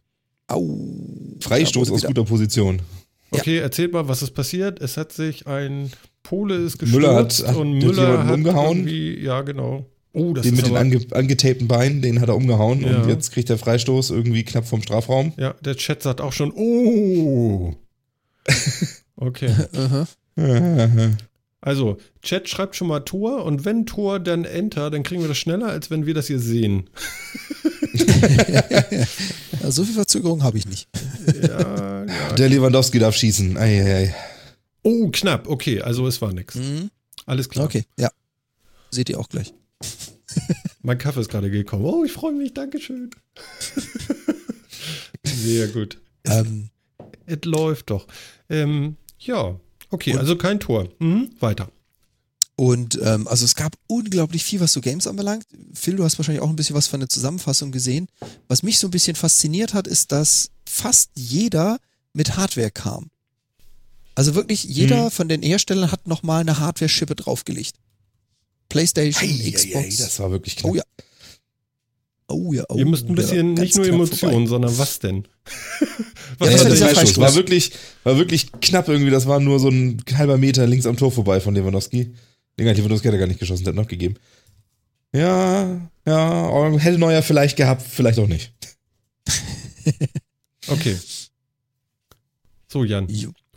Au. 0.48 1.36
Freistoß 1.42 1.90
Da 1.90 1.94
aus 1.94 2.04
guter 2.04 2.24
Position. 2.24 2.82
Ja. 3.34 3.40
Okay, 3.42 3.58
erzählt 3.58 3.92
mal, 3.94 4.08
was 4.08 4.22
ist 4.22 4.32
passiert. 4.32 4.82
Es 4.82 4.96
hat 4.98 5.12
sich 5.12 5.48
ein 5.48 5.92
Pole 6.24 6.56
ist 6.56 6.78
gestürzt 6.80 6.94
Müller 7.02 7.16
hat- 7.16 7.48
hat 7.48 7.56
und 7.56 7.78
Müller 7.80 8.26
hat 8.26 8.34
umgehauen. 8.36 8.78
irgendwie, 8.80 9.20
ja 9.24 9.42
genau. 9.42 9.86
Oh, 10.14 10.34
das 10.34 10.44
Den 10.44 10.54
ist 10.54 10.58
mit 10.62 10.68
den 10.68 10.78
ange 10.78 11.00
angetapten 11.12 11.68
Beinen, 11.68 12.02
den 12.02 12.20
hat 12.22 12.30
er 12.30 12.36
umgehauen 12.36 12.82
Ja. 12.82 13.02
und 13.02 13.10
jetzt 13.10 13.32
kriegt 13.32 13.50
er 13.50 13.58
Freistoß 13.58 14.10
irgendwie 14.10 14.44
knapp 14.44 14.66
vom 14.68 14.82
Strafraum. 14.82 15.34
Ja, 15.38 15.54
der 15.64 15.76
Chat 15.76 16.02
sagt 16.02 16.22
auch 16.22 16.34
schon, 16.34 16.52
oh. 16.56 17.74
Okay. 19.18 19.50
Also, 21.68 21.98
Chat 22.22 22.48
schreibt 22.48 22.78
schon 22.78 22.88
mal 22.88 23.02
Tor 23.02 23.44
und 23.44 23.66
wenn 23.66 23.86
Tor, 23.86 24.22
dann 24.22 24.46
Enter, 24.46 24.90
dann 24.90 25.04
kriegen 25.04 25.20
wir 25.20 25.28
das 25.28 25.38
schneller, 25.38 25.68
als 25.68 25.92
wenn 25.92 26.06
wir 26.06 26.14
das 26.14 26.28
hier 26.28 26.40
sehen. 26.40 26.90
Ja, 29.62 29.72
so 29.72 29.84
viel 29.84 29.96
Verzögerung 29.96 30.44
habe 30.44 30.58
ich 30.58 30.66
nicht. 30.68 30.88
Ja, 31.42 32.06
ja. 32.06 32.34
Der 32.36 32.48
Lewandowski 32.48 33.00
darf 33.00 33.16
schießen. 33.16 33.58
Eieiei. 33.58 34.16
Oh, 34.84 35.10
knapp. 35.12 35.48
Okay, 35.48 35.82
also 35.82 36.08
es 36.08 36.22
war 36.22 36.32
nix. 36.32 36.56
Mhm. 36.56 36.90
Alles 37.26 37.50
klar. 37.50 37.66
Okay, 37.66 37.84
ja. 37.98 38.10
Seht 38.92 39.10
ihr 39.10 39.20
auch 39.20 39.28
gleich. 39.28 39.54
Mein 40.84 40.98
Kaffee 40.98 41.22
ist 41.22 41.30
gerade 41.30 41.50
gekommen. 41.50 41.84
Oh, 41.86 42.06
ich 42.06 42.12
freue 42.14 42.34
mich. 42.34 42.54
Dankeschön. 42.54 43.10
Sehr 45.24 45.68
gut. 45.68 46.00
Ähm, 46.24 46.70
Es 47.26 47.44
läuft 47.44 47.90
doch. 47.90 48.08
Ähm, 48.50 48.96
ja, 49.20 49.60
okay, 49.90 50.16
also 50.18 50.36
kein 50.38 50.60
Tor. 50.60 50.90
Mhm, 51.00 51.32
weiter. 51.40 51.70
Und 52.60 53.00
ähm, 53.04 53.28
also 53.28 53.46
es 53.46 53.54
gab 53.54 53.76
unglaublich 53.86 54.44
viel, 54.44 54.60
was 54.60 54.74
so 54.74 54.82
Games 54.82 55.06
anbelangt. 55.06 55.46
Phil, 55.76 55.96
du 55.96 56.04
hast 56.04 56.18
wahrscheinlich 56.18 56.42
auch 56.42 56.50
ein 56.50 56.56
bisschen 56.56 56.76
was 56.76 56.88
von 56.88 57.00
der 57.00 57.08
Zusammenfassung 57.10 57.72
gesehen. 57.72 58.08
Was 58.48 58.64
mich 58.64 58.80
so 58.80 58.88
ein 58.88 58.92
bisschen 58.92 59.16
fasziniert 59.16 59.76
hat, 59.76 59.86
ist, 59.86 60.12
dass 60.12 60.50
fast 60.68 61.12
jeder 61.14 61.78
mit 62.14 62.36
Hardware 62.36 62.72
kam. 62.72 63.12
Also 64.16 64.34
wirklich 64.34 64.64
jeder 64.64 65.06
Mhm. 65.06 65.12
von 65.12 65.30
den 65.30 65.44
Herstellern 65.44 65.92
hat 65.92 66.08
nochmal 66.08 66.42
eine 66.42 66.58
Hardware-Schippe 66.58 67.16
draufgelegt. 67.16 67.76
PlayStation, 68.70 69.30
Eieiei, 69.30 69.52
Xbox. 69.52 69.98
Das 69.98 70.20
war 70.20 70.32
wirklich 70.32 70.56
knapp. 70.56 70.72
oh 70.72 70.76
ja. 70.76 70.84
Oh 72.30 72.52
ja, 72.54 72.64
oh, 72.70 72.76
Ihr 72.76 72.86
müsst 72.88 73.08
ein 73.08 73.16
bisschen 73.16 73.54
nicht 73.54 73.76
nur 73.78 73.86
Emotionen, 73.88 74.48
sondern 74.48 74.76
was 74.80 74.98
denn? 75.00 75.28
Ja, 76.40 76.46
was 76.46 76.50
das 76.50 76.54
Ja, 76.54 76.58
war 76.58 76.64
der 76.66 76.74
dieser 76.74 76.90
Freistoß 76.90 77.18
war 77.24 77.36
wirklich, 77.36 77.72
war 78.04 78.18
wirklich 78.18 78.52
knapp 78.62 78.88
irgendwie. 78.88 79.12
Das 79.12 79.28
war 79.28 79.40
nur 79.40 79.60
so 79.60 79.70
ein 79.70 80.02
halber 80.16 80.38
Meter 80.38 80.68
links 80.68 80.86
am 80.86 80.98
Tor 80.98 81.12
vorbei 81.12 81.40
von 81.40 81.56
Lewandowski. 81.56 82.14
Den 82.60 82.68
hat 82.68 82.78
Lewandowski 82.78 83.08
hat 83.08 83.14
er 83.14 83.20
gar 83.20 83.28
nicht 83.28 83.40
geschossen, 83.40 83.64
der 83.64 83.72
hat 83.72 83.78
noch 83.78 83.88
gegeben. 83.88 84.16
Ja, 85.14 85.90
ja, 86.06 86.78
hätte 86.78 86.98
Neuer 86.98 87.22
vielleicht 87.22 87.58
gehabt, 87.58 87.82
vielleicht 87.82 88.20
auch 88.20 88.28
nicht. 88.28 88.52
okay. 90.68 90.98
So, 92.68 92.84
Jan. 92.84 93.08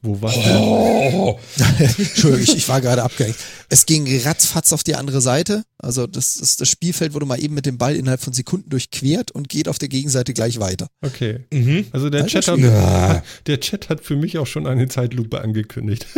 Wo 0.02 0.20
warst 0.22 0.38
Oh, 0.38 1.38
Entschuldigung, 1.78 2.42
ich, 2.42 2.56
ich 2.56 2.68
war 2.68 2.80
gerade 2.80 3.02
abgehängt. 3.02 3.36
Es 3.68 3.86
ging 3.86 4.06
ratzfatz 4.22 4.72
auf 4.72 4.82
die 4.82 4.94
andere 4.94 5.20
Seite. 5.20 5.62
Also 5.78 6.06
das, 6.06 6.36
das, 6.36 6.56
das 6.56 6.68
Spielfeld 6.68 7.14
wurde 7.14 7.26
mal 7.26 7.40
eben 7.42 7.54
mit 7.54 7.66
dem 7.66 7.78
Ball 7.78 7.96
innerhalb 7.96 8.20
von 8.20 8.32
Sekunden 8.32 8.68
durchquert 8.70 9.30
und 9.30 9.48
geht 9.48 9.68
auf 9.68 9.78
der 9.78 9.88
Gegenseite 9.88 10.32
gleich 10.34 10.58
weiter. 10.60 10.88
Okay. 11.02 11.40
mhm. 11.52 11.86
Also 11.92 12.10
der 12.10 12.22
Alter 12.24 12.40
Chat, 12.40 12.48
hat, 12.48 12.58
Ja. 12.58 13.22
der 13.46 13.60
Chat 13.60 13.88
hat 13.88 14.00
für 14.04 14.16
mich 14.16 14.38
auch 14.38 14.46
schon 14.46 14.66
eine 14.66 14.88
Zeitlupe 14.88 15.40
angekündigt. 15.40 16.06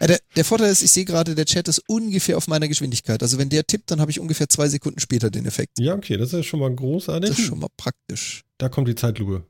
Äh, 0.00 0.06
Der, 0.06 0.18
der 0.36 0.44
Vorteil 0.44 0.70
ist, 0.70 0.82
ich 0.82 0.90
sehe 0.90 1.04
gerade, 1.04 1.34
der 1.34 1.44
Chat 1.44 1.68
ist 1.68 1.82
ungefähr 1.88 2.36
auf 2.36 2.46
meiner 2.48 2.68
Geschwindigkeit. 2.68 3.22
Also 3.22 3.38
wenn 3.38 3.48
der 3.48 3.66
tippt, 3.66 3.90
dann 3.90 4.00
habe 4.00 4.10
ich 4.10 4.20
ungefähr 4.20 4.48
zwei 4.48 4.68
Sekunden 4.68 5.00
später 5.00 5.30
den 5.30 5.46
Effekt. 5.46 5.78
ja, 5.78 5.94
okay, 5.94 6.16
das 6.16 6.32
ist 6.32 6.46
schon 6.46 6.60
mal 6.60 6.74
großartig. 6.74 7.30
Das 7.30 7.38
ist 7.38 7.46
schon 7.46 7.58
mal 7.60 7.68
praktisch. 7.76 8.42
Da 8.58 8.68
kommt 8.68 8.88
die 8.88 8.94
Zeitlupe. 8.94 9.44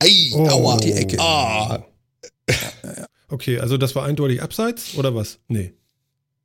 Ei, 0.00 0.30
Oh. 0.34 0.48
aua. 0.48 0.76
Die 0.78 0.92
Ecke. 0.92 1.18
Ah. 1.20 1.84
Okay, 3.30 3.58
also 3.58 3.76
das 3.76 3.94
war 3.94 4.06
eindeutig 4.06 4.40
abseits 4.40 4.94
oder 4.96 5.14
was? 5.14 5.38
Nee. 5.48 5.74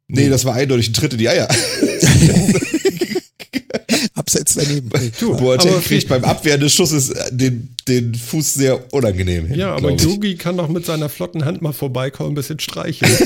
Nee, 0.10 0.28
das 0.28 0.44
war 0.44 0.54
eindeutig 0.56 0.90
ein 0.90 0.94
Tritt 0.94 1.14
in 1.14 1.20
die 1.20 1.30
Eier. 1.30 1.48
Abseits 4.16 4.56
daneben. 4.56 4.90
Nee, 4.94 5.10
Du, 5.18 5.34
Boateng 5.38 5.80
kriegt 5.82 6.10
beim 6.10 6.26
Abwehren 6.26 6.60
des 6.60 6.74
Schusses 6.74 7.12
äh, 7.12 7.34
den, 7.34 7.74
den 7.88 8.14
Fuß 8.14 8.56
sehr 8.56 8.94
unangenehm 8.94 9.46
hin. 9.48 9.58
Ja, 9.58 9.74
aber. 9.76 9.92
Yogi 9.92 10.36
kann 10.36 10.58
doch 10.58 10.68
mit 10.68 10.86
seiner 10.86 11.08
flotten 11.08 11.46
Hand 11.46 11.62
mal 11.62 11.72
vorbeikommen, 11.72 12.34
ein 12.34 12.36
bisschen 12.36 12.60
streicheln. 12.60 13.12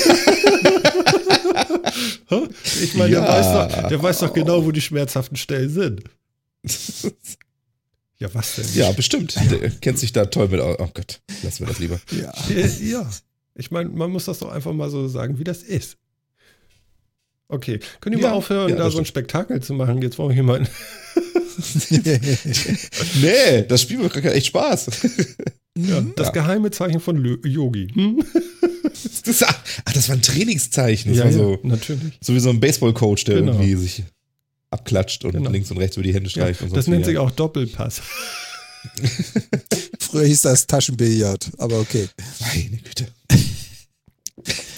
Ich 2.84 2.94
meine, 2.96 3.12
der, 3.12 3.22
Ja. 3.22 3.28
weiß 3.28 3.46
doch, 3.82 3.88
der 3.90 4.04
weiß 4.04 4.20
doch 4.20 4.34
genau, 4.34 4.64
wo 4.66 4.72
die 4.72 4.82
schmerzhaften 4.82 5.38
Stellen 5.38 5.70
sind. 5.74 6.04
Ja, 8.20 8.34
was 8.34 8.56
denn? 8.56 8.66
Ja, 8.74 8.92
bestimmt. 8.94 9.36
Der 9.52 9.70
kennt 9.70 10.00
sich 10.00 10.12
da 10.12 10.26
toll 10.26 10.48
mit 10.50 10.60
aus. 10.60 10.78
Oh 10.80 10.90
Gott, 10.94 11.20
lassen 11.44 11.60
wir 11.60 11.68
das 11.68 11.80
lieber. 11.80 12.00
Ja. 12.12 12.34
Äh, 12.50 12.68
ja. 12.90 13.10
Ich 13.56 13.70
meine, 13.72 13.90
man 13.90 14.12
muss 14.12 14.26
das 14.26 14.40
doch 14.40 14.50
einfach 14.52 14.74
mal 14.74 14.90
so 14.90 15.08
sagen, 15.08 15.38
wie 15.40 15.44
das 15.44 15.62
ist. 15.64 15.98
Okay, 17.50 17.80
können 18.02 18.18
die 18.18 18.22
Ja, 18.22 18.30
mal 18.30 18.36
aufhören, 18.36 18.70
ja, 18.70 18.76
da 18.76 18.84
das 18.86 18.94
so 18.94 19.00
ein 19.00 19.06
stimmt. 19.06 19.30
Spektakel 19.30 19.62
zu 19.62 19.74
machen? 19.74 20.02
Jetzt 20.02 20.18
brauche 20.18 20.32
ich 20.32 20.38
jemanden. 20.38 20.68
Nee, 23.22 23.64
das 23.68 23.82
Spiel 23.82 23.98
macht 23.98 24.14
gerade 24.14 24.34
echt 24.34 24.48
Spaß. 24.48 24.88
Ja, 25.78 26.02
das 26.16 26.28
Ja. 26.28 26.32
geheime 26.34 26.72
Zeichen 26.72 27.00
von 27.00 27.24
Yogi. 27.44 27.88
Hm? 27.94 28.24
Das, 29.26 29.44
ach, 29.44 29.64
das 29.94 30.10
war 30.10 30.16
ein 30.16 30.22
Trainingszeichen. 30.22 31.12
Das 31.12 31.20
ja, 31.20 31.26
war 31.26 31.32
so, 31.32 31.60
natürlich. 31.64 32.18
so 32.22 32.34
wie 32.34 32.40
so 32.40 32.50
ein 32.50 32.60
Baseball-Coach, 32.60 33.26
der 33.26 33.36
Genau. 33.38 33.54
irgendwie 33.54 33.76
sich 33.76 34.04
abklatscht 34.70 35.24
und 35.26 35.32
Genau. 35.34 35.50
links 35.50 35.72
und 35.72 35.78
rechts 35.78 35.96
über 35.98 36.04
die 36.04 36.14
Hände 36.14 36.30
Ja, 36.30 36.32
streicht. 36.44 36.62
und 36.62 36.76
das 36.76 36.88
nennt 36.88 37.06
sich 37.06 37.18
auch 37.18 37.32
Doppelpass. 37.32 38.02
Früher 40.00 40.26
hieß 40.26 40.42
das 40.42 40.68
Taschenbillard, 40.68 41.52
aber 41.58 41.80
okay. 41.80 42.08
Meine 42.40 42.78
Güte. 42.78 43.08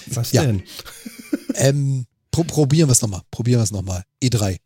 Was 0.07 0.31
Ja. 0.31 0.45
denn? 0.45 0.63
Ähm, 1.55 2.05
pro 2.31 2.43
probieren 2.43 2.87
wir 2.89 2.93
es 2.93 3.01
nochmal. 3.01 3.21
Probieren 3.31 3.59
wir 3.59 3.63
es 3.63 3.71
nochmal. 3.71 4.03
E3. 4.23 4.57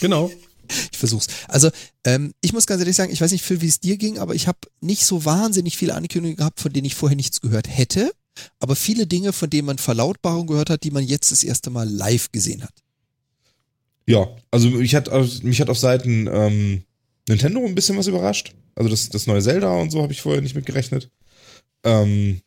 Genau. 0.00 0.30
Ich 0.92 0.98
versuch's. 0.98 1.26
Also, 1.48 1.70
ähm, 2.04 2.32
ich 2.40 2.52
muss 2.52 2.66
ganz 2.66 2.80
ehrlich 2.80 2.96
sagen, 2.96 3.12
ich 3.12 3.20
weiß 3.20 3.32
nicht, 3.32 3.44
Phil, 3.44 3.60
wie 3.60 3.68
es 3.68 3.80
dir 3.80 3.96
ging, 3.96 4.18
aber 4.18 4.34
ich 4.34 4.46
habe 4.48 4.58
nicht 4.80 5.04
so 5.04 5.24
wahnsinnig 5.24 5.76
viele 5.76 5.94
Ankündigungen 5.94 6.36
gehabt, 6.36 6.60
von 6.60 6.72
denen 6.72 6.86
ich 6.86 6.94
vorher 6.94 7.16
nichts 7.16 7.40
gehört 7.40 7.68
hätte. 7.68 8.12
Aber 8.58 8.74
viele 8.74 9.06
Dinge, 9.06 9.32
von 9.32 9.48
denen 9.50 9.66
man 9.66 9.78
Verlautbarungen 9.78 10.46
gehört 10.46 10.70
hat, 10.70 10.82
die 10.82 10.90
man 10.90 11.04
jetzt 11.04 11.30
das 11.30 11.44
erste 11.44 11.70
Mal 11.70 11.88
live 11.88 12.32
gesehen 12.32 12.62
hat. 12.64 12.72
Ja, 14.06 14.28
also 14.50 14.68
mich 14.70 14.94
hat, 14.94 15.08
auf- 15.08 15.42
mich 15.42 15.60
hat 15.60 15.70
auf 15.70 15.78
Seiten 15.78 16.28
ähm, 16.32 16.82
Nintendo 17.28 17.64
ein 17.64 17.74
bisschen 17.74 17.96
was 17.96 18.06
überrascht. 18.06 18.54
Also 18.74 18.90
das, 18.90 19.08
das 19.08 19.26
neue 19.26 19.40
Zelda 19.42 19.72
und 19.76 19.90
so 19.90 20.02
habe 20.02 20.12
ich 20.12 20.20
vorher 20.20 20.42
nicht 20.42 20.54
mit 20.54 20.66
gerechnet. 20.66 21.10
Ähm, 21.84 22.40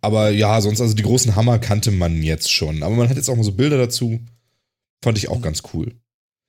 Aber 0.00 0.30
ja, 0.30 0.60
sonst, 0.60 0.80
also 0.80 0.94
die 0.94 1.02
großen 1.02 1.34
Hammer 1.36 1.58
kannte 1.58 1.90
man 1.90 2.22
jetzt 2.22 2.52
schon. 2.52 2.82
Aber 2.82 2.94
man 2.94 3.08
hat 3.08 3.16
jetzt 3.16 3.28
auch 3.28 3.36
mal 3.36 3.42
so 3.42 3.52
Bilder 3.52 3.78
dazu. 3.78 4.20
Fand 5.02 5.18
ich 5.18 5.28
auch 5.28 5.40
ganz 5.42 5.62
cool. 5.74 5.92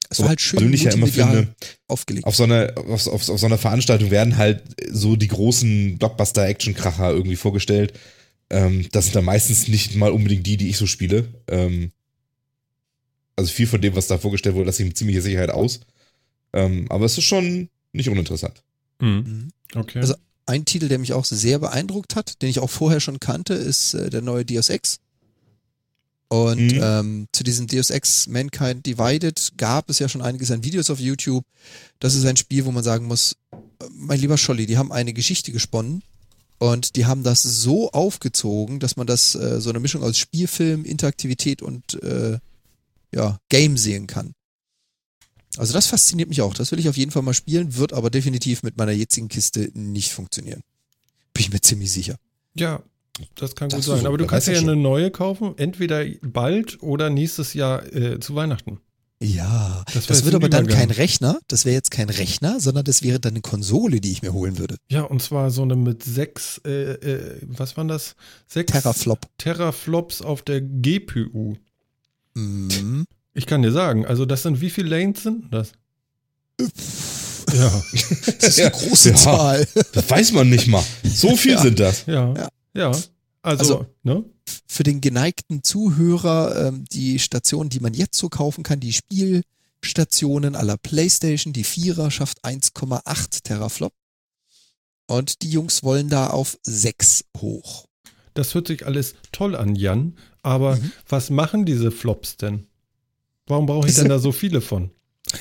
Es 0.10 0.20
war 0.22 0.30
halt 0.30 0.40
schön 0.40 0.60
persönlich 0.60 0.84
ja 0.84 0.92
immer 0.94 1.08
finde, 1.08 1.54
aufgelegt. 1.88 2.26
auf 2.26 2.36
so 2.36 2.44
einer, 2.44 2.74
auf, 2.78 3.08
auf, 3.08 3.28
auf 3.30 3.40
so 3.40 3.46
einer 3.46 3.58
Veranstaltung 3.58 4.10
werden 4.10 4.38
halt 4.38 4.64
so 4.90 5.18
die 5.18 5.28
großen 5.28 5.98
Blockbuster-Action-Kracher 5.98 7.12
irgendwie 7.12 7.36
vorgestellt. 7.36 7.92
Ähm, 8.50 8.88
das 8.94 9.06
sind 9.06 9.16
dann 9.18 9.26
meistens 9.26 9.68
nicht 9.68 9.96
mal 9.96 10.12
unbedingt 10.12 10.48
die, 10.48 10.56
die 10.56 10.70
ich 10.70 10.78
so 10.78 10.86
spiele. 10.88 11.28
Ähm, 11.50 11.92
also 13.38 13.50
viel 13.52 13.68
von 13.68 13.80
dem, 13.82 13.96
was 13.96 14.08
da 14.08 14.18
vorgestellt 14.18 14.56
wurde, 14.56 14.66
lasse 14.66 14.84
ich 14.84 14.90
mit 14.90 14.98
ziemlicher 14.98 15.22
Sicherheit 15.22 15.52
aus. 15.52 15.80
Ähm, 16.54 16.88
aber 16.90 17.06
es 17.06 17.18
ist 17.18 17.24
schon 17.24 17.70
nicht 17.94 18.10
uninteressant. 18.10 18.62
Mhm. 19.00 19.08
Mhm. 19.74 19.80
Okay. 19.80 20.00
Also- 20.00 20.16
Ein 20.50 20.64
Titel, 20.64 20.88
der 20.88 20.98
mich 20.98 21.12
auch 21.12 21.26
sehr 21.26 21.60
beeindruckt 21.60 22.16
hat, 22.16 22.42
den 22.42 22.48
ich 22.50 22.60
auch 22.60 22.70
vorher 22.70 23.02
schon 23.02 23.20
kannte, 23.20 23.54
ist 23.54 23.94
äh, 23.94 24.10
der 24.10 24.22
neue 24.22 24.46
Deus 24.46 24.70
Ex. 24.70 25.00
Und 26.30 26.74
Mhm. 26.74 26.80
ähm, 26.82 27.28
zu 27.32 27.44
diesem 27.44 27.68
Deus 27.68 27.90
Ex 27.90 28.28
Mankind 28.28 28.86
Divided 28.86 29.54
gab 29.58 29.90
es 29.90 30.00
ja 30.00 30.10
schon 30.10 30.22
einiges 30.22 30.52
an 30.52 30.64
Videos 30.64 30.90
auf 30.90 31.00
YouTube. 31.00 31.46
Das 32.00 32.16
ist 32.16 32.26
ein 32.26 32.36
Spiel, 32.38 32.66
wo 32.66 32.72
man 32.72 32.84
sagen 32.84 33.06
muss, 33.08 33.36
mein 33.92 34.20
lieber 34.20 34.38
Scholli, 34.38 34.66
die 34.66 34.78
haben 34.78 34.92
eine 34.92 35.14
Geschichte 35.14 35.52
gesponnen 35.54 36.02
und 36.60 36.96
die 36.98 37.06
haben 37.06 37.24
das 37.24 37.44
so 37.44 37.92
aufgezogen, 37.92 38.80
dass 38.80 38.98
man 38.98 39.08
das 39.08 39.36
äh, 39.36 39.62
so 39.62 39.70
eine 39.70 39.80
Mischung 39.80 40.02
aus 40.04 40.18
Spielfilm, 40.18 40.84
Interaktivität 40.86 41.62
und 41.62 42.02
äh, 42.04 42.40
ja, 43.14 43.38
Game 43.50 43.78
sehen 43.78 44.08
kann. 44.08 44.34
Also 45.58 45.74
das 45.74 45.88
fasziniert 45.88 46.30
mich 46.30 46.42
auch. 46.42 46.54
Das 46.54 46.72
will 46.72 46.80
ich 46.80 46.88
auf 46.90 46.98
jeden 46.98 47.12
Fall 47.12 47.24
mal 47.24 47.34
spielen, 47.34 47.76
wird 47.78 47.94
aber 47.94 48.10
definitiv 48.10 48.64
mit 48.64 48.78
meiner 48.78 48.92
jetzigen 48.92 49.28
Kiste 49.28 49.72
nicht 49.74 50.12
funktionieren. 50.12 50.62
Bin 51.34 51.42
ich 51.42 51.52
mir 51.52 51.62
ziemlich 51.62 51.92
sicher. 51.92 52.16
ja, 52.56 52.82
das 53.34 53.56
kann 53.56 53.70
gut 53.70 53.80
Das 53.80 53.86
sein. 53.86 54.02
so, 54.02 54.08
Aber 54.08 54.18
du 54.20 54.28
kannst 54.28 54.48
ja 54.48 54.54
ja 54.54 54.60
eine 54.60 54.76
neue 54.76 55.10
kaufen, 55.10 55.56
entweder 55.58 56.06
bald 56.22 56.84
oder 56.84 57.10
nächstes 57.10 57.56
Jahr 57.56 57.84
äh, 57.92 58.20
zu 58.20 58.36
Weihnachten. 58.36 58.80
Ja, 59.20 59.84
Das 59.92 60.06
das, 60.06 60.26
wird 60.26 60.36
aber 60.36 60.48
dann 60.50 60.68
kein 60.68 60.92
Rechner. 60.92 61.40
Das 61.48 61.66
wäre 61.66 61.74
jetzt 61.74 61.90
kein 61.90 62.10
Rechner, 62.10 62.60
sondern 62.60 62.86
das 62.86 63.02
wäre 63.02 63.20
dann 63.20 63.32
eine 63.32 63.42
Konsole, 63.42 64.00
die 64.00 64.12
ich 64.12 64.22
mir 64.22 64.32
holen 64.34 64.60
würde. 64.60 64.78
Ja, 64.90 65.02
und 65.02 65.24
zwar 65.24 65.50
so 65.50 65.64
eine 65.64 65.76
mit 65.76 66.04
sechs, 66.04 66.62
äh, 66.66 66.92
äh, 66.94 67.42
was 67.48 67.76
waren 67.78 67.88
das? 67.88 68.16
Sechs 68.46 68.72
Terraflop. 68.72 69.22
Terraflops 69.40 70.22
auf 70.22 70.44
der 70.44 70.62
GPU. 70.62 71.56
Mhm. 72.38 73.06
Ich 73.34 73.46
kann 73.46 73.62
dir 73.62 73.72
sagen, 73.72 74.06
also 74.06 74.26
das 74.26 74.44
sind 74.44 74.62
wie 74.62 74.70
viele 74.70 74.90
Lanes 74.90 75.24
sind 75.24 75.52
das? 75.54 75.72
Ja, 77.54 77.84
Das 78.40 78.58
ist 78.58 78.60
eine 78.60 78.72
große 78.72 79.10
Ja. 79.12 79.16
Zahl. 79.16 79.68
Das 79.94 80.10
weiß 80.10 80.32
man 80.34 80.50
nicht 80.50 80.68
mal. 80.68 80.84
So 81.04 81.36
viel 81.36 81.54
Ja. 81.54 81.62
sind 81.62 81.80
das. 81.80 82.06
ja, 82.06 82.34
Ja. 82.34 82.50
ja. 82.76 82.92
Also, 83.42 83.80
Also- 83.80 83.86
ne? 84.04 84.26
Für 84.68 84.84
den 84.84 85.02
geneigten 85.02 85.64
Zuhörer, 85.64 86.68
ähm, 86.68 86.86
die 86.92 87.20
Stationen, 87.20 87.70
die 87.70 87.80
man 87.80 87.94
jetzt 87.94 88.18
so 88.18 88.30
kaufen 88.30 88.64
kann, 88.64 88.80
die 88.80 88.94
Spielstationen 88.94 90.56
aller 90.56 90.78
PlayStation, 90.78 91.54
die 91.54 91.64
Vierer 91.64 92.12
schafft 92.12 92.44
1,8 92.46 93.44
Teraflop. 93.44 93.94
Und 95.06 95.42
die 95.42 95.50
Jungs 95.50 95.84
wollen 95.84 96.10
da 96.10 96.28
auf 96.28 96.58
6 96.64 97.24
hoch. 97.38 97.86
Das 98.34 98.54
hört 98.54 98.68
sich 98.68 98.86
alles 98.86 99.16
toll 99.32 99.56
an, 99.56 99.76
Jan. 99.76 100.16
Aber 100.48 100.78
Mhm. 100.78 100.92
was 101.10 101.30
machen 101.30 101.66
diese 101.66 101.92
Flops 101.92 102.38
denn? 102.38 102.68
Warum 103.48 103.66
brauche 103.66 103.88
ich 103.88 103.94
Diese- 103.94 104.02
denn 104.04 104.10
da 104.10 104.20
so 104.20 104.32
viele 104.32 104.62
von? 104.62 104.92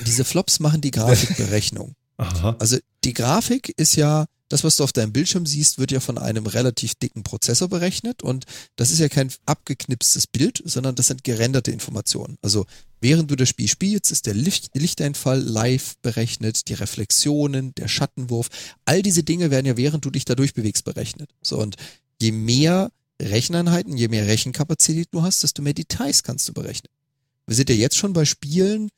Diese 0.05 0.25
Flops 0.25 0.59
machen 0.59 0.81
die 0.81 0.91
Grafikberechnung. 0.91 1.93
Aha. 2.17 2.55
Also 2.59 2.77
die 3.05 3.13
Grafik 3.13 3.73
ist 3.77 3.95
ja, 3.95 4.25
das, 4.49 4.63
was 4.65 4.75
du 4.77 4.83
auf 4.83 4.91
deinem 4.91 5.13
Bildschirm 5.13 5.45
siehst, 5.45 5.77
wird 5.77 5.91
ja 5.91 5.99
von 6.01 6.17
einem 6.17 6.45
relativ 6.45 6.95
dicken 6.95 7.23
Prozessor 7.23 7.69
berechnet 7.69 8.21
und 8.23 8.45
das 8.75 8.91
ist 8.91 8.99
ja 8.99 9.07
kein 9.07 9.31
abgeknipstes 9.45 10.27
Bild, 10.27 10.61
sondern 10.65 10.95
das 10.95 11.07
sind 11.07 11.23
gerenderte 11.23 11.71
Informationen. 11.71 12.37
Also 12.41 12.65
während 12.99 13.31
du 13.31 13.35
das 13.37 13.47
Spiel 13.49 13.67
spielst, 13.69 14.11
ist 14.11 14.25
der 14.25 14.33
Licht, 14.33 14.71
Lichteinfall 14.73 15.39
live 15.41 15.95
berechnet, 16.01 16.67
die 16.67 16.73
Reflexionen, 16.73 17.73
der 17.75 17.87
Schattenwurf, 17.87 18.49
all 18.85 19.01
diese 19.01 19.23
Dinge 19.23 19.51
werden 19.51 19.65
ja 19.67 19.77
während 19.77 20.03
du 20.03 20.09
dich 20.09 20.25
da 20.25 20.35
durchbewegst 20.35 20.83
berechnet. 20.83 21.29
So 21.41 21.57
und 21.59 21.75
je 22.21 22.31
mehr 22.33 22.91
Recheneinheiten, 23.21 23.97
je 23.97 24.07
mehr 24.07 24.27
Rechenkapazität 24.27 25.09
du 25.11 25.23
hast, 25.23 25.43
desto 25.43 25.61
mehr 25.61 25.73
Details 25.73 26.23
kannst 26.23 26.47
du 26.47 26.53
berechnen. 26.53 26.91
Wir 27.47 27.55
sind 27.55 27.69
ja 27.69 27.75
jetzt 27.75 27.97
schon 27.97 28.13
bei 28.13 28.25
Spielen, 28.25 28.89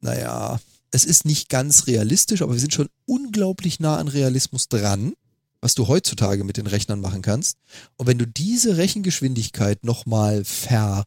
naja, 0.00 0.60
es 0.90 1.04
ist 1.04 1.24
nicht 1.24 1.48
ganz 1.48 1.86
realistisch, 1.86 2.42
aber 2.42 2.52
wir 2.52 2.60
sind 2.60 2.72
schon 2.74 2.88
unglaublich 3.06 3.80
nah 3.80 3.96
an 3.96 4.06
Realismus 4.08 4.68
dran, 4.68 5.14
was 5.60 5.74
du 5.74 5.88
heutzutage 5.88 6.44
mit 6.44 6.56
den 6.58 6.66
Rechnern 6.66 7.00
machen 7.00 7.22
kannst. 7.22 7.56
Und 7.96 8.06
wenn 8.06 8.18
du 8.18 8.26
diese 8.26 8.76
Rechengeschwindigkeit 8.76 9.82
nochmal 9.82 10.44
ver 10.44 11.04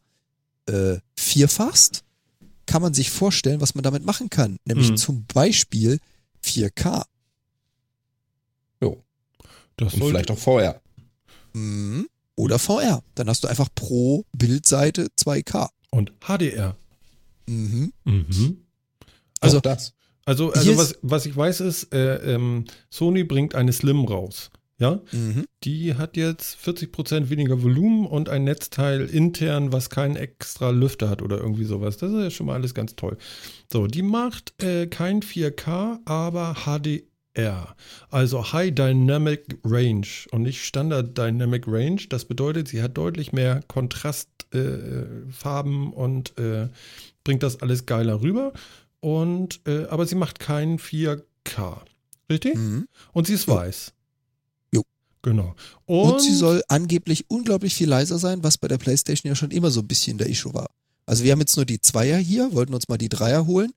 äh, 0.66 0.98
vierfachst, 1.16 2.02
kann 2.66 2.82
man 2.82 2.92
sich 2.92 3.10
vorstellen, 3.10 3.62
was 3.62 3.74
man 3.74 3.82
damit 3.84 4.04
machen 4.04 4.28
kann. 4.28 4.58
Nämlich 4.66 4.90
Mhm. 4.90 4.96
zum 4.98 5.24
Beispiel 5.32 6.00
4K. 6.44 7.04
Jo. 8.82 9.02
Das 9.76 9.94
Und 9.94 10.02
vielleicht 10.02 10.30
auch 10.30 10.38
VR. 10.38 10.82
Mhm. 11.54 12.08
Oder 12.38 12.58
VR. 12.60 13.02
Dann 13.16 13.28
hast 13.28 13.42
du 13.44 13.48
einfach 13.48 13.68
pro 13.74 14.24
Bildseite 14.32 15.08
2K. 15.18 15.68
und 15.90 16.12
HDR. 16.20 16.76
Mhm. 17.46 17.92
Mhm. 18.04 18.58
Also- 19.40 19.58
auch 19.58 19.62
das. 19.62 19.94
Also, 20.24 20.52
also 20.52 20.76
was, 20.76 20.98
was 21.00 21.24
ich 21.26 21.34
weiß 21.34 21.60
ist, 21.62 21.92
äh, 21.94 22.34
ähm, 22.34 22.64
Sony 22.90 23.24
bringt 23.24 23.54
eine 23.54 23.72
Slim 23.72 24.04
raus. 24.04 24.50
Ja, 24.78 25.00
Mhm. 25.10 25.46
die 25.64 25.94
hat 25.94 26.16
jetzt 26.18 26.54
40% 26.56 27.30
weniger 27.30 27.62
Volumen 27.62 28.06
und 28.06 28.28
ein 28.28 28.44
Netzteil 28.44 29.06
intern, 29.06 29.72
was 29.72 29.88
keinen 29.90 30.14
extra 30.16 30.70
Lüfter 30.70 31.08
hat 31.08 31.22
oder 31.22 31.38
irgendwie 31.38 31.64
sowas. 31.64 31.96
Das 31.96 32.12
ist 32.12 32.18
ja 32.22 32.30
schon 32.30 32.46
mal 32.46 32.54
alles 32.54 32.74
ganz 32.74 32.94
toll. 32.94 33.16
So, 33.72 33.86
die 33.88 34.02
macht 34.02 34.62
äh, 34.62 34.86
kein 34.86 35.22
4K, 35.22 35.98
aber 36.04 36.66
HDR. 37.34 37.74
Also 38.10 38.52
High 38.52 38.74
Dynamic 38.74 39.58
Range 39.64 40.06
und 40.32 40.42
nicht 40.42 40.64
Standard 40.64 41.16
Dynamic 41.16 41.64
Range. 41.66 42.00
Das 42.08 42.24
bedeutet, 42.24 42.68
sie 42.68 42.82
hat 42.82 42.96
deutlich 42.98 43.32
mehr 43.32 43.60
Kontrastfarben 43.68 45.92
äh, 45.92 45.94
und 45.94 46.38
äh, 46.38 46.68
bringt 47.24 47.42
das 47.42 47.62
alles 47.62 47.86
geiler 47.86 48.20
rüber. 48.22 48.52
Und 49.00 49.60
äh, 49.66 49.84
aber 49.86 50.06
sie 50.06 50.16
macht 50.16 50.40
kein 50.40 50.78
4K. 50.78 51.22
Richtig? 52.30 52.56
Mhm. 52.56 52.86
Und 53.12 53.26
sie 53.26 53.34
ist 53.34 53.46
Jo. 53.46 53.54
weiß. 53.54 53.92
Jo. 54.74 54.82
Genau. 55.22 55.54
Und, 55.86 56.20
sie 56.20 56.34
soll 56.34 56.62
angeblich 56.68 57.24
unglaublich 57.28 57.74
viel 57.74 57.88
leiser 57.88 58.18
sein, 58.18 58.42
was 58.42 58.58
bei 58.58 58.68
der 58.68 58.78
PlayStation 58.78 59.28
ja 59.30 59.34
schon 59.36 59.50
immer 59.50 59.70
so 59.70 59.80
ein 59.80 59.88
bisschen 59.88 60.18
der 60.18 60.28
Issue 60.28 60.52
war. 60.52 60.68
Also 61.06 61.24
wir 61.24 61.32
haben 61.32 61.40
jetzt 61.40 61.56
nur 61.56 61.64
die 61.64 61.80
Zweier 61.80 62.18
hier, 62.18 62.52
wollten 62.52 62.74
uns 62.74 62.88
mal 62.88 62.98
die 62.98 63.08
Dreier 63.08 63.46
holen. 63.46 63.72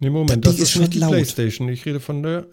Nee, 0.00 0.10
Moment, 0.10 0.44
Das 0.44 0.52
das 0.52 0.56
ist, 0.56 0.62
ist 0.64 0.70
schon 0.72 0.82
nicht 0.82 0.94
die 0.94 0.98
laut. 0.98 1.12
Playstation. 1.12 1.68
Ich 1.70 1.86
rede 1.86 2.00
von 2.00 2.22
der, 2.22 2.46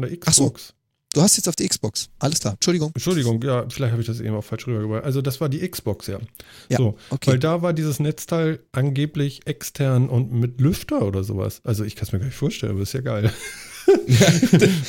von 0.00 0.08
der 0.08 0.18
Ach 0.26 0.32
so. 0.32 0.44
Xbox. 0.50 0.74
Du 1.14 1.22
hast 1.22 1.36
jetzt 1.38 1.48
auf 1.48 1.56
die 1.56 1.66
Xbox. 1.66 2.10
Alles 2.18 2.38
klar. 2.40 2.52
Entschuldigung. 2.54 2.90
Entschuldigung, 2.94 3.42
ja, 3.42 3.64
vielleicht 3.70 3.92
habe 3.92 4.02
ich 4.02 4.06
das 4.06 4.20
eben 4.20 4.34
auch 4.36 4.44
falsch 4.44 4.66
rübergebracht. 4.66 5.04
Also 5.04 5.22
das 5.22 5.40
war 5.40 5.48
die 5.48 5.66
Xbox, 5.66 6.06
ja. 6.06 6.18
Ja, 6.68 6.76
so, 6.76 6.98
okay. 7.08 7.30
Weil 7.30 7.38
da 7.38 7.62
war 7.62 7.72
dieses 7.72 7.98
Netzteil 7.98 8.60
angeblich 8.72 9.46
extern 9.46 10.10
und 10.10 10.32
mit 10.32 10.60
Lüfter 10.60 11.00
oder 11.06 11.24
sowas. 11.24 11.62
Also 11.64 11.82
ich 11.84 11.96
kann 11.96 12.06
es 12.06 12.12
mir 12.12 12.18
gar 12.18 12.26
nicht 12.26 12.36
vorstellen, 12.36 12.72
aber 12.72 12.82
ist 12.82 12.92
ja 12.92 13.00
geil. 13.00 13.32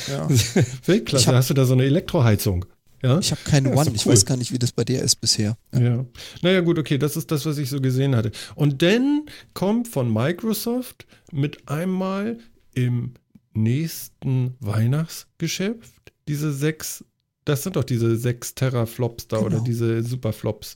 Ja. 0.08 0.28
Weltklasse, 0.86 1.28
hab- 1.28 1.34
hast 1.36 1.48
du 1.50 1.54
da 1.54 1.64
so 1.64 1.72
eine 1.72 1.84
Elektroheizung. 1.84 2.66
Ja? 3.02 3.18
Ich 3.18 3.30
habe 3.30 3.40
keine 3.44 3.70
Ja, 3.70 3.76
One. 3.76 3.86
doch 3.86 3.94
Ich 3.94 4.04
cool. 4.04 4.12
weiß 4.12 4.26
gar 4.26 4.36
nicht, 4.36 4.52
wie 4.52 4.58
das 4.58 4.72
bei 4.72 4.84
der 4.84 5.02
ist 5.02 5.16
bisher. 5.22 5.56
Ja. 5.74 6.04
Naja, 6.42 6.60
gut, 6.60 6.78
okay, 6.78 6.98
das 6.98 7.16
ist 7.16 7.30
das, 7.30 7.46
was 7.46 7.56
ich 7.56 7.70
so 7.70 7.80
gesehen 7.80 8.14
hatte. 8.14 8.30
Und 8.56 8.82
dann 8.82 9.22
kommt 9.54 9.88
von 9.88 10.12
Microsoft 10.12 11.06
mit 11.32 11.66
einmal 11.66 12.38
im 12.74 13.14
nächsten 13.52 14.56
Weihnachtsgeschäft 14.60 16.00
diese 16.28 16.52
sechs, 16.52 17.04
das 17.44 17.64
sind 17.64 17.74
doch 17.76 17.82
diese 17.84 18.16
sechs 18.16 18.54
Terraflops 18.54 19.26
da 19.28 19.38
oder 19.38 19.50
Genau. 19.56 19.64
diese 19.64 20.02
Superflops. 20.02 20.74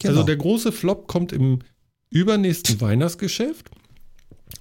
Genau. 0.00 0.12
Also 0.14 0.24
der 0.24 0.36
große 0.36 0.72
Flop 0.72 1.06
kommt 1.06 1.32
im 1.32 1.60
übernächsten 2.10 2.80
Weihnachtsgeschäft. 2.80 3.70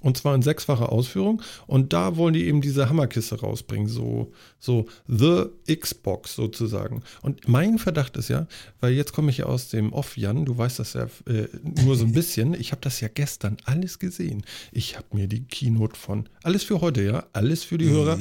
Und 0.02 0.18
zwar 0.18 0.36
in 0.36 0.42
sechsfacher 0.42 0.92
Ausführung. 0.92 1.42
Und 1.66 1.92
da 1.94 2.18
wollen 2.18 2.34
die 2.34 2.46
eben 2.46 2.62
diese 2.62 2.90
Hammerkiste 2.90 3.40
rausbringen. 3.40 3.88
So, 3.88 4.32
so 4.60 4.88
The 5.08 5.46
Xbox 5.74 6.36
sozusagen. 6.36 7.04
Und 7.22 7.48
mein 7.48 7.80
Verdacht 7.80 8.16
ist 8.18 8.28
ja, 8.30 8.48
weil 8.80 8.94
jetzt 8.94 9.14
komme 9.14 9.32
ich 9.32 9.38
ja 9.40 9.46
aus 9.46 9.70
dem 9.70 9.94
Off, 9.94 10.16
Jan, 10.18 10.46
du 10.46 10.58
weißt 10.58 10.80
das 10.80 10.94
ja 10.94 11.08
äh, 11.26 11.48
nur 11.84 11.96
so 11.96 12.06
ein 12.06 12.12
bisschen. 12.14 12.54
Ich 12.54 12.72
habe 12.72 12.82
das 12.82 13.00
ja 13.02 13.08
gestern 13.08 13.58
alles 13.66 14.00
gesehen. 14.00 14.44
Ich 14.72 14.98
habe 14.98 15.08
mir 15.14 15.28
die 15.28 15.46
Keynote 15.46 15.98
von, 15.98 16.30
alles 16.44 16.64
für 16.64 16.82
heute, 16.82 17.02
ja, 17.04 17.26
alles 17.34 17.64
für 17.64 17.78
die 17.78 17.90
Hörer. 17.90 18.20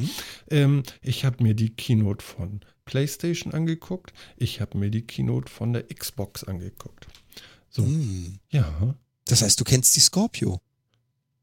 Ähm, 0.50 0.82
ich 1.02 1.24
habe 1.24 1.42
mir 1.42 1.54
die 1.54 1.70
Keynote 1.70 2.24
von 2.24 2.60
PlayStation 2.86 3.52
angeguckt. 3.52 4.12
Ich 4.36 4.60
habe 4.60 4.78
mir 4.78 4.90
die 4.90 5.02
Keynote 5.02 5.50
von 5.50 5.72
der 5.72 5.82
Xbox 5.88 6.44
angeguckt. 6.44 7.06
So, 7.68 7.82
Hm. 7.84 8.38
ja. 8.50 8.94
Das 9.28 9.42
heißt, 9.42 9.58
du 9.58 9.64
kennst 9.64 9.96
die 9.96 10.00
Scorpio. 10.00 10.60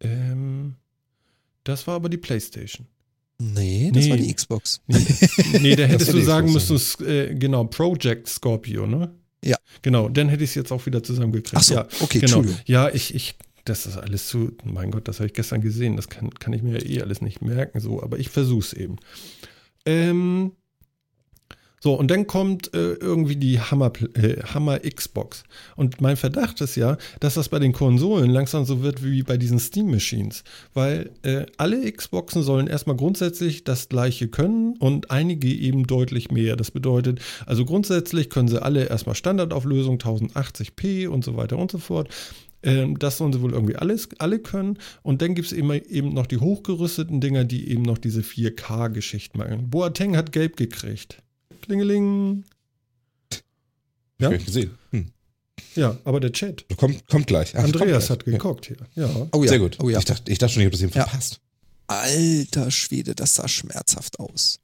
Ähm, 0.03 0.75
das 1.63 1.87
war 1.87 1.95
aber 1.95 2.09
die 2.09 2.17
PlayStation. 2.17 2.87
Nee, 3.39 3.91
das 3.93 4.05
Nee. 4.05 4.09
war 4.11 4.17
die 4.17 4.33
Xbox. 4.33 4.81
Nee, 4.87 4.99
nee 5.59 5.75
da 5.75 5.83
hättest 5.87 6.13
du 6.13 6.21
sagen 6.21 6.47
Xbox, 6.47 6.69
müssen, 6.69 7.07
äh, 7.07 7.35
genau, 7.35 7.65
Project 7.65 8.27
Scorpio, 8.27 8.85
ne? 8.85 9.13
Ja. 9.43 9.57
Genau, 9.81 10.07
dann 10.07 10.29
hätte 10.29 10.43
ich 10.43 10.51
es 10.51 10.55
jetzt 10.55 10.71
auch 10.71 10.85
wieder 10.85 11.03
zusammengekriegt. 11.03 11.57
Ach 11.57 11.63
so, 11.63 11.73
ja, 11.75 11.87
okay, 11.99 12.19
genau. 12.19 12.43
Ja, 12.65 12.89
ich, 12.89 13.13
ich, 13.13 13.35
das 13.65 13.85
ist 13.85 13.97
alles 13.97 14.27
zu, 14.27 14.51
mein 14.63 14.91
Gott, 14.91 15.07
das 15.07 15.19
habe 15.19 15.27
ich 15.27 15.33
gestern 15.33 15.61
gesehen, 15.61 15.97
das 15.97 16.07
kann, 16.09 16.29
kann 16.31 16.53
ich 16.53 16.61
mir 16.63 16.79
ja 16.79 16.85
eh 16.85 17.01
alles 17.01 17.21
nicht 17.21 17.41
merken, 17.41 17.79
so, 17.79 18.01
aber 18.01 18.19
ich 18.19 18.29
versuch's 18.29 18.71
eben. 18.71 18.97
Ähm, 19.85 20.53
so, 21.83 21.95
und 21.95 22.09
dann 22.09 22.27
kommt 22.27 22.73
äh, 22.73 22.93
irgendwie 22.93 23.35
die 23.35 23.59
Hammer, 23.59 23.91
äh, 24.13 24.41
Hammer 24.41 24.79
Xbox. 24.79 25.43
Und 25.75 25.99
mein 25.99 26.15
Verdacht 26.15 26.61
ist 26.61 26.77
ja, 26.77 26.97
dass 27.19 27.33
das 27.33 27.49
bei 27.49 27.59
den 27.59 27.73
Konsolen 27.73 28.29
langsam 28.29 28.63
so 28.63 28.83
wird 28.83 29.03
wie 29.03 29.21
bei 29.21 29.35
diesen 29.35 29.59
Steam 29.59 29.91
Machines. 29.91 30.45
Weil 30.73 31.11
äh, 31.23 31.45
alle 31.57 31.91
Xboxen 31.91 32.41
sollen 32.41 32.67
erstmal 32.67 32.95
grundsätzlich 32.95 33.65
das 33.65 33.89
gleiche 33.89 34.29
können 34.29 34.77
und 34.77 35.11
einige 35.11 35.49
eben 35.49 35.85
deutlich 35.85 36.31
mehr. 36.31 36.55
Das 36.55 36.71
bedeutet, 36.71 37.19
also 37.45 37.65
grundsätzlich 37.65 38.29
können 38.29 38.47
sie 38.47 38.63
alle 38.63 38.85
erstmal 38.85 39.15
Standardauflösung 39.15 39.97
1080p 39.97 41.09
und 41.09 41.25
so 41.25 41.35
weiter 41.35 41.57
und 41.57 41.69
so 41.69 41.79
fort. 41.79 42.07
Ähm, 42.63 42.97
das 42.97 43.17
sollen 43.17 43.33
sie 43.33 43.41
wohl 43.41 43.51
irgendwie 43.51 43.75
alles, 43.75 44.07
alle 44.19 44.39
können. 44.39 44.77
Und 45.01 45.21
dann 45.21 45.35
gibt 45.35 45.47
es 45.47 45.51
eben, 45.51 45.69
eben 45.69 46.13
noch 46.13 46.27
die 46.27 46.37
hochgerüsteten 46.37 47.19
Dinger, 47.19 47.43
die 47.43 47.67
eben 47.67 47.81
noch 47.81 47.97
diese 47.97 48.21
4K-Geschichten 48.21 49.37
machen. 49.37 49.69
Boateng 49.69 50.15
hat 50.15 50.31
gelb 50.31 50.55
gekriegt. 50.55 51.22
Klingeling. 51.63 52.43
Ja? 54.19 54.27
Hab 54.27 54.33
ich 54.33 54.45
gesehen. 54.45 54.71
Hm. 54.91 55.07
Ja, 55.75 55.97
aber 56.03 56.19
der 56.19 56.31
Chat. 56.31 56.65
Kommt, 56.77 57.07
kommt 57.07 57.27
gleich. 57.27 57.53
Ach, 57.55 57.63
Andreas 57.63 58.07
kommt 58.07 58.19
hat 58.19 58.25
gleich. 58.25 58.37
geguckt 58.37 58.65
hier. 58.67 58.77
Ja. 58.95 59.09
Oh 59.31 59.37
Ja. 59.37 59.43
ja. 59.43 59.49
Sehr 59.49 59.59
gut. 59.59 59.77
Oh 59.81 59.89
ja. 59.89 59.99
ich, 59.99 60.05
dachte, 60.05 60.31
ich 60.31 60.37
dachte 60.37 60.53
schon, 60.53 60.61
ich 60.61 60.65
habe 60.67 60.73
das 60.75 60.81
eben 60.81 60.93
Ja. 60.93 61.03
verpasst. 61.05 61.39
Alter 61.87 62.71
Schwede, 62.71 63.15
das 63.15 63.35
sah 63.35 63.47
schmerzhaft 63.47 64.19
aus. 64.19 64.59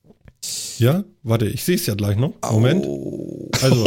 Ja, 0.77 1.03
warte, 1.23 1.47
ich 1.47 1.63
sehe 1.63 1.75
es 1.75 1.85
ja 1.85 1.95
gleich 1.95 2.15
noch. 2.17 2.33
Moment. 2.49 2.85
Au. 2.85 3.49
Also, 3.61 3.83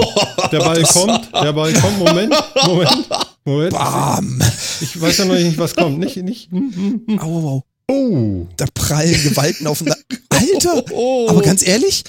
der 0.52 0.58
Ball 0.58 0.82
kommt, 0.82 1.30
der 1.32 1.52
Ball 1.52 1.72
kommt. 1.72 1.98
Moment, 1.98 2.34
Moment, 2.66 3.08
Moment. 3.44 3.72
Bam. 3.72 4.42
Ich 4.80 5.00
weiß 5.00 5.18
ja 5.18 5.24
noch 5.24 5.34
nicht, 5.34 5.56
was 5.58 5.74
kommt. 5.74 5.98
Nicht, 5.98 6.16
nicht. 6.18 6.50
hm, 6.50 6.72
hm, 6.74 7.02
hm. 7.06 7.18
Au, 7.20 7.24
au, 7.26 7.48
au. 7.48 7.64
Oh. 7.88 8.46
Da 8.58 8.66
prallen 8.74 9.20
Gewalten 9.22 9.66
aufeinander. 9.66 10.00
Alter! 10.28 10.84
Oh. 10.92 11.26
Aber 11.28 11.40
ganz 11.42 11.66
ehrlich, 11.66 12.04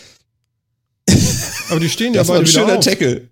Aber 1.69 1.79
die 1.79 1.89
stehen 1.89 2.13
ja 2.13 2.23
beide 2.23 2.39
ein 2.39 2.47
wieder 2.47 2.51
schöner 2.51 2.77
auf. 2.77 2.85
Tackle. 2.85 3.29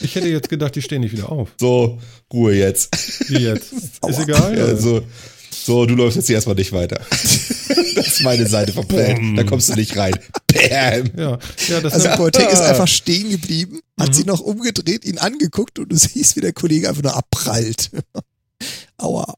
Ich 0.00 0.14
hätte 0.14 0.28
jetzt 0.28 0.48
gedacht, 0.48 0.74
die 0.74 0.82
stehen 0.82 1.00
nicht 1.02 1.12
wieder 1.12 1.30
auf. 1.30 1.50
So, 1.58 1.98
Ruhe 2.32 2.54
jetzt. 2.54 3.28
Wie 3.30 3.38
jetzt? 3.38 3.72
Aua. 4.02 4.10
Ist 4.10 4.18
egal. 4.20 4.56
Ja, 4.58 4.76
so, 4.76 5.02
so, 5.50 5.86
du 5.86 5.94
läufst 5.94 6.16
jetzt 6.16 6.26
hier 6.26 6.36
erstmal 6.36 6.54
nicht 6.56 6.72
weiter. 6.72 7.00
das 7.10 8.06
ist 8.06 8.22
meine 8.22 8.46
Seite 8.46 8.72
vom 8.72 8.88
Feld. 8.88 9.18
Da 9.36 9.44
kommst 9.44 9.68
du 9.68 9.74
nicht 9.74 9.96
rein. 9.96 10.14
Bam. 10.52 11.10
Ja, 11.16 11.38
ja 11.68 11.80
das 11.80 11.92
also 11.94 12.08
Boateng 12.16 12.48
ist 12.48 12.60
Ah. 12.60 12.70
einfach 12.70 12.88
stehen 12.88 13.30
geblieben, 13.30 13.80
hat 13.98 14.08
Mhm. 14.10 14.12
sich 14.14 14.26
noch 14.26 14.40
umgedreht, 14.40 15.04
ihn 15.04 15.18
angeguckt 15.18 15.78
und 15.78 15.90
du 15.92 15.96
siehst, 15.98 16.36
wie 16.36 16.40
der 16.40 16.52
Kollege 16.52 16.88
einfach 16.88 17.02
nur 17.02 17.16
abprallt. 17.16 17.90
Aua. 18.98 19.34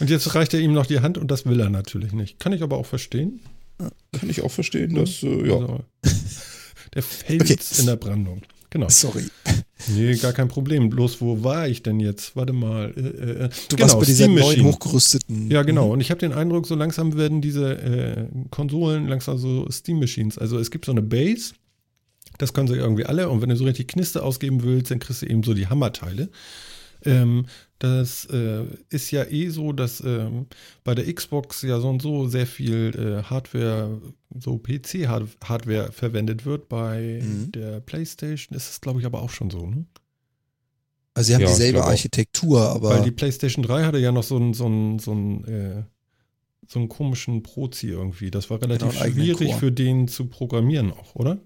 Und 0.00 0.10
jetzt 0.10 0.34
reicht 0.34 0.54
er 0.54 0.60
ihm 0.60 0.72
noch 0.72 0.86
die 0.86 1.00
Hand 1.00 1.18
und 1.18 1.30
das 1.30 1.44
will 1.46 1.58
er 1.60 1.70
natürlich 1.70 2.12
nicht. 2.12 2.38
Kann 2.38 2.52
ich 2.52 2.62
aber 2.62 2.76
auch 2.78 2.86
verstehen. 2.86 3.40
Kann 3.78 4.30
ich 4.30 4.42
auch 4.42 4.50
verstehen, 4.50 4.94
dass, 4.94 5.22
äh, 5.22 5.48
ja. 5.48 5.54
Also, 5.56 5.84
der 6.94 7.02
Fels 7.02 7.50
Okay. 7.50 7.80
in 7.80 7.86
der 7.86 7.96
Brandung. 7.96 8.42
Genau. 8.70 8.88
Sorry. 8.88 9.24
Nee, 9.88 10.16
gar 10.16 10.32
kein 10.32 10.48
Problem. 10.48 10.90
Bloß, 10.90 11.20
wo 11.20 11.42
war 11.44 11.68
ich 11.68 11.82
denn 11.82 12.00
jetzt? 12.00 12.34
Warte 12.36 12.52
mal. 12.52 12.92
Äh, 12.96 13.44
äh, 13.44 13.48
Du 13.68 13.76
genau, 13.76 13.88
warst 13.88 13.98
bei 14.00 14.04
dieser 14.06 14.28
neuen 14.28 14.64
hochgerüsteten. 14.64 15.50
Ja, 15.50 15.62
genau. 15.62 15.92
Und 15.92 16.00
ich 16.00 16.10
habe 16.10 16.18
den 16.18 16.32
Eindruck, 16.32 16.66
so 16.66 16.74
langsam 16.74 17.16
werden 17.16 17.40
diese 17.40 17.74
äh, 17.78 18.26
Konsolen 18.50 19.06
langsam 19.06 19.38
so 19.38 19.70
Steam 19.70 19.98
Machines. 20.00 20.36
Also 20.38 20.58
es 20.58 20.70
gibt 20.70 20.84
so 20.86 20.92
eine 20.92 21.02
Base, 21.02 21.54
das 22.38 22.52
können 22.52 22.68
sie 22.68 22.74
irgendwie 22.74 23.06
alle. 23.06 23.28
Und 23.28 23.40
wenn 23.42 23.48
du 23.50 23.56
so 23.56 23.64
richtig 23.64 23.88
Knister 23.88 24.24
ausgeben 24.24 24.62
willst, 24.62 24.90
dann 24.90 24.98
kriegst 24.98 25.22
du 25.22 25.26
eben 25.26 25.42
so 25.42 25.54
die 25.54 25.68
Hammerteile. 25.68 26.28
Ähm, 27.04 27.46
das 27.78 28.24
äh, 28.26 28.64
ist 28.88 29.10
ja 29.10 29.24
eh 29.24 29.48
so, 29.50 29.72
dass 29.72 30.00
ähm, 30.00 30.46
bei 30.84 30.94
der 30.94 31.12
Xbox 31.12 31.62
ja 31.62 31.78
so 31.80 31.88
und 31.90 32.00
so 32.02 32.26
sehr 32.28 32.46
viel 32.46 32.92
äh, 32.96 33.22
Hardware, 33.24 34.00
so 34.38 34.58
PC-Hardware 34.58 35.92
verwendet 35.92 36.44
wird. 36.46 36.68
Bei 36.68 37.20
Mhm. 37.22 37.52
der 37.52 37.80
PlayStation 37.80 38.56
ist 38.56 38.70
es, 38.70 38.80
glaube 38.80 39.00
ich, 39.00 39.06
aber 39.06 39.22
auch 39.22 39.30
schon 39.30 39.50
so. 39.50 39.66
Ne? 39.66 39.84
Also 41.14 41.28
sie 41.28 41.34
haben 41.34 41.42
Ja, 41.42 41.48
dieselbe. 41.48 41.84
Architektur, 41.84 42.60
aber 42.60 42.90
Weil 42.90 43.02
die 43.02 43.10
PlayStation 43.10 43.62
3 43.64 43.84
hatte 43.84 43.98
ja 43.98 44.12
noch 44.12 44.22
so 44.24 44.36
einen, 44.36 44.54
so 44.54 44.66
einen, 44.66 44.98
so 44.98 45.12
einen, 45.12 45.44
äh, 45.44 45.82
so 46.68 46.78
einen 46.78 46.88
komischen 46.88 47.42
Prozi 47.42 47.88
irgendwie. 47.88 48.30
Das 48.30 48.50
war 48.50 48.60
relativ 48.60 48.90
Genau, 48.92 49.04
schwierig 49.10 49.54
für 49.54 49.72
den 49.72 50.08
zu 50.08 50.26
programmieren 50.26 50.92
auch, 50.92 51.14
oder? 51.14 51.38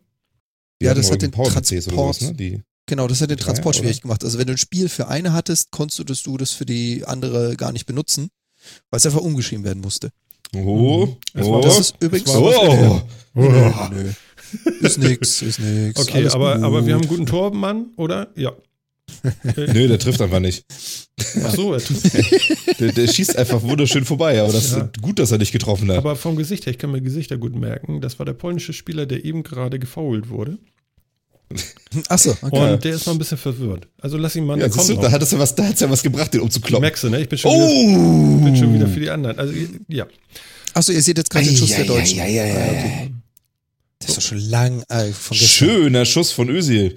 Ja, 0.83 0.95
das 0.95 1.11
hat 1.13 1.23
den 1.23 1.33
oder 1.35 1.45
sowas, 1.63 2.19
Transport- 2.19 2.21
ne? 2.23 2.35
Die, 2.37 2.63
genau, 2.91 3.07
das 3.09 3.23
hat 3.23 3.31
den 3.31 3.39
Transport 3.39 3.77
schwierig 3.77 4.03
gemacht. 4.03 4.23
Also 4.23 4.39
wenn 4.39 4.47
du 4.47 4.53
ein 4.53 4.59
Spiel 4.59 4.91
für 4.91 5.09
eine 5.09 5.33
hattest, 5.33 5.71
konntest 5.71 6.27
du 6.27 6.37
das 6.37 6.51
für 6.53 6.67
die 6.67 7.05
andere 7.07 7.57
gar 7.57 7.73
nicht 7.73 7.87
benutzen, 7.87 8.29
weil 8.91 8.99
es 8.99 9.07
einfach 9.07 9.21
umgeschrieben 9.23 9.65
werden 9.65 9.81
musste. 9.81 10.11
oh, 10.55 11.07
Mhm. 11.07 11.43
Oh, 11.43 11.53
war- 11.53 11.63
Das 11.63 11.79
ist 11.81 11.95
übrigens 12.01 12.29
was 12.29 12.37
oh. 12.37 13.01
Nö, 13.35 13.71
nö. 13.93 14.11
Ist 14.81 14.99
nix, 14.99 15.41
ist 15.43 15.61
nix. 15.61 15.99
Okay, 16.01 16.19
alles 16.19 16.35
aber, 16.35 16.57
gut. 16.57 16.65
aber 16.65 16.85
wir 16.87 16.93
haben 16.95 17.01
einen 17.03 17.09
guten 17.09 17.25
Tormann, 17.27 17.87
oder? 17.97 18.29
Ja. 18.37 18.53
Nö, 19.57 19.89
der 19.89 19.99
trifft 19.99 20.21
einfach 20.21 20.39
nicht. 20.41 20.65
Ach 21.45 21.55
so, 21.55 21.73
er 21.75 21.81
tut, 21.85 21.97
Der, 22.81 22.93
der 22.93 23.07
schießt 23.09 23.37
einfach 23.37 23.63
wunderschön 23.63 24.05
vorbei, 24.05 24.41
aber 24.41 24.53
das 24.53 24.73
Ja. 24.73 24.83
ist 24.83 25.01
gut, 25.03 25.19
dass 25.19 25.31
er 25.33 25.39
nicht 25.39 25.53
getroffen 25.53 25.89
hat. 25.91 25.99
aber 25.99 26.15
vom 26.17 26.37
Gesicht 26.37 26.67
her, 26.67 26.73
ich 26.73 26.79
kann 26.79 26.91
mir 26.93 27.01
Gesichter 27.01 27.37
gut 27.37 27.55
merken, 27.57 28.01
das 28.01 28.19
war 28.19 28.27
der 28.27 28.33
polnische 28.35 28.73
Spieler, 28.73 29.07
der 29.07 29.25
eben 29.25 29.43
gerade 29.43 29.79
gefoult 29.79 30.29
wurde. 30.31 30.59
Achso, 32.09 32.37
okay. 32.43 32.73
Und 32.75 32.85
der 32.85 32.95
ist 32.95 33.07
noch 33.07 33.15
ein 33.15 33.19
bisschen 33.19 33.39
verwirrt. 33.39 33.89
Also 34.01 34.17
lass 34.17 34.37
ihn 34.37 34.45
mal, 34.47 34.59
ja, 34.59 34.69
der 34.69 34.73
siehst 34.73 34.91
du, 34.91 34.95
da 34.97 35.11
hat 35.11 35.21
es 35.23 35.33
ja 35.33 35.39
was, 35.39 35.55
da 35.55 35.65
hat's 35.67 35.81
ja 35.81 35.91
was 35.91 36.03
gebracht, 36.03 36.33
den 36.33 36.41
umzukloppen. 36.43 36.83
Merkst 36.83 37.03
du, 37.05 37.09
ne? 37.11 37.21
Ich 37.21 37.29
bin 37.29 37.39
schon, 37.39 37.51
wieder, 37.53 38.45
bin 38.45 38.57
schon 38.57 38.73
wieder 38.75 38.87
für 38.87 39.01
die 39.01 39.11
anderen. 39.11 39.39
Also, 39.39 39.53
ja. 39.89 40.07
Achso, 40.75 40.93
ihr 40.93 41.03
seht 41.03 41.19
jetzt 41.19 41.31
gerade 41.31 41.47
den 41.47 41.57
Schuss 41.57 41.71
der 41.71 41.85
Deutschen. 41.85 42.19
Ja, 42.19 42.27
ja, 42.27 42.47
ja, 42.47 42.57
ja. 42.57 42.65
okay. 42.71 43.11
Das 43.99 44.11
ist 44.11 44.17
doch 44.19 44.23
schon 44.23 44.39
lang 44.39 44.83
äh, 44.89 45.11
von 45.13 45.37
gestern. 45.37 45.49
Schöner 45.69 46.05
Schuss 46.05 46.31
von 46.33 46.49
Özil. 46.49 46.97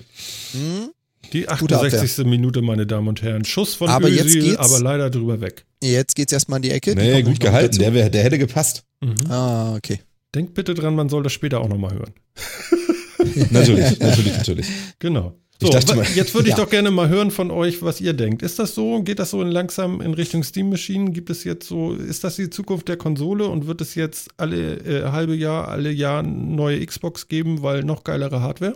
Hm? 0.52 0.90
Die 1.34 1.46
Gute 1.60 1.80
68. 1.80 2.26
Minute, 2.28 2.62
meine 2.62 2.86
Damen 2.86 3.08
und 3.08 3.24
Herren. 3.24 3.44
Schuss 3.44 3.74
von 3.74 3.90
Aber 3.90 4.08
jetzt 4.08 4.26
Özil, 4.28 4.44
geht's- 4.44 4.58
aber 4.58 4.80
leider 4.80 5.10
drüber 5.10 5.42
weg. 5.42 5.66
Jetzt 5.82 6.16
geht's 6.16 6.32
erstmal 6.32 6.58
in 6.58 6.64
die 6.64 6.70
Ecke. 6.72 6.94
Die 6.96 7.02
Nee, 7.02 7.12
kommen 7.24 7.34
gut 7.34 7.40
gehalten. 7.40 7.80
Der, 7.80 7.94
wär, 7.96 8.10
der 8.12 8.24
hätte 8.24 8.38
gepasst. 8.38 8.84
Mhm. 9.02 9.16
Ah, 9.30 9.74
okay. 9.76 10.00
Denkt 10.36 10.54
bitte 10.54 10.76
dran, 10.76 10.96
man 10.96 11.10
soll 11.10 11.24
das 11.24 11.34
später 11.34 11.60
auch 11.60 11.68
nochmal 11.68 11.94
hören. 11.96 12.14
Natürlich, 13.52 14.00
natürlich, 14.00 14.38
natürlich. 14.38 14.68
Genau. 15.00 15.34
So, 15.62 15.70
mal- 15.96 16.06
jetzt 16.16 16.34
würde 16.34 16.50
ich 16.50 16.58
Ja. 16.58 16.64
doch 16.64 16.70
gerne 16.70 16.92
mal 16.92 17.08
hören 17.08 17.32
von 17.32 17.50
euch, 17.50 17.82
was 17.82 18.02
ihr 18.02 18.14
denkt. 18.14 18.42
Ist 18.42 18.60
das 18.60 18.76
so? 18.76 19.02
Geht 19.04 19.20
das 19.20 19.30
so 19.30 19.42
in 19.42 19.48
langsam 19.50 20.02
in 20.02 20.14
Richtung 20.14 20.44
Steam 20.44 20.70
Machine? 20.70 21.12
Gibt 21.12 21.30
es 21.30 21.44
jetzt 21.46 21.68
so, 21.68 21.94
ist 21.94 22.24
das 22.24 22.36
die 22.36 22.50
Zukunft 22.50 22.90
der 22.90 22.98
Konsole 22.98 23.48
und 23.48 23.66
wird 23.66 23.80
es 23.80 23.96
jetzt 23.96 24.30
alle 24.38 24.78
äh, 24.80 25.12
halbe 25.12 25.36
Jahr, 25.36 25.70
alle 25.70 25.92
Jahr 25.92 26.22
neue 26.24 26.86
Xbox 26.86 27.28
geben, 27.30 27.62
weil 27.62 27.84
noch 27.84 28.04
geilere 28.04 28.42
Hardware? 28.42 28.76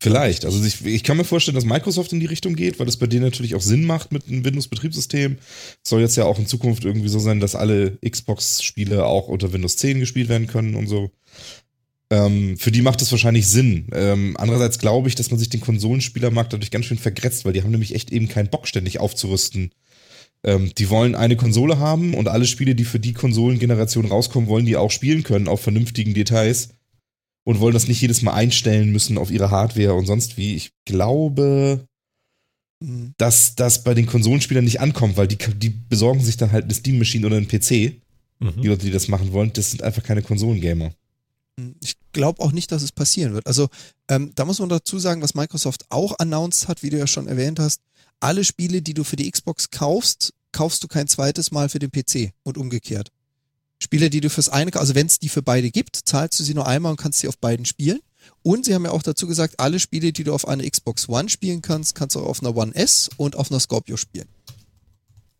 Vielleicht. 0.00 0.44
Also 0.44 0.62
ich, 0.64 0.84
ich 0.84 1.04
kann 1.04 1.16
mir 1.16 1.22
vorstellen, 1.24 1.54
dass 1.54 1.64
Microsoft 1.64 2.12
in 2.12 2.18
die 2.18 2.26
Richtung 2.26 2.56
geht, 2.56 2.80
weil 2.80 2.86
das 2.86 2.96
bei 2.96 3.06
denen 3.06 3.22
natürlich 3.24 3.54
auch 3.54 3.60
Sinn 3.60 3.84
macht 3.84 4.10
mit 4.10 4.26
einem 4.26 4.44
Windows-Betriebssystem. 4.44 5.38
Soll 5.84 6.00
jetzt 6.00 6.16
ja 6.16 6.24
auch 6.24 6.40
in 6.40 6.46
Zukunft 6.48 6.84
irgendwie 6.84 7.08
so 7.08 7.20
sein, 7.20 7.38
dass 7.38 7.54
alle 7.54 7.98
Xbox-Spiele 8.06 9.04
auch 9.06 9.28
unter 9.28 9.52
Windows 9.52 9.76
10 9.76 10.00
gespielt 10.00 10.28
werden 10.28 10.48
können 10.48 10.74
und 10.74 10.88
so. 10.88 11.12
Ähm, 12.12 12.58
für 12.58 12.70
die 12.70 12.82
macht 12.82 13.00
das 13.00 13.10
wahrscheinlich 13.10 13.46
Sinn. 13.48 13.86
Ähm, 13.92 14.36
andererseits 14.38 14.78
glaube 14.78 15.08
ich, 15.08 15.14
dass 15.14 15.30
man 15.30 15.38
sich 15.38 15.48
den 15.48 15.62
Konsolenspielermarkt 15.62 16.52
dadurch 16.52 16.70
ganz 16.70 16.84
schön 16.84 16.98
vergrätzt, 16.98 17.46
weil 17.46 17.54
die 17.54 17.62
haben 17.62 17.70
nämlich 17.70 17.94
echt 17.94 18.12
eben 18.12 18.28
keinen 18.28 18.50
Bock, 18.50 18.68
ständig 18.68 19.00
aufzurüsten. 19.00 19.70
Ähm, 20.44 20.72
die 20.76 20.90
wollen 20.90 21.14
eine 21.14 21.36
Konsole 21.36 21.78
haben 21.78 22.12
und 22.12 22.28
alle 22.28 22.44
Spiele, 22.44 22.74
die 22.74 22.84
für 22.84 23.00
die 23.00 23.14
Konsolengeneration 23.14 24.04
rauskommen, 24.04 24.48
wollen 24.50 24.66
die 24.66 24.76
auch 24.76 24.90
spielen 24.90 25.22
können 25.22 25.48
auf 25.48 25.62
vernünftigen 25.62 26.12
Details 26.12 26.70
und 27.44 27.60
wollen 27.60 27.72
das 27.72 27.88
nicht 27.88 28.02
jedes 28.02 28.20
Mal 28.20 28.34
einstellen 28.34 28.92
müssen 28.92 29.16
auf 29.16 29.30
ihre 29.30 29.50
Hardware 29.50 29.94
und 29.94 30.04
sonst 30.04 30.36
wie. 30.36 30.54
Ich 30.54 30.72
glaube, 30.84 31.86
Hm. 32.84 33.14
dass 33.16 33.54
das 33.54 33.84
bei 33.84 33.94
den 33.94 34.06
Konsolenspielern 34.06 34.64
nicht 34.64 34.80
ankommt, 34.80 35.16
weil 35.16 35.28
die, 35.28 35.38
die 35.56 35.70
besorgen 35.70 36.20
sich 36.20 36.36
dann 36.36 36.52
halt 36.52 36.64
eine 36.64 36.74
Steam 36.74 36.98
Machine 36.98 37.26
oder 37.26 37.36
einen 37.36 37.48
PC, 37.48 37.70
die 37.70 38.00
Mhm. 38.40 38.64
Leute, 38.64 38.84
die 38.84 38.92
das 38.92 39.08
machen 39.08 39.32
wollen. 39.32 39.52
Das 39.54 39.70
sind 39.70 39.82
einfach 39.82 40.02
keine 40.02 40.20
Konsolengamer. 40.20 40.90
Ich 41.80 41.96
glaube 42.12 42.42
auch 42.42 42.52
nicht, 42.52 42.72
dass 42.72 42.82
es 42.82 42.92
passieren 42.92 43.34
wird. 43.34 43.46
Also 43.46 43.68
ähm, 44.08 44.32
da 44.34 44.44
muss 44.44 44.58
man 44.58 44.68
dazu 44.68 44.98
sagen, 44.98 45.22
was 45.22 45.34
Microsoft 45.34 45.84
auch 45.90 46.18
announced 46.18 46.68
hat, 46.68 46.82
wie 46.82 46.90
du 46.90 46.98
ja 46.98 47.06
schon 47.06 47.28
erwähnt 47.28 47.58
hast, 47.58 47.80
alle 48.20 48.44
Spiele, 48.44 48.82
die 48.82 48.94
du 48.94 49.04
für 49.04 49.16
die 49.16 49.30
Xbox 49.30 49.70
kaufst, 49.70 50.32
kaufst 50.52 50.82
du 50.82 50.88
kein 50.88 51.08
zweites 51.08 51.50
Mal 51.50 51.68
für 51.68 51.78
den 51.78 51.90
PC 51.90 52.32
und 52.42 52.56
umgekehrt. 52.56 53.10
Spiele, 53.82 54.10
die 54.10 54.20
du 54.20 54.30
fürs 54.30 54.48
eine, 54.48 54.72
also 54.74 54.94
wenn 54.94 55.06
es 55.08 55.18
die 55.18 55.28
für 55.28 55.42
beide 55.42 55.70
gibt, 55.70 55.96
zahlst 55.96 56.38
du 56.38 56.44
sie 56.44 56.54
nur 56.54 56.66
einmal 56.66 56.92
und 56.92 56.98
kannst 56.98 57.18
sie 57.18 57.28
auf 57.28 57.36
beiden 57.38 57.66
spielen. 57.66 58.00
Und 58.42 58.64
sie 58.64 58.74
haben 58.74 58.84
ja 58.84 58.92
auch 58.92 59.02
dazu 59.02 59.26
gesagt, 59.26 59.58
alle 59.58 59.80
Spiele, 59.80 60.12
die 60.12 60.22
du 60.22 60.32
auf 60.32 60.46
einer 60.46 60.68
Xbox 60.68 61.08
One 61.08 61.28
spielen 61.28 61.62
kannst, 61.62 61.96
kannst 61.96 62.14
du 62.14 62.20
auch 62.20 62.28
auf 62.28 62.40
einer 62.40 62.56
One 62.56 62.74
S 62.74 63.10
und 63.16 63.34
auf 63.34 63.50
einer 63.50 63.58
Scorpio 63.58 63.96
spielen. 63.96 64.28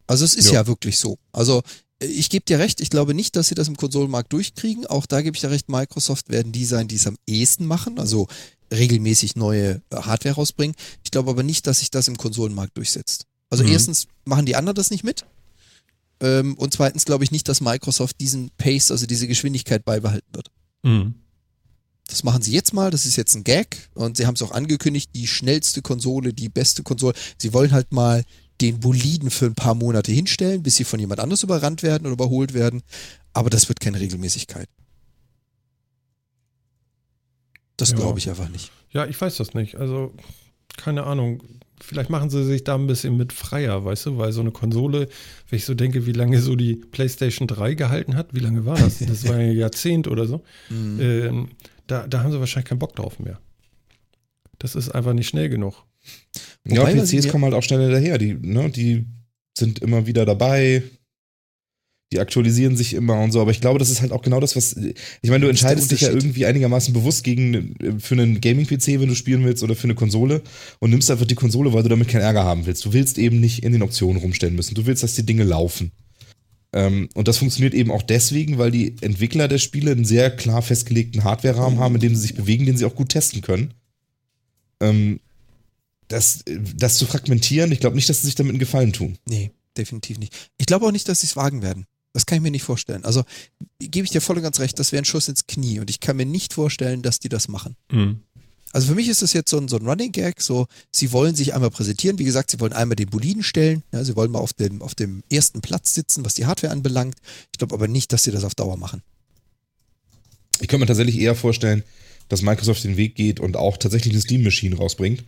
Also 0.09 0.25
es 0.25 0.35
ist 0.35 0.47
Ja. 0.47 0.55
ja, 0.55 0.67
wirklich 0.67 0.99
so. 0.99 1.19
Also 1.33 1.63
ich 2.03 2.31
gebe 2.31 2.45
dir 2.45 2.59
recht, 2.59 2.81
ich 2.81 2.91
glaube 2.91 3.15
nicht, 3.15 3.37
dass 3.37 3.49
sie 3.49 3.55
das 3.55 3.69
im 3.69 3.77
Konsolenmarkt 3.77 4.33
durchkriegen. 4.33 4.87
Auch 4.87 5.07
da 5.07 5.23
gebe 5.23 5.37
ich 5.37 5.41
dir 5.41 5.51
recht, 5.51 5.69
Microsoft 5.69 6.29
werden 6.29 6.53
die 6.53 6.65
sein, 6.65 6.89
die 6.89 6.97
es 6.97 7.07
am 7.07 7.17
ehesten 7.27 7.67
machen, 7.67 7.99
also 7.99 8.29
regelmäßig 8.73 9.37
neue 9.37 9.83
Hardware 9.93 10.35
rausbringen. 10.35 10.77
Ich 11.05 11.11
glaube 11.11 11.31
aber 11.31 11.43
nicht, 11.43 11.67
dass 11.67 11.81
sich 11.81 11.91
das 11.91 12.09
im 12.09 12.17
Konsolenmarkt 12.17 12.77
durchsetzt. 12.77 13.27
Also 13.51 13.65
mhm. 13.65 13.73
erstens 13.73 14.07
machen 14.25 14.47
die 14.47 14.57
anderen 14.57 14.77
das 14.77 14.91
nicht 14.91 15.05
mit. 15.05 15.27
Ähm, 16.21 16.55
und 16.55 16.73
zweitens 16.73 17.05
glaube 17.05 17.25
ich 17.25 17.31
nicht, 17.31 17.49
dass 17.49 17.61
Microsoft 17.61 18.21
diesen 18.21 18.51
Pace, 18.57 18.91
also 18.91 19.07
diese 19.07 19.27
Geschwindigkeit 19.27 19.85
beibehalten 19.85 20.35
wird. 20.35 20.51
Mhm. 20.83 21.15
Das 22.09 22.25
machen 22.25 22.43
sie 22.43 22.53
jetzt 22.53 22.75
mal, 22.75 22.91
das 22.91 23.07
ist 23.07 23.17
jetzt 23.17 23.35
ein 23.35 23.45
Gag 23.45 23.89
und 23.95 24.17
sie 24.17 24.27
haben 24.27 24.35
es 24.35 24.43
auch 24.43 24.51
angekündigt, 24.51 25.11
die 25.15 25.27
schnellste 25.27 25.83
Konsole, 25.83 26.33
die 26.33 26.49
beste 26.49 26.83
Konsole. 26.83 27.15
Sie 27.39 27.53
wollen 27.53 27.73
halt 27.73 27.93
mal 27.93 28.25
den 28.63 28.81
Boliden 28.81 29.31
für 29.31 29.47
ein 29.47 29.55
paar 29.55 29.75
Monate 29.75 30.13
hinstellen, 30.13 30.63
bis 30.63 30.77
sie 30.77 30.85
von 30.85 31.01
jemand 31.01 31.21
anders 31.21 31.43
überrannt 31.43 31.83
werden 31.83 32.05
oder 32.07 32.15
überholt 32.15 32.55
werden. 32.55 32.83
Aber 33.33 33.51
das 33.51 33.69
wird 33.69 33.81
keine 33.81 33.99
Regelmäßigkeit. 33.99 34.69
Das 37.77 37.91
ja. 37.91 37.97
glaube 37.97 38.19
ich 38.19 38.29
einfach 38.29 38.49
nicht. 38.49 38.71
Ja, 38.91 39.07
ich 39.07 39.21
weiß 39.21 39.37
das 39.39 39.55
nicht. 39.55 39.77
Also, 39.77 40.15
keine 40.77 41.05
Ahnung. 41.05 41.43
Vielleicht 41.81 42.11
machen 42.11 42.31
sie 42.31 42.45
sich 42.45 42.63
da 42.63 42.77
ein 42.77 42.87
bisschen 42.87 43.17
mit 43.17 43.33
freier, 43.33 43.85
weißt 43.85 44.07
du, 44.07 44.19
weil 44.19 44.31
so 44.31 44.41
eine 44.41 44.53
Konsole, 44.53 45.09
wenn 45.49 45.57
ich 45.57 45.65
so 45.65 45.75
denke, 45.75 46.07
wie 46.07 46.13
lange 46.13 46.41
so 46.41 46.55
die 46.55 46.77
PlayStation 46.77 47.49
3 47.49 47.75
gehalten 47.75 48.15
hat, 48.15 48.35
wie 48.35 48.39
lange 48.39 48.65
war 48.65 48.79
das? 48.79 48.99
Das 49.07 49.27
war 49.27 49.35
ein 49.35 49.57
Jahrzehnt 49.57 50.07
oder 50.07 50.27
so. 50.27 50.45
Mhm. 50.71 51.01
Ähm, 51.01 51.49
da, 51.89 52.07
da 52.07 52.23
haben 52.23 52.31
sie 52.31 52.39
wahrscheinlich 52.39 52.69
keinen 52.69 52.79
Bock 52.79 52.95
drauf 52.95 53.19
mehr. 53.19 53.41
Das 54.61 54.77
ist 54.77 54.91
einfach 54.91 55.13
nicht 55.13 55.27
schnell 55.27 55.49
genug. 55.49 55.85
Ja, 56.65 56.83
Wobei, 56.83 56.95
PCs 56.95 57.29
kommen 57.29 57.45
halt 57.45 57.55
auch 57.55 57.63
schneller 57.63 57.91
daher. 57.91 58.19
Die, 58.19 58.35
ne, 58.35 58.71
die 58.71 59.07
sind 59.57 59.81
immer 59.81 60.07
wieder 60.07 60.25
dabei. 60.25 60.83
Die 62.13 62.21
aktualisieren 62.21 62.77
sich 62.77 62.93
immer 62.93 63.19
und 63.23 63.33
so, 63.33 63.41
aber 63.41 63.53
ich 63.53 63.63
glaube, 63.63 63.79
das 63.79 63.89
ist 63.89 64.03
halt 64.03 64.13
auch 64.13 64.21
genau 64.21 64.39
das, 64.39 64.55
was. 64.55 64.77
Ich 64.77 65.31
meine, 65.31 65.45
du 65.45 65.49
entscheidest 65.49 65.91
dich 65.91 66.03
ja 66.03 66.11
irgendwie 66.11 66.45
einigermaßen 66.45 66.93
bewusst 66.93 67.25
gegen 67.25 67.75
für 68.01 68.15
einen 68.15 68.43
Gaming-PC, 68.43 69.01
wenn 69.01 69.09
du 69.09 69.15
spielen 69.15 69.45
willst, 69.45 69.63
oder 69.63 69.75
für 69.75 69.85
eine 69.85 69.95
Konsole 69.95 70.43
und 70.79 70.91
nimmst 70.91 71.11
einfach 71.11 71.25
die 71.25 71.35
Konsole, 71.35 71.73
weil 71.73 71.83
du 71.83 71.89
damit 71.89 72.09
keinen 72.09 72.21
Ärger 72.21 72.45
haben 72.45 72.67
willst. 72.67 72.85
Du 72.85 72.93
willst 72.93 73.17
eben 73.17 73.41
nicht 73.41 73.65
in 73.65 73.73
den 73.73 73.83
Optionen 73.83 74.21
rumstellen 74.21 74.55
müssen. 74.55 74.75
Du 74.75 74.85
willst, 74.85 75.03
dass 75.03 75.15
die 75.15 75.25
Dinge 75.25 75.45
laufen. 75.45 75.91
Ähm, 76.75 77.09
und 77.15 77.29
das 77.29 77.39
funktioniert 77.39 77.73
eben 77.73 77.91
auch 77.91 78.03
deswegen, 78.03 78.59
weil 78.59 78.71
die 78.71 78.97
Entwickler 79.01 79.49
der 79.49 79.59
Spiele 79.59 79.93
einen 79.93 80.05
sehr 80.05 80.31
klar 80.31 80.61
festgelegten 80.61 81.25
Hardware-Rahmen 81.25 81.79
haben, 81.79 81.95
in 81.95 82.01
dem 82.03 82.15
sie 82.15 82.23
sich 82.23 82.35
bewegen, 82.35 82.67
den 82.67 82.77
sie 82.77 82.85
auch 82.85 82.95
gut 82.95 83.11
testen 83.11 83.41
können. 83.41 83.73
Das, 86.13 86.45
das 86.77 86.99
zu 86.99 87.07
fragmentieren, 87.07 87.73
ich 87.73 87.81
glaube 87.81 87.97
nicht, 87.97 88.07
dass 88.11 88.21
sie 88.21 88.27
sich 88.27 88.35
damit 88.35 88.51
einen 88.51 88.59
Gefallen 88.59 88.93
tun. 88.93 89.17
Nee, 89.27 89.51
definitiv 89.79 90.19
nicht. 90.19 90.51
Ich 90.59 90.67
glaube 90.67 90.85
auch 90.85 90.93
nicht, 90.93 91.09
dass 91.09 91.23
sie 91.23 91.27
es 91.27 91.37
wagen 91.37 91.63
werden. 91.63 91.87
Das 92.13 92.27
kann 92.27 92.37
ich 92.37 92.43
mir 92.43 92.51
nicht 92.51 92.65
vorstellen. 92.65 93.03
Also 93.07 93.25
gebe 93.79 94.05
ich 94.05 94.11
dir 94.11 94.21
voll 94.21 94.37
und 94.37 94.43
ganz 94.43 94.61
recht, 94.61 94.79
das 94.79 94.93
wäre 94.93 95.01
ein 95.01 95.07
Schuss 95.07 95.29
ins 95.29 95.47
Knie 95.47 95.81
und 95.81 95.89
ich 95.89 96.01
kann 96.01 96.19
mir 96.19 96.27
nicht 96.27 96.53
vorstellen, 96.53 97.01
dass 97.01 97.19
die 97.19 97.31
das 97.31 97.49
machen. 97.49 97.77
Mhm. 97.91 98.21
Also 98.75 98.89
für 98.89 98.95
mich 98.95 99.09
ist 99.09 99.23
das 99.23 99.33
jetzt 99.33 99.51
so 99.51 99.57
ein, 99.57 99.69
so 99.69 99.77
ein 99.77 99.87
Running 99.87 100.13
Gag, 100.13 100.43
so 100.43 100.67
sie 100.91 101.13
wollen 101.13 101.35
sich 101.35 101.55
einmal 101.55 101.71
präsentieren, 101.71 102.19
wie 102.19 102.25
gesagt, 102.25 102.51
sie 102.51 102.61
wollen 102.61 102.75
einmal 102.75 102.97
den 102.97 103.09
Boliden 103.09 103.43
stellen, 103.43 103.83
ja, 103.91 104.05
sie 104.05 104.15
wollen 104.15 104.31
mal 104.31 104.41
auf 104.41 104.53
dem, 104.53 104.83
auf 104.83 104.95
dem 104.95 105.23
ersten 105.33 105.63
Platz 105.63 105.95
sitzen, 105.95 106.27
was 106.27 106.35
die 106.35 106.45
Hardware 106.45 106.75
anbelangt. 106.75 107.17
Ich 107.53 107.59
glaube 107.59 107.75
aber 107.75 107.89
nicht, 107.89 108.13
dass 108.13 108.25
sie 108.25 108.33
das 108.33 108.45
auf 108.45 108.55
Dauer 108.55 108.77
machen. 108.77 109.03
Ich 110.61 110.69
könnte 110.69 110.81
mir 110.81 110.87
tatsächlich 110.87 111.19
eher 111.19 111.35
vorstellen, 111.35 111.83
dass 112.29 112.43
Microsoft 112.43 112.85
den 112.85 112.99
Weg 112.99 113.15
geht 113.15 113.41
und 113.41 113.57
auch 113.57 113.79
tatsächlich 113.79 114.13
eine 114.13 114.21
Steam 114.21 114.43
Machine 114.43 114.77
rausbringt 114.77 115.25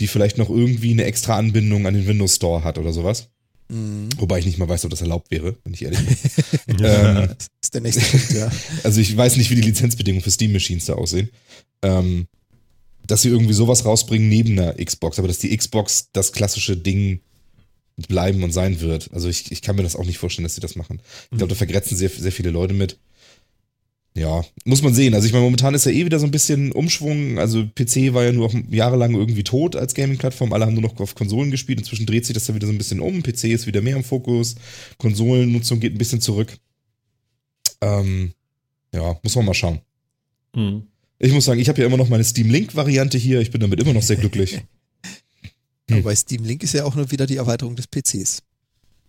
die 0.00 0.06
vielleicht 0.06 0.38
noch 0.38 0.50
irgendwie 0.50 0.92
eine 0.92 1.04
extra 1.04 1.36
Anbindung 1.36 1.86
an 1.86 1.94
den 1.94 2.06
Windows 2.06 2.36
Store 2.36 2.64
hat 2.64 2.78
oder 2.78 2.92
sowas. 2.92 3.28
Mhm. 3.68 4.08
Wobei 4.16 4.38
ich 4.38 4.46
nicht 4.46 4.58
mal 4.58 4.68
weiß, 4.68 4.84
ob 4.84 4.90
das 4.90 5.02
erlaubt 5.02 5.30
wäre, 5.30 5.56
wenn 5.64 5.74
ich 5.74 5.84
ehrlich 5.84 6.00
bin. 6.00 6.16
ähm, 6.84 7.28
das 7.36 7.48
ist 7.62 7.74
der 7.74 7.80
nächste 7.80 8.00
Punkt, 8.00 8.32
ja. 8.32 8.50
Also 8.82 9.00
ich 9.00 9.14
weiß 9.14 9.36
nicht, 9.36 9.50
wie 9.50 9.56
die 9.56 9.62
Lizenzbedingungen 9.62 10.22
für 10.22 10.30
Steam 10.30 10.52
Machines 10.52 10.86
da 10.86 10.94
aussehen. 10.94 11.28
Ähm, 11.82 12.26
dass 13.06 13.22
sie 13.22 13.28
irgendwie 13.28 13.54
sowas 13.54 13.84
rausbringen 13.84 14.28
neben 14.28 14.56
der 14.56 14.74
Xbox, 14.84 15.18
aber 15.18 15.28
dass 15.28 15.38
die 15.38 15.56
Xbox 15.56 16.08
das 16.12 16.32
klassische 16.32 16.76
Ding 16.76 17.20
bleiben 18.06 18.44
und 18.44 18.52
sein 18.52 18.80
wird. 18.80 19.10
Also 19.12 19.28
ich, 19.28 19.50
ich 19.50 19.62
kann 19.62 19.76
mir 19.76 19.82
das 19.82 19.96
auch 19.96 20.04
nicht 20.04 20.18
vorstellen, 20.18 20.44
dass 20.44 20.54
sie 20.54 20.60
das 20.60 20.76
machen. 20.76 21.00
Ich 21.30 21.38
glaube, 21.38 21.48
da 21.48 21.54
vergrätzen 21.54 21.96
sehr, 21.96 22.10
sehr 22.10 22.32
viele 22.32 22.50
Leute 22.50 22.74
mit. 22.74 22.98
Ja, 24.18 24.44
muss 24.64 24.82
man 24.82 24.94
sehen. 24.94 25.14
Also 25.14 25.26
ich 25.26 25.32
meine, 25.32 25.44
momentan 25.44 25.74
ist 25.74 25.86
ja 25.86 25.92
eh 25.92 26.04
wieder 26.04 26.18
so 26.18 26.26
ein 26.26 26.32
bisschen 26.32 26.72
Umschwung. 26.72 27.38
Also 27.38 27.64
PC 27.64 28.14
war 28.14 28.24
ja 28.24 28.32
nur 28.32 28.46
auch 28.46 28.54
jahrelang 28.68 29.14
irgendwie 29.14 29.44
tot 29.44 29.76
als 29.76 29.94
Gaming-Plattform. 29.94 30.52
Alle 30.52 30.66
haben 30.66 30.74
nur 30.74 30.82
noch 30.82 30.98
auf 30.98 31.14
Konsolen 31.14 31.52
gespielt. 31.52 31.78
Inzwischen 31.78 32.04
dreht 32.04 32.26
sich 32.26 32.34
das 32.34 32.48
ja 32.48 32.54
wieder 32.54 32.66
so 32.66 32.72
ein 32.72 32.78
bisschen 32.78 33.00
um. 33.00 33.22
PC 33.22 33.44
ist 33.44 33.68
wieder 33.68 33.80
mehr 33.80 33.96
im 33.96 34.02
Fokus. 34.02 34.56
Konsolennutzung 34.98 35.78
geht 35.78 35.94
ein 35.94 35.98
bisschen 35.98 36.20
zurück. 36.20 36.58
Ähm, 37.80 38.32
ja, 38.92 39.16
muss 39.22 39.36
man 39.36 39.44
mal 39.44 39.54
schauen. 39.54 39.80
Mhm. 40.54 40.82
Ich 41.20 41.32
muss 41.32 41.44
sagen, 41.44 41.60
ich 41.60 41.68
habe 41.68 41.80
ja 41.80 41.86
immer 41.86 41.96
noch 41.96 42.08
meine 42.08 42.24
Steam 42.24 42.50
Link-Variante 42.50 43.18
hier. 43.18 43.40
Ich 43.40 43.52
bin 43.52 43.60
damit 43.60 43.80
immer 43.80 43.92
noch 43.92 44.02
sehr 44.02 44.16
glücklich. 44.16 44.60
hm. 45.90 45.98
Aber 45.98 46.14
Steam 46.16 46.42
Link 46.42 46.64
ist 46.64 46.74
ja 46.74 46.84
auch 46.84 46.96
nur 46.96 47.10
wieder 47.12 47.26
die 47.26 47.36
Erweiterung 47.36 47.76
des 47.76 47.86
PCs. 47.86 48.12
Also 48.12 48.42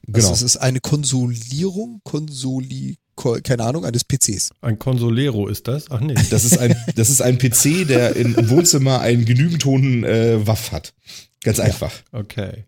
genau. 0.06 0.18
Also 0.18 0.34
es 0.34 0.42
ist 0.44 0.58
eine 0.58 0.82
Konsolierung, 0.82 2.02
Konsoli, 2.04 2.98
keine 3.44 3.64
Ahnung, 3.64 3.86
eines 3.86 4.04
PCs. 4.04 4.52
Ein 4.62 4.80
Consolero 4.80 5.48
ist 5.48 5.68
das? 5.68 5.92
Ach 5.92 6.00
nee. 6.00 6.16
Das 6.30 6.46
ist 6.46 6.58
ein, 6.58 6.76
das 6.96 7.10
ist 7.10 7.22
ein 7.22 7.38
PC, 7.38 7.88
der 7.88 8.16
im 8.16 8.50
Wohnzimmer 8.50 9.02
einen 9.02 9.26
genügend 9.26 9.64
hohen 9.66 10.04
äh, 10.04 10.46
Waff 10.46 10.72
hat. 10.72 10.94
Ganz 11.44 11.60
einfach. 11.60 11.94
Ja. 12.12 12.20
Okay. 12.20 12.66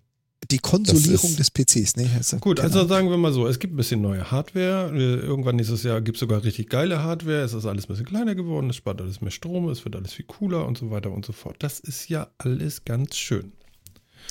Die 0.49 0.59
Konsolierung 0.59 1.35
des 1.35 1.51
PCs, 1.51 1.95
ne? 1.97 2.09
Also, 2.17 2.37
Gut, 2.37 2.59
also 2.59 2.85
sagen 2.87 3.09
wir 3.09 3.17
mal 3.17 3.31
so, 3.31 3.47
es 3.47 3.59
gibt 3.59 3.73
ein 3.73 3.77
bisschen 3.77 4.01
neue 4.01 4.31
Hardware. 4.31 4.91
Äh, 4.93 5.25
irgendwann 5.25 5.55
nächstes 5.55 5.83
Jahr 5.83 6.01
gibt 6.01 6.17
es 6.17 6.19
sogar 6.19 6.43
richtig 6.43 6.69
geile 6.69 7.03
Hardware. 7.03 7.41
Es 7.41 7.53
ist 7.53 7.65
alles 7.65 7.85
ein 7.85 7.87
bisschen 7.89 8.05
kleiner 8.05 8.35
geworden, 8.35 8.69
es 8.69 8.75
spart 8.75 9.01
alles 9.01 9.21
mehr 9.21 9.31
Strom, 9.31 9.69
es 9.69 9.85
wird 9.85 9.95
alles 9.95 10.13
viel 10.13 10.25
cooler 10.25 10.65
und 10.65 10.77
so 10.77 10.89
weiter 10.89 11.11
und 11.11 11.25
so 11.25 11.31
fort. 11.31 11.57
Das 11.59 11.79
ist 11.79 12.09
ja 12.09 12.27
alles 12.39 12.83
ganz 12.83 13.17
schön. 13.17 13.53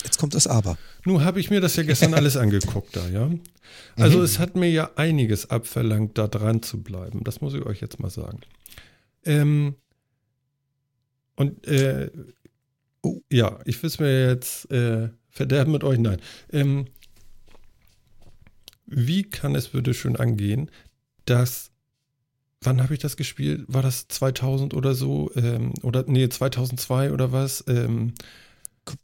Jetzt 0.03 0.17
kommt 0.17 0.33
das 0.33 0.47
Aber. 0.47 0.77
Nun 1.05 1.23
habe 1.23 1.39
ich 1.39 1.49
mir 1.49 1.61
das 1.61 1.75
ja 1.75 1.83
gestern 1.83 2.13
alles 2.13 2.37
angeguckt 2.37 2.95
da, 2.95 3.07
ja. 3.07 3.29
Also 3.95 4.19
mhm. 4.19 4.23
es 4.23 4.39
hat 4.39 4.55
mir 4.55 4.69
ja 4.69 4.91
einiges 4.95 5.49
abverlangt, 5.49 6.17
da 6.17 6.27
dran 6.27 6.61
zu 6.63 6.81
bleiben. 6.81 7.23
Das 7.23 7.41
muss 7.41 7.53
ich 7.53 7.65
euch 7.65 7.81
jetzt 7.81 7.99
mal 7.99 8.09
sagen. 8.09 8.39
Ähm, 9.25 9.75
und 11.35 11.65
äh, 11.67 12.09
oh, 13.01 13.21
ja, 13.29 13.59
ich 13.65 13.81
will 13.81 13.87
es 13.87 13.99
mir 13.99 14.27
jetzt 14.27 14.69
äh, 14.71 15.09
verderben 15.29 15.71
mit 15.71 15.83
euch. 15.83 15.99
Nein. 15.99 16.19
Ähm, 16.51 16.85
wie 18.85 19.23
kann 19.23 19.55
es 19.55 19.69
bitte 19.69 19.93
schön 19.93 20.15
angehen, 20.15 20.69
dass 21.25 21.71
wann 22.61 22.81
habe 22.81 22.93
ich 22.93 22.99
das 22.99 23.17
gespielt? 23.17 23.63
War 23.67 23.81
das 23.81 24.07
2000 24.07 24.73
oder 24.73 24.93
so? 24.93 25.31
Ähm, 25.35 25.73
oder 25.81 26.03
nee, 26.07 26.29
2002 26.29 27.11
oder 27.11 27.31
was? 27.31 27.63
Ähm, 27.67 28.13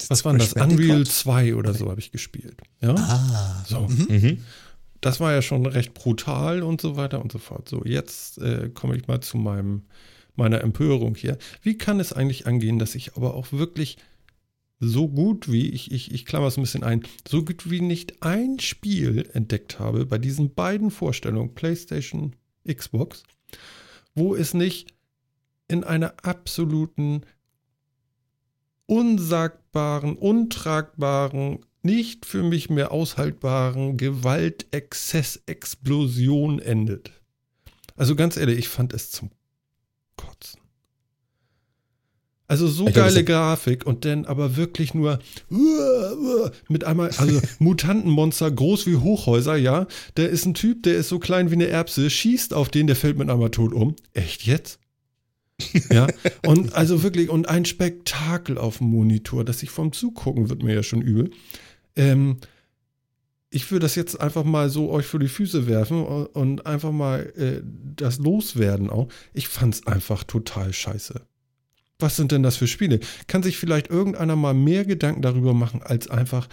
was 0.09 0.25
war 0.25 0.35
das? 0.37 0.53
Unreal 0.53 1.05
2 1.05 1.55
oder 1.55 1.73
so 1.73 1.89
habe 1.89 1.99
ich 1.99 2.11
gespielt. 2.11 2.61
Ja. 2.81 2.95
Ah. 2.95 3.65
So. 3.67 3.81
Mhm. 3.81 4.05
mhm. 4.09 4.37
Das 4.99 5.19
war 5.19 5.31
ja 5.31 5.43
schon 5.43 5.65
recht 5.67 5.93
brutal 5.93 6.63
und 6.63 6.81
so 6.81 6.97
weiter 6.97 7.21
und 7.21 7.31
so 7.31 7.37
fort. 7.37 7.69
So, 7.69 7.83
jetzt 7.85 8.39
äh, 8.39 8.69
komme 8.73 8.97
ich 8.97 9.07
mal 9.07 9.21
zu 9.21 9.37
meinem, 9.37 9.83
meiner 10.35 10.61
Empörung 10.61 11.13
hier. 11.13 11.37
Wie 11.61 11.77
kann 11.77 11.99
es 11.99 12.13
eigentlich 12.13 12.47
angehen, 12.47 12.79
dass 12.79 12.95
ich 12.95 13.15
aber 13.15 13.35
auch 13.35 13.51
wirklich 13.51 13.97
so 14.79 15.07
gut 15.07 15.51
wie, 15.51 15.69
ich, 15.69 15.91
ich, 15.91 16.11
ich 16.11 16.25
klammer 16.25 16.47
es 16.47 16.57
ein 16.57 16.63
bisschen 16.63 16.83
ein, 16.83 17.03
so 17.27 17.43
gut 17.43 17.69
wie 17.69 17.81
nicht 17.81 18.23
ein 18.23 18.59
Spiel 18.59 19.29
entdeckt 19.33 19.79
habe 19.79 20.05
bei 20.05 20.17
diesen 20.17 20.53
beiden 20.53 20.91
Vorstellungen, 20.91 21.53
PlayStation, 21.53 22.35
Xbox, 22.67 23.23
wo 24.15 24.35
es 24.35 24.53
nicht 24.53 24.93
in 25.67 25.83
einer 25.83 26.13
absoluten 26.23 27.21
unsagbaren, 28.87 30.15
untragbaren, 30.15 31.59
nicht 31.83 32.25
für 32.25 32.41
mich 32.43 32.69
mehr 32.69 32.91
aushaltbaren 32.91 33.95
Gewaltexzess-Explosion 33.97 36.59
endet. 36.59 37.11
Also 37.95 38.15
ganz 38.15 38.37
ehrlich, 38.37 38.57
ich 38.57 38.69
fand 38.69 38.93
es 38.93 39.11
zum 39.11 39.29
Kotzen. 40.15 40.61
Also 42.49 42.67
so 42.67 42.87
ich 42.87 42.93
geile 42.93 43.25
Grafik 43.25 43.85
und 43.85 44.05
dann 44.05 44.25
aber 44.25 44.55
wirklich 44.55 44.93
nur 44.93 45.19
mit 46.69 46.85
einmal, 46.85 47.11
also 47.17 47.41
Mutantenmonster 47.59 48.49
groß 48.49 48.87
wie 48.87 48.95
Hochhäuser, 48.95 49.57
ja. 49.57 49.85
Der 50.15 50.29
ist 50.29 50.45
ein 50.45 50.53
Typ, 50.53 50.83
der 50.83 50.95
ist 50.95 51.09
so 51.09 51.19
klein 51.19 51.51
wie 51.51 51.55
eine 51.55 51.67
Erbse, 51.67 52.09
schießt 52.09 52.53
auf 52.53 52.69
den, 52.69 52.87
der 52.87 52.95
fällt 52.95 53.17
mit 53.17 53.29
einmal 53.29 53.51
tot 53.51 53.73
um. 53.73 53.97
Echt 54.13 54.43
jetzt? 54.43 54.79
Ja, 55.91 56.07
und 56.45 56.73
also 56.73 57.03
wirklich, 57.03 57.29
und 57.29 57.49
ein 57.49 57.65
Spektakel 57.65 58.57
auf 58.57 58.77
dem 58.77 58.87
Monitor, 58.87 59.43
dass 59.43 59.63
ich 59.63 59.69
vom 59.69 59.91
Zugucken 59.91 60.49
wird 60.49 60.63
mir 60.63 60.75
ja 60.75 60.83
schon 60.83 61.01
übel. 61.01 61.31
Ähm, 61.95 62.37
ich 63.49 63.71
würde 63.71 63.85
das 63.85 63.95
jetzt 63.95 64.19
einfach 64.19 64.43
mal 64.43 64.69
so 64.69 64.91
euch 64.91 65.05
für 65.05 65.19
die 65.19 65.29
Füße 65.29 65.67
werfen 65.67 66.05
und 66.05 66.65
einfach 66.65 66.91
mal 66.91 67.33
äh, 67.37 67.61
das 67.95 68.19
loswerden 68.19 68.89
auch. 68.89 69.07
Ich 69.33 69.47
fand 69.47 69.75
es 69.75 69.87
einfach 69.87 70.23
total 70.23 70.73
scheiße. 70.73 71.21
Was 71.99 72.15
sind 72.15 72.31
denn 72.31 72.43
das 72.43 72.57
für 72.57 72.67
Spiele? 72.67 72.99
Kann 73.27 73.41
sich 73.41 73.57
vielleicht 73.57 73.89
irgendeiner 73.89 74.35
mal 74.35 74.53
mehr 74.53 74.85
Gedanken 74.85 75.21
darüber 75.21 75.53
machen, 75.53 75.81
als 75.81 76.09
einfach, 76.09 76.47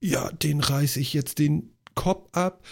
ja, 0.00 0.32
den 0.32 0.60
reiße 0.60 0.98
ich 0.98 1.12
jetzt 1.12 1.38
den 1.38 1.70
Kopf 1.94 2.28
ab, 2.32 2.64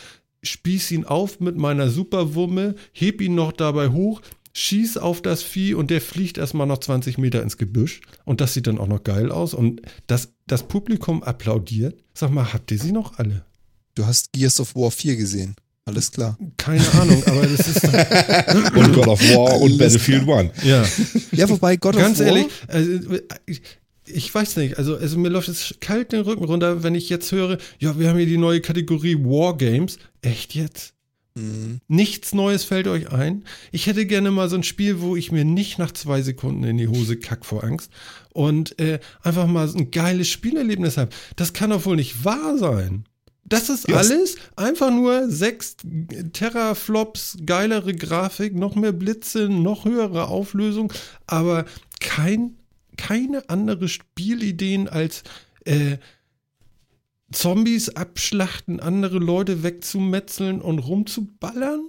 spieß 0.43 0.91
ihn 0.93 1.05
auf 1.05 1.39
mit 1.41 1.57
meiner 1.57 1.91
Superwumme, 1.91 2.75
heb 2.93 3.21
ihn 3.21 3.35
noch 3.35 3.53
dabei 3.53 3.89
hoch, 3.89 4.23
schieß 4.59 4.97
auf 4.97 5.23
das 5.23 5.43
Vieh 5.43 5.75
und 5.75 5.91
der 5.91 6.01
fliegt 6.01 6.37
erstmal 6.37 6.67
noch 6.67 6.79
20 6.79 7.17
Meter 7.19 7.43
ins 7.43 7.57
Gebüsch. 7.59 8.01
Und 8.25 8.41
das 8.41 8.55
sieht 8.55 8.67
dann 8.67 8.79
auch 8.79 8.89
noch 8.89 9.05
geil 9.05 9.31
aus. 9.31 9.55
Und 9.55 9.83
das, 10.07 10.33
das 10.47 10.67
Publikum 10.67 11.23
applaudiert. 11.23 11.99
Sag 12.15 12.31
mal, 12.31 12.53
habt 12.53 12.71
ihr 12.71 12.79
sie 12.79 12.93
noch 12.93 13.19
alle? 13.19 13.45
Du 13.95 14.07
hast 14.07 14.33
Gears 14.33 14.61
of 14.61 14.75
War 14.75 14.91
4 14.91 15.17
gesehen. 15.17 15.55
Alles 15.85 16.11
klar. 16.13 16.37
Keine 16.57 16.87
Ahnung, 16.93 17.23
aber 17.25 17.47
das 17.47 17.67
ist. 17.67 17.85
und 18.75 18.93
God 18.93 19.07
of 19.07 19.21
War 19.31 19.55
und 19.61 19.71
Alles 19.71 19.79
Battlefield 19.79 20.27
One. 20.27 20.51
ja. 20.63 20.85
Ja, 21.33 21.49
wobei 21.49 21.77
God 21.77 21.97
Ganz 21.97 22.21
of 22.21 22.27
War. 22.27 22.37
ehrlich, 22.37 22.47
also, 22.67 23.19
ich, 23.47 23.63
ich 24.05 24.35
weiß 24.35 24.57
nicht, 24.57 24.77
also, 24.77 24.97
also 24.97 25.19
mir 25.19 25.29
läuft 25.31 25.49
es 25.49 25.75
kalt 25.81 26.13
den 26.13 26.21
Rücken 26.21 26.45
runter, 26.45 26.83
wenn 26.83 26.95
ich 26.95 27.09
jetzt 27.09 27.33
höre, 27.33 27.59
ja, 27.79 27.99
wir 27.99 28.09
haben 28.09 28.19
hier 28.19 28.27
die 28.27 28.37
neue 28.37 28.61
Kategorie 28.61 29.17
Wargames. 29.17 29.99
Echt 30.21 30.55
jetzt? 30.55 30.93
Mhm. 31.39 31.81
Nichts 31.89 32.35
Neues 32.35 32.65
fällt 32.65 32.87
euch 32.89 33.11
ein? 33.13 33.45
Ich 33.73 33.87
hätte 33.87 34.07
gerne 34.07 34.31
mal 34.31 34.49
so 34.49 34.57
ein 34.57 34.63
Spiel, 34.63 35.01
wo 35.01 35.17
ich 35.17 35.33
mir 35.33 35.45
nicht 35.45 35.79
nach 35.79 35.93
zwei 35.93 36.23
Sekunden 36.23 36.65
in 36.65 36.77
die 36.79 36.89
Hose 36.89 37.17
kack 37.17 37.45
vor 37.47 37.65
Angst 37.65 37.91
und 38.33 38.79
äh, 38.81 38.99
einfach 39.23 39.47
mal 39.47 39.69
so 39.69 39.79
ein 39.79 39.91
geiles 39.91 40.29
Spielerlebnis 40.29 40.97
habe. 40.97 41.11
Das 41.37 41.53
kann 41.53 41.71
doch 41.71 41.85
wohl 41.87 41.97
nicht 41.97 42.25
wahr 42.25 42.59
sein. 42.59 43.05
Das 43.45 43.71
ist 43.71 43.89
Ja. 43.89 43.97
alles 43.97 44.37
einfach 44.57 44.91
nur 44.91 45.31
sechs 45.31 45.77
Teraflops, 46.35 47.39
geilere 47.47 47.95
Grafik, 47.95 48.55
noch 48.55 48.75
mehr 48.75 48.93
Blitze, 48.93 49.49
noch 49.49 49.85
höhere 49.85 50.29
Auflösung, 50.29 50.93
aber 51.27 51.65
kein, 52.01 52.57
keine 52.97 53.49
andere 53.49 53.89
Spielideen 53.89 54.89
als 54.89 55.23
äh, 55.65 55.97
Zombies 57.33 57.91
abschlachten, 57.91 58.81
andere 58.81 59.19
Leute 59.19 59.63
wegzumetzeln 59.63 60.61
und 60.61 60.79
rumzuballern. 60.79 61.89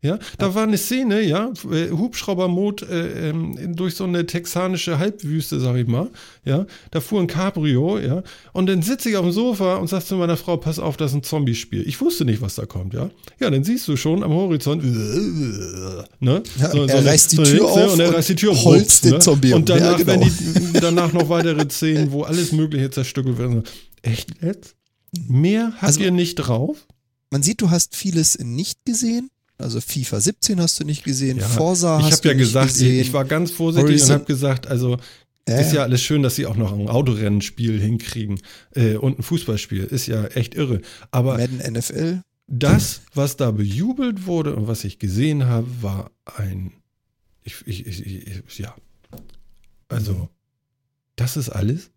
Ja, 0.00 0.20
da 0.38 0.54
war 0.54 0.62
eine 0.62 0.78
Szene, 0.78 1.22
ja, 1.22 1.52
äh, 1.72 1.90
Hubschraubermod 1.90 2.82
äh, 2.82 3.30
ähm, 3.30 3.74
durch 3.74 3.96
so 3.96 4.04
eine 4.04 4.26
texanische 4.26 5.00
Halbwüste, 5.00 5.58
sag 5.58 5.74
ich 5.74 5.88
mal. 5.88 6.08
Ja, 6.44 6.66
da 6.92 7.00
fuhr 7.00 7.20
ein 7.20 7.26
Cabrio, 7.26 7.98
ja, 7.98 8.22
und 8.52 8.68
dann 8.68 8.80
sitze 8.82 9.10
ich 9.10 9.16
auf 9.16 9.24
dem 9.24 9.32
Sofa 9.32 9.74
und 9.78 9.88
sag 9.88 10.02
zu 10.06 10.14
meiner 10.14 10.36
Frau, 10.36 10.56
pass 10.56 10.78
auf, 10.78 10.96
das 10.96 11.10
ist 11.10 11.16
ein 11.16 11.22
Zombiespiel. 11.24 11.82
Ich 11.86 12.00
wusste 12.00 12.24
nicht, 12.24 12.40
was 12.40 12.54
da 12.54 12.64
kommt, 12.64 12.94
ja. 12.94 13.10
Ja, 13.40 13.50
dann 13.50 13.64
siehst 13.64 13.88
du 13.88 13.96
schon 13.96 14.22
am 14.22 14.30
Horizont, 14.30 14.84
ne? 14.84 16.42
Ja, 16.60 16.68
er 16.72 17.04
reißt 17.04 17.32
die 17.32 17.36
Tür 17.38 17.64
auf 17.64 17.92
und 17.94 17.98
er 17.98 18.14
reißt 18.14 18.28
die 18.28 18.36
Tür 18.36 18.52
auf, 18.52 18.64
holzt 18.64 19.04
den 19.04 19.20
Zombie 19.20 19.52
um. 19.52 19.60
Und 19.62 19.68
danach 19.68 19.98
Ja, 19.98 20.06
werden 20.06 20.20
genau. 20.20 20.70
die, 20.74 20.80
danach 20.80 21.12
noch 21.12 21.28
weitere 21.28 21.68
Szenen, 21.68 22.12
wo 22.12 22.22
alles 22.22 22.52
Mögliche 22.52 22.88
zerstückelt 22.92 23.36
wird. 23.36 23.68
Echt 24.02 24.30
jetzt? 24.40 24.77
Mehr 25.28 25.72
habt 25.76 25.84
Also- 25.84 26.00
ihr 26.00 26.10
nicht 26.10 26.34
drauf? 26.36 26.86
Man 27.30 27.42
sieht, 27.42 27.60
du 27.60 27.70
hast 27.70 27.94
vieles 27.94 28.38
nicht 28.38 28.84
gesehen. 28.84 29.28
Also 29.58 29.80
FIFA 29.80 30.20
17 30.20 30.60
hast 30.60 30.78
du 30.78 30.84
nicht 30.84 31.02
gesehen, 31.04 31.40
Forsa 31.40 31.98
ich 31.98 32.04
hast 32.06 32.12
habe 32.12 32.22
du 32.22 32.28
ja 32.28 32.34
nicht 32.34 32.42
gesagt, 32.44 32.68
gesehen. 32.68 32.94
ich, 32.94 33.08
ich 33.08 33.12
war 33.12 33.24
ganz 33.24 33.50
vorsichtig 33.50 33.88
Horizon- 33.90 34.06
und 34.10 34.14
habe 34.20 34.24
gesagt, 34.26 34.66
also 34.68 34.98
Ja, 35.48 35.56
ist 35.58 35.70
ja 35.72 35.78
ja. 35.78 35.82
alles 35.82 36.00
schön, 36.00 36.22
dass 36.22 36.36
sie 36.36 36.46
auch 36.46 36.56
noch 36.56 36.72
ein 36.72 36.88
Autorennenspiel 36.88 37.80
hinkriegen 37.80 38.40
äh, 38.76 38.94
und 38.96 39.18
ein 39.18 39.22
Fußballspiel. 39.22 39.84
Ist 39.84 40.06
ja 40.06 40.26
echt 40.26 40.54
irre. 40.54 40.80
Aber 41.10 41.38
Madden 41.38 41.58
NFL. 41.72 42.22
das, 42.46 43.00
was 43.14 43.36
da 43.36 43.50
bejubelt 43.50 44.26
wurde 44.26 44.54
und 44.54 44.68
was 44.68 44.84
ich 44.84 44.98
gesehen 45.00 45.46
habe, 45.46 45.66
war 45.82 46.12
ein, 46.36 46.72
ich, 47.42 47.56
ich, 47.66 47.84
ich 47.86 48.58
ja, 48.58 48.74
also 49.88 50.28
das 51.16 51.36
ist 51.36 51.48
alles. 51.48 51.90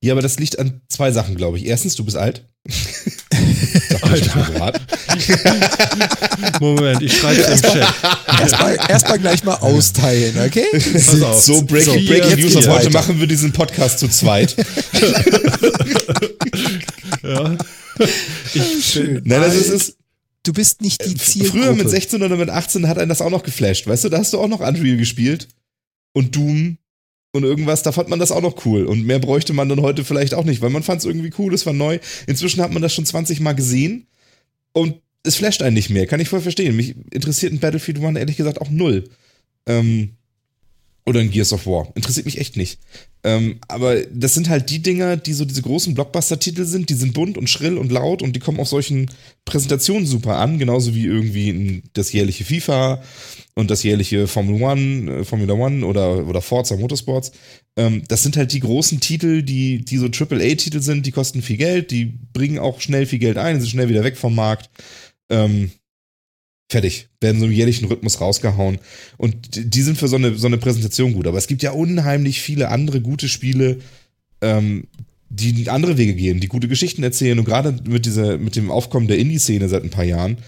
Ja, 0.00 0.12
aber 0.12 0.22
das 0.22 0.38
liegt 0.38 0.58
an 0.58 0.80
zwei 0.88 1.12
Sachen, 1.12 1.36
glaube 1.36 1.58
ich. 1.58 1.66
Erstens, 1.66 1.94
du 1.96 2.04
bist 2.04 2.16
alt. 2.16 2.44
Gerade. 4.00 4.80
Moment, 6.60 7.02
ich 7.02 7.16
schreibe 7.16 7.40
im 7.40 7.62
Chat. 7.62 7.94
Erstmal 8.40 8.78
erst 8.88 9.20
gleich 9.20 9.44
mal 9.44 9.54
austeilen, 9.56 10.34
okay? 10.44 10.66
Pass 10.72 11.22
auf. 11.22 11.42
So, 11.42 11.62
Breaking, 11.62 12.06
So, 12.06 12.12
Breaking 12.12 12.40
News. 12.40 12.56
Ab 12.56 12.62
heute 12.66 12.86
weiter. 12.86 12.90
machen 12.90 13.20
wir 13.20 13.26
diesen 13.26 13.52
Podcast 13.52 13.98
zu 13.98 14.08
zweit. 14.08 14.54
Ja. 17.22 17.56
Ich 18.54 18.84
Schön. 18.84 19.22
Nein, 19.24 19.40
das 19.40 19.54
ist, 19.54 19.68
ist 19.68 19.96
Du 20.44 20.52
bist 20.52 20.80
nicht 20.80 21.04
die 21.04 21.16
Zielgruppe. 21.16 21.58
früher 21.58 21.74
mit 21.74 21.90
16 21.90 22.22
oder 22.22 22.36
mit 22.36 22.50
18 22.50 22.86
hat 22.86 22.98
einen 22.98 23.08
das 23.08 23.20
auch 23.20 23.30
noch 23.30 23.42
geflasht. 23.42 23.86
Weißt 23.88 24.04
du, 24.04 24.08
da 24.08 24.18
hast 24.18 24.32
du 24.32 24.38
auch 24.38 24.46
noch 24.46 24.60
Unreal 24.60 24.96
gespielt 24.96 25.48
und 26.12 26.36
Doom 26.36 26.78
und 27.36 27.44
irgendwas, 27.44 27.82
da 27.82 27.92
fand 27.92 28.08
man 28.08 28.18
das 28.18 28.32
auch 28.32 28.42
noch 28.42 28.64
cool. 28.66 28.84
Und 28.84 29.06
mehr 29.06 29.18
bräuchte 29.18 29.52
man 29.52 29.68
dann 29.68 29.80
heute 29.80 30.04
vielleicht 30.04 30.34
auch 30.34 30.44
nicht, 30.44 30.62
weil 30.62 30.70
man 30.70 30.82
fand 30.82 31.00
es 31.00 31.06
irgendwie 31.06 31.32
cool, 31.38 31.54
es 31.54 31.66
war 31.66 31.72
neu. 31.72 31.98
Inzwischen 32.26 32.62
hat 32.62 32.72
man 32.72 32.82
das 32.82 32.94
schon 32.94 33.06
20 33.06 33.40
Mal 33.40 33.54
gesehen 33.54 34.06
und 34.72 34.96
es 35.22 35.36
flasht 35.36 35.62
einen 35.62 35.74
nicht 35.74 35.90
mehr. 35.90 36.06
Kann 36.06 36.20
ich 36.20 36.28
voll 36.28 36.40
verstehen. 36.40 36.76
Mich 36.76 36.94
interessiert 37.10 37.52
ein 37.52 37.58
Battlefield 37.58 37.98
One 38.00 38.18
ehrlich 38.18 38.36
gesagt 38.36 38.60
auch 38.60 38.70
null. 38.70 39.04
Ähm, 39.66 40.10
oder 41.04 41.20
ein 41.20 41.30
Gears 41.30 41.52
of 41.52 41.66
War. 41.66 41.92
Interessiert 41.94 42.26
mich 42.26 42.38
echt 42.38 42.56
nicht. 42.56 42.80
Ähm, 43.26 43.58
aber 43.66 44.02
das 44.04 44.34
sind 44.34 44.48
halt 44.48 44.70
die 44.70 44.80
Dinger, 44.80 45.16
die 45.16 45.32
so 45.32 45.44
diese 45.44 45.60
großen 45.60 45.94
Blockbuster-Titel 45.94 46.64
sind, 46.64 46.90
die 46.90 46.94
sind 46.94 47.12
bunt 47.12 47.36
und 47.36 47.50
schrill 47.50 47.76
und 47.76 47.90
laut 47.90 48.22
und 48.22 48.36
die 48.36 48.38
kommen 48.38 48.60
auf 48.60 48.68
solchen 48.68 49.10
Präsentationen 49.44 50.06
super 50.06 50.38
an, 50.38 50.60
genauso 50.60 50.94
wie 50.94 51.06
irgendwie 51.06 51.82
das 51.92 52.12
jährliche 52.12 52.44
FIFA 52.44 53.02
und 53.56 53.68
das 53.68 53.82
jährliche 53.82 54.28
Formula 54.28 54.70
One, 54.70 55.10
äh, 55.10 55.24
Formula 55.24 55.54
One 55.54 55.84
oder, 55.84 56.24
oder 56.24 56.40
Forza 56.40 56.76
Motorsports. 56.76 57.32
Ähm, 57.76 58.04
das 58.06 58.22
sind 58.22 58.36
halt 58.36 58.52
die 58.52 58.60
großen 58.60 59.00
Titel, 59.00 59.42
die, 59.42 59.84
die 59.84 59.96
so 59.96 60.06
AAA-Titel 60.06 60.80
sind, 60.80 61.04
die 61.04 61.12
kosten 61.12 61.42
viel 61.42 61.56
Geld, 61.56 61.90
die 61.90 62.04
bringen 62.32 62.60
auch 62.60 62.80
schnell 62.80 63.06
viel 63.06 63.18
Geld 63.18 63.38
ein, 63.38 63.58
sind 63.58 63.70
schnell 63.70 63.88
wieder 63.88 64.04
weg 64.04 64.16
vom 64.16 64.36
Markt. 64.36 64.70
Ähm, 65.30 65.72
fertig. 66.68 67.08
Werden 67.20 67.40
so 67.40 67.46
im 67.46 67.52
jährlichen 67.52 67.86
Rhythmus 67.86 68.20
rausgehauen. 68.20 68.78
Und 69.16 69.34
die- 69.74 69.82
sind 69.82 69.98
für 69.98 70.08
so 70.08 70.16
eine, 70.16 70.34
so 70.36 70.46
eine 70.46 70.58
Präsentation 70.58 71.12
gut. 71.14 71.26
Aber 71.26 71.38
es 71.38 71.46
gibt 71.46 71.62
ja 71.62 71.70
unheimlich 71.72 72.40
viele 72.40 72.68
andere 72.70 73.00
gute 73.00 73.28
Spiele, 73.28 73.78
ähm, 74.40 74.84
die 75.28 75.68
andere 75.70 75.98
Wege 75.98 76.14
gehen, 76.14 76.40
die 76.40 76.48
gute 76.48 76.68
Geschichten 76.68 77.02
erzählen. 77.02 77.38
Und 77.38 77.44
gerade 77.44 77.76
mit, 77.88 78.06
dieser, 78.06 78.38
mit 78.38 78.56
dem 78.56 78.70
Aufkommen 78.70 79.08
der 79.08 79.18
Indie-Szene 79.18 79.68
seit 79.68 79.82
ein 79.84 79.90
paar 79.90 80.04
Jahren 80.04 80.38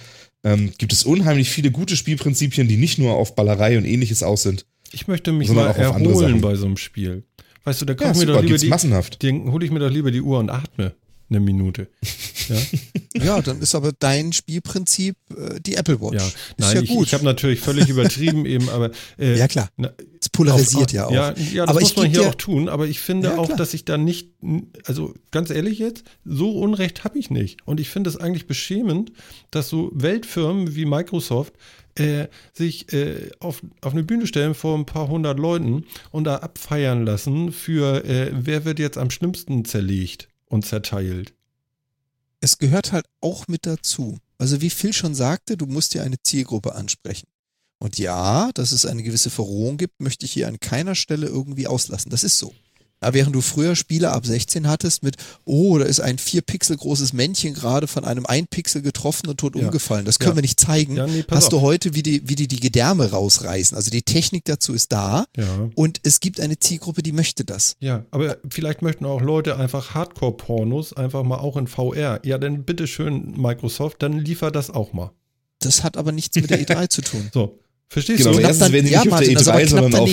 ähm, 0.45 0.71
gibt 0.79 0.93
es 0.93 1.03
unheimlich 1.05 1.51
viele 1.51 1.71
gute 1.73 1.97
Spielprinzipien, 1.97 2.69
die 2.69 2.77
nicht 2.77 2.99
nur 2.99 3.15
auf 3.15 3.35
Ballerei 3.35 3.77
und 3.77 3.85
ähnliches 3.85 4.23
aus 4.23 4.43
sind. 4.45 4.67
Ich 4.93 5.09
möchte 5.09 5.33
mich 5.33 5.49
mal 5.51 5.69
auch 5.69 5.77
erholen 5.77 6.41
bei 6.41 6.55
so 6.55 6.67
einem 6.67 6.77
Spiel. 6.77 7.25
Weißt 7.65 7.81
du, 7.83 7.85
da 7.87 7.93
Ja, 7.93 7.97
kaufe 7.97 8.11
ich 8.13 8.17
mir 8.19 8.21
super, 8.27 8.33
doch 8.35 8.43
lieber 8.45 8.57
die, 8.59 8.69
massenhaft. 8.69 9.23
den 9.23 9.51
hole 9.53 9.65
ich 9.67 9.71
mir 9.73 9.81
doch 9.81 9.91
lieber 9.91 10.11
die 10.11 10.23
Uhr 10.23 10.39
und 10.39 10.49
atme 10.49 10.95
eine 11.31 11.41
Minute. 11.41 11.89
Ja, 12.49 12.57
Ja, 13.25 13.43
dann 13.43 13.61
ist 13.61 13.75
aber 13.75 13.93
dein 13.99 14.33
Spielprinzip 14.33 15.17
äh, 15.37 15.61
die 15.61 15.75
Apple 15.75 16.01
Watch. 16.01 16.15
ja. 16.15 16.27
Ist 16.27 16.37
Nein, 16.57 16.77
ja 16.77 16.83
ich, 16.83 16.89
gut. 16.89 17.07
ich 17.07 17.13
habe 17.13 17.23
natürlich 17.25 17.61
völlig 17.61 17.91
übertrieben 17.91 18.47
eben, 18.47 18.71
aber 18.71 18.91
äh, 19.19 19.37
ja, 19.37 19.47
klar. 19.49 19.69
na, 19.77 19.93
Es 20.19 20.31
polarisiert 20.31 20.85
auf- 20.87 20.93
ja 20.93 21.07
auch. 21.09 21.11
Ja, 21.13 21.35
ja 21.53 21.67
das 21.67 21.69
Aber 21.71 21.81
muss 21.81 21.91
ich 21.91 21.97
man 21.99 22.07
hier 22.09 22.21
dir- 22.23 22.29
auch 22.31 22.35
tun, 22.37 22.71
aber 22.71 22.87
ich 22.87 23.01
finde 23.01 23.29
Ja, 23.29 23.37
auch, 23.37 23.45
klar. 23.49 23.59
dass 23.59 23.75
ich 23.75 23.85
da 23.85 23.99
nicht, 23.99 24.31
also 24.87 25.13
ganz 25.31 25.51
ehrlich 25.51 25.79
jetzt, 25.79 26.05
so 26.25 26.53
Unrecht 26.59 27.05
habe 27.05 27.19
ich 27.19 27.29
nicht. 27.29 27.59
Und 27.67 27.81
ich 27.81 27.91
finde 27.91 28.09
es 28.09 28.17
eigentlich 28.17 28.47
beschämend, 28.47 29.13
dass 29.51 29.69
so 29.69 29.91
Weltfirmen 29.93 30.75
wie 30.75 30.87
Microsoft 30.87 31.53
äh, 31.97 32.29
sich 32.55 32.91
äh, 32.95 33.29
auf, 33.41 33.61
auf 33.83 33.93
eine 33.93 34.05
Bühne 34.05 34.27
stellen 34.27 34.55
vor 34.55 34.75
ein 34.79 34.87
paar 34.87 35.09
hundert 35.09 35.39
Leuten 35.39 35.85
und 36.13 36.25
da 36.25 36.37
abfeiern 36.37 37.05
lassen 37.05 37.53
für, 37.53 38.07
äh, 38.07 38.31
wer 38.33 38.65
wird 38.65 38.79
jetzt 38.79 38.97
am 38.97 39.11
schlimmsten 39.11 39.67
zerlegt 39.67 40.29
und 40.49 40.67
zerteilt. 40.67 41.35
es 42.41 42.59
gehört 42.59 42.93
halt 42.93 43.07
auch 43.21 43.49
mit 43.49 43.67
dazu. 43.67 44.19
Also 44.39 44.61
wie 44.61 44.71
Phil 44.71 44.93
schon 44.93 45.15
sagte, 45.15 45.57
du 45.57 45.67
musst 45.67 45.95
ja 45.95 46.03
eine 46.03 46.23
Zielgruppe 46.23 46.75
ansprechen. 46.75 47.27
Und 47.79 47.99
ja, 47.99 48.51
dass 48.55 48.73
es 48.73 48.87
eine 48.87 49.03
gewisse 49.03 49.31
Verrohung 49.31 49.77
gibt, 49.77 50.01
möchte 50.01 50.25
ich 50.25 50.33
hier 50.33 50.49
an 50.49 50.61
keiner 50.61 50.95
Stelle 50.95 51.27
irgendwie 51.27 51.67
auslassen. 51.67 52.11
Das 52.11 52.25
ist 52.25 52.39
so. 52.39 52.53
Ja, 53.03 53.15
während 53.15 53.35
du 53.35 53.41
früher 53.41 53.77
Spiele 53.77 54.11
ab 54.11 54.27
16 54.27 54.67
hattest 54.69 55.05
mit, 55.05 55.17
oh, 55.45 55.79
da 55.79 55.85
ist 55.85 56.01
ein 56.01 56.19
vier 56.19 56.43
Pixel 56.43 56.77
großes 56.77 57.13
Männchen 57.13 57.55
gerade 57.55 57.87
von 57.87 58.05
einem 58.05 58.27
ein 58.27 58.49
Pixel 58.49 58.83
getroffen 58.83 59.29
und 59.29 59.39
tot 59.39 59.55
Ja. 59.55 59.63
umgefallen. 59.67 60.05
Das 60.05 60.19
können 60.19 60.33
Ja. 60.33 60.37
wir 60.37 60.43
nicht 60.43 60.59
zeigen. 60.59 60.97
Ja, 60.97 61.07
nee, 61.07 61.25
Hast 61.31 61.45
auf. 61.45 61.51
du 61.51 61.61
heute, 61.61 61.95
wie 61.95 62.03
die, 62.03 62.29
wie 62.29 62.35
die 62.35 62.49
die 62.49 62.59
Gedärme 62.59 63.11
rausreißen. 63.13 63.77
Also 63.77 63.91
die 63.91 64.03
Technik 64.03 64.45
dazu 64.47 64.73
ist 64.75 64.91
da. 64.91 65.27
Ja. 65.37 65.45
Und 65.77 66.01
es 66.03 66.19
gibt 66.19 66.41
eine 66.41 66.59
Zielgruppe, 66.59 67.03
die 67.05 67.13
möchte 67.13 67.45
das. 67.45 67.77
Ja, 67.79 68.05
aber 68.11 68.39
vielleicht 68.51 68.83
möchten 68.83 69.05
auch 69.07 69.21
Leute 69.21 69.57
einfach 69.57 69.95
Hardcore-Pornos 69.95 70.93
einfach 70.93 71.23
mal 71.23 71.37
auch 71.39 71.57
in 71.57 71.69
VR. 71.69 72.21
Ja, 72.25 72.39
dann 72.39 72.65
bitteschön, 72.65 73.33
Microsoft, 73.41 74.03
dann 74.03 74.19
liefer 74.19 74.51
das 74.51 74.71
auch 74.71 74.93
mal. 74.93 75.13
Das 75.61 75.85
hat 75.85 75.97
aber 75.97 76.11
nichts 76.13 76.35
mit 76.37 76.51
der 76.51 76.61
E3 76.61 76.89
zu 76.89 77.03
tun. 77.03 77.31
So, 77.33 77.59
verstehst 77.89 78.19
Genau, 78.19 78.31
du? 78.33 78.39
aber 78.39 78.41
Knapp 78.41 78.49
erstens 78.51 78.67
dann- 78.67 78.73
werden 78.73 78.87
die 78.87 78.93
ja, 78.93 78.99
nicht 79.05 79.09
auf 79.09 79.19
Martin, 79.19 79.29
der 79.31 79.39
also 79.39 79.51
aber 79.53 79.61
E3, 79.61 79.67
knapp 79.69 79.83
sondern 79.83 80.01
auf. 80.03 80.09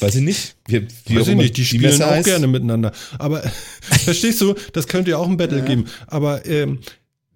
Weiß 0.00 0.14
ich 0.16 0.22
nicht, 0.22 0.56
wie, 0.66 0.86
wie 1.06 1.16
Weiß 1.16 1.24
auch 1.24 1.28
ich 1.28 1.36
nicht, 1.36 1.56
die 1.56 1.62
die 1.62 1.66
spielen 1.66 2.02
auch 2.02 2.10
heißt. 2.10 2.24
gerne 2.26 2.46
miteinander. 2.46 2.92
Aber 3.18 3.42
verstehst 3.80 4.40
du, 4.40 4.54
das 4.72 4.86
könnte 4.88 5.10
ja 5.12 5.18
auch 5.18 5.28
ein 5.28 5.36
Battle 5.36 5.62
geben. 5.62 5.86
Aber 6.06 6.44
ähm, 6.46 6.80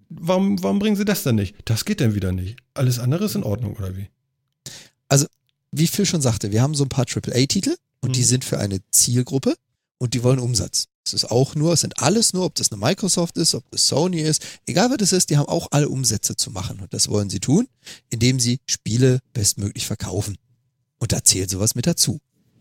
warum, 0.09 0.61
warum 0.63 0.79
bringen 0.79 0.95
sie 0.95 1.05
das 1.05 1.23
denn 1.23 1.35
nicht? 1.35 1.55
Das 1.65 1.85
geht 1.85 2.01
dann 2.01 2.15
wieder 2.15 2.31
nicht. 2.31 2.57
Alles 2.73 2.99
andere 2.99 3.25
ist 3.25 3.35
in 3.35 3.43
Ordnung, 3.43 3.75
oder 3.75 3.95
wie? 3.97 4.07
wie 5.73 5.87
Phil 5.87 6.05
schon 6.05 6.21
sagte, 6.21 6.51
wir 6.51 6.61
haben 6.61 6.75
so 6.75 6.83
ein 6.83 6.89
paar 6.89 7.05
AAA-Titel 7.07 7.75
und 8.01 8.15
die 8.15 8.19
Mhm. 8.21 8.25
sind 8.25 8.45
für 8.45 8.59
eine 8.59 8.79
Zielgruppe 8.91 9.55
und 9.99 10.13
die 10.13 10.21
wollen 10.23 10.39
Umsatz. 10.39 10.87
Es 11.05 11.13
ist 11.13 11.31
auch 11.31 11.55
nur, 11.55 11.73
es 11.73 11.79
sind 11.81 11.99
alles 12.01 12.33
nur, 12.33 12.45
ob 12.45 12.55
das 12.55 12.71
eine 12.71 12.79
Microsoft 12.81 13.37
ist, 13.37 13.55
ob 13.55 13.63
das 13.71 13.87
Sony 13.87 14.19
ist, 14.19 14.43
egal 14.67 14.89
was 14.89 14.97
das 14.97 15.13
ist, 15.13 15.29
die 15.29 15.37
haben 15.37 15.47
auch 15.47 15.69
alle 15.71 15.87
Umsätze 15.89 16.35
zu 16.35 16.51
machen. 16.51 16.79
Und 16.81 16.93
das 16.93 17.07
wollen 17.07 17.29
sie 17.29 17.39
tun, 17.39 17.67
indem 18.09 18.39
sie 18.39 18.59
Spiele 18.67 19.19
bestmöglich 19.33 19.87
verkaufen. 19.87 20.37
Und 21.01 21.11
da 21.11 21.23
zählt 21.23 21.49
sowas 21.49 21.73
mit 21.73 21.87
dazu. 21.87 22.19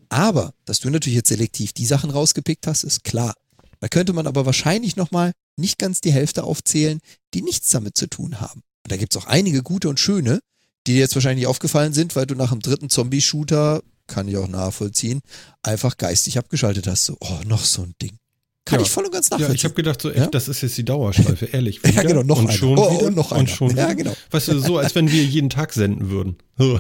Aber, 0.09 0.55
dass 0.65 0.81
du 0.81 0.89
natürlich 0.89 1.17
jetzt 1.17 1.29
selektiv 1.29 1.73
die 1.73 1.85
Sachen 1.85 2.11
rausgepickt 2.11 2.67
hast, 2.67 2.85
ist 2.85 3.05
klar. 3.05 3.35
Da 3.81 3.89
könnte 3.89 4.15
man 4.15 4.27
aber 4.27 4.47
wahrscheinlich 4.47 4.97
nochmal 4.97 5.33
nicht 5.57 5.79
ganz 5.79 6.01
die 6.01 6.13
Hälfte 6.13 6.45
aufzählen, 6.45 7.01
die 7.35 7.43
nichts 7.43 7.69
damit 7.69 7.97
zu 7.97 8.09
tun 8.09 8.41
haben. 8.41 8.63
Und 8.85 8.93
da 8.93 8.97
gibt's 8.97 9.17
auch 9.17 9.27
einige 9.27 9.63
gute 9.63 9.91
und 9.91 10.01
schöne, 10.01 10.41
die 10.87 10.95
dir 10.95 11.01
jetzt 11.01 11.15
wahrscheinlich 11.15 11.47
aufgefallen 11.47 11.93
sind, 11.93 12.17
weil 12.17 12.27
du 12.27 12.35
nach 12.35 12.51
dem 12.51 12.61
dritten 12.61 12.89
Zombie-Shooter, 12.89 13.83
kann 14.07 14.27
ich 14.27 14.39
auch 14.39 14.49
nachvollziehen, 14.49 15.21
einfach 15.63 15.99
geistig 15.99 16.39
abgeschaltet 16.39 16.87
hast. 16.87 17.05
So, 17.05 17.17
oh, 17.21 17.41
noch 17.47 17.65
so 17.65 17.83
ein 17.83 17.95
Ding. 18.01 18.17
Kann 18.67 18.79
Ja. 18.81 18.85
ich 18.87 18.91
voll 18.93 19.05
und 19.07 19.13
ganz 19.13 19.29
Ja, 19.31 19.37
nachvollziehen. 19.39 19.57
ich 19.57 19.65
habe 19.65 19.75
gedacht, 19.75 20.03
so 20.03 20.11
echt, 20.11 20.19
Ja? 20.19 20.27
das 20.27 20.47
ist 20.47 20.61
jetzt 20.61 20.77
die 20.77 20.85
Dauerschleife, 20.85 21.47
ehrlich. 21.47 21.81
Ja, 21.95 22.03
genau, 22.03 22.23
noch 22.23 22.39
und 22.39 22.49
einer. 22.49 22.57
schon 22.59 22.79
Oh, 22.79 22.95
wieder 22.95 23.07
und 23.07 23.17
noch 23.17 23.31
und 23.33 23.49
schon 23.51 23.71
Ja, 23.77 23.87
wieder. 23.87 23.95
genau. 23.95 24.17
Weißt 24.31 24.49
du, 24.49 24.59
so 24.61 24.79
als 24.79 24.95
wenn 24.95 25.11
wir 25.11 25.25
jeden 25.25 25.49
Tag 25.51 25.73
senden 25.73 26.11
würden. 26.11 26.37
So. 26.59 26.79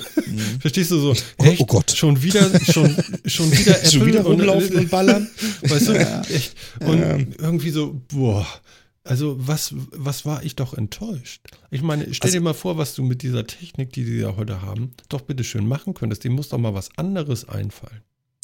Verstehst 0.61 0.91
du 0.91 1.01
so? 1.01 1.15
Echt? 1.39 1.61
oh 1.61 1.67
Gott. 1.67 1.91
Schon 1.91 2.23
wieder, 2.23 2.49
schon, 2.65 2.95
schon 3.25 3.51
wieder 3.59 3.77
Apple 3.79 3.91
Schon 3.91 4.07
wieder 4.07 4.27
und- 4.27 4.41
rumlaufen 4.41 4.77
und 4.77 4.91
ballern. 4.91 5.29
Weißt 5.63 5.89
du? 5.89 5.93
Echt. 6.29 6.55
Und 6.81 7.01
irgendwie 7.39 7.71
so, 7.71 8.01
boah. 8.09 8.47
Also 9.03 9.37
was, 9.39 9.75
was 9.93 10.27
war 10.27 10.45
ich 10.45 10.57
doch 10.57 10.75
enttäuscht? 10.75 11.41
Ich 11.71 11.81
meine, 11.81 12.13
stell 12.13 12.29
Also 12.29 12.39
dir 12.39 12.45
mal 12.45 12.53
vor, 12.55 12.77
was 12.77 12.95
du 12.95 13.03
mit 13.03 13.23
dieser 13.23 13.47
Technik, 13.47 13.95
die 13.95 14.05
die 14.05 14.21
da 14.21 14.37
heute 14.37 14.61
haben, 14.61 14.93
doch 15.09 15.23
bitte 15.23 15.43
schön 15.43 15.67
machen 15.67 15.95
könntest. 15.95 16.23
Dem 16.25 16.35
muss 16.35 16.51
doch 16.51 16.59
mal 16.59 16.75
was 16.75 16.91
anderes 16.97 17.49
einfallen. 17.49 18.03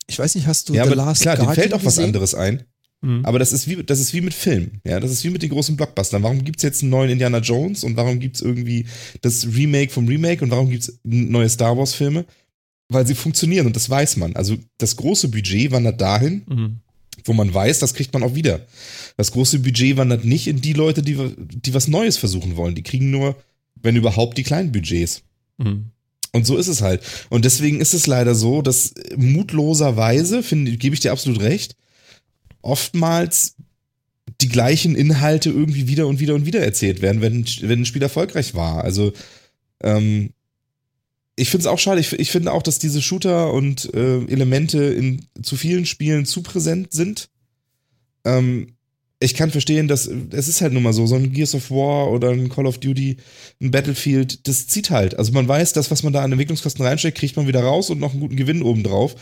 Ich 0.09 0.19
weiß 0.19 0.35
nicht, 0.37 0.47
hast 0.47 0.69
du 0.71 0.75
Ja, 0.75 0.85
The 0.85 0.89
aber 0.93 0.97
Last 0.97 1.21
klar, 1.23 1.37
dem 1.37 1.45
Guardian 1.45 1.63
fällt 1.63 1.75
auch 1.75 1.85
was 1.85 1.97
gesehen? 1.97 2.07
anderes 2.07 2.35
ein. 2.35 2.65
Mhm. 3.02 3.24
Aber 3.24 3.39
das 3.39 3.52
ist 3.52 3.68
wie, 3.68 3.82
das 3.82 4.01
ist 4.01 4.14
wie 4.14 4.20
mit 4.20 4.35
Film. 4.35 4.81
Ja, 4.85 5.01
das 5.01 5.10
ist 5.10 5.23
wie 5.24 5.31
mit 5.31 5.43
den 5.43 5.51
großen 5.51 5.77
Blockbustern. 5.77 6.23
Warum 6.23 6.43
gibt's 6.44 6.62
jetzt 6.62 6.82
einen 6.82 6.90
neuen 6.90 7.10
Indiana 7.10 7.39
Jones 7.39 7.85
und 7.85 7.97
warum 7.97 8.18
gibt's 8.20 8.40
irgendwie 8.40 8.86
das 9.23 9.47
Remake 9.47 9.93
vom 9.93 10.09
Remake 10.09 10.43
und 10.43 10.51
warum 10.51 10.70
gibt's 10.70 10.98
neue 11.05 11.48
Star 11.48 11.77
Wars 11.77 11.94
Filme? 11.94 12.24
Weil 12.89 13.06
sie 13.06 13.14
funktionieren 13.14 13.66
und 13.66 13.77
das 13.77 13.90
weiß 13.90 14.16
man. 14.16 14.35
Also 14.36 14.56
das 14.78 14.97
große 14.97 15.28
Budget 15.28 15.73
wandert 15.73 16.01
dahin, 16.01 16.43
Mhm. 16.47 16.77
wo 17.24 17.32
man 17.32 17.52
weiß, 17.52 17.81
das 17.81 17.94
kriegt 17.94 18.14
man 18.14 18.23
auch 18.23 18.35
wieder. 18.35 18.66
Das 19.16 19.32
große 19.32 19.59
Budget 19.59 19.97
wandert 19.97 20.24
nicht 20.24 20.47
in 20.47 20.60
die 20.60 20.73
Leute, 20.73 21.02
die, 21.02 21.16
die 21.36 21.74
was 21.74 21.89
Neues 21.89 22.16
versuchen 22.16 22.56
wollen. 22.56 22.74
Die 22.74 22.82
kriegen 22.82 23.10
nur, 23.10 23.36
wenn 23.82 23.97
überhaupt, 23.97 24.39
die 24.39 24.43
kleinen 24.44 24.73
Budgets. 24.73 25.23
Mhm. 25.59 25.86
Und 26.32 26.47
so 26.47 26.56
ist 26.56 26.68
es 26.68 26.81
halt. 26.82 27.02
Und 27.31 27.44
deswegen 27.44 27.81
ist 27.81 27.94
es 27.94 28.06
leider 28.06 28.35
so, 28.35 28.62
dass 28.62 28.93
mutloserweise, 29.16 30.43
finde, 30.43 30.77
gebe 30.77 30.94
ich 30.94 31.01
dir 31.01 31.12
absolut 31.12 31.40
recht, 31.40 31.77
oftmals 32.67 33.57
die 34.41 34.49
gleichen 34.49 34.95
Inhalte 34.95 35.51
irgendwie 35.51 35.89
wieder 35.89 36.07
und 36.07 36.21
wieder 36.21 36.35
und 36.35 36.47
wieder 36.47 36.61
erzählt 36.61 37.01
werden, 37.01 37.23
wenn, 37.23 37.47
wenn 37.63 37.81
ein 37.81 37.87
Spiel 37.87 38.03
erfolgreich 38.03 38.55
war. 38.55 38.85
Also, 38.85 39.13
ähm, 39.83 40.31
ich 41.37 41.51
finde 41.51 41.63
es 41.63 41.67
auch 41.67 41.79
schade. 41.79 42.01
Ich, 42.01 42.13
ich 42.13 42.31
finde 42.31 42.53
auch, 42.53 42.63
dass 42.63 42.79
diese 42.79 43.03
Shooter 43.03 43.53
und 43.53 43.93
äh, 43.95 44.25
Elemente 44.25 44.83
in 44.83 45.27
zu 45.43 45.57
vielen 45.57 45.87
Spielen 45.87 46.25
zu 46.25 46.43
präsent 46.43 46.93
sind. 46.93 47.29
Ähm, 48.25 48.77
ich 49.19 49.35
kann 49.35 49.51
verstehen, 49.51 49.89
dass 49.89 50.07
es 50.07 50.49
ist 50.49 50.61
halt 50.61 50.73
nun 50.73 50.83
mal 50.83 50.93
so, 50.93 51.07
so 51.07 51.15
ein 51.15 51.33
Gears 51.33 51.55
of 51.55 51.71
War 51.71 52.11
oder 52.11 52.31
ein 52.31 52.51
Call 52.51 52.67
of 52.67 52.79
Duty, 52.79 53.17
ein 53.63 53.71
Battlefield, 53.71 54.47
das 54.47 54.67
zieht 54.67 54.91
halt. 54.91 55.19
Also 55.19 55.33
man 55.33 55.49
weiß, 55.49 55.73
das, 55.73 55.91
was 55.91 56.03
man 56.03 56.13
da 56.13 56.23
an 56.23 56.33
Entwicklungskosten 56.33 56.85
reinsteckt, 56.85 57.19
kriegt 57.19 57.37
man 57.37 57.47
wieder 57.47 57.63
raus 57.63 57.89
und 57.89 57.99
noch 57.99 58.13
einen 58.13 58.21
guten 58.21 58.37
Gewinn 58.37 58.63
obendrauf. 58.63 59.17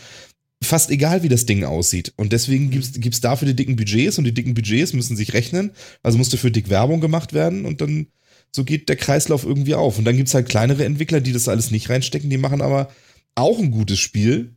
Fast 0.63 0.89
egal, 0.89 1.23
wie 1.23 1.29
das 1.29 1.45
Ding 1.45 1.63
aussieht. 1.63 2.13
Und 2.15 2.33
deswegen 2.33 2.71
gibt's 2.71 2.93
gibt's 2.93 3.21
dafür 3.21 3.47
die 3.47 3.55
dicken 3.55 3.75
Budgets 3.75 4.17
und 4.17 4.23
die 4.23 4.33
dicken 4.33 4.53
Budgets 4.53 4.93
müssen 4.93 5.15
sich 5.15 5.33
rechnen. 5.33 5.71
Also 6.01 6.17
muss 6.17 6.29
dafür 6.29 6.49
dick 6.49 6.69
Werbung 6.69 7.01
gemacht 7.01 7.33
werden 7.33 7.65
und 7.65 7.81
dann 7.81 8.07
so 8.51 8.63
geht 8.63 8.87
der 8.89 8.95
Kreislauf 8.95 9.43
irgendwie 9.43 9.75
auf. 9.75 9.97
Und 9.97 10.05
dann 10.05 10.17
gibt's 10.17 10.33
halt 10.33 10.49
kleinere 10.49 10.85
Entwickler, 10.85 11.19
die 11.19 11.33
das 11.33 11.47
alles 11.47 11.71
nicht 11.71 11.89
reinstecken, 11.89 12.29
die 12.29 12.37
machen 12.37 12.61
aber 12.61 12.89
auch 13.35 13.59
ein 13.59 13.71
gutes 13.71 13.99
Spiel 13.99 14.55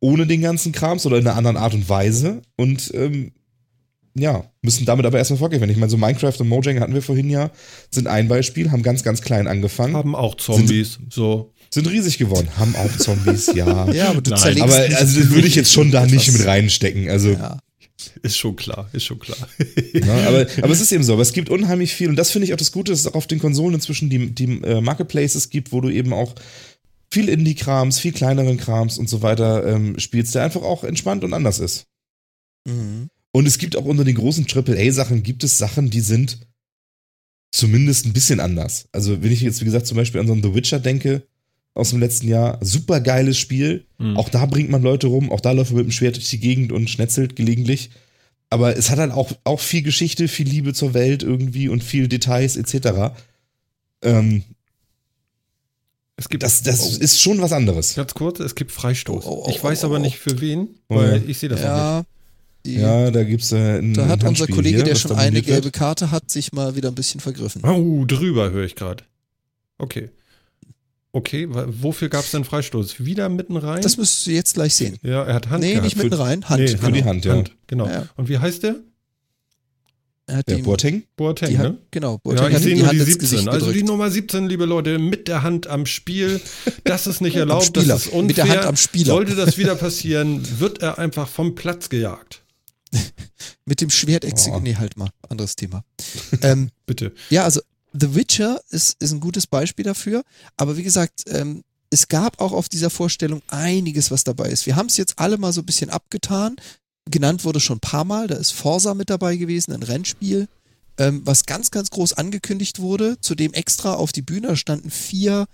ohne 0.00 0.26
den 0.26 0.40
ganzen 0.40 0.72
Krams 0.72 1.06
oder 1.06 1.18
in 1.18 1.26
einer 1.26 1.36
anderen 1.36 1.56
Art 1.56 1.74
und 1.74 1.88
Weise 1.88 2.42
und 2.56 2.90
ähm, 2.94 3.32
ja, 4.16 4.44
müssen 4.62 4.86
damit 4.86 5.06
aber 5.06 5.18
erstmal 5.18 5.38
vorgehen. 5.38 5.68
Ich 5.68 5.76
meine, 5.76 5.90
so 5.90 5.96
Minecraft 5.96 6.34
und 6.40 6.48
Mojang 6.48 6.80
hatten 6.80 6.94
wir 6.94 7.02
vorhin 7.02 7.30
ja, 7.30 7.50
sind 7.90 8.06
ein 8.06 8.28
Beispiel, 8.28 8.70
haben 8.70 8.82
ganz, 8.82 9.02
ganz 9.02 9.22
klein 9.22 9.46
angefangen, 9.46 9.94
Haben 9.94 10.14
auch 10.14 10.34
Zombies. 10.34 10.98
So. 11.10 11.52
Sind 11.72 11.86
riesig 11.88 12.18
geworden, 12.18 12.48
haben 12.56 12.74
auch 12.76 12.96
Zombies, 12.96 13.46
ja. 13.54 13.90
Ja, 13.92 14.10
aber 14.10 14.20
du 14.20 14.30
Nein. 14.30 14.40
zerlegst 14.40 14.62
aber 14.64 14.96
also 14.96 15.20
das 15.20 15.30
würde 15.30 15.46
ich 15.46 15.54
jetzt 15.54 15.72
schon 15.72 15.90
da 15.90 16.04
nicht 16.06 16.32
mit 16.32 16.44
reinstecken. 16.44 17.08
Also, 17.08 17.32
Ja. 17.32 17.60
Ist 18.22 18.38
schon 18.38 18.56
klar, 18.56 18.88
ist 18.92 19.04
schon 19.04 19.18
klar. 19.18 19.36
ne, 19.92 20.26
aber, 20.26 20.46
aber 20.62 20.72
es 20.72 20.80
ist 20.80 20.90
eben 20.92 21.04
so, 21.04 21.12
aber 21.12 21.22
es 21.22 21.32
gibt 21.32 21.50
unheimlich 21.50 21.94
viel 21.94 22.08
und 22.08 22.16
das 22.16 22.30
finde 22.30 22.46
ich 22.46 22.54
auch 22.54 22.58
das 22.58 22.72
Gute, 22.72 22.92
dass 22.92 23.00
es 23.00 23.06
auch 23.06 23.14
auf 23.14 23.26
den 23.26 23.38
Konsolen 23.38 23.74
inzwischen 23.74 24.08
die, 24.08 24.30
die 24.30 24.62
äh, 24.62 24.80
Marketplaces 24.80 25.50
gibt, 25.50 25.70
wo 25.70 25.80
du 25.80 25.90
eben 25.90 26.12
auch 26.12 26.34
viel 27.12 27.28
Indie-Krams, 27.28 27.98
viel 27.98 28.12
kleineren 28.12 28.56
Krams 28.56 28.98
und 28.98 29.08
so 29.08 29.22
weiter 29.22 29.66
ähm, 29.66 29.98
spielst, 29.98 30.34
der 30.34 30.44
einfach 30.44 30.62
auch 30.62 30.84
entspannt 30.84 31.24
und 31.24 31.34
anders 31.34 31.58
ist. 31.58 31.86
Mhm. 32.66 33.10
Und 33.32 33.46
es 33.46 33.58
gibt 33.58 33.76
auch 33.76 33.84
unter 33.84 34.04
den 34.04 34.16
großen 34.16 34.46
AAA-Sachen, 34.50 35.22
gibt 35.22 35.44
es 35.44 35.58
Sachen, 35.58 35.90
die 35.90 36.00
sind 36.00 36.38
zumindest 37.52 38.06
ein 38.06 38.12
bisschen 38.12 38.40
anders. 38.40 38.88
Also 38.92 39.22
wenn 39.22 39.32
ich 39.32 39.40
jetzt, 39.40 39.60
wie 39.60 39.64
gesagt, 39.64 39.86
zum 39.86 39.96
Beispiel 39.96 40.20
an 40.20 40.26
so 40.26 40.32
einen 40.32 40.42
The 40.42 40.54
Witcher 40.54 40.78
denke, 40.78 41.26
aus 41.74 41.90
dem 41.90 42.00
letzten 42.00 42.28
Jahr, 42.28 42.58
super 42.60 43.00
geiles 43.00 43.38
Spiel. 43.38 43.84
Mhm. 43.98 44.16
Auch 44.16 44.28
da 44.28 44.44
bringt 44.46 44.70
man 44.70 44.82
Leute 44.82 45.06
rum, 45.06 45.30
auch 45.30 45.40
da 45.40 45.52
läuft 45.52 45.70
man 45.70 45.78
mit 45.78 45.86
dem 45.86 45.92
Schwert 45.92 46.16
durch 46.16 46.28
die 46.28 46.40
Gegend 46.40 46.72
und 46.72 46.90
schnetzelt 46.90 47.36
gelegentlich. 47.36 47.90
Aber 48.50 48.76
es 48.76 48.90
hat 48.90 48.98
halt 48.98 49.12
auch, 49.12 49.30
auch 49.44 49.60
viel 49.60 49.82
Geschichte, 49.82 50.26
viel 50.26 50.48
Liebe 50.48 50.74
zur 50.74 50.92
Welt 50.94 51.22
irgendwie 51.22 51.68
und 51.68 51.84
viel 51.84 52.08
Details 52.08 52.56
etc. 52.56 53.14
Ähm, 54.02 54.42
Es 56.16 56.28
gibt 56.28 56.42
das 56.42 56.62
das 56.62 56.96
ist 56.98 57.20
schon 57.20 57.40
was 57.40 57.52
anderes. 57.52 57.94
ganz 57.94 58.12
kurz, 58.14 58.40
es 58.40 58.54
gibt 58.56 58.72
Freistoß. 58.72 59.24
Oh, 59.24 59.44
oh, 59.46 59.50
ich 59.50 59.62
weiß 59.62 59.84
oh, 59.84 59.86
aber 59.86 59.96
oh. 59.96 60.00
nicht 60.00 60.18
für 60.18 60.40
wen, 60.40 60.68
Oh, 60.88 60.96
weil 60.96 61.28
ich 61.30 61.38
sehe 61.38 61.48
das 61.48 61.60
auch 61.60 61.64
Ja, 61.64 62.04
die, 62.66 62.74
Ja, 62.74 63.10
da 63.10 63.22
gibt's 63.24 63.52
äh, 63.52 63.78
ein 63.78 63.94
da 63.94 64.02
hat 64.08 64.08
ein 64.08 64.12
unser 64.14 64.26
Handspiel 64.26 64.54
Kollege, 64.56 64.76
hier, 64.78 64.84
der 64.84 64.96
schon 64.96 65.12
eine 65.12 65.26
moniert 65.30 65.46
wird. 65.46 65.62
gelbe 65.62 65.70
Karte 65.70 66.10
hat, 66.10 66.30
sich 66.30 66.52
mal 66.52 66.74
wieder 66.76 66.88
ein 66.88 66.94
bisschen 66.96 67.20
vergriffen. 67.20 67.62
nicht. 67.62 67.70
Oh, 67.70 68.04
drüber 68.04 68.50
höre 68.50 68.64
ich 68.64 68.74
gerade. 68.74 69.04
Okay. 69.78 70.10
Okay, 71.12 71.48
wofür 71.50 72.08
gab 72.08 72.24
es 72.24 72.30
denn 72.30 72.44
Freistoß? 72.44 73.04
Wieder 73.04 73.28
mitten 73.28 73.56
rein? 73.56 73.82
Das 73.82 73.96
müsstest 73.96 74.26
du 74.26 74.30
jetzt 74.30 74.54
gleich 74.54 74.74
sehen. 74.74 74.96
ja, 75.02 75.24
er 75.24 75.34
hat 75.34 75.48
Hand 75.50 75.62
nee, 75.62 75.70
gehabt. 75.70 75.84
nicht 75.84 75.96
mitten 75.96 76.14
rein, 76.14 76.48
Hand. 76.48 76.60
Nee, 76.60 76.68
für 76.68 76.76
genau. 76.78 76.92
die 76.92 77.04
Hand, 77.04 77.24
ja. 77.24 77.44
genau. 77.66 77.86
Ja. 77.88 78.06
Und 78.16 78.28
wie 78.28 78.38
heißt 78.38 78.62
der? 78.62 78.76
Er 80.26 80.36
hat 80.36 80.48
Der 80.48 80.58
Boateng? 80.58 81.02
Boateng, 81.16 81.48
die 81.48 81.56
ne? 81.56 81.64
Hand, 81.64 81.78
genau, 81.90 82.12
Ja, 82.12 82.18
Boateng 82.22 82.48
ich 82.50 82.54
hat 82.54 82.60
ihm 82.60 82.62
sehe 82.62 82.74
die 82.74 82.80
nur 82.80 82.88
Hand 82.88 82.94
die 82.94 82.98
ins 83.00 83.06
17. 83.08 83.28
Gesicht 83.30 83.48
Also 83.48 83.72
die. 83.72 83.82
Nummer 83.82 84.10
17, 84.10 84.48
liebe 84.48 84.64
Leute, 84.64 85.00
mit 85.00 85.26
der 85.26 85.42
Hand 85.42 85.66
am 85.66 85.86
Spiel. 85.86 86.40
Das 86.84 87.08
ist 87.08 87.20
nicht 87.20 87.34
erlaubt, 87.34 87.76
das 87.76 87.82
Spieler. 87.82 87.96
ist 87.96 88.06
unfair. 88.06 88.22
Mit 88.22 88.36
der 88.36 88.48
Hand 88.48 88.66
am 88.66 88.76
Spieler. 88.76 89.06
Sollte 89.06 89.34
das 89.34 89.58
wieder 89.58 89.74
passieren, 89.74 90.60
wird 90.60 90.80
er 90.82 90.98
einfach 90.98 91.26
vom 91.26 91.56
Platz 91.56 91.88
gejagt. 91.88 92.42
Mit 93.64 93.80
dem 93.80 93.90
Schwert. 93.90 94.24
Oh. 94.24 94.60
Nee, 94.60 94.76
halt 94.76 94.96
mal, 94.96 95.10
anderes 95.28 95.56
Thema. 95.56 95.84
ähm, 96.42 96.70
Bitte. 96.86 97.12
ja, 97.30 97.44
also 97.44 97.60
The 97.92 98.14
Witcher 98.14 98.60
ist, 98.70 98.96
ist 99.00 99.12
ein 99.12 99.20
gutes 99.20 99.46
Beispiel 99.46 99.84
dafür. 99.84 100.22
Aber 100.56 100.76
wie 100.76 100.82
gesagt, 100.82 101.24
ähm, 101.26 101.62
es 101.90 102.08
gab 102.08 102.40
auch 102.40 102.52
auf 102.52 102.68
dieser 102.68 102.90
Vorstellung 102.90 103.42
einiges, 103.48 104.10
was 104.10 104.24
dabei 104.24 104.48
ist. 104.50 104.66
Wir 104.66 104.76
haben 104.76 104.86
es 104.86 104.96
jetzt 104.96 105.18
alle 105.18 105.38
mal 105.38 105.52
so 105.52 105.60
ein 105.60 105.66
bisschen 105.66 105.90
abgetan. 105.90 106.56
Genannt 107.10 107.44
wurde 107.44 107.58
schon 107.58 107.78
ein 107.78 107.80
paar 107.80 108.04
Mal. 108.04 108.28
Da 108.28 108.36
ist 108.36 108.52
Forsa 108.52 108.94
mit 108.94 109.10
dabei 109.10 109.36
gewesen, 109.36 109.72
ein 109.72 109.82
Rennspiel, 109.82 110.46
ähm, 110.98 111.22
was 111.24 111.46
ganz, 111.46 111.72
ganz 111.72 111.90
groß 111.90 112.12
angekündigt 112.12 112.78
wurde. 112.78 113.20
Zudem 113.20 113.52
extra 113.52 113.94
auf 113.94 114.12
die 114.12 114.22
Bühne 114.22 114.56
standen 114.56 114.90
vier 114.90 115.46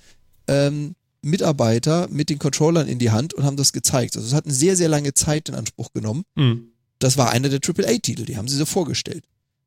ähm, 0.47 0.95
Mitarbeiter 1.23 2.09
mit 2.11 2.29
den 2.29 2.39
Controllern 2.39 2.87
in 2.87 2.99
die 2.99 3.11
Hand 3.11 3.33
und 3.33 3.45
haben 3.45 3.57
das 3.57 3.73
gezeigt. 3.73 4.17
Also 4.17 4.29
es 4.29 4.35
hat 4.35 4.45
eine 4.45 4.55
sehr, 4.55 4.77
sehr 4.77 4.89
lange 4.89 5.15
Zeit 5.15 5.49
in 5.49 5.55
Anspruch 5.55 5.93
genommen. 5.93 6.25
Hm. 6.37 6.69
Das 6.99 7.17
war 7.17 7.31
einer 7.31 7.49
der 7.49 7.61
AAA-Titel, 7.61 8.25
die 8.25 8.37
haben 8.37 8.49
sie 8.49 8.57
so 8.57 8.67
vorgestellt. 8.67 9.25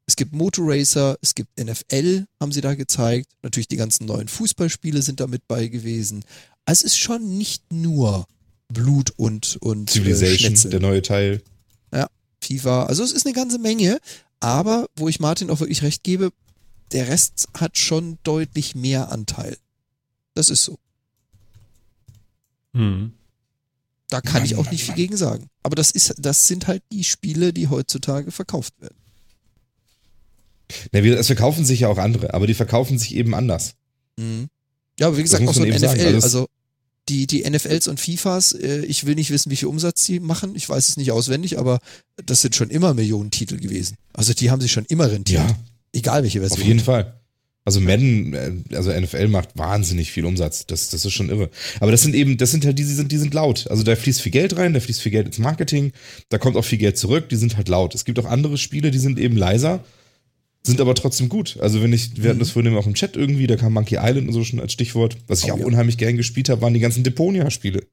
Es 0.09 0.15
gibt 0.15 0.33
Motorracer, 0.33 1.19
es 1.21 1.35
gibt 1.35 1.59
NFL, 1.59 2.25
haben 2.39 2.51
sie 2.51 2.61
da 2.61 2.73
gezeigt. 2.73 3.27
Natürlich 3.43 3.67
die 3.67 3.77
ganzen 3.77 4.07
neuen 4.07 4.27
Fußballspiele 4.27 5.03
sind 5.03 5.19
da 5.19 5.27
mit 5.27 5.47
bei 5.47 5.67
gewesen. 5.67 6.25
Also 6.65 6.85
es 6.85 6.93
ist 6.93 6.97
schon 6.97 7.37
nicht 7.37 7.71
nur 7.71 8.25
Blut 8.69 9.11
und, 9.17 9.57
und 9.57 9.91
äh, 9.91 9.93
Civilization, 9.93 10.37
Schnetzel. 10.39 10.71
der 10.71 10.79
neue 10.79 11.03
Teil. 11.03 11.43
FIFA. 12.41 12.85
Also 12.85 13.03
es 13.03 13.11
ist 13.11 13.25
eine 13.25 13.35
ganze 13.35 13.59
Menge, 13.59 13.99
aber 14.39 14.87
wo 14.95 15.07
ich 15.07 15.19
Martin 15.19 15.49
auch 15.49 15.59
wirklich 15.59 15.83
recht 15.83 16.03
gebe, 16.03 16.31
der 16.91 17.07
Rest 17.07 17.47
hat 17.53 17.77
schon 17.77 18.17
deutlich 18.23 18.73
mehr 18.73 19.11
Anteil. 19.11 19.57
Das 20.33 20.49
ist 20.49 20.63
so. 20.63 20.79
Hm. 22.73 23.13
Da 24.09 24.21
kann 24.21 24.43
ich 24.43 24.55
auch 24.55 24.71
nicht 24.71 24.83
viel 24.83 24.95
gegen 24.95 25.17
sagen. 25.17 25.49
Aber 25.61 25.75
das 25.75 25.91
ist, 25.91 26.15
das 26.17 26.47
sind 26.47 26.65
halt 26.65 26.81
die 26.91 27.03
Spiele, 27.03 27.53
die 27.53 27.67
heutzutage 27.67 28.31
verkauft 28.31 28.73
werden. 28.81 28.97
Na, 30.91 30.99
es 30.99 31.27
verkaufen 31.27 31.65
sich 31.65 31.81
ja 31.81 31.87
auch 31.87 31.97
andere, 31.97 32.33
aber 32.33 32.47
die 32.47 32.53
verkaufen 32.53 32.97
sich 32.99 33.15
eben 33.15 33.33
anders. 33.35 33.73
Mhm. 34.17 34.47
Ja, 34.99 35.07
aber 35.07 35.17
wie 35.17 35.23
gesagt, 35.23 35.47
auch 35.47 35.53
so 35.53 35.61
ein 35.63 35.69
NFL, 35.69 35.79
sagen, 35.79 36.13
das- 36.13 36.23
also 36.23 36.47
die, 37.07 37.25
die 37.25 37.43
NFLs 37.49 37.87
und 37.87 37.99
FIFAs, 37.99 38.51
äh, 38.53 38.81
ich 38.85 39.05
will 39.05 39.15
nicht 39.15 39.31
wissen, 39.31 39.49
wie 39.49 39.55
viel 39.55 39.67
Umsatz 39.67 40.05
sie 40.05 40.19
machen. 40.19 40.55
Ich 40.55 40.69
weiß 40.69 40.89
es 40.89 40.97
nicht 40.97 41.11
auswendig, 41.11 41.57
aber 41.57 41.79
das 42.23 42.41
sind 42.41 42.55
schon 42.55 42.69
immer 42.69 42.93
Millionentitel 42.93 43.57
gewesen. 43.57 43.95
Also 44.13 44.33
die 44.33 44.51
haben 44.51 44.61
sich 44.61 44.71
schon 44.71 44.85
immer 44.85 45.09
rentiert. 45.11 45.41
Ja. 45.41 45.57
Egal 45.93 46.21
welche 46.21 46.39
Version. 46.41 46.59
Auf 46.61 46.67
jeden 46.67 46.79
Fall. 46.81 47.15
Also 47.65 47.81
Madden, 47.81 48.33
äh, 48.33 48.75
also 48.75 48.91
NFL 48.91 49.27
macht 49.27 49.49
wahnsinnig 49.55 50.11
viel 50.11 50.25
Umsatz. 50.25 50.67
Das, 50.67 50.89
das 50.89 51.03
ist 51.03 51.13
schon 51.13 51.29
irre. 51.29 51.49
Aber 51.79 51.91
das 51.91 52.03
sind 52.03 52.13
eben, 52.13 52.37
das 52.37 52.51
sind 52.51 52.63
halt 52.65 52.77
die, 52.77 52.83
die 52.83 52.93
sind, 52.93 53.11
die 53.11 53.17
sind 53.17 53.33
laut. 53.33 53.65
Also 53.71 53.81
da 53.83 53.95
fließt 53.95 54.21
viel 54.21 54.31
Geld 54.31 54.55
rein, 54.57 54.73
da 54.73 54.79
fließt 54.79 55.01
viel 55.01 55.11
Geld 55.11 55.25
ins 55.27 55.39
Marketing, 55.39 55.91
da 56.29 56.37
kommt 56.37 56.57
auch 56.57 56.65
viel 56.65 56.77
Geld 56.77 56.97
zurück, 56.99 57.29
die 57.29 57.35
sind 57.37 57.57
halt 57.57 57.69
laut. 57.69 57.95
Es 57.95 58.05
gibt 58.05 58.19
auch 58.19 58.25
andere 58.25 58.57
Spiele, 58.59 58.91
die 58.91 58.99
sind 58.99 59.17
eben 59.17 59.35
leiser, 59.35 59.83
sind 60.63 60.81
aber 60.81 60.93
trotzdem 60.95 61.29
gut. 61.29 61.57
Also 61.61 61.81
wenn 61.81 61.93
ich, 61.93 62.21
wir 62.21 62.29
hatten 62.29 62.39
das 62.39 62.51
vorhin 62.51 62.75
auch 62.75 62.85
im 62.87 62.93
Chat 62.93 63.15
irgendwie, 63.15 63.47
da 63.47 63.55
kam 63.55 63.73
Monkey 63.73 63.95
Island 63.99 64.27
und 64.27 64.33
so 64.33 64.43
schon 64.43 64.59
als 64.59 64.73
Stichwort. 64.73 65.17
Was 65.27 65.43
ich 65.43 65.51
Oh, 65.51 65.55
auch 65.55 65.59
ja. 65.59 65.65
unheimlich 65.65 65.97
gern 65.97 66.17
gespielt 66.17 66.49
habe, 66.49 66.61
waren 66.61 66.73
die 66.73 66.79
ganzen 66.79 67.03
Deponia-Spiele. 67.03 67.85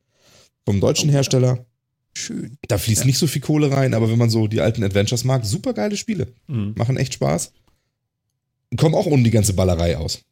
Vom 0.65 0.81
deutschen 0.81 1.09
Hersteller. 1.11 1.65
Schön. 2.13 2.57
Da 2.69 2.79
fließt 2.79 3.05
nicht 3.05 3.19
so 3.19 3.27
viel 3.27 3.43
Kohle 3.43 3.71
rein, 3.71 3.95
aber 3.95 4.11
wenn 4.11 4.19
man 4.19 4.31
so 4.31 4.47
die 4.49 4.61
alten 4.61 4.83
Adventures 4.83 5.23
mag, 5.25 5.45
super 5.45 5.75
geile 5.75 5.97
Spiele. 5.97 6.29
Mhm. 6.49 6.75
Machen 6.77 6.97
echt 6.97 7.15
Spaß. 7.15 7.53
Kommen 8.77 8.95
auch 8.95 9.07
ohne 9.07 9.23
die 9.23 9.31
ganze 9.31 9.53
Ballerei 9.53 9.97
aus. 9.97 10.23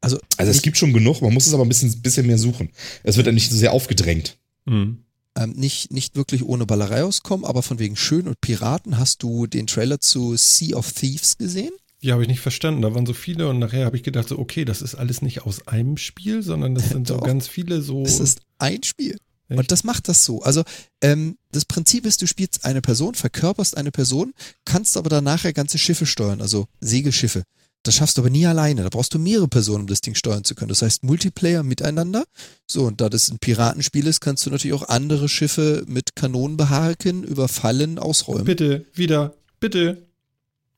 Also, 0.00 0.18
Also 0.36 0.50
es 0.50 0.60
gibt 0.62 0.76
schon 0.76 0.92
genug, 0.92 1.22
man 1.22 1.32
muss 1.32 1.46
es 1.46 1.54
aber 1.54 1.64
ein 1.64 1.68
bisschen, 1.68 2.02
bisschen 2.02 2.26
mehr 2.26 2.36
suchen. 2.38 2.70
Es 3.04 3.16
wird 3.16 3.26
dann 3.26 3.34
nicht 3.34 3.50
so 3.50 3.56
sehr 3.56 3.72
aufgedrängt. 3.72 4.36
Mhm. 4.66 4.98
Ähm, 5.36 5.52
nicht, 5.52 5.92
nicht 5.92 6.16
wirklich 6.16 6.44
ohne 6.44 6.66
Ballerei 6.66 7.04
auskommen, 7.04 7.44
aber 7.44 7.62
von 7.62 7.78
wegen 7.78 7.96
Schön 7.96 8.28
und 8.28 8.40
Piraten 8.40 8.98
hast 8.98 9.22
du 9.22 9.46
den 9.46 9.66
Trailer 9.66 10.00
zu 10.00 10.36
Sea 10.36 10.76
of 10.76 10.92
Thieves 10.92 11.38
gesehen? 11.38 11.72
Ja, 12.00 12.12
habe 12.12 12.22
ich 12.22 12.28
nicht 12.28 12.40
verstanden. 12.40 12.82
Da 12.82 12.94
waren 12.94 13.06
so 13.06 13.14
viele 13.14 13.48
und 13.48 13.58
nachher 13.58 13.86
habe 13.86 13.96
ich 13.96 14.02
gedacht, 14.02 14.28
so, 14.28 14.38
okay, 14.38 14.64
das 14.64 14.82
ist 14.82 14.94
alles 14.94 15.22
nicht 15.22 15.42
aus 15.42 15.66
einem 15.66 15.96
Spiel, 15.96 16.42
sondern 16.42 16.74
das 16.74 16.90
sind 16.90 17.08
so 17.08 17.16
ganz 17.18 17.48
viele 17.48 17.80
so. 17.80 18.02
Es 18.02 18.20
ist 18.20 18.40
ein 18.58 18.82
Spiel. 18.82 19.16
Echt? 19.48 19.58
Und 19.58 19.72
das 19.72 19.84
macht 19.84 20.08
das 20.08 20.24
so. 20.24 20.42
Also 20.42 20.62
ähm, 21.00 21.38
das 21.52 21.64
Prinzip 21.64 22.06
ist, 22.06 22.20
du 22.20 22.26
spielst 22.26 22.64
eine 22.64 22.82
Person, 22.82 23.14
verkörperst 23.14 23.76
eine 23.76 23.90
Person, 23.90 24.34
kannst 24.64 24.96
aber 24.96 25.08
dann 25.08 25.24
nachher 25.24 25.52
ganze 25.52 25.78
Schiffe 25.78 26.06
steuern, 26.06 26.40
also 26.40 26.66
Segelschiffe. 26.80 27.44
Das 27.84 27.94
schaffst 27.94 28.16
du 28.16 28.22
aber 28.22 28.30
nie 28.30 28.46
alleine. 28.46 28.82
Da 28.82 28.88
brauchst 28.88 29.14
du 29.14 29.18
mehrere 29.18 29.46
Personen, 29.46 29.82
um 29.82 29.86
das 29.86 30.00
Ding 30.00 30.14
steuern 30.14 30.42
zu 30.42 30.54
können. 30.54 30.70
Das 30.70 30.82
heißt 30.82 31.04
Multiplayer 31.04 31.62
miteinander. 31.62 32.24
So, 32.66 32.84
und 32.84 33.00
da 33.00 33.08
das 33.08 33.28
ein 33.28 33.38
Piratenspiel 33.38 34.06
ist, 34.06 34.20
kannst 34.20 34.44
du 34.46 34.50
natürlich 34.50 34.74
auch 34.74 34.88
andere 34.88 35.28
Schiffe 35.28 35.84
mit 35.86 36.16
Kanonen 36.16 36.56
beharken, 36.56 37.22
überfallen, 37.22 37.98
ausräumen. 37.98 38.44
bitte, 38.44 38.86
wieder, 38.94 39.34
bitte. 39.60 40.02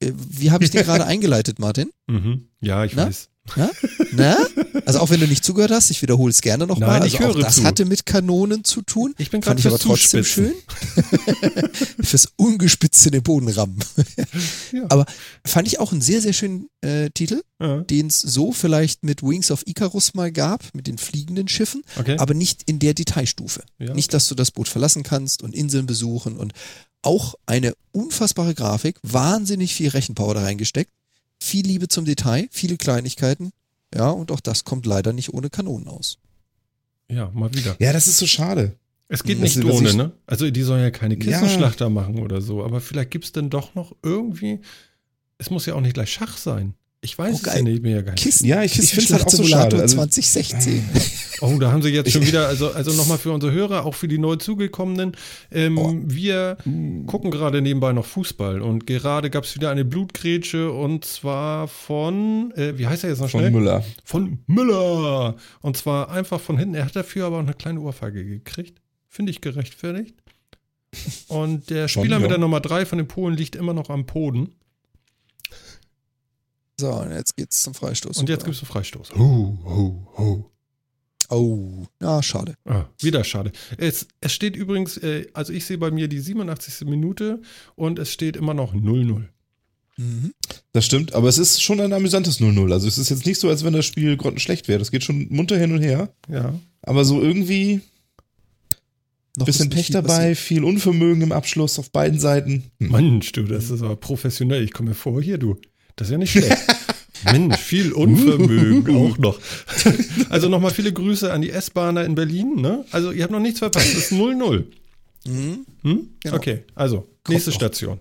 Äh, 0.00 0.12
Wie 0.14 0.50
habe 0.50 0.64
ich 0.64 0.70
dir 0.70 0.84
gerade 0.84 1.04
eingeleitet, 1.06 1.58
Martin? 1.58 1.90
Mhm. 2.06 2.48
Ja, 2.60 2.84
ich 2.84 2.94
Na? 2.94 3.06
weiß. 3.06 3.28
Na? 3.54 3.70
Na? 4.12 4.36
Also 4.86 4.98
auch 4.98 5.10
wenn 5.10 5.20
du 5.20 5.28
nicht 5.28 5.44
zugehört 5.44 5.70
hast, 5.70 5.90
ich 5.90 6.02
wiederhole 6.02 6.30
es 6.30 6.40
gerne 6.40 6.66
nochmal. 6.66 7.00
Also 7.00 7.06
ich 7.06 7.16
auch 7.16 7.34
höre 7.34 7.38
das 7.42 7.56
zu. 7.56 7.64
hatte 7.64 7.84
mit 7.84 8.04
Kanonen 8.04 8.64
zu 8.64 8.82
tun. 8.82 9.14
Ich 9.18 9.30
bin 9.30 9.40
Fand 9.42 9.60
gerade 9.60 9.60
ich 9.60 9.66
aber 9.66 9.78
trotzdem 9.78 10.24
schön. 10.24 10.52
Fürs 12.02 12.28
Ungespitzte 12.36 13.08
in 13.10 13.12
den 13.12 13.22
Boden 13.22 13.48
rammen. 13.48 13.78
Ja. 14.72 14.86
Aber 14.88 15.06
fand 15.44 15.68
ich 15.68 15.78
auch 15.78 15.92
einen 15.92 16.00
sehr, 16.00 16.20
sehr 16.20 16.32
schönen 16.32 16.68
äh, 16.80 17.10
Titel, 17.10 17.42
Ja, 17.60 17.82
den 17.82 18.08
es 18.08 18.20
so 18.20 18.50
vielleicht 18.52 19.04
mit 19.04 19.22
Wings 19.22 19.50
of 19.52 19.62
Icarus 19.66 20.14
mal 20.14 20.32
gab, 20.32 20.74
mit 20.74 20.88
den 20.88 20.98
fliegenden 20.98 21.46
Schiffen, 21.46 21.84
okay. 21.98 22.16
aber 22.18 22.34
nicht 22.34 22.64
in 22.66 22.80
der 22.80 22.94
Detailstufe. 22.94 23.62
Ja. 23.78 23.94
Nicht, 23.94 24.12
dass 24.12 24.26
du 24.26 24.34
das 24.34 24.50
Boot 24.50 24.68
verlassen 24.68 25.04
kannst 25.04 25.42
und 25.42 25.54
Inseln 25.54 25.86
besuchen 25.86 26.36
und 26.36 26.52
auch 27.06 27.36
eine 27.46 27.72
unfassbare 27.92 28.54
Grafik, 28.54 28.98
wahnsinnig 29.02 29.74
viel 29.74 29.88
Rechenpower 29.88 30.34
da 30.34 30.42
reingesteckt, 30.42 30.90
viel 31.40 31.64
Liebe 31.66 31.88
zum 31.88 32.04
Detail, 32.04 32.48
viele 32.50 32.76
Kleinigkeiten. 32.76 33.52
Ja, 33.94 34.10
und 34.10 34.32
auch 34.32 34.40
das 34.40 34.64
kommt 34.64 34.84
leider 34.86 35.12
nicht 35.12 35.32
ohne 35.32 35.48
Kanonen 35.48 35.86
aus. 35.88 36.18
ja, 37.08 37.30
mal 37.32 37.54
wieder. 37.54 37.76
Ja, 37.78 37.92
das 37.92 38.08
ist 38.08 38.18
so 38.18 38.26
schade. 38.26 38.76
Es 39.08 39.22
geht 39.22 39.38
nicht 39.38 39.56
was 39.64 39.72
ohne, 39.72 39.94
ne? 39.94 40.12
Also 40.26 40.50
die 40.50 40.62
sollen 40.62 40.82
ja 40.82 40.90
keine 40.90 41.14
Ja. 41.14 41.20
Kissenschlachter 41.20 41.88
machen 41.88 42.18
oder 42.18 42.40
so, 42.40 42.64
aber 42.64 42.80
vielleicht 42.80 43.12
gibt 43.12 43.24
es 43.24 43.30
denn 43.32 43.48
doch 43.50 43.76
noch 43.76 43.94
irgendwie. 44.02 44.58
Es 45.38 45.48
muss 45.48 45.64
ja 45.66 45.74
auch 45.74 45.80
nicht 45.80 45.94
gleich 45.94 46.10
Schach 46.12 46.36
sein. 46.36 46.74
Ich 47.06 47.16
weiß 47.16 47.34
Oh, 47.34 47.36
es 47.36 47.42
geil. 47.44 47.56
ja 47.58 47.62
nicht 47.62 47.82
mehr 47.82 48.02
nicht. 48.02 48.16
Kissen, 48.16 48.46
Ja, 48.46 48.62
ich- 48.64 48.78
ich 48.78 48.90
find's 48.92 49.12
halt 49.12 49.24
auch 49.24 49.30
so 49.30 49.44
schade. 49.44 49.80
Also- 49.80 49.94
2016. 49.96 50.84
Oh, 51.42 51.58
da 51.60 51.70
haben 51.70 51.82
sie 51.82 51.90
jetzt 51.90 52.10
schon 52.12 52.26
wieder, 52.26 52.48
also, 52.48 52.70
also 52.72 52.92
nochmal 52.94 53.18
für 53.18 53.30
unsere 53.30 53.52
Hörer, 53.52 53.84
auch 53.84 53.94
für 53.94 54.08
die 54.08 54.16
neu 54.16 54.36
zugekommenen. 54.36 55.12
Ähm, 55.52 55.76
Oh. 55.76 55.94
Wir 56.02 56.56
gucken 57.06 57.30
gerade 57.30 57.60
nebenbei 57.60 57.92
noch 57.92 58.06
Fußball 58.06 58.62
und 58.62 58.86
gerade 58.86 59.28
gab 59.28 59.44
es 59.44 59.54
wieder 59.54 59.70
eine 59.70 59.84
Blutgrätsche 59.84 60.72
und 60.72 61.04
zwar 61.04 61.68
von, 61.68 62.52
äh, 62.56 62.78
wie 62.78 62.86
heißt 62.86 63.04
er 63.04 63.10
jetzt 63.10 63.18
noch 63.20 63.28
Von 63.28 63.40
schnell? 63.40 63.50
Müller. 63.50 63.84
Von 64.02 64.38
Müller. 64.46 65.36
Und 65.60 65.76
zwar 65.76 66.10
einfach 66.10 66.40
von 66.40 66.56
hinten. 66.56 66.74
Er 66.74 66.86
hat 66.86 66.96
dafür 66.96 67.26
aber 67.26 67.36
auch 67.36 67.40
eine 67.42 67.52
kleine 67.52 67.80
Ohrfeige 67.80 68.24
gekriegt. 68.24 68.80
Finde 69.10 69.30
ich 69.30 69.42
gerechtfertigt. 69.42 70.14
Und 71.28 71.68
der 71.68 71.88
Schon, 71.88 72.04
Spieler 72.04 72.16
ja. 72.16 72.20
mit 72.22 72.30
der 72.30 72.38
Nummer 72.38 72.60
3 72.60 72.86
von 72.86 72.96
den 72.96 73.08
Polen 73.08 73.36
liegt 73.36 73.56
immer 73.56 73.74
noch 73.74 73.90
am 73.90 74.06
Boden. 74.06 74.54
So, 76.78 76.92
und 76.92 77.12
jetzt 77.12 77.36
geht's 77.36 77.62
zum 77.62 77.74
Freistoß. 77.74 78.18
Und 78.18 78.28
jetzt 78.28 78.44
gibt 78.44 78.56
es 78.56 78.62
einen 78.62 78.68
Freistoß. 78.68 79.10
Ho, 79.16 79.58
ho, 79.64 80.08
ho. 80.16 80.50
Oh, 81.28 81.86
ja, 82.00 82.22
schade. 82.22 82.54
Ah, 82.66 82.84
wieder 83.00 83.24
schade. 83.24 83.50
Es, 83.78 84.06
es 84.20 84.32
steht 84.32 84.54
übrigens, 84.54 84.96
äh, 84.98 85.26
also 85.32 85.52
ich 85.52 85.64
sehe 85.64 85.78
bei 85.78 85.90
mir 85.90 86.06
die 86.08 86.20
87. 86.20 86.86
Minute 86.86 87.40
und 87.74 87.98
es 87.98 88.12
steht 88.12 88.36
immer 88.36 88.54
noch 88.54 88.74
0-0. 88.74 89.24
Mhm. 89.96 90.32
Das 90.72 90.84
stimmt, 90.84 91.14
aber 91.14 91.28
es 91.28 91.38
ist 91.38 91.62
schon 91.62 91.80
ein 91.80 91.92
amüsantes 91.92 92.40
0-0. 92.40 92.72
Also 92.72 92.86
es 92.86 92.98
ist 92.98 93.08
jetzt 93.08 93.26
nicht 93.26 93.40
so, 93.40 93.48
als 93.48 93.64
wenn 93.64 93.72
das 93.72 93.86
Spiel 93.86 94.16
grottenschlecht 94.16 94.68
wäre. 94.68 94.78
Das 94.78 94.90
geht 94.90 95.02
schon 95.02 95.26
munter 95.30 95.56
hin 95.58 95.72
und 95.72 95.80
her. 95.80 96.10
Ja. 96.28 96.54
Aber 96.82 97.04
so 97.04 97.20
irgendwie 97.20 97.80
Noch 99.36 99.46
bisschen 99.46 99.70
Pech 99.70 99.86
viel 99.86 99.94
dabei, 99.94 100.08
passiert. 100.28 100.38
viel 100.38 100.64
Unvermögen 100.64 101.22
im 101.22 101.32
Abschluss 101.32 101.78
auf 101.78 101.90
beiden 101.90 102.20
Seiten. 102.20 102.70
Hm. 102.78 102.92
Mensch, 102.92 103.32
du, 103.32 103.44
das 103.44 103.70
ist 103.70 103.82
aber 103.82 103.96
professionell. 103.96 104.62
Ich 104.62 104.72
komme 104.72 104.90
mir 104.90 104.94
vor, 104.94 105.20
hier, 105.22 105.38
du. 105.38 105.56
Das 105.96 106.08
ist 106.08 106.12
ja 106.12 106.18
nicht 106.18 106.32
schlecht. 106.32 106.56
Mensch, 107.24 107.56
viel 107.56 107.92
Unvermögen 107.92 108.96
auch 109.12 109.18
noch. 109.18 109.40
Also 110.28 110.48
nochmal 110.48 110.70
viele 110.70 110.92
Grüße 110.92 111.32
an 111.32 111.42
die 111.42 111.50
S-Bahner 111.50 112.04
in 112.04 112.14
Berlin. 112.14 112.60
Ne? 112.60 112.84
Also 112.92 113.10
ihr 113.10 113.22
habt 113.22 113.32
noch 113.32 113.40
nichts 113.40 113.58
verpasst. 113.58 113.86
Es 113.86 114.10
ist 114.10 114.12
0-0. 114.12 114.64
Mhm. 115.26 115.66
Hm? 115.82 116.08
Genau. 116.20 116.36
Okay, 116.36 116.64
also 116.74 117.08
nächste 117.28 117.50
noch. 117.50 117.56
Station. 117.56 118.00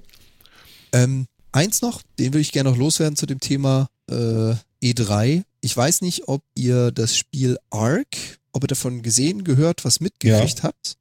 Ähm, 0.91 1.25
eins 1.51 1.81
noch, 1.81 2.01
den 2.19 2.33
würde 2.33 2.41
ich 2.41 2.51
gerne 2.51 2.69
noch 2.69 2.77
loswerden 2.77 3.15
zu 3.15 3.25
dem 3.25 3.39
Thema 3.39 3.87
äh, 4.09 4.53
E3. 4.83 5.43
Ich 5.61 5.75
weiß 5.75 6.01
nicht, 6.01 6.27
ob 6.27 6.43
ihr 6.53 6.91
das 6.91 7.17
Spiel 7.17 7.57
Ark, 7.71 8.05
ob 8.51 8.63
ihr 8.63 8.67
davon 8.67 9.01
gesehen, 9.01 9.43
gehört, 9.43 9.85
was 9.85 9.99
mitgekriegt 9.99 10.63
habt. 10.63 10.97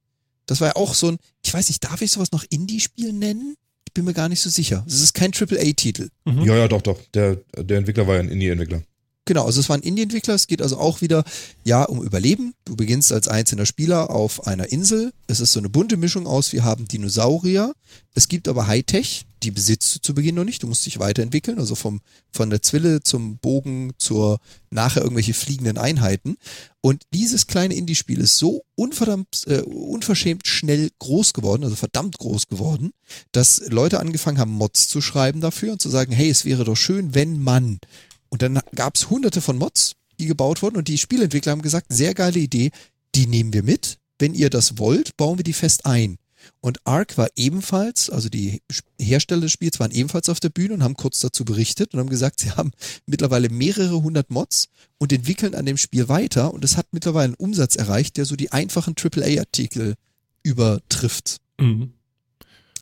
Das 0.46 0.60
war 0.60 0.68
ja 0.68 0.76
auch 0.76 0.94
so 0.94 1.08
ein, 1.08 1.18
ich 1.42 1.52
weiß 1.52 1.68
nicht, 1.68 1.84
darf 1.84 2.00
ich 2.02 2.12
sowas 2.12 2.32
noch 2.32 2.44
Indie-Spiel 2.48 3.12
nennen? 3.12 3.56
Ich 3.94 3.96
bin 3.96 4.06
mir 4.06 4.12
gar 4.12 4.28
nicht 4.28 4.40
so 4.40 4.50
sicher. 4.50 4.82
Es 4.88 5.00
ist 5.00 5.14
kein 5.14 5.30
AAA-Titel. 5.32 6.08
Mhm. 6.24 6.42
Ja, 6.42 6.56
ja, 6.56 6.66
doch, 6.66 6.82
doch. 6.82 7.00
Der, 7.14 7.36
der 7.56 7.78
Entwickler 7.78 8.08
war 8.08 8.16
ja 8.16 8.22
ein 8.22 8.28
Indie-Entwickler. 8.28 8.82
Genau, 9.24 9.44
also 9.46 9.60
es 9.60 9.68
war 9.68 9.76
ein 9.76 9.84
Indie-Entwickler. 9.84 10.34
Es 10.34 10.48
geht 10.48 10.60
also 10.60 10.78
auch 10.78 11.00
wieder, 11.00 11.22
ja, 11.62 11.84
um 11.84 12.02
Überleben. 12.02 12.54
Du 12.64 12.74
beginnst 12.74 13.12
als 13.12 13.28
einzelner 13.28 13.66
Spieler 13.66 14.10
auf 14.10 14.48
einer 14.48 14.72
Insel. 14.72 15.12
Es 15.28 15.38
ist 15.38 15.52
so 15.52 15.60
eine 15.60 15.68
bunte 15.68 15.96
Mischung 15.96 16.26
aus. 16.26 16.52
Wir 16.52 16.64
haben 16.64 16.88
Dinosaurier. 16.88 17.72
Es 18.16 18.26
gibt 18.26 18.48
aber 18.48 18.66
Hightech. 18.66 19.26
Die 19.44 19.50
besitzt 19.50 19.94
du 19.94 20.00
zu 20.00 20.14
Beginn 20.14 20.34
noch 20.34 20.44
nicht. 20.44 20.62
Du 20.62 20.66
musst 20.66 20.84
dich 20.86 20.98
weiterentwickeln. 20.98 21.58
Also 21.58 21.74
vom, 21.74 22.00
von 22.32 22.50
der 22.50 22.62
Zwille 22.62 23.02
zum 23.02 23.38
Bogen 23.38 23.92
zur 23.98 24.40
nachher 24.70 25.02
irgendwelche 25.02 25.34
fliegenden 25.34 25.78
Einheiten. 25.78 26.36
Und 26.80 27.02
dieses 27.12 27.46
kleine 27.46 27.74
Indie-Spiel 27.74 28.20
ist 28.20 28.38
so 28.38 28.64
unverdammt, 28.74 29.44
äh, 29.46 29.60
unverschämt 29.60 30.46
schnell 30.46 30.90
groß 30.98 31.32
geworden, 31.32 31.64
also 31.64 31.76
verdammt 31.76 32.18
groß 32.18 32.48
geworden, 32.48 32.90
dass 33.32 33.62
Leute 33.68 34.00
angefangen 34.00 34.38
haben, 34.38 34.52
Mods 34.52 34.88
zu 34.88 35.00
schreiben 35.00 35.40
dafür 35.40 35.72
und 35.72 35.80
zu 35.80 35.88
sagen, 35.88 36.12
hey, 36.12 36.28
es 36.28 36.44
wäre 36.44 36.64
doch 36.64 36.76
schön, 36.76 37.14
wenn 37.14 37.40
man 37.40 37.78
und 38.34 38.42
dann 38.42 38.58
gab 38.74 38.96
es 38.96 39.10
hunderte 39.10 39.40
von 39.40 39.56
Mods, 39.58 39.94
die 40.18 40.26
gebaut 40.26 40.60
wurden 40.60 40.76
und 40.76 40.88
die 40.88 40.98
Spielentwickler 40.98 41.52
haben 41.52 41.62
gesagt, 41.62 41.86
sehr 41.92 42.14
geile 42.14 42.40
Idee, 42.40 42.72
die 43.14 43.28
nehmen 43.28 43.52
wir 43.52 43.62
mit. 43.62 43.98
Wenn 44.18 44.34
ihr 44.34 44.50
das 44.50 44.76
wollt, 44.76 45.16
bauen 45.16 45.38
wir 45.38 45.44
die 45.44 45.52
fest 45.52 45.86
ein. 45.86 46.16
Und 46.60 46.78
Ark 46.84 47.18
war 47.18 47.28
ebenfalls, 47.36 48.10
also 48.10 48.28
die 48.28 48.62
Hersteller 48.98 49.42
des 49.42 49.52
Spiels 49.52 49.80
waren 49.80 49.90
ebenfalls 49.90 50.28
auf 50.28 50.40
der 50.40 50.48
Bühne 50.50 50.74
und 50.74 50.82
haben 50.82 50.96
kurz 50.96 51.20
dazu 51.20 51.44
berichtet 51.44 51.94
und 51.94 52.00
haben 52.00 52.08
gesagt, 52.08 52.40
sie 52.40 52.50
haben 52.52 52.72
mittlerweile 53.06 53.48
mehrere 53.50 54.02
hundert 54.02 54.30
Mods 54.30 54.68
und 54.98 55.12
entwickeln 55.12 55.54
an 55.54 55.66
dem 55.66 55.76
Spiel 55.76 56.08
weiter 56.08 56.54
und 56.54 56.64
es 56.64 56.76
hat 56.76 56.86
mittlerweile 56.92 57.24
einen 57.24 57.34
Umsatz 57.34 57.76
erreicht, 57.76 58.16
der 58.16 58.24
so 58.24 58.36
die 58.36 58.52
einfachen 58.52 58.94
AAA-Artikel 58.96 59.94
übertrifft. 60.42 61.38
Mhm. 61.58 61.92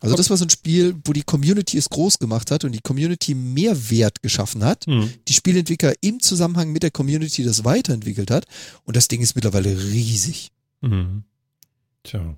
Also 0.01 0.17
das 0.17 0.31
war 0.31 0.37
so 0.37 0.45
ein 0.45 0.51
Spiel, 0.51 0.97
wo 1.05 1.13
die 1.13 1.23
Community 1.23 1.79
es 1.79 1.89
groß 1.89 2.19
gemacht 2.19 2.51
hat 2.51 2.65
und 2.65 2.73
die 2.73 2.81
Community 2.81 3.35
Mehrwert 3.35 4.21
geschaffen 4.21 4.65
hat 4.65 4.85
Mhm. 4.89 5.13
die 5.29 5.33
Spielentwickler 5.33 5.95
im 6.01 6.19
Zusammenhang 6.19 6.73
mit 6.73 6.83
der 6.83 6.91
Community 6.91 7.45
das 7.45 7.65
weiterentwickelt 7.65 8.33
hat. 8.33 8.47
Und 8.85 8.97
das 8.97 9.07
Ding 9.07 9.21
ist 9.21 9.37
mittlerweile 9.37 9.71
riesig. 9.93 10.51
Mhm. 10.81 11.23
Tja. 12.03 12.37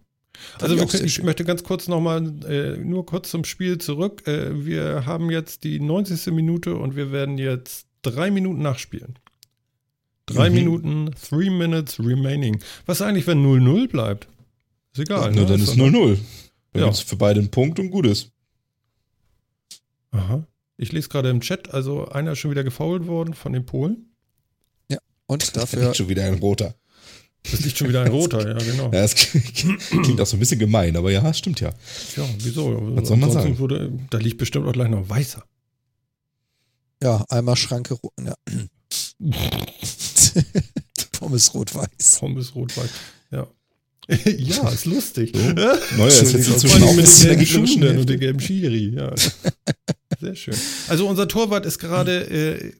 Also 0.60 0.76
können, 0.76 1.04
ich 1.04 1.22
möchte 1.22 1.44
ganz 1.44 1.62
kurz 1.64 1.88
nochmal, 1.88 2.26
äh, 2.48 2.76
nur 2.76 3.06
kurz 3.06 3.30
zum 3.30 3.44
Spiel 3.44 3.78
zurück. 3.78 4.26
Äh, 4.26 4.64
wir 4.66 5.06
haben 5.06 5.30
jetzt 5.30 5.64
die 5.64 5.80
90. 5.80 6.32
Minute 6.32 6.74
und 6.76 6.96
wir 6.96 7.12
werden 7.12 7.38
jetzt 7.38 7.86
drei 8.02 8.30
Minuten 8.30 8.60
nachspielen. 8.62 9.18
Drei 10.26 10.48
Mhm. 10.50 10.54
Minuten, 10.56 11.10
three 11.28 11.50
minutes 11.50 11.98
remaining. 12.00 12.60
Was 12.86 13.02
eigentlich, 13.02 13.26
wenn 13.26 13.42
0-0 13.42 13.88
bleibt? 13.88 14.26
Ist 14.92 15.00
egal. 15.00 15.32
Na, 15.34 15.42
ne? 15.42 15.46
dann 15.46 15.60
ist 15.60 15.70
doch- 15.70 15.76
0-0. 15.76 16.18
Dann 16.72 16.82
Ja. 16.82 16.92
für 16.92 17.16
beide 17.16 17.40
einen 17.40 17.50
Punkt 17.50 17.78
und 17.78 17.90
gut 17.90 18.06
ist. 18.06 18.30
Aha. 20.10 20.46
Ich 20.76 20.92
lese 20.92 21.08
gerade 21.08 21.30
im 21.30 21.40
Chat, 21.40 21.72
also 21.72 22.08
einer 22.08 22.32
ist 22.32 22.38
schon 22.40 22.50
wieder 22.50 22.64
gefault 22.64 23.06
worden 23.06 23.34
von 23.34 23.52
den 23.52 23.66
Polen. 23.66 24.10
Und 25.26 25.42
Da 25.56 25.60
dafür 25.60 25.84
liegt 25.84 25.96
schon 25.96 26.08
wieder 26.10 26.24
ein 26.24 26.34
roter. 26.34 26.74
Das 27.50 27.60
liegt 27.60 27.76
schon 27.76 27.88
wieder 27.88 28.02
ein 28.02 28.08
roter, 28.08 28.46
ja, 28.48 28.58
genau. 28.58 28.84
Ja, 28.84 29.02
das 29.02 29.14
klingt 29.14 30.20
auch 30.20 30.26
so 30.26 30.36
ein 30.36 30.40
bisschen 30.40 30.58
gemein, 30.58 30.96
aber 30.96 31.10
ja, 31.10 31.32
stimmt 31.34 31.60
ja. 31.60 31.72
Ja, 32.16 32.28
wieso? 32.38 32.96
Was 32.96 33.08
soll 33.08 33.18
man 33.18 33.30
sagen? 33.30 33.58
Wurde, 33.58 33.92
da 34.10 34.18
liegt 34.18 34.38
bestimmt 34.38 34.66
auch 34.66 34.72
gleich 34.72 34.88
noch 34.88 34.98
ein 34.98 35.10
weißer. 35.10 35.44
Ja, 37.02 37.24
einmal 37.28 37.56
Schranke 37.56 37.98
ja. 38.24 38.34
Pommes 41.12 41.54
rot-weiß. 41.54 42.16
Pommes 42.18 42.54
rot-weiß. 42.54 42.90
Ja. 43.30 43.46
ja, 44.24 44.68
ist 44.68 44.86
lustig. 44.86 45.32
So. 45.34 45.42
Neuer 45.96 46.08
ist 46.08 46.32
jetzt 46.32 46.48
inzwischen 46.48 46.82
auch 46.82 46.94
mit 46.94 47.04
bisschen 47.04 47.30
den 47.30 47.38
gelben 47.44 47.66
Schuhen 47.66 47.98
und 47.98 48.08
dem 48.08 48.20
gelben 48.20 48.40
Schiri. 48.40 48.94
Ja. 48.96 49.14
Sehr 50.20 50.34
schön. 50.34 50.56
Also 50.88 51.06
unser 51.08 51.28
Torwart 51.28 51.66
ist 51.66 51.78
gerade 51.78 52.22
äh, 52.30 52.72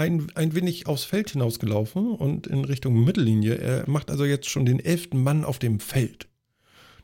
ein, 0.00 0.32
ein 0.34 0.54
wenig 0.54 0.86
aufs 0.86 1.04
Feld 1.04 1.30
hinausgelaufen 1.30 2.12
und 2.12 2.46
in 2.46 2.64
Richtung 2.64 3.04
Mittellinie. 3.04 3.56
Er 3.56 3.88
macht 3.88 4.10
also 4.10 4.24
jetzt 4.24 4.48
schon 4.48 4.64
den 4.64 4.80
elften 4.80 5.22
Mann 5.22 5.44
auf 5.44 5.58
dem 5.58 5.78
Feld. 5.78 6.26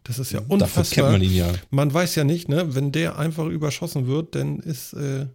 Das 0.05 0.19
ist 0.19 0.33
ja 0.33 0.41
Dafür 0.41 0.55
unfassbar. 0.55 0.85
kennt 0.85 1.13
man 1.13 1.23
ihn 1.23 1.35
ja. 1.35 1.53
Man 1.71 1.93
weiß 1.93 2.15
ja 2.15 2.25
nicht, 2.25 2.49
ne, 2.49 2.75
wenn 2.75 2.93
der 2.93 3.19
einfach 3.19 3.47
überschossen 3.47 4.07
wird, 4.07 4.35
dann 4.35 4.61
ist 4.61 4.95
äh, 4.95 5.27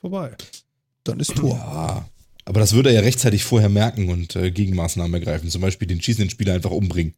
vorbei. 0.00 0.36
Dann 1.04 1.20
ist 1.20 1.34
Tor. 1.36 1.56
Ja. 1.56 2.08
Aber 2.44 2.60
das 2.60 2.74
würde 2.74 2.90
er 2.90 2.96
ja 2.96 3.00
rechtzeitig 3.00 3.44
vorher 3.44 3.70
merken 3.70 4.10
und 4.10 4.36
äh, 4.36 4.50
Gegenmaßnahmen 4.50 5.14
ergreifen. 5.14 5.48
Zum 5.48 5.62
Beispiel 5.62 5.88
den 5.88 6.02
schießenden 6.02 6.28
Spieler 6.28 6.52
einfach 6.54 6.72
umbringen. 6.72 7.14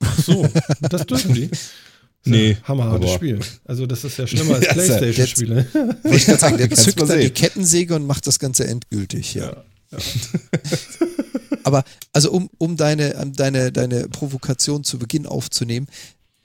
Ach 0.00 0.18
so, 0.18 0.48
das 0.80 1.06
dürfen 1.06 1.34
die. 1.34 1.50
Nee, 2.24 2.56
Hammerhartes 2.64 3.08
aber- 3.10 3.16
Spiel. 3.16 3.40
Also 3.64 3.86
das 3.86 4.04
ist 4.04 4.16
ja 4.16 4.26
schlimmer 4.28 4.54
als 4.56 4.64
Ja, 4.66 4.68
ja- 4.70 4.74
Playstation-Spiele. 4.74 5.66
Wollte 5.72 6.16
ich 6.16 6.24
gerade 6.26 6.38
sagen, 6.40 6.56
der 6.58 6.70
zückt 6.70 7.00
dann 7.00 7.20
die. 7.20 7.30
Kettensäge 7.30 7.94
und 7.96 8.06
macht 8.06 8.26
das 8.26 8.38
Ganze 8.38 8.66
endgültig, 8.66 9.34
ja. 9.34 9.64
Ja. 9.90 9.98
Aber 11.64 11.84
also 12.12 12.30
um, 12.32 12.50
um 12.58 12.76
deine, 12.76 13.14
um 13.22 13.32
deine, 13.32 13.70
deine 13.72 14.08
Provokation 14.08 14.84
zu 14.84 14.98
Beginn 14.98 15.26
aufzunehmen, 15.26 15.86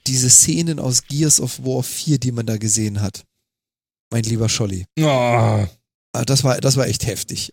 diese 0.06 0.30
Szenen 0.30 0.80
aus 0.80 1.04
Gears 1.08 1.40
of 1.42 1.60
War 1.66 1.84
4, 1.84 2.18
die 2.20 2.32
man 2.32 2.46
da 2.46 2.58
gesehen 2.58 3.02
hat, 3.02 3.24
mein 4.12 4.24
lieber 4.24 4.48
Scholli, 4.48 4.86
Ah, 5.00 5.68
ah, 6.14 6.26
das 6.26 6.44
war, 6.44 6.60
das 6.62 6.78
war 6.78 6.88
echt 6.88 7.06
heftig. 7.08 7.52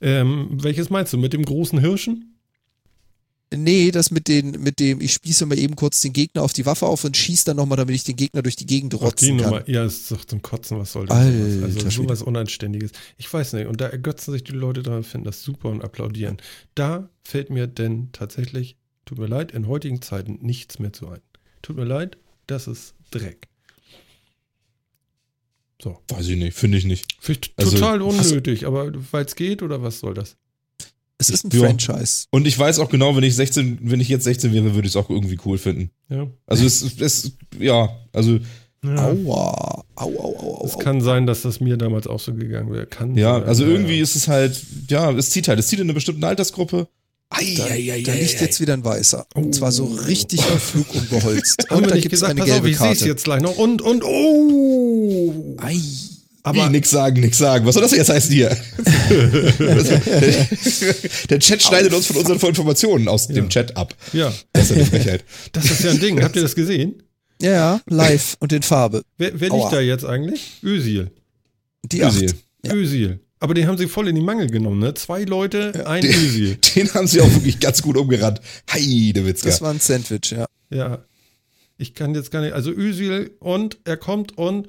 Ähm, 0.00 0.48
welches 0.62 0.90
meinst 0.90 1.12
du? 1.12 1.18
Mit 1.18 1.32
dem 1.32 1.44
großen 1.44 1.78
Hirschen? 1.78 2.29
Nee, 3.52 3.90
das 3.90 4.12
mit, 4.12 4.28
den, 4.28 4.62
mit 4.62 4.78
dem, 4.78 5.00
ich 5.00 5.12
spieße 5.12 5.44
mal 5.44 5.58
eben 5.58 5.74
kurz 5.74 6.00
den 6.00 6.12
Gegner 6.12 6.42
auf 6.42 6.52
die 6.52 6.66
Waffe 6.66 6.86
auf 6.86 7.02
und 7.02 7.16
schieße 7.16 7.46
dann 7.46 7.56
nochmal, 7.56 7.78
damit 7.78 7.96
ich 7.96 8.04
den 8.04 8.14
Gegner 8.14 8.42
durch 8.42 8.54
die 8.54 8.66
Gegend 8.66 8.94
Ach, 8.94 8.98
die 8.98 9.04
rotzen 9.04 9.38
kann. 9.38 9.50
Nummer. 9.50 9.68
Ja, 9.68 9.84
ist 9.84 10.08
doch 10.10 10.24
zum 10.24 10.40
Kotzen, 10.40 10.78
was 10.78 10.92
soll 10.92 11.06
das? 11.06 11.16
Alter 11.16 11.64
also 11.64 11.90
sowas 11.90 12.22
Unanständiges. 12.22 12.92
Ich 13.16 13.32
weiß 13.32 13.54
nicht. 13.54 13.66
Und 13.66 13.80
da 13.80 13.88
ergötzen 13.88 14.30
sich 14.30 14.44
die 14.44 14.52
Leute 14.52 14.84
dran, 14.84 15.02
finden 15.02 15.24
das 15.24 15.42
super 15.42 15.68
und 15.68 15.82
applaudieren. 15.82 16.36
Da 16.76 17.10
fällt 17.24 17.50
mir 17.50 17.66
denn 17.66 18.10
tatsächlich, 18.12 18.76
tut 19.04 19.18
mir 19.18 19.26
leid, 19.26 19.50
in 19.50 19.66
heutigen 19.66 20.00
Zeiten 20.00 20.38
nichts 20.42 20.78
mehr 20.78 20.92
zu 20.92 21.08
ein. 21.08 21.20
Tut 21.62 21.76
mir 21.76 21.84
leid, 21.84 22.18
das 22.46 22.68
ist 22.68 22.94
Dreck. 23.10 23.48
So. 25.82 25.98
weiß 26.08 26.28
ich 26.28 26.38
nicht, 26.38 26.56
finde 26.56 26.78
ich 26.78 26.84
nicht. 26.84 27.16
Finde 27.20 27.40
ich 27.42 27.54
Also, 27.56 27.76
total 27.78 28.02
unnötig, 28.02 28.66
aber 28.66 28.92
weil 29.12 29.24
es 29.24 29.34
geht 29.34 29.62
oder 29.62 29.82
was 29.82 30.00
soll 30.00 30.14
das? 30.14 30.36
Es 31.20 31.28
ist 31.30 31.44
ein 31.44 31.50
Ja. 31.52 31.60
Franchise. 31.66 32.24
Und 32.30 32.46
ich 32.46 32.58
weiß 32.58 32.78
auch 32.78 32.88
genau, 32.88 33.14
wenn 33.14 33.22
ich 33.24 33.36
16, 33.36 33.78
wenn 33.82 34.00
ich 34.00 34.08
jetzt 34.08 34.24
16 34.24 34.52
wäre, 34.54 34.74
würde 34.74 34.88
ich 34.88 34.94
es 34.94 34.96
auch 34.96 35.10
irgendwie 35.10 35.38
cool 35.44 35.58
finden. 35.58 35.90
Ja. 36.08 36.26
Also 36.46 36.64
es, 36.64 36.82
es 36.98 37.32
ja, 37.58 37.90
also 38.12 38.38
ja. 38.82 38.96
Aua. 39.08 39.84
Au, 39.96 40.08
au, 40.18 40.36
au, 40.38 40.60
au. 40.62 40.66
Es 40.66 40.78
kann 40.78 41.02
sein, 41.02 41.26
dass 41.26 41.42
das 41.42 41.60
mir 41.60 41.76
damals 41.76 42.06
auch 42.06 42.18
so 42.20 42.32
gegangen 42.32 42.72
wäre. 42.72 42.86
Kann 42.86 43.14
ja, 43.16 43.34
sein. 43.38 43.44
also 43.48 43.64
irgendwie 43.66 43.96
ja. 43.98 44.02
ist 44.02 44.16
es 44.16 44.28
halt, 44.28 44.58
ja, 44.88 45.10
es 45.12 45.28
zieht 45.30 45.48
halt, 45.48 45.58
es 45.58 45.68
zieht 45.68 45.78
in 45.80 45.86
einer 45.86 45.92
bestimmten 45.92 46.24
Altersgruppe. 46.24 46.88
Da, 47.30 47.38
da 47.68 47.74
liegt 47.74 48.40
jetzt 48.40 48.60
wieder 48.60 48.72
ein 48.72 48.84
Weißer. 48.84 49.26
Und 49.34 49.54
zwar 49.54 49.70
so 49.70 49.84
Oh. 49.84 49.94
richtig 50.06 50.40
auf 50.40 50.62
Flug 50.62 50.92
umgeholzt. 50.94 51.70
Und 51.70 51.88
da 51.90 51.94
gibt 51.94 52.06
es 52.06 52.10
gesagt, 52.10 52.30
eine 52.32 52.40
pass 52.40 52.48
auf, 52.50 52.54
gelbe 52.56 52.70
ich 52.70 52.78
sehe 52.78 52.90
es 52.92 52.98
Karte. 52.98 53.08
jetzt 53.10 53.24
gleich 53.24 53.40
noch. 53.42 53.56
Und, 53.56 53.82
und, 53.82 54.02
oh! 54.02 55.56
Ei. 55.58 55.78
Aber 56.42 56.66
Wie, 56.66 56.70
nix 56.70 56.90
sagen, 56.90 57.20
nix 57.20 57.36
sagen. 57.38 57.66
Was 57.66 57.74
soll 57.74 57.82
das 57.82 57.92
jetzt 57.92 58.08
heißen 58.08 58.32
hier? 58.32 58.48
Der 61.28 61.38
Chat 61.38 61.62
schneidet 61.62 61.92
uns 61.92 62.06
von 62.06 62.16
unseren 62.16 62.38
Informationen 62.38 63.08
aus 63.08 63.28
dem 63.28 63.48
Chat 63.48 63.76
ab. 63.76 63.94
ja, 64.12 64.32
Das 64.52 64.64
ist 64.64 64.70
ja 64.70 64.76
eine 64.76 64.86
Frechheit. 64.86 65.24
das 65.52 65.70
ist 65.70 65.84
ja 65.84 65.90
ein 65.90 66.00
Ding. 66.00 66.22
Habt 66.22 66.36
ihr 66.36 66.42
das 66.42 66.54
gesehen? 66.54 67.02
Ja, 67.42 67.50
ja, 67.52 67.80
live 67.88 68.36
und 68.40 68.52
in 68.52 68.62
Farbe. 68.62 69.02
Wer, 69.16 69.38
wer 69.40 69.48
liegt 69.50 69.72
da 69.72 69.80
jetzt 69.80 70.04
eigentlich? 70.04 70.58
Ösil. 70.62 71.10
Die 71.84 72.04
acht. 72.04 72.14
Özil. 72.16 72.34
Ja. 72.64 72.74
Ösil. 72.74 73.20
Aber 73.42 73.54
den 73.54 73.66
haben 73.66 73.78
sie 73.78 73.86
voll 73.86 74.08
in 74.08 74.14
die 74.14 74.20
Mangel 74.20 74.50
genommen, 74.50 74.80
ne? 74.80 74.92
Zwei 74.92 75.24
Leute, 75.24 75.86
ein 75.86 76.04
Ösil. 76.04 76.58
Den 76.76 76.92
haben 76.92 77.06
sie 77.06 77.22
auch 77.22 77.32
wirklich 77.32 77.58
ganz 77.58 77.80
gut 77.80 77.96
umgerannt. 77.96 78.42
Heidewitzka. 78.70 79.48
Das 79.48 79.62
war 79.62 79.70
ein 79.70 79.80
Sandwich, 79.80 80.32
ja. 80.32 80.44
Ja. 80.68 81.04
Ich 81.78 81.94
kann 81.94 82.14
jetzt 82.14 82.30
gar 82.30 82.42
nicht. 82.42 82.52
Also 82.52 82.70
Ösil 82.70 83.30
und 83.40 83.78
er 83.84 83.96
kommt 83.96 84.36
und. 84.36 84.68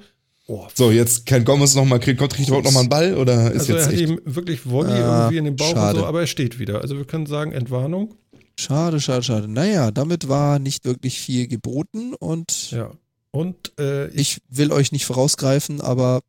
Oh, 0.54 0.66
So, 0.74 0.90
jetzt 0.90 1.24
kann 1.24 1.44
Gomez 1.44 1.74
nochmal, 1.74 1.98
kriegt, 1.98 2.18
kriegt 2.20 2.38
er 2.40 2.46
überhaupt 2.48 2.64
nochmal 2.66 2.80
einen 2.82 2.88
Ball 2.90 3.16
oder 3.16 3.50
ist 3.52 3.60
also 3.70 3.72
er 3.72 3.78
jetzt 3.78 3.86
hat 3.86 3.94
echt? 3.94 4.02
ihm 4.02 4.20
wirklich 4.24 4.68
Volley 4.68 4.92
Ah, 4.92 5.20
irgendwie 5.22 5.38
in 5.38 5.44
den 5.46 5.56
Bauch 5.56 5.70
schade. 5.70 5.96
und 5.98 6.02
so, 6.02 6.06
aber 6.06 6.20
er 6.20 6.26
steht 6.26 6.58
wieder. 6.58 6.82
Also 6.82 6.96
wir 6.98 7.06
können 7.06 7.24
sagen, 7.26 7.52
Entwarnung. 7.52 8.14
Schade, 8.58 9.00
schade, 9.00 9.22
schade. 9.22 9.48
Naja, 9.48 9.90
damit 9.90 10.28
war 10.28 10.58
nicht 10.58 10.84
wirklich 10.84 11.20
viel 11.20 11.46
geboten 11.48 12.12
und 12.14 12.70
Ja. 12.70 12.90
Und 13.30 13.72
äh, 13.80 14.08
ich. 14.08 14.14
ich 14.36 14.42
will 14.50 14.72
euch 14.72 14.92
nicht 14.92 15.06
vorausgreifen, 15.06 15.80
aber 15.80 16.20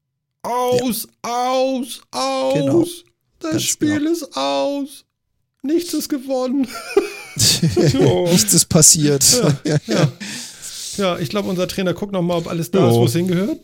Aus, 0.44 1.08
aus, 1.22 2.02
aus. 2.12 2.54
Genau. 2.54 2.86
Das 3.40 3.52
Ganz 3.52 3.64
Spiel 3.64 4.00
genau. 4.00 4.12
ist 4.12 4.38
aus. 4.38 5.04
Nichts 5.64 5.94
ist 5.94 6.08
gewonnen. 6.08 6.66
nichts 8.32 8.54
ist 8.54 8.70
passiert. 8.70 9.26
Ja, 9.66 9.78
Ja. 9.86 10.12
Ja, 10.98 11.18
ich 11.18 11.30
glaube, 11.30 11.50
unser 11.50 11.68
Trainer 11.68 11.94
guckt 11.94 12.14
noch 12.14 12.22
mal, 12.22 12.38
ob 12.38 12.48
alles 12.48 12.72
da 12.72 12.88
ist, 12.88 12.94
Jo. 12.94 13.02
wo 13.02 13.06
es 13.06 13.14
hingehört. 13.14 13.60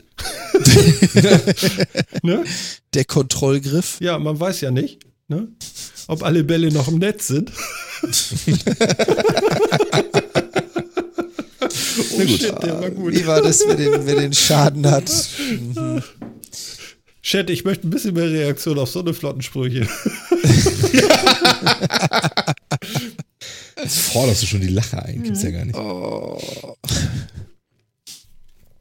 ne? 2.24 2.44
Der 2.94 3.06
Kontrollgriff. 3.06 3.98
Ja, 4.02 4.18
man 4.20 4.40
weiß 4.40 4.62
ja 4.62 4.72
nicht, 4.72 5.00
ne? 5.28 5.48
ob 6.08 6.24
alle 6.24 6.44
Bälle 6.44 6.72
noch 6.72 6.88
im 6.88 6.98
Netz 6.98 7.28
sind. 7.28 7.52
oh 11.62 12.28
shit, 12.28 12.64
der 12.64 12.82
war 12.82 12.90
gut. 12.90 13.14
Wie 13.14 13.28
war 13.28 13.42
das, 13.42 13.64
wer 13.68 13.76
den, 13.76 14.06
wer 14.06 14.16
den 14.16 14.34
Schaden 14.34 14.90
hat? 14.90 15.12
Chat, 17.22 17.50
ich 17.50 17.64
möchte 17.66 17.88
ein 17.88 17.90
bisschen 17.92 18.14
mehr 18.16 18.30
Reaktion 18.30 18.80
auf 18.80 18.90
so 18.90 19.02
eine 19.02 19.14
flotten 19.14 19.42
Sprüche. 19.42 19.88
Jetzt 23.82 23.98
forderst 24.00 24.42
du 24.44 24.48
schon 24.48 24.62
die 24.62 24.68
Lache 24.68 25.02
ein, 25.04 25.24
gibt's 25.24 25.44
ja 25.44 25.52
gar 25.52 25.66
nicht. 25.66 25.76
Oh. 25.78 26.76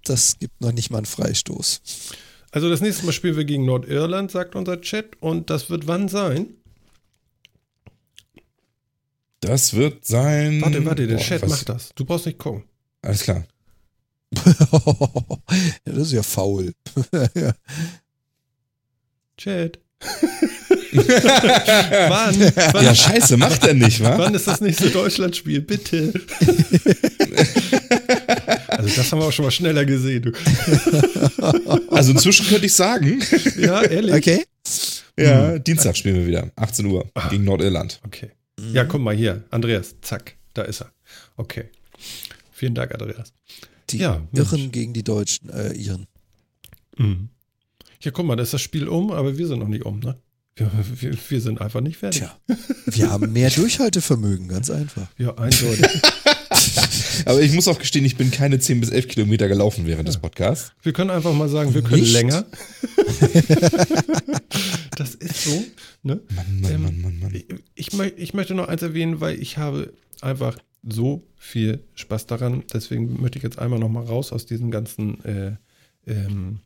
Das 0.05 0.39
gibt 0.39 0.61
noch 0.61 0.73
nicht 0.73 0.91
mal 0.91 0.99
einen 0.99 1.07
Freistoß. 1.07 1.81
Also 2.51 2.71
das 2.71 2.81
nächste 2.81 3.05
Mal 3.05 3.13
spielen 3.13 3.37
wir 3.37 3.45
gegen 3.45 3.65
Nordirland, 3.67 4.31
sagt 4.31 4.55
unser 4.55 4.81
Chat. 4.81 5.21
Und 5.21 5.51
das 5.51 5.69
wird 5.71 5.87
wann 5.87 6.09
sein? 6.09 6.55
Das 9.41 9.75
wird 9.75 10.05
sein. 10.07 10.61
Warte, 10.63 10.85
warte, 10.85 11.07
der 11.07 11.17
Boah, 11.17 11.23
Chat 11.23 11.43
was- 11.43 11.51
macht 11.51 11.69
das. 11.69 11.91
Du 11.95 12.05
brauchst 12.05 12.27
nicht 12.27 12.39
gucken. 12.39 12.65
Alles 13.03 13.23
klar. 13.23 13.45
ja, 14.35 14.53
das 15.85 15.97
ist 15.99 16.13
ja 16.13 16.23
faul. 16.23 16.75
Chat. 19.37 19.79
wann? 22.09 22.35
Wann, 22.73 22.85
Ja, 22.85 22.95
scheiße, 22.95 23.37
macht 23.37 23.65
er 23.67 23.75
nicht, 23.75 24.03
wa? 24.03 24.17
wann 24.19 24.35
ist 24.35 24.47
das 24.47 24.61
nächste 24.61 24.91
Deutschlandspiel? 24.91 25.61
Bitte. 25.61 26.13
also 28.69 28.89
das 28.97 29.13
haben 29.13 29.21
wir 29.21 29.27
auch 29.27 29.33
schon 29.33 29.45
mal 29.45 29.51
schneller 29.51 29.85
gesehen. 29.85 30.23
Du. 30.23 30.33
Also 31.91 32.13
inzwischen 32.13 32.47
könnte 32.47 32.67
ich 32.67 32.75
sagen, 32.75 33.23
Ja, 33.59 33.83
ehrlich. 33.83 34.15
Okay. 34.15 34.45
ja, 35.19 35.59
Dienstag 35.59 35.97
spielen 35.97 36.17
wir 36.17 36.27
wieder, 36.27 36.51
18 36.57 36.87
Uhr, 36.87 37.07
gegen 37.31 37.45
Nordirland. 37.45 38.01
Okay. 38.07 38.31
Ja, 38.73 38.85
guck 38.85 39.01
mal 39.01 39.15
hier. 39.15 39.45
Andreas, 39.51 39.95
zack, 40.03 40.35
da 40.55 40.63
ist 40.63 40.81
er. 40.83 40.91
Okay. 41.37 41.65
Vielen 42.53 42.75
Dank, 42.75 42.93
Andreas. 42.93 43.33
Die 43.91 43.99
Ja, 43.99 44.21
Mensch. 44.33 44.53
Irren 44.53 44.73
gegen 44.73 44.93
die 44.93 45.05
Deutschen, 45.05 45.49
äh, 45.51 45.73
Iren. 45.75 46.07
Mhm. 46.97 47.29
Ja, 48.01 48.11
guck 48.11 48.27
mal, 48.27 48.37
da 48.37 48.43
ist 48.43 48.53
das 48.53 48.61
Spiel 48.61 48.89
um, 48.89 49.11
aber 49.13 49.39
wir 49.39 49.47
sind 49.47 49.61
noch 49.61 49.69
nicht 49.69 49.85
um, 49.85 50.01
ne? 50.01 50.17
Wir, 50.59 50.71
wir, 51.01 51.19
wir 51.29 51.41
sind 51.41 51.61
einfach 51.61 51.81
nicht 51.81 51.99
fertig. 51.99 52.23
Tja, 52.23 52.37
wir 52.87 53.11
haben 53.11 53.33
mehr 53.33 53.51
Durchhaltevermögen, 53.57 54.49
ganz 54.49 54.71
einfach. 54.71 55.07
Ja, 55.17 55.37
eindeutig. 55.39 55.87
Aber 57.27 57.41
ich 57.41 57.53
muss 57.53 57.69
auch 57.69 57.79
gestehen, 57.79 58.05
ich 58.05 58.17
bin 58.17 58.31
keine 58.31 58.59
10 58.59 58.81
bis 58.81 58.91
11 58.91 59.09
Kilometer 59.09 59.49
gelaufen 59.49 59.87
während 59.87 60.09
des 60.09 60.19
Podcasts. 60.19 60.73
Wir 60.83 60.93
können 60.93 61.11
einfach 61.11 61.33
mal 61.35 61.49
sagen, 61.49 61.75
wir 61.75 61.83
können 61.83 62.01
Nicht? 62.03 62.13
länger. 62.13 62.47
das 64.97 65.15
ist 65.15 65.45
so. 65.45 65.65
Ne? 66.03 66.21
Mann, 66.35 66.61
Mann, 66.61 66.73
Ähm, 66.73 66.83
Mann, 66.83 67.01
Mann, 67.01 67.19
Mann. 67.21 67.35
Ich, 67.35 67.47
ich, 67.75 67.89
mö- 67.91 68.13
ich 68.17 68.35
möchte 68.35 68.55
noch 68.55 68.69
eins 68.69 68.83
erwähnen, 68.83 69.21
weil 69.21 69.41
ich 69.41 69.59
habe 69.59 69.93
einfach 70.21 70.59
so 70.89 71.27
viel 71.37 71.85
Spaß 71.95 72.27
daran. 72.27 72.65
Deswegen 72.73 73.21
möchte 73.21 73.39
ich 73.39 73.45
jetzt 73.45 73.59
einmal 73.59 73.79
noch 73.79 73.89
mal 73.89 74.05
raus 74.05 74.33
aus 74.33 74.47
diesen 74.47 74.71
ganzen 74.71 75.25
äh, 75.25 75.53
ähm, 76.07 76.61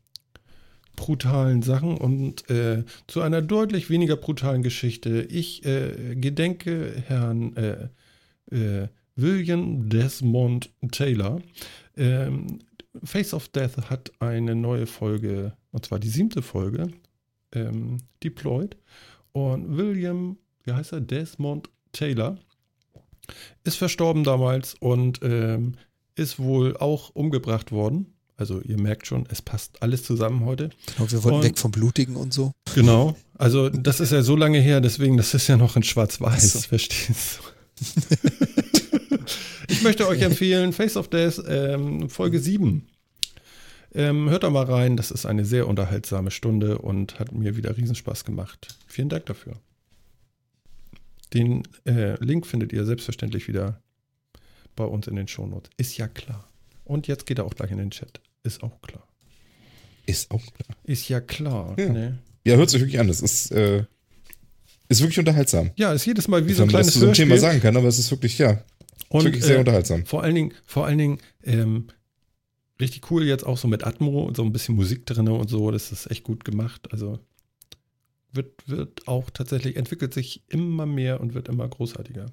brutalen 0.97 1.63
Sachen 1.63 1.97
und 1.97 2.49
äh, 2.51 2.85
zu 3.07 3.23
einer 3.23 3.43
deutlich 3.43 3.91
weniger 3.91 4.17
brutalen 4.17 4.63
Geschichte. 4.63 5.23
Ich 5.23 5.65
äh, 5.65 6.15
gedenke 6.15 7.03
Herrn 7.07 7.57
äh, 7.57 7.89
äh, 8.51 8.89
William 9.17 9.89
Desmond 9.89 10.71
Taylor. 10.91 11.41
Ähm, 11.97 12.61
Face 13.03 13.33
of 13.35 13.49
Death 13.49 13.91
hat 13.91 14.13
eine 14.19 14.55
neue 14.55 14.87
Folge, 14.87 15.55
und 15.71 15.85
zwar 15.87 15.99
die 15.99 16.09
siebte 16.09 16.43
Folge, 16.43 16.89
ähm, 17.53 17.99
deployed. 18.23 18.77
Und 19.33 19.77
William, 19.77 20.37
wie 20.65 20.73
heißt 20.73 20.93
er? 20.93 21.01
Desmond 21.01 21.71
Taylor 21.93 22.39
ist 23.65 23.77
verstorben 23.77 24.25
damals 24.25 24.75
und 24.75 25.21
ähm, 25.23 25.75
ist 26.15 26.39
wohl 26.39 26.77
auch 26.77 27.11
umgebracht 27.15 27.73
worden. 27.73 28.15
Also 28.43 28.61
ihr 28.63 28.77
merkt 28.77 29.07
schon, 29.07 29.25
es 29.31 29.41
passt 29.41 29.81
alles 29.85 30.03
zusammen 30.03 30.45
heute. 30.45 30.71
Genau, 30.97 31.09
wir 31.13 31.23
wollten 31.23 31.37
Und- 31.37 31.45
weg 31.45 31.59
vom 31.61 31.71
Blutigen 31.71 32.17
und 32.17 32.35
so. 32.35 32.51
Genau. 32.75 33.17
Also 33.39 33.69
das 33.69 34.01
ist 34.01 34.11
ja 34.11 34.23
so 34.23 34.35
lange 34.35 34.59
her, 34.59 34.81
deswegen, 34.81 35.17
das 35.17 35.33
ist 35.33 35.47
ja 35.47 35.57
noch 35.57 35.77
in 35.77 35.85
Schwarz-Weiß, 35.85 36.53
so. 36.55 36.59
verstehst 36.61 37.39
du? 37.39 38.17
ich 39.69 39.83
möchte 39.83 40.09
euch 40.09 40.23
empfehlen, 40.23 40.73
Face 40.73 40.97
of 40.97 41.07
Death, 41.09 41.41
ähm, 41.47 42.11
Folge 42.11 42.41
7. 42.41 42.85
Ähm, 43.95 44.29
hört 44.29 44.43
da 44.43 44.51
mal 44.51 44.65
rein, 44.65 44.97
das 44.97 45.13
ist 45.13 45.25
eine 45.25 45.45
sehr 45.45 45.69
unterhaltsame 45.69 46.33
Stunde 46.33 46.79
und 46.79 47.21
hat 47.21 47.31
mir 47.31 47.57
wieder 47.57 47.77
Riesenspaß 47.77 48.25
gemacht. 48.25 48.77
Vielen 48.89 49.09
Dank 49.09 49.27
dafür. 49.27 49.55
Den 51.33 51.63
äh, 51.85 52.15
Link 52.25 52.45
findet 52.45 52.73
ihr 52.73 52.85
selbstverständlich 52.85 53.47
wieder 53.47 53.81
bei 54.75 54.85
uns 54.85 55.07
in 55.07 55.15
den 55.15 55.29
Shownotes. 55.29 55.71
Ist 55.77 55.97
ja 55.97 56.09
klar. 56.09 56.49
Und 56.85 57.07
jetzt 57.07 57.27
geht 57.27 57.39
er 57.39 57.45
auch 57.45 57.55
gleich 57.55 57.71
in 57.71 57.79
den 57.79 57.91
Chat. 57.91 58.21
Ist 58.43 58.63
auch 58.63 58.81
klar. 58.83 59.07
Ist 60.07 60.31
auch 60.31 60.43
klar. 60.43 60.77
Ist 60.85 61.09
ja 61.09 61.21
klar. 61.21 61.77
Ja. 61.79 61.89
Ne? 61.89 62.19
Ja, 62.45 62.57
hört 62.57 62.71
sich 62.71 62.81
wirklich 62.81 62.99
an. 62.99 63.09
Das 63.09 63.21
ist, 63.21 63.53
äh, 63.53 63.85
ist 64.89 65.01
wirklich 65.01 65.19
unterhaltsam. 65.19 65.71
Ja, 65.77 65.93
ist 65.93 66.05
jedes 66.07 66.29
Mal 66.29 66.45
wie 66.45 66.51
Wie 66.51 66.55
so 66.55 66.65
ein 66.65 66.69
kleines 66.69 66.93
zu 66.93 66.99
so 66.99 67.07
einem 67.07 67.15
Thema 67.15 67.39
sagen 67.39 67.61
kann, 67.61 67.77
aber 67.77 67.89
es 67.89 67.99
ist 67.99 68.11
wirklich, 68.11 68.39
ja, 68.39 68.63
Und, 69.09 69.25
wirklich 69.25 69.45
sehr 69.45 69.57
äh, 69.57 69.61
unterhaltsam. 69.61 70.05
Vor 70.07 70.23
allen 70.23 70.35
Dingen, 70.35 70.55
vor 70.65 70.87
allen 70.87 70.99
Dingen, 70.99 71.19
ähm, 71.45 71.87
richtig 72.81 73.11
cool 73.11 73.25
jetzt 73.25 73.47
auch 73.47 73.59
so 73.59 73.69
mit 73.69 73.87
Atmo 73.87 74.25
und 74.25 74.37
so 74.37 74.43
ein 74.43 74.53
bisschen 74.53 74.75
Musik 74.75 75.07
drin 75.07 75.29
und 75.29 75.49
so. 75.49 75.71
Das 75.71 75.93
ist 75.93 76.11
echt 76.11 76.25
gut 76.25 76.45
gemacht. 76.45 76.89
Also 76.93 77.21
wird, 78.33 78.69
wird 78.69 79.07
auch 79.07 79.31
tatsächlich, 79.31 79.77
entwickelt 79.77 80.13
sich 80.13 80.43
immer 80.49 80.87
mehr 80.87 81.21
und 81.21 81.35
wird 81.35 81.49
immer 81.49 81.69
großartiger. 81.69 82.27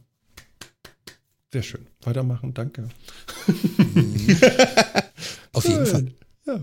Sehr 1.52 1.64
schön. 1.64 1.88
Weitermachen, 2.04 2.54
danke. 2.54 2.90
Auf 5.54 5.66
jeden 5.68 5.86
Fall. 5.86 6.12
Ja. 6.46 6.60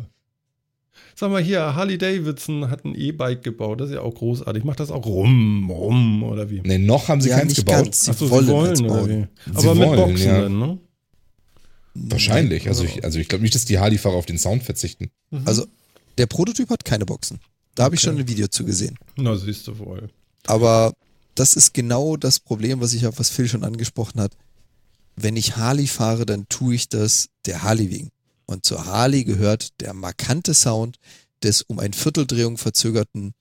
Sag 1.15 1.31
mal 1.31 1.43
hier, 1.43 1.75
Harley 1.75 1.99
Davidson 1.99 2.71
hat 2.71 2.85
ein 2.85 2.95
E-Bike 2.95 3.43
gebaut. 3.43 3.81
Das 3.81 3.89
ist 3.89 3.95
ja 3.95 4.03
auch 4.03 4.15
großartig. 4.15 4.65
Macht 4.65 4.81
das 4.81 4.91
auch 4.91 5.07
rum, 5.07 5.71
rum 5.71 6.23
oder 6.23 6.51
wie? 6.51 6.61
Nee, 6.61 6.79
noch 6.79 7.09
haben 7.09 7.21
sie 7.21 7.31
Ja, 7.31 7.39
keins 7.39 7.57
nicht 7.57 7.67
gebaut. 7.67 7.85
ganz. 7.85 8.05
Sie 8.05 8.11
Achso, 8.11 8.31
wollen, 8.31 8.47
sie 8.47 8.53
wollen 8.53 8.91
oder 8.91 9.09
wie? 9.09 9.27
Sie 9.47 9.57
Aber 9.69 9.75
mit 9.75 9.89
wollen, 9.89 9.97
Boxen 10.11 10.27
ja. 10.27 10.41
dann, 10.43 10.59
ne? 10.59 10.79
Wahrscheinlich. 11.95 12.69
Also 12.69 12.85
ich, 12.85 13.03
also 13.05 13.19
ich 13.19 13.29
glaube 13.29 13.43
nicht, 13.43 13.55
dass 13.55 13.65
die 13.65 13.79
Harley-Fahrer 13.79 14.15
auf 14.17 14.27
den 14.27 14.39
Sound 14.39 14.63
verzichten. 14.63 15.11
Also 15.47 15.67
der 16.19 16.27
Prototyp 16.27 16.69
hat 16.69 16.85
keine 16.85 17.07
Boxen. 17.07 17.41
Da 17.75 17.85
habe 17.85 17.95
ich 17.95 18.03
Okay. 18.03 18.11
schon 18.11 18.19
ein 18.21 18.29
Video 18.29 18.47
zu 18.49 18.65
gesehen. 18.65 18.97
Na, 19.17 19.35
siehst 19.37 19.67
du 19.67 19.79
wohl. 19.79 20.11
Aber 20.47 20.93
das 21.35 21.55
ist 21.57 21.73
genau 21.73 22.17
das 22.19 22.39
Problem, 22.41 22.81
was 22.83 22.93
ich 22.93 23.07
auch, 23.07 23.15
was 23.17 23.31
Phil 23.31 23.49
schon 23.49 23.65
angesprochen 23.65 24.21
hat. 24.21 24.33
Wenn 25.17 25.37
ich 25.37 25.57
Harley 25.57 25.87
fahre, 25.87 26.27
dann 26.27 26.49
tue 26.49 26.75
ich 26.75 26.89
das 26.89 27.29
der 27.47 27.63
Harley 27.63 27.91
wegen. 27.91 28.11
Und 28.47 28.65
zur 28.65 28.85
Harley 28.87 29.25
gehört 29.25 29.81
der 29.81 29.93
markante 29.95 30.55
Sound 30.55 30.99
des 31.43 31.63
um 31.63 31.79
ein 31.79 31.93
Vierteldrehung 31.93 32.59
verzögerten 32.59 33.33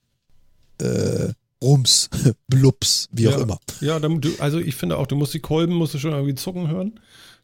äh, 0.82 1.30
Rums, 1.62 2.10
Blups, 2.48 3.08
wie 3.12 3.28
auch 3.28 3.34
Ja. 3.34 3.42
immer. 3.42 3.60
Ja, 3.82 4.00
dann, 4.00 4.22
du, 4.22 4.30
also 4.40 4.60
ich 4.60 4.76
finde 4.76 4.98
auch, 4.98 5.08
du 5.08 5.16
musst 5.16 5.34
die 5.34 5.40
Kolben, 5.40 5.74
musst 5.74 5.94
du 5.94 6.00
schon 6.00 6.12
irgendwie 6.12 6.36
zucken 6.36 6.68
hören. 6.70 7.00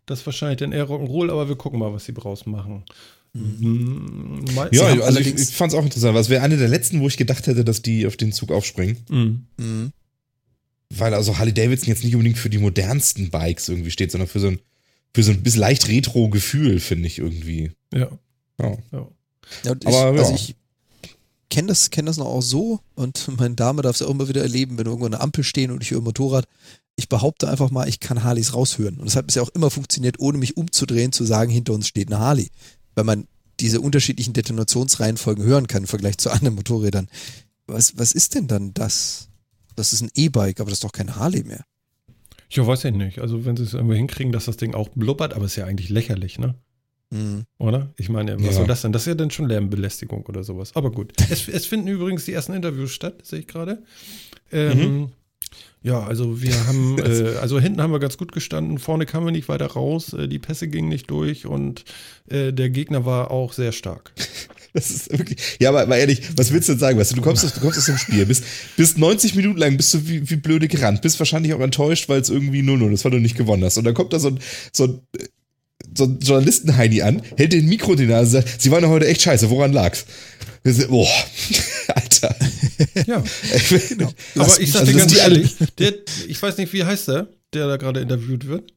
Das 0.06 0.22
ist 0.22 0.26
wahrscheinlich 0.26 0.58
dann 0.60 0.72
eher 0.72 0.88
Rock'n'Roll, 0.88 1.30
aber 1.32 1.48
wir 1.48 1.56
gucken 1.56 1.80
mal, 1.80 1.94
was 1.94 2.06
sie 2.06 2.14
draus 2.14 2.45
machen. 2.45 2.84
Mhm. 3.34 4.44
Ja, 4.72 4.88
also 5.02 5.20
ich, 5.20 5.28
ich 5.28 5.49
fand 5.56 5.72
es 5.72 5.78
auch 5.80 5.84
interessant. 5.84 6.18
es 6.18 6.30
wäre 6.30 6.44
eine 6.44 6.58
der 6.58 6.68
letzten, 6.68 6.99
wo 6.99 7.08
ich 7.08 7.18
gedacht 7.18 7.48
hätte, 7.48 7.64
dass 7.64 7.82
die 7.82 8.06
auf 8.06 8.18
den 8.18 8.34
Zug 8.34 8.52
aufspringen. 8.52 8.98
Mhm. 9.10 9.45
Mhm. 9.58 9.91
Weil 10.97 11.13
also 11.13 11.38
Harley 11.38 11.53
Davidson 11.53 11.89
jetzt 11.89 12.03
nicht 12.03 12.15
unbedingt 12.15 12.38
für 12.38 12.49
die 12.49 12.57
modernsten 12.57 13.30
Bikes 13.30 13.69
irgendwie 13.69 13.91
steht, 13.91 14.11
sondern 14.11 14.27
für 14.27 14.39
so 14.39 14.47
ein, 14.47 14.59
für 15.13 15.23
so 15.23 15.31
ein 15.31 15.41
bisschen 15.43 15.61
leicht 15.61 15.88
Retro-Gefühl, 15.88 16.80
finde 16.80 17.07
ich 17.07 17.19
irgendwie. 17.19 17.72
Ja, 17.93 18.09
Ja. 18.59 18.77
ja. 18.91 19.07
Ja, 19.63 19.72
und 19.72 19.84
ich, 19.84 19.89
Aber 19.89 20.15
ja. 20.15 20.22
also 20.22 20.34
ich 20.34 20.55
kenne 21.49 21.68
das, 21.68 21.89
kenn 21.89 22.05
das 22.05 22.18
noch 22.18 22.26
auch 22.26 22.41
so 22.41 22.80
und 22.95 23.27
meine 23.38 23.55
Dame 23.55 23.81
darf 23.81 23.95
es 23.95 23.99
ja 23.99 24.07
auch 24.07 24.11
immer 24.11 24.30
wieder 24.30 24.41
erleben, 24.41 24.77
wenn 24.77 24.85
irgendwo 24.85 25.05
eine 25.05 25.22
Ampel 25.22 25.43
stehen 25.43 25.72
und 25.72 25.84
ich 25.84 25.91
höre 25.91 25.99
ein 26.01 26.05
Motorrad. 26.05 26.45
Ich 26.95 27.09
behaupte 27.09 27.49
einfach 27.49 27.72
mal, 27.72 27.88
ich 27.88 27.99
kann 27.99 28.23
Harleys 28.23 28.53
raushören. 28.53 28.97
Und 28.97 29.05
das 29.05 29.15
hat 29.15 29.26
bisher 29.26 29.43
auch 29.43 29.49
immer 29.49 29.69
funktioniert, 29.69 30.19
ohne 30.19 30.38
mich 30.38 30.57
umzudrehen, 30.57 31.11
zu 31.11 31.23
sagen, 31.23 31.51
hinter 31.51 31.73
uns 31.73 31.88
steht 31.88 32.07
eine 32.11 32.19
Harley. 32.19 32.49
Weil 32.95 33.05
man 33.05 33.27
diese 33.59 33.80
unterschiedlichen 33.80 34.34
Detonationsreihenfolgen 34.34 35.43
hören 35.43 35.68
kann 35.68 35.84
im 35.84 35.88
Vergleich 35.88 36.18
zu 36.18 36.30
anderen 36.31 36.55
Motorrädern. 36.55 37.07
Was, 37.65 37.97
was 37.97 38.11
ist 38.11 38.35
denn 38.35 38.47
dann 38.47 38.73
das? 38.73 39.30
Das 39.76 39.93
ist 39.93 40.02
ein 40.02 40.11
E-Bike, 40.15 40.60
aber 40.60 40.69
das 40.69 40.77
ist 40.77 40.84
doch 40.84 40.91
kein 40.91 41.15
Harley 41.15 41.43
mehr. 41.43 41.65
Ich 42.49 42.57
weiß 42.57 42.84
ja 42.84 42.91
nicht. 42.91 43.19
Also, 43.19 43.45
wenn 43.45 43.56
sie 43.56 43.64
es 43.64 43.73
irgendwie 43.73 43.95
hinkriegen, 43.95 44.31
dass 44.34 44.45
das 44.45 44.57
Ding 44.57 44.73
auch 44.76 44.89
blubbert, 44.89 45.34
aber 45.34 45.45
ist 45.45 45.56
ja 45.56 45.65
eigentlich 45.65 45.89
lächerlich, 45.89 46.38
ne? 46.38 46.56
Mhm. 47.11 47.43
Oder? 47.57 47.93
Ich 47.98 48.10
meine, 48.10 48.35
was 48.38 48.45
Ja. 48.45 48.52
soll 48.53 48.68
das 48.68 48.81
denn? 48.81 48.91
Das 48.93 49.03
ist 49.03 49.07
ja 49.07 49.15
dann 49.15 49.31
schon 49.31 49.48
Lärmbelästigung 49.48 50.26
oder 50.26 50.43
sowas. 50.43 50.72
Aber 50.76 50.91
gut. 50.91 51.14
Es, 51.30 51.48
es 51.48 51.65
finden 51.65 51.88
übrigens 51.88 52.26
die 52.26 52.34
ersten 52.34 52.53
Interviews 52.53 52.91
statt, 52.91 53.26
sehe 53.26 53.39
ich 53.39 53.48
gerade. 53.48 53.84
Ähm, 54.52 55.10
Ja, 55.84 56.02
also 56.03 56.41
wir 56.41 56.53
haben, 56.68 56.99
äh, 56.99 57.35
also 57.41 57.60
hinten 57.60 57.81
haben 57.81 57.91
wir 57.91 57.99
ganz 57.99 58.18
gut 58.18 58.31
gestanden, 58.31 58.77
vorne 58.80 59.06
kamen 59.06 59.26
wir 59.27 59.31
nicht 59.31 59.49
weiter 59.49 59.65
raus, 59.68 60.14
äh, 60.14 60.27
die 60.27 60.39
Pässe 60.39 60.68
gingen 60.68 60.89
nicht 60.89 61.10
durch 61.10 61.45
und 61.48 61.84
äh, 62.30 62.53
der 62.53 62.69
Gegner 62.69 63.03
war 63.06 63.31
auch 63.31 63.52
sehr 63.53 63.72
stark. 63.72 64.11
Das 64.73 64.89
ist 64.89 65.11
wirklich. 65.11 65.57
Ja, 65.60 65.69
aber, 65.69 65.81
aber 65.81 65.98
ehrlich, 65.98 66.22
was 66.35 66.52
willst 66.53 66.69
du 66.69 66.73
denn 66.73 66.80
sagen? 66.80 66.98
Weißt 66.98 67.11
du, 67.11 67.15
du 67.15 67.22
kommst 67.22 67.43
aus, 67.43 67.53
du 67.53 67.60
kommst 67.60 67.77
aus 67.77 67.85
dem 67.85 67.98
Spiel, 67.98 68.26
bist, 68.26 68.43
bist 68.77 68.98
90 68.98 69.35
Minuten 69.35 69.60
lang, 69.60 69.76
bist 69.77 69.93
du 69.93 70.07
wie, 70.07 70.30
wie 70.30 70.35
blöde 70.38 70.68
gerannt, 70.68 71.02
bist 71.02 71.19
wahrscheinlich 71.19 71.53
auch 71.53 71.60
enttäuscht, 71.60 72.07
weil 72.10 72.22
es 72.22 72.30
irgendwie 72.30 72.61
0-0 72.61 72.93
ist, 72.93 73.03
weil 73.03 73.11
du 73.11 73.19
nicht 73.19 73.35
gewonnen 73.38 73.64
hast. 73.64 73.77
Und 73.77 73.84
dann 73.84 73.93
kommt 73.93 74.14
da 74.14 74.19
so 74.19 74.30
ein, 74.30 74.39
so 74.72 74.85
ein, 74.85 75.02
so 75.95 76.06
ein 76.06 76.19
Journalistenheini 76.19 77.02
an, 77.02 77.22
hält 77.38 77.53
den 77.53 77.68
Mikro 77.68 77.93
in 77.93 77.98
die 77.98 78.06
Nase 78.06 78.38
und 78.38 78.43
sagt, 78.45 78.61
sie 78.61 78.72
waren 78.72 78.84
ja 78.84 78.89
heute 78.89 79.07
echt 79.07 79.22
scheiße, 79.22 79.49
woran 79.49 79.73
lag's? 79.73 80.06
Wir 80.64 80.73
sind, 80.73 80.89
Boah, 80.89 81.10
Alter. 81.88 82.35
Ja, 83.07 83.23
Genau. 83.89 84.14
aber 84.35 84.60
ich 84.60 84.72
sag 84.72 84.81
also 84.81 84.91
dir 84.91 84.98
ganz 84.99 85.18
ehrlich, 85.18 85.56
der, 85.80 85.93
ich 86.27 86.41
weiß 86.41 86.57
nicht, 86.57 86.72
wie 86.73 86.84
heißt 86.84 87.07
der, 87.07 87.27
der 87.53 87.68
da 87.68 87.77
gerade 87.77 87.99
interviewt 87.99 88.48
wird. 88.48 88.72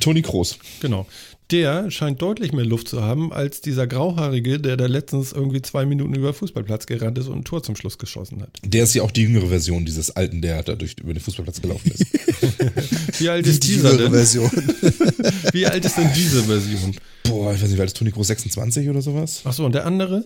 Toni 0.00 0.22
Kroos. 0.22 0.58
Genau. 0.80 1.06
Der 1.52 1.92
scheint 1.92 2.20
deutlich 2.22 2.52
mehr 2.52 2.64
Luft 2.64 2.88
zu 2.88 3.02
haben 3.02 3.32
als 3.32 3.60
dieser 3.60 3.86
Grauhaarige, 3.86 4.58
der 4.58 4.76
da 4.76 4.86
letztens 4.86 5.30
irgendwie 5.30 5.62
zwei 5.62 5.86
Minuten 5.86 6.14
über 6.14 6.32
den 6.32 6.34
Fußballplatz 6.34 6.86
gerannt 6.86 7.18
ist 7.18 7.28
und 7.28 7.38
ein 7.38 7.44
Tor 7.44 7.62
zum 7.62 7.76
Schluss 7.76 7.98
geschossen 7.98 8.42
hat. 8.42 8.50
Der 8.64 8.82
ist 8.82 8.94
ja 8.94 9.02
auch 9.04 9.12
die 9.12 9.22
jüngere 9.22 9.46
Version 9.46 9.84
dieses 9.84 10.10
Alten, 10.10 10.42
der 10.42 10.64
da 10.64 10.74
durch, 10.74 10.96
über 11.00 11.14
den 11.14 11.20
Fußballplatz 11.20 11.62
gelaufen 11.62 11.92
ist. 11.92 12.04
Wie 13.20 13.28
alt 13.28 13.46
ist 13.46 13.62
die 13.62 13.74
dieser 13.74 13.92
jüngere 13.92 14.04
denn? 14.04 14.12
Version. 14.12 14.50
Wie 15.52 15.66
alt 15.66 15.84
ist 15.84 15.96
denn 15.96 16.10
diese 16.16 16.42
Version? 16.42 16.96
Boah, 17.22 17.54
ich 17.54 17.62
weiß 17.62 17.68
nicht, 17.68 17.76
wie 17.76 17.80
alt 17.80 17.90
ist 17.90 17.96
Toni 17.96 18.10
Kroos? 18.10 18.26
26 18.26 18.88
oder 18.88 19.02
sowas? 19.02 19.42
Achso, 19.44 19.64
und 19.64 19.74
der 19.74 19.86
andere? 19.86 20.24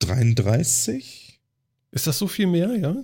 33? 0.00 1.40
Ist 1.92 2.06
das 2.06 2.18
so 2.18 2.26
viel 2.26 2.46
mehr, 2.46 2.74
ja? 2.76 2.96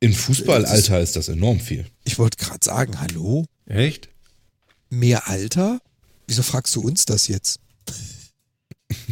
In 0.00 0.12
Fußballalter 0.12 1.00
ist 1.00 1.16
das 1.16 1.28
enorm 1.28 1.60
viel. 1.60 1.86
Ich 2.04 2.18
wollte 2.18 2.36
gerade 2.36 2.60
sagen, 2.62 3.00
hallo? 3.00 3.44
Echt? 3.66 4.08
Mehr 4.90 5.28
Alter? 5.28 5.80
Wieso 6.26 6.42
fragst 6.42 6.74
du 6.76 6.80
uns 6.80 7.04
das 7.04 7.28
jetzt? 7.28 7.60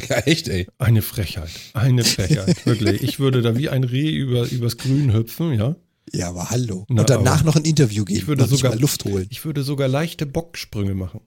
Ja, 0.08 0.16
echt, 0.20 0.48
ey. 0.48 0.66
Eine 0.78 1.02
Frechheit. 1.02 1.50
Eine 1.74 2.02
Frechheit. 2.04 2.64
Wirklich. 2.66 3.02
Ich 3.02 3.18
würde 3.18 3.42
da 3.42 3.58
wie 3.58 3.68
ein 3.68 3.84
Reh 3.84 4.10
über, 4.10 4.48
übers 4.48 4.78
Grün 4.78 5.12
hüpfen, 5.12 5.52
ja? 5.52 5.76
Ja, 6.12 6.28
aber 6.30 6.48
hallo. 6.48 6.86
Na, 6.88 7.02
und 7.02 7.10
danach 7.10 7.44
noch 7.44 7.56
ein 7.56 7.64
Interview 7.64 8.04
geben. 8.06 8.18
Ich 8.18 8.26
würde 8.26 8.46
sogar- 8.46 8.72
mal 8.72 8.80
Luft 8.80 9.04
holen. 9.04 9.26
Ich 9.30 9.44
würde 9.44 9.62
sogar 9.62 9.86
leichte 9.88 10.24
Bocksprünge 10.24 10.94
machen. 10.94 11.20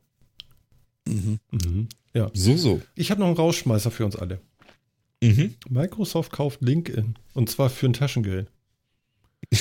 Mhm. 1.07 1.39
Mhm. 1.51 1.89
Ja. 2.15 2.31
So, 2.33 2.57
so. 2.57 2.81
Ich 2.95 3.11
habe 3.11 3.19
noch 3.21 3.27
einen 3.27 3.35
Rausschmeißer 3.35 3.91
für 3.91 4.05
uns 4.05 4.15
alle. 4.15 4.39
Mhm. 5.21 5.53
Microsoft 5.69 6.31
kauft 6.31 6.61
LinkedIn. 6.61 7.15
Und 7.33 7.49
zwar 7.51 7.69
für 7.69 7.85
ein 7.85 7.93
Taschengeld. 7.93 8.49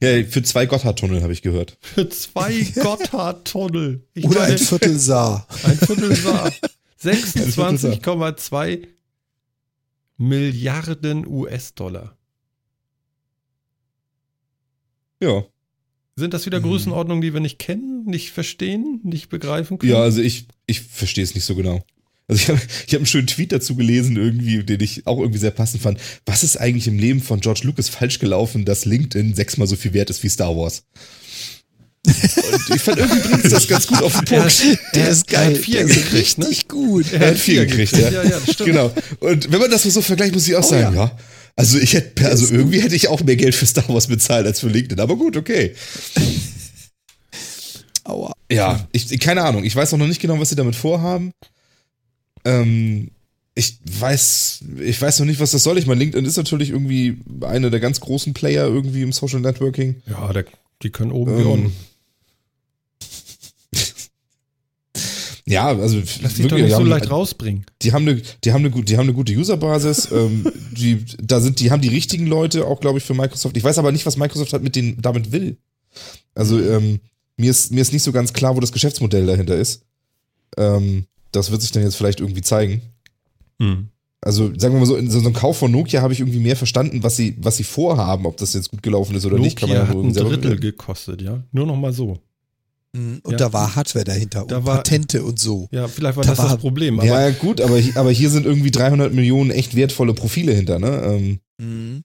Ja, 0.00 0.22
für 0.24 0.42
zwei 0.42 0.66
Gotthardtunnel 0.66 1.22
habe 1.22 1.32
ich 1.32 1.42
gehört. 1.42 1.76
Für 1.80 2.08
zwei 2.08 2.62
Gotthardtunnel. 2.74 4.06
Oder 4.22 4.40
meine, 4.40 4.52
ein 4.52 4.58
Viertel 4.58 4.98
Saar. 4.98 5.46
ein 5.64 5.76
Viertel 5.78 6.14
Saar. 6.14 6.52
26,2 7.02 8.86
Milliarden 10.16 11.26
US-Dollar. 11.26 12.16
Ja. 15.20 15.44
Sind 16.16 16.34
das 16.34 16.46
wieder 16.46 16.58
Mhm. 16.60 16.64
Größenordnungen, 16.64 17.22
die 17.22 17.32
wir 17.32 17.40
nicht 17.40 17.58
kennen, 17.60 18.04
nicht 18.04 18.32
verstehen, 18.32 19.00
nicht 19.04 19.28
begreifen 19.28 19.78
können? 19.78 19.92
Ja, 19.92 20.00
also 20.02 20.20
ich, 20.20 20.46
ich 20.66 20.80
verstehe 20.80 21.22
es 21.24 21.34
nicht 21.34 21.44
so 21.44 21.54
genau. 21.54 21.84
Also 22.28 22.42
ich 22.42 22.48
habe 22.50 22.60
ich 22.86 22.92
hab 22.94 22.98
einen 23.00 23.06
schönen 23.06 23.26
Tweet 23.26 23.52
dazu 23.52 23.74
gelesen, 23.74 24.16
irgendwie, 24.16 24.62
den 24.62 24.80
ich 24.80 25.06
auch 25.06 25.18
irgendwie 25.18 25.38
sehr 25.38 25.50
passend 25.50 25.82
fand. 25.82 25.98
Was 26.26 26.42
ist 26.44 26.58
eigentlich 26.58 26.86
im 26.86 26.98
Leben 26.98 27.22
von 27.22 27.40
George 27.40 27.62
Lucas 27.64 27.88
falsch 27.88 28.18
gelaufen, 28.18 28.64
dass 28.66 28.84
LinkedIn 28.84 29.34
sechsmal 29.34 29.66
so 29.66 29.76
viel 29.76 29.94
wert 29.94 30.10
ist 30.10 30.22
wie 30.22 30.28
Star 30.28 30.54
Wars? 30.54 30.82
Und 32.06 32.74
ich 32.76 32.82
fand 32.82 32.98
irgendwie 32.98 33.28
bringt 33.28 33.52
das 33.52 33.66
ganz 33.66 33.86
gut 33.86 34.02
auf 34.02 34.12
den 34.14 34.24
Punkt. 34.26 34.62
Der 34.94 35.04
er- 35.04 35.08
ist 35.10 35.26
geil. 35.26 35.56
vier 35.56 35.86
der 35.86 35.94
gekriegt, 35.94 36.38
ne? 36.38 36.46
richtig 36.48 36.68
gut. 36.68 37.12
Er 37.12 37.28
hat 37.28 37.36
vier 37.38 37.66
gekriegt, 37.66 37.92
ja. 37.92 38.10
Ja, 38.10 38.22
ja, 38.22 38.40
stimmt. 38.42 38.70
Genau. 38.70 38.92
Und 39.20 39.50
wenn 39.50 39.60
man 39.60 39.70
das 39.70 39.82
so 39.82 40.00
vergleicht, 40.02 40.34
muss 40.34 40.46
ich 40.46 40.54
auch 40.54 40.62
sagen, 40.64 40.94
ja. 40.94 41.16
Also 41.56 41.78
ich 41.78 41.94
hätte, 41.94 42.28
also 42.28 42.54
irgendwie 42.54 42.80
hätte 42.80 42.94
ich 42.94 43.08
auch 43.08 43.22
mehr 43.24 43.36
Geld 43.36 43.54
für 43.54 43.66
Star 43.66 43.88
Wars 43.88 44.06
bezahlt 44.06 44.46
als 44.46 44.60
für 44.60 44.68
LinkedIn, 44.68 45.00
aber 45.00 45.16
gut, 45.16 45.36
okay. 45.36 45.74
Aua. 48.04 48.32
Ja, 48.50 48.86
ich, 48.92 49.18
keine 49.18 49.42
Ahnung. 49.42 49.64
Ich 49.64 49.74
weiß 49.74 49.92
auch 49.92 49.98
noch 49.98 50.06
nicht 50.06 50.20
genau, 50.20 50.38
was 50.38 50.50
sie 50.50 50.56
damit 50.56 50.76
vorhaben. 50.76 51.32
Ähm, 52.44 53.10
ich 53.54 53.78
weiß, 53.84 54.60
ich 54.84 55.00
weiß 55.02 55.18
noch 55.18 55.26
nicht, 55.26 55.40
was 55.40 55.50
das 55.50 55.62
soll. 55.64 55.78
Ich 55.78 55.86
meine, 55.86 55.98
LinkedIn 55.98 56.24
ist 56.24 56.36
natürlich 56.36 56.70
irgendwie 56.70 57.18
einer 57.42 57.70
der 57.70 57.80
ganz 57.80 57.98
großen 58.00 58.32
Player 58.34 58.66
irgendwie 58.66 59.02
im 59.02 59.12
Social 59.12 59.40
Networking. 59.40 59.96
Ja, 60.06 60.32
der, 60.32 60.44
die 60.82 60.90
können 60.90 61.10
oben 61.12 61.36
wie 61.38 61.42
Ähm, 61.42 61.50
unten. 61.50 61.72
Ja, 65.46 65.68
also 65.68 65.96
Lass 65.96 66.18
dich 66.18 66.20
doch 66.20 66.42
wirklich, 66.42 66.62
nicht 66.64 66.70
so 66.72 66.76
haben- 66.80 66.86
leicht 66.88 67.10
rausbringen. 67.10 67.64
Die 67.80 67.92
haben 67.94 68.06
eine, 68.06 68.20
die 68.44 68.52
haben 68.52 68.66
eine, 68.66 68.84
die 68.84 68.96
haben 68.98 69.04
eine 69.04 69.14
gute 69.14 69.32
Userbasis. 69.32 70.10
ähm, 70.12 70.46
die, 70.72 71.04
da 71.22 71.40
sind, 71.40 71.60
die 71.60 71.70
haben 71.70 71.80
die 71.80 71.88
richtigen 71.88 72.26
Leute 72.26 72.66
auch, 72.66 72.80
glaube 72.80 72.98
ich, 72.98 73.04
für 73.04 73.14
Microsoft. 73.14 73.56
Ich 73.56 73.64
weiß 73.64 73.78
aber 73.78 73.90
nicht, 73.90 74.04
was 74.04 74.18
Microsoft 74.18 74.52
hat 74.52 74.62
mit 74.62 74.76
denen 74.76 75.00
damit 75.00 75.32
will. 75.32 75.56
Also 76.34 76.60
ähm, 76.60 77.00
mir 77.38 77.50
ist 77.50 77.72
mir 77.72 77.80
ist 77.80 77.94
nicht 77.94 78.02
so 78.02 78.12
ganz 78.12 78.34
klar, 78.34 78.56
wo 78.56 78.60
das 78.60 78.72
Geschäftsmodell 78.72 79.24
dahinter 79.24 79.56
ist. 79.56 79.84
Ähm, 80.58 81.06
das 81.32 81.50
wird 81.50 81.62
sich 81.62 81.72
dann 81.72 81.82
jetzt 81.82 81.96
vielleicht 81.96 82.20
irgendwie 82.20 82.42
zeigen. 82.42 82.82
Hm. 83.60 83.88
Also 84.20 84.46
sagen 84.58 84.74
wir 84.74 84.80
mal 84.80 84.86
so, 84.86 84.96
in 84.96 85.10
so 85.10 85.18
einem 85.20 85.32
Kauf 85.32 85.58
von 85.58 85.70
Nokia 85.70 86.02
habe 86.02 86.12
ich 86.12 86.20
irgendwie 86.20 86.40
mehr 86.40 86.56
verstanden, 86.56 87.02
was 87.04 87.16
sie 87.16 87.36
was 87.38 87.56
sie 87.56 87.64
vorhaben, 87.64 88.26
ob 88.26 88.36
das 88.36 88.52
jetzt 88.54 88.70
gut 88.70 88.82
gelaufen 88.82 89.14
ist 89.14 89.24
oder 89.26 89.38
nicht. 89.38 89.56
Kann 89.58 89.68
man 89.68 89.78
Nokia 89.78 89.84
ja 89.84 89.88
hat 89.88 89.94
nur 89.96 90.04
ein 90.04 90.12
Drittel 90.14 90.38
bewerten. 90.56 90.60
gekostet, 90.60 91.22
ja. 91.22 91.42
Nur 91.52 91.66
noch 91.66 91.76
mal 91.76 91.92
so. 91.92 92.18
Mhm. 92.94 93.20
Und 93.22 93.32
Ja. 93.32 93.38
da 93.38 93.52
war 93.52 93.76
Hardware 93.76 94.04
dahinter 94.04 94.44
Da 94.48 94.56
und 94.58 94.66
war- 94.66 94.76
Patente 94.78 95.22
und 95.22 95.38
so. 95.38 95.68
Ja, 95.70 95.86
vielleicht 95.86 96.16
war 96.16 96.24
Da 96.24 96.30
das 96.30 96.38
war- 96.38 96.48
das 96.48 96.58
Problem. 96.58 96.98
Aber 96.98 97.06
Ja 97.08 97.30
gut, 97.30 97.60
aber 97.60 97.78
aber 97.94 98.10
hier 98.10 98.30
sind 98.30 98.44
irgendwie 98.46 98.70
300 98.70 99.12
Millionen 99.14 99.50
echt 99.50 99.76
wertvolle 99.76 100.14
Profile 100.14 100.52
hinter. 100.52 100.78
Ne? 100.78 100.88
Ähm, 101.04 101.38
Mhm. 101.60 102.02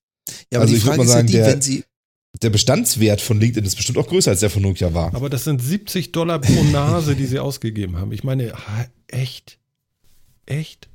Ja, 0.52 0.58
aber 0.60 0.62
Also 0.64 0.74
die 0.74 0.78
ich 0.78 0.84
würd 0.84 0.88
Frage 0.96 0.98
mal 0.98 1.04
ist 1.06 1.12
sagen, 1.12 1.28
ja 1.28 1.32
die, 1.32 1.38
der- 1.38 1.48
wenn 1.54 1.62
sie, 1.62 1.84
der 2.42 2.50
Bestandswert 2.50 3.22
von 3.22 3.40
LinkedIn 3.40 3.66
ist 3.66 3.76
bestimmt 3.76 3.98
auch 3.98 4.08
größer 4.08 4.32
als 4.32 4.40
der 4.40 4.50
von 4.50 4.62
Nokia 4.64 4.94
war. 4.94 5.14
Aber 5.16 5.30
das 5.30 5.44
sind 5.46 5.62
70 5.62 6.12
Dollar 6.12 6.40
pro 6.40 6.64
Nase, 6.66 7.16
die 7.16 7.26
sie 7.26 7.40
ausgegeben 7.40 7.98
haben. 7.98 8.12
Ich 8.12 8.24
meine, 8.24 8.54
echt? 9.14 9.60
Echt? 10.46 10.90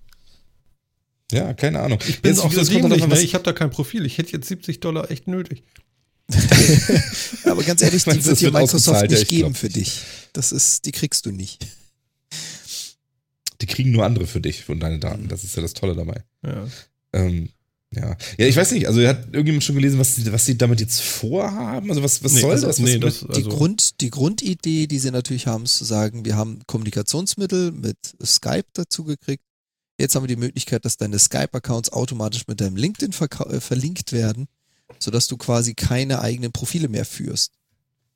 Ja, 1.33 1.53
keine 1.53 1.81
Ahnung. 1.81 1.99
Ich 2.07 2.23
bin 2.23 2.33
Jetzt, 2.33 2.41
auch 2.41 2.53
so 2.53 2.63
dämlich, 2.65 3.07
ne? 3.07 3.21
Ich 3.21 3.35
habe 3.35 3.45
da 3.45 3.53
kein 3.53 3.71
Profil. 3.71 4.07
Ich 4.07 4.19
hätte 4.19 4.33
jetzt 4.33 4.49
70 4.49 4.81
Dollar 4.81 5.11
echt 5.11 5.29
nötig. 5.29 5.63
aber 7.45 7.63
ganz 7.63 7.81
ehrlich, 7.83 8.05
die 8.05 8.13
wird 8.13 8.27
das 8.27 8.39
dir 8.39 8.51
Microsoft 8.51 9.11
nicht 9.11 9.23
ich 9.23 9.29
geben 9.29 9.55
für 9.55 9.69
dich. 9.69 10.03
Das 10.33 10.53
ist, 10.53 10.85
die 10.85 10.93
kriegst 10.93 11.27
du 11.27 11.31
nicht. 11.31 11.67
Die 13.61 13.67
kriegen 13.67 13.91
nur 13.91 14.05
andere 14.05 14.27
für 14.27 14.41
dich 14.41 14.69
und 14.69 14.81
deine 14.81 14.99
Daten. 14.99 15.29
Das 15.29 15.45
ist 15.45 15.57
ja 15.57 15.63
das 15.63 15.75
Tolle 15.75 15.95
dabei. 15.95 16.23
Ja. 16.45 16.67
Ähm, 17.13 17.51
ja. 17.95 18.17
ja, 18.37 18.47
ich 18.47 18.57
weiß 18.57 18.73
nicht. 18.73 18.87
Also, 18.87 19.07
hat 19.07 19.27
irgendjemand 19.27 19.65
schon 19.65 19.77
gelesen, 19.77 19.99
was 19.99 20.17
sie, 20.17 20.31
was 20.33 20.45
sie 20.45 20.59
damit 20.59 20.81
jetzt 20.81 21.01
vorhaben? 21.01 21.89
Also, 21.89 22.03
was, 22.03 22.23
was 22.23 22.33
Nee, 22.33 22.41
soll 22.41 22.53
also, 22.53 22.67
das? 22.67 22.83
Was, 22.83 22.85
nee, 22.85 22.99
das 22.99 23.21
Die, 23.21 23.27
also, 23.29 23.49
Grund, 23.51 24.01
die 24.01 24.11
Grundidee, 24.11 24.87
die 24.87 24.99
sie 24.99 25.11
natürlich 25.11 25.47
haben, 25.47 25.65
ist 25.65 25.79
zu 25.79 25.85
sagen, 25.85 26.25
wir 26.25 26.37
haben 26.37 26.61
Kommunikationsmittel 26.67 27.73
mit 27.73 27.97
Skype 28.23 28.67
dazu 28.75 29.05
gekriegt. 29.05 29.43
Jetzt 29.99 30.15
haben 30.15 30.23
wir 30.23 30.29
die 30.29 30.37
Möglichkeit, 30.37 30.85
dass 30.85 30.97
deine 30.97 31.19
Skype-Accounts 31.19 31.93
automatisch 31.93 32.47
mit 32.47 32.61
deinem 32.61 32.77
LinkedIn 32.77 33.13
äh, 33.13 33.61
verlinkt 33.61 34.13
werden, 34.13 34.47
sodass 34.99 35.27
du 35.27 35.37
quasi 35.37 35.75
keine 35.75 36.21
eigenen 36.21 36.53
Profile 36.53 36.89
mehr 36.89 37.05
führst. 37.05 37.58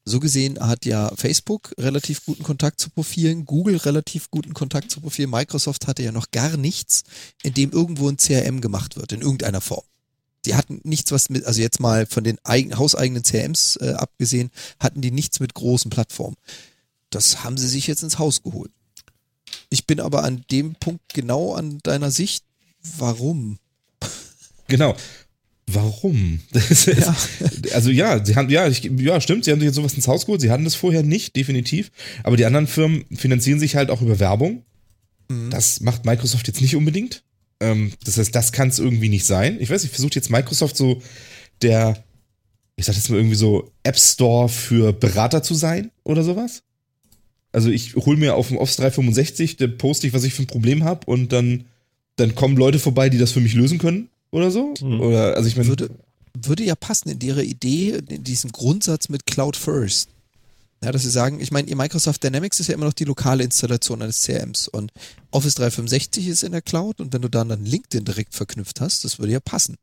So 0.04 0.18
gesehen 0.18 0.58
hat 0.58 0.84
ja 0.84 1.12
Facebook 1.14 1.72
relativ 1.78 2.24
guten 2.24 2.42
Kontakt 2.42 2.80
zu 2.80 2.90
Profilen, 2.90 3.44
Google 3.44 3.76
relativ 3.76 4.30
guten 4.30 4.52
Kontakt 4.52 4.90
zu 4.90 5.00
Profilen, 5.00 5.30
Microsoft 5.30 5.86
hatte 5.86 6.02
ja 6.02 6.10
noch 6.10 6.32
gar 6.32 6.56
nichts, 6.56 7.04
in 7.42 7.54
dem 7.54 7.70
irgendwo 7.70 8.08
ein 8.08 8.16
CRM 8.16 8.60
gemacht 8.60 8.96
wird, 8.96 9.12
in 9.12 9.20
irgendeiner 9.20 9.60
Form. 9.60 9.84
Die 10.44 10.56
hatten 10.56 10.80
nichts, 10.82 11.12
was 11.12 11.30
mit, 11.30 11.44
also 11.44 11.60
jetzt 11.60 11.78
mal 11.78 12.06
von 12.06 12.24
den 12.24 12.38
eigen, 12.42 12.76
hauseigenen 12.76 13.22
CRMs 13.22 13.76
äh, 13.76 13.92
abgesehen, 13.92 14.50
hatten 14.80 15.00
die 15.00 15.12
nichts 15.12 15.38
mit 15.38 15.54
großen 15.54 15.90
Plattformen. 15.90 16.36
Das 17.10 17.44
haben 17.44 17.56
sie 17.56 17.68
sich 17.68 17.86
jetzt 17.86 18.02
ins 18.02 18.18
Haus 18.18 18.42
geholt. 18.42 18.72
Ich 19.70 19.86
bin 19.86 20.00
aber 20.00 20.24
an 20.24 20.44
dem 20.50 20.74
Punkt 20.74 21.14
genau 21.14 21.54
an 21.54 21.78
deiner 21.84 22.10
Sicht. 22.10 22.44
Warum? 22.98 23.58
genau. 24.66 24.96
Warum? 25.74 26.40
Ist, 26.70 26.86
Ja. 26.86 27.16
Also 27.72 27.90
ja, 27.90 28.24
sie 28.24 28.36
haben, 28.36 28.50
ja, 28.50 28.66
ich, 28.68 28.82
ja, 28.84 29.20
stimmt, 29.20 29.44
sie 29.44 29.52
haben 29.52 29.60
sich 29.60 29.66
jetzt 29.66 29.76
sowas 29.76 29.94
ins 29.94 30.08
Haus 30.08 30.26
geholt. 30.26 30.40
Sie 30.40 30.50
hatten 30.50 30.64
das 30.64 30.74
vorher 30.74 31.02
nicht, 31.02 31.36
definitiv. 31.36 31.90
Aber 32.22 32.36
die 32.36 32.44
anderen 32.44 32.66
Firmen 32.66 33.04
finanzieren 33.14 33.60
sich 33.60 33.76
halt 33.76 33.90
auch 33.90 34.02
über 34.02 34.18
Werbung. 34.18 34.64
Mhm. 35.28 35.50
Das 35.50 35.80
macht 35.80 36.04
Microsoft 36.04 36.46
jetzt 36.48 36.60
nicht 36.60 36.76
unbedingt. 36.76 37.22
Ähm, 37.60 37.92
das 38.04 38.18
heißt, 38.18 38.34
das 38.34 38.52
kann 38.52 38.68
es 38.68 38.78
irgendwie 38.78 39.08
nicht 39.08 39.24
sein. 39.24 39.58
Ich 39.60 39.70
weiß 39.70 39.82
nicht, 39.82 39.94
versucht 39.94 40.14
jetzt 40.14 40.30
Microsoft 40.30 40.76
so 40.76 41.00
der, 41.62 42.02
ich 42.76 42.86
sag 42.86 42.94
jetzt 42.94 43.08
mal 43.10 43.16
irgendwie 43.16 43.36
so 43.36 43.70
App 43.84 43.98
Store 43.98 44.48
für 44.48 44.92
Berater 44.92 45.42
zu 45.42 45.54
sein 45.54 45.90
oder 46.04 46.24
sowas? 46.24 46.62
Also 47.52 47.68
ich 47.68 47.94
hole 47.94 48.16
mir 48.16 48.34
auf 48.34 48.48
dem 48.48 48.56
Office 48.56 48.76
365, 48.76 49.58
da 49.58 49.66
poste 49.66 50.06
ich, 50.06 50.12
was 50.14 50.24
ich 50.24 50.34
für 50.34 50.42
ein 50.42 50.46
Problem 50.46 50.84
habe 50.84 51.06
und 51.06 51.32
dann, 51.32 51.66
dann 52.16 52.34
kommen 52.34 52.56
Leute 52.56 52.78
vorbei, 52.78 53.10
die 53.10 53.18
das 53.18 53.32
für 53.32 53.40
mich 53.40 53.54
lösen 53.54 53.78
können 53.78 54.08
oder 54.32 54.50
so. 54.50 54.74
Mhm. 54.80 55.00
Oder 55.00 55.36
also 55.36 55.48
ich 55.48 55.56
meine, 55.56 55.68
Würde, 55.68 55.90
würde 56.34 56.64
ja 56.64 56.74
passen 56.74 57.10
in 57.10 57.20
ihre 57.20 57.44
Idee, 57.44 58.02
in 58.08 58.24
diesen 58.24 58.50
Grundsatz 58.50 59.08
mit 59.08 59.26
Cloud 59.26 59.56
First. 59.56 60.08
Ja, 60.82 60.90
dass 60.90 61.02
sie 61.02 61.10
sagen, 61.10 61.40
ich 61.40 61.52
meine, 61.52 61.68
ihr 61.68 61.76
Microsoft 61.76 62.24
Dynamics 62.24 62.58
ist 62.58 62.66
ja 62.66 62.74
immer 62.74 62.86
noch 62.86 62.92
die 62.92 63.04
lokale 63.04 63.44
Installation 63.44 64.02
eines 64.02 64.24
CRMs 64.24 64.66
und 64.66 64.90
Office 65.30 65.54
365 65.54 66.26
ist 66.26 66.42
in 66.42 66.50
der 66.50 66.62
Cloud 66.62 67.00
und 67.00 67.12
wenn 67.12 67.22
du 67.22 67.28
dann 67.28 67.50
dann 67.50 67.64
LinkedIn 67.64 68.04
direkt 68.04 68.34
verknüpft 68.34 68.80
hast, 68.80 69.04
das 69.04 69.20
würde 69.20 69.32
ja 69.32 69.38
passen. 69.38 69.76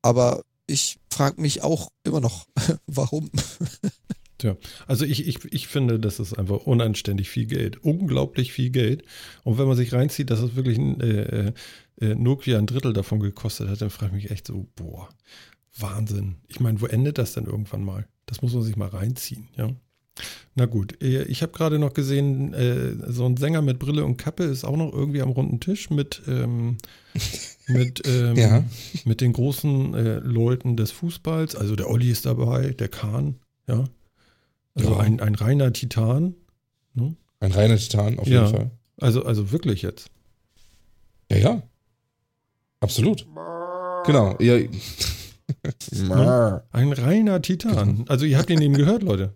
Aber 0.00 0.42
ich 0.66 0.98
frage 1.08 1.40
mich 1.40 1.62
auch 1.62 1.90
immer 2.02 2.20
noch, 2.20 2.46
warum? 2.86 3.30
Tja, 4.38 4.56
also 4.88 5.04
ich, 5.04 5.28
ich, 5.28 5.38
ich 5.52 5.68
finde, 5.68 6.00
das 6.00 6.18
ist 6.18 6.36
einfach 6.36 6.66
unanständig 6.66 7.30
viel 7.30 7.46
Geld. 7.46 7.84
Unglaublich 7.84 8.52
viel 8.52 8.70
Geld. 8.70 9.04
Und 9.44 9.56
wenn 9.56 9.68
man 9.68 9.76
sich 9.76 9.92
reinzieht, 9.92 10.30
dass 10.30 10.40
es 10.40 10.56
wirklich 10.56 10.78
ein, 10.78 11.00
äh, 11.00 11.52
äh, 12.00 12.14
Nokia 12.14 12.58
ein 12.58 12.66
Drittel 12.66 12.92
davon 12.92 13.20
gekostet 13.20 13.68
hat, 13.68 13.80
dann 13.80 13.90
frage 13.90 14.16
ich 14.16 14.22
mich 14.24 14.30
echt 14.32 14.46
so, 14.46 14.66
boah, 14.76 15.08
Wahnsinn. 15.78 16.36
Ich 16.48 16.60
meine, 16.60 16.80
wo 16.80 16.86
endet 16.86 17.18
das 17.18 17.32
denn 17.32 17.46
irgendwann 17.46 17.84
mal? 17.84 18.06
Das 18.26 18.42
muss 18.42 18.52
man 18.54 18.62
sich 18.62 18.76
mal 18.76 18.88
reinziehen, 18.88 19.48
ja. 19.56 19.70
Na 20.54 20.66
gut, 20.66 21.02
äh, 21.02 21.22
ich 21.24 21.40
habe 21.42 21.52
gerade 21.52 21.78
noch 21.78 21.94
gesehen, 21.94 22.52
äh, 22.52 22.94
so 23.10 23.24
ein 23.24 23.38
Sänger 23.38 23.62
mit 23.62 23.78
Brille 23.78 24.04
und 24.04 24.18
Kappe 24.18 24.44
ist 24.44 24.64
auch 24.64 24.76
noch 24.76 24.92
irgendwie 24.92 25.22
am 25.22 25.30
runden 25.30 25.58
Tisch 25.60 25.88
mit, 25.88 26.20
ähm, 26.28 26.76
mit, 27.66 28.02
ähm, 28.06 28.36
Ja. 28.36 28.64
mit 29.06 29.22
den 29.22 29.32
großen 29.32 29.94
äh, 29.94 30.18
Leuten 30.18 30.76
des 30.76 30.90
Fußballs. 30.90 31.56
Also 31.56 31.76
der 31.76 31.88
Olli 31.88 32.10
ist 32.10 32.26
dabei, 32.26 32.72
der 32.72 32.88
Kahn, 32.88 33.36
ja. 33.66 33.84
Also 34.74 34.90
Ja. 34.90 34.98
ein, 34.98 35.20
ein 35.20 35.34
reiner 35.34 35.72
Titan. 35.72 36.34
Ne? 36.94 37.16
ein 37.40 37.52
reiner 37.52 37.76
Titan 37.78 38.18
auf 38.18 38.28
Ja. 38.28 38.42
jeden 38.44 38.54
Fall. 38.54 38.70
Also, 39.00 39.24
also 39.24 39.50
wirklich 39.50 39.80
jetzt. 39.82 40.10
Ja, 41.30 41.38
ja. 41.38 41.62
Absolut. 42.82 43.26
Genau. 44.04 44.36
Ja. 44.40 44.56
Ein 46.72 46.92
reiner 46.92 47.40
Titan. 47.40 48.04
Also 48.08 48.26
ihr 48.26 48.38
habt 48.38 48.50
ihn 48.50 48.60
eben 48.60 48.74
gehört, 48.74 49.02
Leute. 49.02 49.34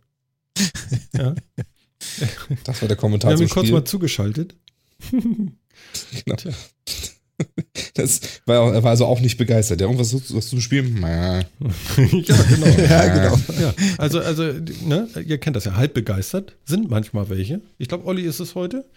Ja. 1.13 1.35
Das 2.65 2.83
war 2.83 2.89
der 2.89 2.91
Wir 2.91 2.97
Kommentar 2.97 3.31
haben 3.31 3.39
zum 3.39 3.47
ihn 3.47 3.51
kurz 3.51 3.71
mal 3.71 3.85
zugeschaltet. 3.85 4.55
Genau. 6.25 6.37
Tja. 6.37 6.53
Das 7.95 8.21
war, 8.47 8.75
er 8.75 8.83
war 8.83 8.91
also 8.91 9.05
auch 9.05 9.21
nicht 9.21 9.37
begeistert. 9.37 9.81
Ja, 9.81 9.87
irgendwas 9.87 10.15
hast 10.15 10.53
du 10.53 10.61
spielen? 10.61 11.01
ja, 11.03 11.43
genau. 11.67 12.67
ja, 12.67 13.09
genau. 13.09 13.39
Ja, 13.61 13.75
also, 13.99 14.21
also, 14.21 14.43
ne, 14.85 15.09
ihr 15.25 15.39
kennt 15.39 15.55
das 15.55 15.67
ja, 15.67 15.77
halb 15.77 15.93
begeistert. 15.93 16.57
Sind 16.65 16.91
manchmal 16.91 17.29
welche. 17.29 17.61
Ich 17.79 17.89
glaube, 17.89 18.07
Olli 18.07 18.23
ist 18.23 18.41
es 18.41 18.55
heute. 18.55 18.89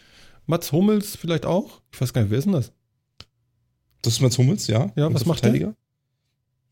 Mats 0.46 0.72
Hummels 0.72 1.18
vielleicht 1.18 1.46
auch. 1.46 1.82
Ich 1.92 2.00
weiß 2.00 2.14
gar 2.14 2.22
nicht, 2.22 2.32
wer 2.32 2.40
ist 2.40 2.46
denn 2.46 2.54
das? 2.54 2.72
Das 4.02 4.14
ist 4.14 4.22
Mats 4.22 4.38
Hummels, 4.38 4.68
ja. 4.68 4.92
Ja, 4.96 5.14
was 5.14 5.26
macht 5.26 5.44
der? 5.44 5.76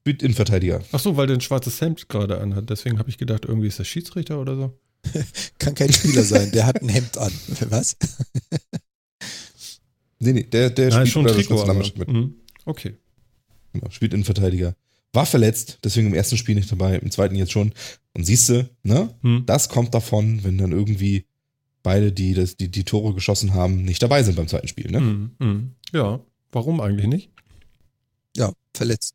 Innenverteidiger. 0.05 0.81
Ach 0.93 0.99
so, 0.99 1.17
weil 1.17 1.27
der 1.27 1.35
ein 1.35 1.41
schwarzes 1.41 1.81
Hemd 1.81 2.07
gerade 2.07 2.39
anhat. 2.39 2.69
Deswegen 2.69 2.97
habe 2.97 3.09
ich 3.09 3.17
gedacht, 3.17 3.43
irgendwie 3.43 3.67
ist 3.67 3.79
der 3.79 3.83
Schiedsrichter 3.83 4.39
oder 4.39 4.55
so. 4.55 4.79
Kann 5.59 5.75
kein 5.75 5.91
Spieler 5.91 6.23
sein, 6.23 6.51
der 6.51 6.65
hat 6.65 6.81
ein 6.81 6.87
Hemd 6.87 7.17
an. 7.17 7.31
Was? 7.69 7.97
Nee, 10.19 10.33
nee, 10.33 10.43
der, 10.43 10.71
der 10.71 10.89
Nein, 10.89 11.05
spielt 11.05 11.09
schon 11.09 11.27
Trikot. 11.27 11.53
Nationalmannschaft 11.53 11.97
mit. 11.99 12.07
Mhm. 12.07 12.33
Okay. 12.65 12.95
Genau, 13.73 13.89
spielt 13.91 14.13
Innenverteidiger. 14.13 14.75
War 15.13 15.27
verletzt, 15.27 15.77
deswegen 15.83 16.07
im 16.07 16.15
ersten 16.15 16.37
Spiel 16.37 16.55
nicht 16.55 16.71
dabei, 16.71 16.95
im 16.95 17.11
zweiten 17.11 17.35
jetzt 17.35 17.51
schon. 17.51 17.71
Und 18.13 18.23
siehst 18.23 18.49
du, 18.49 18.67
ne? 18.81 19.13
Hm. 19.21 19.43
Das 19.45 19.69
kommt 19.69 19.93
davon, 19.93 20.43
wenn 20.43 20.57
dann 20.57 20.71
irgendwie 20.71 21.25
beide, 21.83 22.11
die, 22.11 22.33
das, 22.33 22.57
die 22.57 22.69
die 22.69 22.83
Tore 22.83 23.13
geschossen 23.13 23.53
haben, 23.53 23.83
nicht 23.83 24.01
dabei 24.01 24.23
sind 24.23 24.35
beim 24.35 24.47
zweiten 24.47 24.67
Spiel, 24.67 24.89
ne? 24.89 25.01
Mhm. 25.01 25.31
Mhm. 25.37 25.71
Ja, 25.93 26.19
warum 26.57 26.81
eigentlich 26.81 27.07
nicht? 27.07 27.29
Ja, 28.35 28.51
verletzt. 28.73 29.13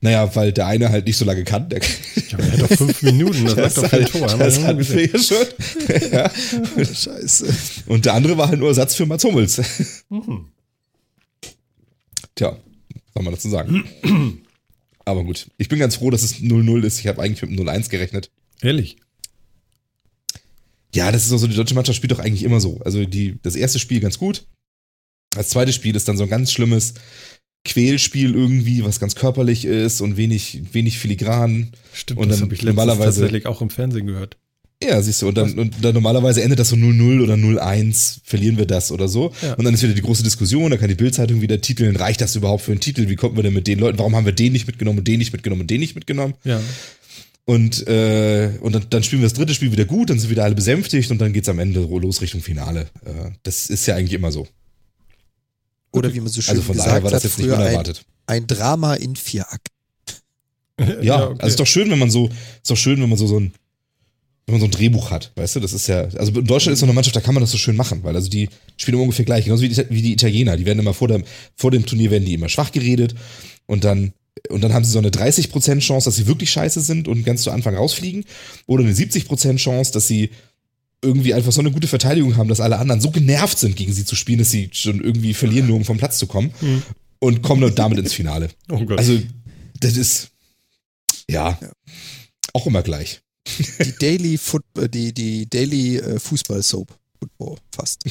Naja, 0.00 0.34
weil 0.34 0.52
der 0.52 0.66
eine 0.66 0.88
halt 0.88 1.06
nicht 1.06 1.16
so 1.16 1.24
lange 1.24 1.44
kann. 1.44 1.68
Der, 1.68 1.80
Ja, 1.80 2.38
er 2.38 2.52
hat 2.52 2.60
doch 2.62 2.76
fünf 2.76 3.02
Minuten, 3.02 3.44
das 3.44 3.56
reicht 3.56 3.76
doch 3.76 3.86
für 3.86 3.96
ein 3.98 4.06
Tor. 4.06 4.26
Das 4.36 4.58
hatten 4.64 4.88
wir 4.88 5.06
ja 5.06 5.18
schon. 5.18 5.46
ja. 6.12 6.30
Scheiße. 6.84 7.54
Und 7.86 8.04
der 8.04 8.14
andere 8.14 8.36
war 8.36 8.48
halt 8.48 8.58
nur 8.58 8.68
Ersatz 8.68 8.96
für 8.96 9.06
Mats 9.06 9.22
Hummels. 9.22 9.60
Mhm. 10.08 10.48
Tja, 12.34 12.56
soll 13.14 13.22
man 13.22 13.32
dazu 13.32 13.48
sagen. 13.48 13.84
Aber 15.04 15.22
gut, 15.22 15.48
ich 15.56 15.68
bin 15.68 15.78
ganz 15.78 15.94
froh, 15.94 16.10
dass 16.10 16.24
es 16.24 16.36
0-0 16.36 16.82
ist. 16.82 16.98
Ich 16.98 17.06
habe 17.06 17.22
eigentlich 17.22 17.42
mit 17.42 17.56
dem 17.56 17.64
0-1 17.64 17.88
gerechnet. 17.88 18.30
Ehrlich. 18.60 18.96
Ja, 20.94 21.12
das 21.12 21.24
ist 21.24 21.32
auch 21.32 21.38
so, 21.38 21.46
die 21.46 21.54
deutsche 21.54 21.76
Mannschaft 21.76 21.96
spielt 21.96 22.10
doch 22.10 22.18
eigentlich 22.18 22.42
immer 22.42 22.60
so. 22.60 22.80
Also 22.84 23.04
die, 23.04 23.38
das 23.42 23.54
erste 23.54 23.78
Spiel 23.78 24.00
ganz 24.00 24.18
gut. 24.18 24.46
Das 25.34 25.48
zweite 25.48 25.72
Spiel 25.72 25.96
ist 25.96 26.08
dann 26.08 26.16
so 26.16 26.24
ein 26.24 26.30
ganz 26.30 26.52
schlimmes 26.52 26.94
Quälspiel 27.64 28.34
irgendwie, 28.34 28.84
was 28.84 28.98
ganz 29.00 29.14
körperlich 29.14 29.64
ist 29.64 30.00
und 30.00 30.16
wenig, 30.16 30.62
wenig 30.72 30.98
filigran. 30.98 31.72
Stimmt, 31.92 32.20
Und 32.20 32.28
das 32.28 32.38
dann 32.38 32.46
habe 32.46 32.54
ich 32.54 32.62
normalerweise- 32.62 33.20
tatsächlich 33.20 33.46
auch 33.46 33.62
im 33.62 33.70
Fernsehen 33.70 34.06
gehört. 34.06 34.36
Ja, 34.82 35.00
siehst 35.00 35.22
du, 35.22 35.28
und 35.28 35.38
dann, 35.38 35.56
und 35.56 35.76
dann 35.80 35.94
normalerweise 35.94 36.42
endet 36.42 36.58
das 36.58 36.70
so 36.70 36.76
0-0 36.76 37.22
oder 37.22 37.34
0-1, 37.34 38.18
verlieren 38.24 38.58
wir 38.58 38.66
das 38.66 38.90
oder 38.90 39.06
so. 39.06 39.32
Ja. 39.40 39.54
Und 39.54 39.64
dann 39.64 39.74
ist 39.74 39.82
wieder 39.84 39.94
die 39.94 40.02
große 40.02 40.24
Diskussion, 40.24 40.72
da 40.72 40.76
kann 40.76 40.88
die 40.88 40.96
Bildzeitung 40.96 41.40
wieder 41.40 41.60
titeln, 41.60 41.94
reicht 41.94 42.20
das 42.20 42.34
überhaupt 42.34 42.64
für 42.64 42.72
einen 42.72 42.80
Titel? 42.80 43.08
Wie 43.08 43.14
kommen 43.14 43.36
wir 43.36 43.44
denn 43.44 43.54
mit 43.54 43.68
den 43.68 43.78
Leuten? 43.78 43.98
Warum 43.98 44.16
haben 44.16 44.24
wir 44.26 44.32
den 44.32 44.52
nicht 44.52 44.66
mitgenommen 44.66 44.98
und 44.98 45.06
den 45.06 45.20
nicht 45.20 45.32
mitgenommen 45.32 45.60
und 45.62 45.70
den 45.70 45.78
nicht 45.78 45.94
mitgenommen? 45.94 46.34
Ja. 46.42 46.60
Und, 47.44 47.86
äh, 47.86 48.50
und 48.60 48.74
dann, 48.74 48.86
dann 48.90 49.02
spielen 49.04 49.22
wir 49.22 49.26
das 49.26 49.34
dritte 49.34 49.54
Spiel 49.54 49.70
wieder 49.70 49.84
gut, 49.84 50.10
dann 50.10 50.18
sind 50.18 50.30
wieder 50.30 50.42
alle 50.44 50.56
besänftigt 50.56 51.12
und 51.12 51.20
dann 51.20 51.32
geht's 51.32 51.48
am 51.48 51.60
Ende 51.60 51.80
los 51.80 52.20
Richtung 52.20 52.40
Finale. 52.40 52.88
Äh, 53.04 53.30
das 53.44 53.70
ist 53.70 53.86
ja 53.86 53.94
eigentlich 53.94 54.14
immer 54.14 54.32
so. 54.32 54.48
Oder 55.92 56.12
wie 56.12 56.20
man 56.20 56.28
so 56.28 56.40
schön 56.40 56.52
Also 56.52 56.62
von 56.62 56.74
gesagt 56.74 56.88
daher 56.88 57.02
war 57.02 57.10
das 57.10 57.24
hat, 57.24 57.30
jetzt 57.30 57.38
nicht 57.38 57.46
früher 57.46 57.58
ein, 57.58 57.66
unerwartet. 57.66 58.04
ein 58.26 58.46
Drama 58.46 58.94
in 58.94 59.16
vier 59.16 59.50
Akten. 59.50 59.68
Ja, 61.02 61.26
okay. 61.26 61.34
also 61.38 61.46
ist 61.48 61.60
doch 61.60 61.66
schön, 61.66 61.90
wenn 61.90 61.98
man 61.98 62.10
so, 62.10 62.28
ist 62.28 62.70
doch 62.70 62.76
schön, 62.76 63.00
wenn 63.00 63.08
man 63.08 63.18
so, 63.18 63.26
so 63.26 63.38
ein, 63.38 63.52
wenn 64.46 64.54
man 64.54 64.60
so 64.60 64.66
ein 64.66 64.70
Drehbuch 64.70 65.10
hat, 65.10 65.30
weißt 65.36 65.56
du, 65.56 65.60
das 65.60 65.72
ist 65.72 65.86
ja, 65.86 66.00
also 66.00 66.32
in 66.32 66.46
Deutschland 66.46 66.72
ist 66.72 66.80
so 66.80 66.86
eine 66.86 66.94
Mannschaft, 66.94 67.14
da 67.14 67.20
kann 67.20 67.34
man 67.34 67.42
das 67.42 67.52
so 67.52 67.58
schön 67.58 67.76
machen, 67.76 68.02
weil 68.02 68.16
also 68.16 68.28
die 68.28 68.48
spielen 68.76 68.94
immer 68.94 69.04
ungefähr 69.04 69.24
gleich, 69.24 69.44
genauso 69.44 69.62
wie 69.62 69.68
die, 69.68 69.90
wie 69.90 70.02
die 70.02 70.12
Italiener, 70.12 70.56
die 70.56 70.66
werden 70.66 70.80
immer 70.80 70.94
vor 70.94 71.08
dem, 71.08 71.24
vor 71.54 71.70
dem 71.70 71.86
Turnier 71.86 72.10
werden 72.10 72.24
die 72.24 72.34
immer 72.34 72.48
schwach 72.48 72.72
geredet 72.72 73.14
und 73.66 73.84
dann, 73.84 74.12
und 74.48 74.62
dann 74.62 74.72
haben 74.72 74.84
sie 74.84 74.90
so 74.90 74.98
eine 74.98 75.10
30% 75.10 75.78
Chance, 75.80 76.06
dass 76.06 76.16
sie 76.16 76.26
wirklich 76.26 76.50
scheiße 76.50 76.80
sind 76.80 77.06
und 77.06 77.24
ganz 77.24 77.42
zu 77.42 77.50
Anfang 77.50 77.76
rausfliegen 77.76 78.24
oder 78.66 78.82
eine 78.82 78.92
70% 78.92 79.56
Chance, 79.56 79.92
dass 79.92 80.08
sie 80.08 80.30
irgendwie 81.02 81.34
einfach 81.34 81.52
so 81.52 81.60
eine 81.60 81.70
gute 81.72 81.88
Verteidigung 81.88 82.36
haben, 82.36 82.48
dass 82.48 82.60
alle 82.60 82.78
anderen 82.78 83.00
so 83.00 83.10
genervt 83.10 83.58
sind, 83.58 83.76
gegen 83.76 83.92
sie 83.92 84.04
zu 84.04 84.14
spielen, 84.16 84.38
dass 84.38 84.50
sie 84.50 84.70
schon 84.72 85.00
irgendwie 85.02 85.34
verlieren, 85.34 85.66
nur 85.66 85.76
um 85.76 85.84
vom 85.84 85.98
Platz 85.98 86.18
zu 86.18 86.26
kommen 86.26 86.52
Mhm. 86.60 86.82
und 87.18 87.42
kommen 87.42 87.60
dann 87.62 87.74
damit 87.74 87.98
ins 87.98 88.12
Finale. 88.12 88.48
Oh 88.70 88.84
Gott. 88.84 88.98
Also, 88.98 89.18
das 89.80 89.96
ist, 89.96 90.28
ja, 91.28 91.58
Ja. 91.60 91.70
auch 92.52 92.66
immer 92.66 92.82
gleich. 92.82 93.20
Die 93.84 93.92
Daily 93.98 94.38
Foot, 94.38 94.62
äh, 94.78 94.88
die, 94.88 95.12
die 95.12 95.48
Daily 95.50 95.96
äh, 95.98 96.18
Fußball 96.20 96.62
Soap. 96.62 96.96
Football 97.18 97.56
fast. 97.74 98.02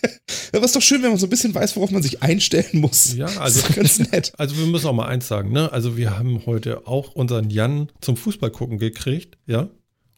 Aber 0.52 0.64
ist 0.66 0.76
doch 0.76 0.82
schön, 0.82 1.02
wenn 1.02 1.10
man 1.10 1.18
so 1.18 1.26
ein 1.26 1.30
bisschen 1.30 1.54
weiß, 1.54 1.74
worauf 1.76 1.90
man 1.90 2.02
sich 2.02 2.22
einstellen 2.22 2.80
muss. 2.80 3.14
Ja, 3.14 3.26
Das 3.26 3.38
also 3.38 3.62
ganz 3.74 3.98
nett. 3.98 4.32
Also 4.38 4.56
wir 4.58 4.66
müssen 4.66 4.86
auch 4.86 4.92
mal 4.94 5.06
eins 5.06 5.26
sagen, 5.28 5.52
ne? 5.52 5.72
Also 5.72 5.96
wir 5.96 6.18
haben 6.18 6.42
heute 6.44 6.86
auch 6.86 7.12
unseren 7.14 7.48
Jan 7.50 7.88
zum 8.02 8.16
Fußball 8.18 8.50
gucken 8.50 8.78
gekriegt, 8.78 9.38
ja? 9.46 9.68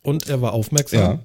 Und 0.03 0.29
er 0.29 0.41
war 0.43 0.53
aufmerksam, 0.53 0.99
ja? 1.01 1.25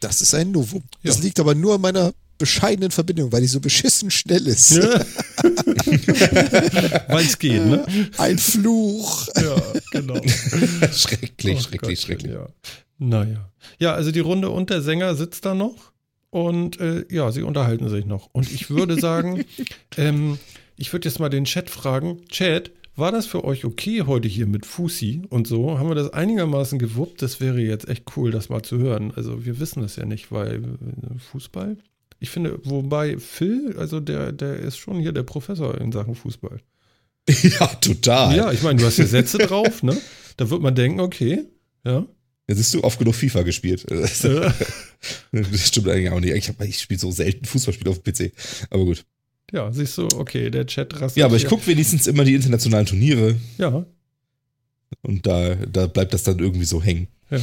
Das 0.00 0.20
ist 0.20 0.34
ein 0.34 0.50
Novum. 0.52 0.82
Das 1.02 1.16
Ja. 1.18 1.22
liegt 1.24 1.40
aber 1.40 1.54
nur 1.54 1.74
an 1.76 1.80
meiner 1.80 2.12
bescheidenen 2.38 2.90
Verbindung, 2.90 3.30
weil 3.32 3.40
die 3.42 3.46
so 3.46 3.60
beschissen 3.60 4.10
schnell 4.10 4.46
ist. 4.46 4.72
Ja. 4.72 5.00
Weil 7.08 7.24
es 7.24 7.38
geht, 7.38 7.64
ne? 7.64 7.86
Ein 8.18 8.38
Fluch. 8.38 9.28
Ja, 9.36 9.56
genau. 9.92 10.14
schrecklich, 10.92 11.58
Oh 11.58 11.60
schrecklich, 11.60 11.80
Gottchen, 11.80 11.96
schrecklich. 11.96 12.32
Ja. 12.32 12.48
Naja. 12.98 13.50
Ja, 13.78 13.94
also 13.94 14.10
die 14.10 14.20
Runde 14.20 14.50
und 14.50 14.70
der 14.70 14.82
Sänger 14.82 15.14
sitzt 15.14 15.44
da 15.44 15.54
noch 15.54 15.92
und 16.30 16.80
äh, 16.80 17.04
ja, 17.10 17.30
sie 17.32 17.42
unterhalten 17.42 17.88
sich 17.88 18.04
noch. 18.04 18.28
Und 18.32 18.50
ich 18.52 18.70
würde 18.70 18.98
sagen, 19.00 19.44
ähm, 19.96 20.38
ich 20.76 20.92
würde 20.92 21.08
jetzt 21.08 21.20
mal 21.20 21.28
den 21.28 21.44
Chat 21.44 21.70
fragen, 21.70 22.24
Chat, 22.28 22.72
war 22.96 23.12
das 23.12 23.26
für 23.26 23.44
euch 23.44 23.64
okay 23.64 24.02
heute 24.02 24.28
hier 24.28 24.46
mit 24.46 24.66
Fusi 24.66 25.22
und 25.28 25.46
so? 25.46 25.78
Haben 25.78 25.88
wir 25.88 25.94
das 25.94 26.12
einigermaßen 26.12 26.78
gewuppt? 26.78 27.22
Das 27.22 27.40
wäre 27.40 27.60
jetzt 27.60 27.88
echt 27.88 28.16
cool, 28.16 28.30
das 28.30 28.48
mal 28.48 28.62
zu 28.62 28.78
hören. 28.78 29.12
Also 29.14 29.44
wir 29.44 29.58
wissen 29.58 29.82
das 29.82 29.96
ja 29.96 30.04
nicht, 30.04 30.30
weil 30.30 30.62
äh, 30.62 31.18
Fußball. 31.18 31.76
Ich 32.20 32.30
finde, 32.30 32.58
wobei 32.64 33.18
Phil, 33.18 33.76
also 33.78 34.00
der, 34.00 34.32
der 34.32 34.56
ist 34.56 34.78
schon 34.78 35.00
hier 35.00 35.12
der 35.12 35.24
Professor 35.24 35.78
in 35.80 35.92
Sachen 35.92 36.14
Fußball. 36.14 36.60
Ja, 37.42 37.66
total. 37.66 38.36
Ja, 38.36 38.52
ich 38.52 38.62
meine, 38.62 38.78
du 38.78 38.84
hast 38.84 38.98
ja 38.98 39.06
Sätze 39.06 39.38
drauf, 39.38 39.82
ne? 39.82 39.96
Da 40.36 40.50
wird 40.50 40.60
man 40.60 40.74
denken, 40.74 41.00
okay, 41.00 41.44
ja. 41.84 42.06
Jetzt 42.46 42.58
hast 42.58 42.74
du 42.74 42.84
oft 42.84 42.98
genug 42.98 43.14
FIFA 43.14 43.42
gespielt. 43.42 43.86
Das 45.32 45.68
stimmt 45.68 45.88
eigentlich 45.88 46.10
auch 46.10 46.20
nicht. 46.20 46.34
Ich, 46.34 46.50
ich 46.60 46.78
spiele 46.78 47.00
so 47.00 47.10
selten 47.10 47.44
Fußballspiele 47.44 47.90
auf 47.90 48.02
dem 48.02 48.12
PC. 48.12 48.32
Aber 48.70 48.84
gut. 48.84 49.04
Ja, 49.54 49.72
siehst 49.72 49.96
du, 49.98 50.08
okay, 50.16 50.50
der 50.50 50.66
Chat 50.66 51.00
rastet. 51.00 51.16
Ja, 51.20 51.26
aber 51.26 51.36
ich 51.36 51.46
gucke 51.46 51.64
wenigstens 51.68 52.06
immer 52.08 52.24
die 52.24 52.34
internationalen 52.34 52.86
Turniere 52.86 53.36
Ja, 53.56 53.86
und 55.02 55.26
da, 55.26 55.54
da 55.54 55.86
bleibt 55.86 56.12
das 56.12 56.24
dann 56.24 56.38
irgendwie 56.40 56.64
so 56.64 56.82
hängen. 56.82 57.08
ja. 57.30 57.38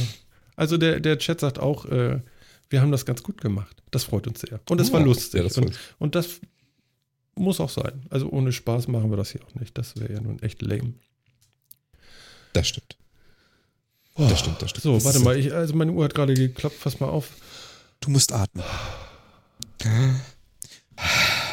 Also 0.54 0.76
der, 0.76 1.00
der 1.00 1.16
Chat 1.18 1.40
sagt 1.40 1.58
auch, 1.58 1.86
äh, 1.86 2.20
wir 2.68 2.82
haben 2.82 2.92
das 2.92 3.06
ganz 3.06 3.22
gut 3.22 3.40
gemacht. 3.40 3.82
Das 3.90 4.04
freut 4.04 4.26
uns 4.26 4.40
sehr. 4.42 4.60
Und 4.68 4.80
es 4.82 4.92
war 4.92 5.00
Ja, 5.00 5.06
lustig. 5.06 5.32
ja, 5.38 5.42
das 5.42 5.56
und, 5.56 5.72
und 5.98 6.14
das 6.14 6.40
muss 7.34 7.58
auch 7.58 7.70
sein. 7.70 8.02
Also 8.10 8.28
ohne 8.28 8.52
Spaß 8.52 8.86
machen 8.88 9.08
wir 9.10 9.16
das 9.16 9.30
hier 9.32 9.40
auch 9.46 9.54
nicht. 9.58 9.76
Das 9.78 9.96
wäre 9.98 10.12
ja 10.12 10.20
nun 10.20 10.40
echt 10.42 10.60
lame. 10.60 10.92
Das 12.52 12.68
stimmt. 12.68 12.98
Das 14.16 14.38
stimmt, 14.40 14.60
das 14.60 14.68
stimmt. 14.70 14.82
So, 14.82 14.94
Das 14.94 15.04
warte 15.06 15.20
mal, 15.20 15.38
ich, 15.38 15.54
also 15.54 15.74
meine 15.74 15.92
Uhr 15.92 16.04
hat 16.04 16.14
gerade 16.14 16.34
geklappt, 16.34 16.76
pass 16.82 17.00
mal 17.00 17.08
auf. 17.08 17.30
Du 18.00 18.10
musst 18.10 18.30
atmen. 18.30 18.62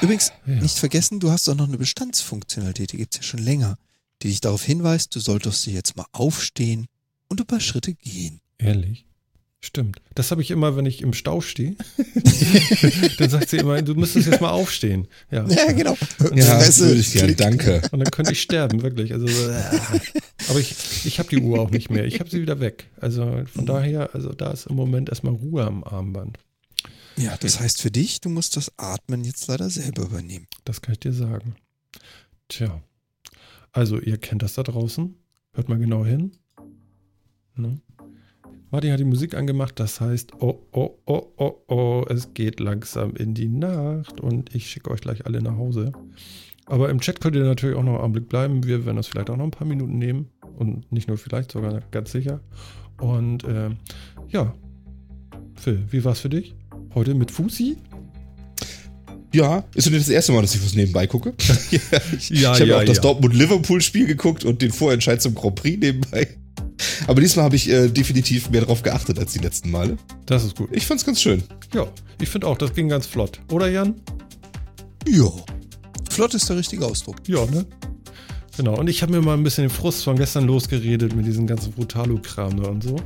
Übrigens, 0.01 0.31
Ja. 0.45 0.55
nicht 0.61 0.77
vergessen, 0.77 1.19
du 1.19 1.31
hast 1.31 1.47
doch 1.47 1.55
noch 1.55 1.67
eine 1.67 1.77
Bestandsfunktionalität, 1.77 2.91
die 2.93 2.97
gibt 2.97 3.13
es 3.13 3.19
ja 3.19 3.23
schon 3.23 3.41
länger, 3.43 3.77
die 4.21 4.29
dich 4.29 4.41
darauf 4.41 4.63
hinweist, 4.63 5.15
du 5.15 5.19
solltest 5.19 5.65
dir 5.65 5.73
jetzt 5.73 5.97
mal 5.97 6.05
aufstehen 6.11 6.87
und 7.27 7.39
ein 7.41 7.47
paar 7.47 7.59
Schritte 7.59 7.93
gehen. 7.93 8.41
Ehrlich? 8.57 9.05
Stimmt. 9.61 10.01
Das 10.15 10.31
habe 10.31 10.41
ich 10.41 10.51
immer, 10.51 10.77
wenn 10.77 10.85
ich 10.85 11.01
im 11.01 11.11
Stau 11.11 11.41
stehe. 11.41 11.75
dann 13.17 13.29
sagt 13.29 13.49
sie 13.49 13.57
immer, 13.57 13.81
du 13.81 13.93
müsstest 13.93 14.27
jetzt 14.27 14.39
mal 14.39 14.51
aufstehen. 14.51 15.07
Ja. 15.31 15.45
Ja, 15.47 15.71
genau. 15.73 15.97
Ja, 16.33 16.59
Fresse, 16.59 16.87
würde 16.87 17.01
ich 17.01 17.11
gern, 17.11 17.25
Klick. 17.25 17.37
danke. 17.37 17.81
Und 17.91 17.99
dann 17.99 18.09
könnte 18.09 18.31
ich 18.31 18.41
sterben, 18.41 18.81
wirklich. 18.83 19.11
Also, 19.11 19.27
so, 19.27 19.49
äh. 19.49 19.61
aber 20.47 20.59
ich, 20.61 20.73
ich 21.05 21.19
habe 21.19 21.27
die 21.29 21.39
Uhr 21.41 21.59
auch 21.59 21.71
nicht 21.71 21.89
mehr. 21.89 22.05
Ich 22.05 22.21
habe 22.21 22.29
sie 22.29 22.41
wieder 22.41 22.61
weg. 22.61 22.87
Also 23.01 23.43
von 23.53 23.65
daher, 23.65 24.15
also 24.15 24.31
da 24.31 24.51
ist 24.51 24.67
im 24.67 24.77
Moment 24.77 25.09
erstmal 25.09 25.33
Ruhe 25.33 25.65
am 25.65 25.83
Armband. 25.83 26.39
Ja, 27.19 27.35
das 27.37 27.59
heißt 27.59 27.81
für 27.81 27.91
dich, 27.91 28.21
du 28.21 28.29
musst 28.29 28.55
das 28.55 28.71
Atmen 28.77 29.25
jetzt 29.25 29.45
leider 29.47 29.69
selber 29.69 30.03
übernehmen. 30.03 30.47
Das 30.63 30.81
kann 30.81 30.93
ich 30.93 31.01
dir 31.01 31.11
sagen. 31.11 31.55
Tja. 32.47 32.81
Also, 33.73 33.99
ihr 33.99 34.17
kennt 34.17 34.41
das 34.41 34.53
da 34.53 34.63
draußen. 34.63 35.15
Hört 35.51 35.67
mal 35.67 35.77
genau 35.77 36.05
hin. 36.05 36.31
Ne? 37.55 37.81
Martin 38.71 38.93
hat 38.93 39.01
die 39.01 39.05
Musik 39.05 39.33
angemacht, 39.33 39.81
das 39.81 39.99
heißt, 39.99 40.31
oh, 40.39 40.65
oh, 40.71 40.97
oh, 41.05 41.33
oh, 41.35 41.63
oh, 41.67 42.05
es 42.07 42.33
geht 42.33 42.61
langsam 42.61 43.15
in 43.17 43.33
die 43.33 43.49
Nacht 43.49 44.21
und 44.21 44.55
ich 44.55 44.69
schicke 44.69 44.89
euch 44.89 45.01
gleich 45.01 45.25
alle 45.25 45.41
nach 45.41 45.57
Hause. 45.57 45.91
Aber 46.67 46.89
im 46.89 47.01
Chat 47.01 47.19
könnt 47.19 47.35
ihr 47.35 47.43
natürlich 47.43 47.75
auch 47.75 47.83
noch 47.83 47.95
einen 47.95 48.01
Augenblick 48.01 48.29
bleiben. 48.29 48.63
Wir 48.63 48.85
werden 48.85 48.95
uns 48.95 49.07
vielleicht 49.07 49.29
auch 49.29 49.37
noch 49.37 49.43
ein 49.43 49.51
paar 49.51 49.67
Minuten 49.67 49.97
nehmen 49.97 50.29
und 50.55 50.89
nicht 50.89 51.09
nur 51.09 51.17
vielleicht, 51.17 51.51
sogar 51.51 51.81
ganz 51.91 52.13
sicher. 52.13 52.39
Und 53.01 53.43
ähm, 53.43 53.77
ja, 54.29 54.55
Phil, 55.55 55.83
wie 55.89 56.05
war's 56.05 56.21
für 56.21 56.29
dich? 56.29 56.55
Heute 56.95 57.13
mit 57.13 57.31
Fusi? 57.31 57.77
Ja, 59.33 59.63
ist 59.75 59.89
nicht 59.89 60.01
das 60.01 60.09
erste 60.09 60.31
Mal, 60.31 60.41
dass 60.41 60.55
ich 60.55 60.63
was 60.63 60.73
nebenbei 60.73 61.05
gucke. 61.05 61.33
ja, 61.71 61.79
ich 62.17 62.29
Ja, 62.29 62.53
ich 62.53 62.61
habe 62.61 62.65
ja, 62.65 62.77
auch 62.79 62.83
das 62.83 62.97
ja. 62.97 63.03
Dortmund-Liverpool-Spiel 63.03 64.07
geguckt 64.07 64.43
und 64.43 64.61
den 64.61 64.71
Vorentscheid 64.71 65.21
zum 65.21 65.35
Grand 65.35 65.55
Prix 65.55 65.79
nebenbei. 65.79 66.27
Aber 67.07 67.21
diesmal 67.21 67.45
habe 67.45 67.55
ich 67.55 67.69
äh, 67.69 67.89
definitiv 67.89 68.49
mehr 68.49 68.61
drauf 68.61 68.81
geachtet 68.81 69.19
als 69.19 69.33
die 69.33 69.39
letzten 69.39 69.69
Male. 69.69 69.97
Das 70.25 70.43
ist 70.43 70.55
gut. 70.55 70.69
Ich 70.71 70.85
fand's 70.85 71.05
ganz 71.05 71.21
schön. 71.21 71.43
Ja, 71.73 71.87
ich 72.19 72.29
finde 72.29 72.47
auch, 72.47 72.57
das 72.57 72.73
ging 72.73 72.89
ganz 72.89 73.05
flott. 73.05 73.39
Oder 73.51 73.69
Jan? 73.69 73.95
Ja. 75.07 75.29
Flott 76.09 76.33
ist 76.33 76.49
der 76.49 76.57
richtige 76.57 76.85
Ausdruck. 76.85 77.17
Ja, 77.27 77.45
ne? 77.45 77.65
Genau, 78.59 78.77
und 78.77 78.89
ich 78.89 79.01
habe 79.01 79.13
mir 79.13 79.21
mal 79.21 79.35
ein 79.35 79.43
bisschen 79.43 79.63
den 79.63 79.69
Frust 79.69 80.03
von 80.03 80.17
gestern 80.17 80.45
losgeredet 80.45 81.15
mit 81.15 81.25
diesem 81.25 81.47
ganzen 81.47 81.71
Brutalo-Kram 81.71 82.59
und 82.59 82.83
so. 82.83 82.97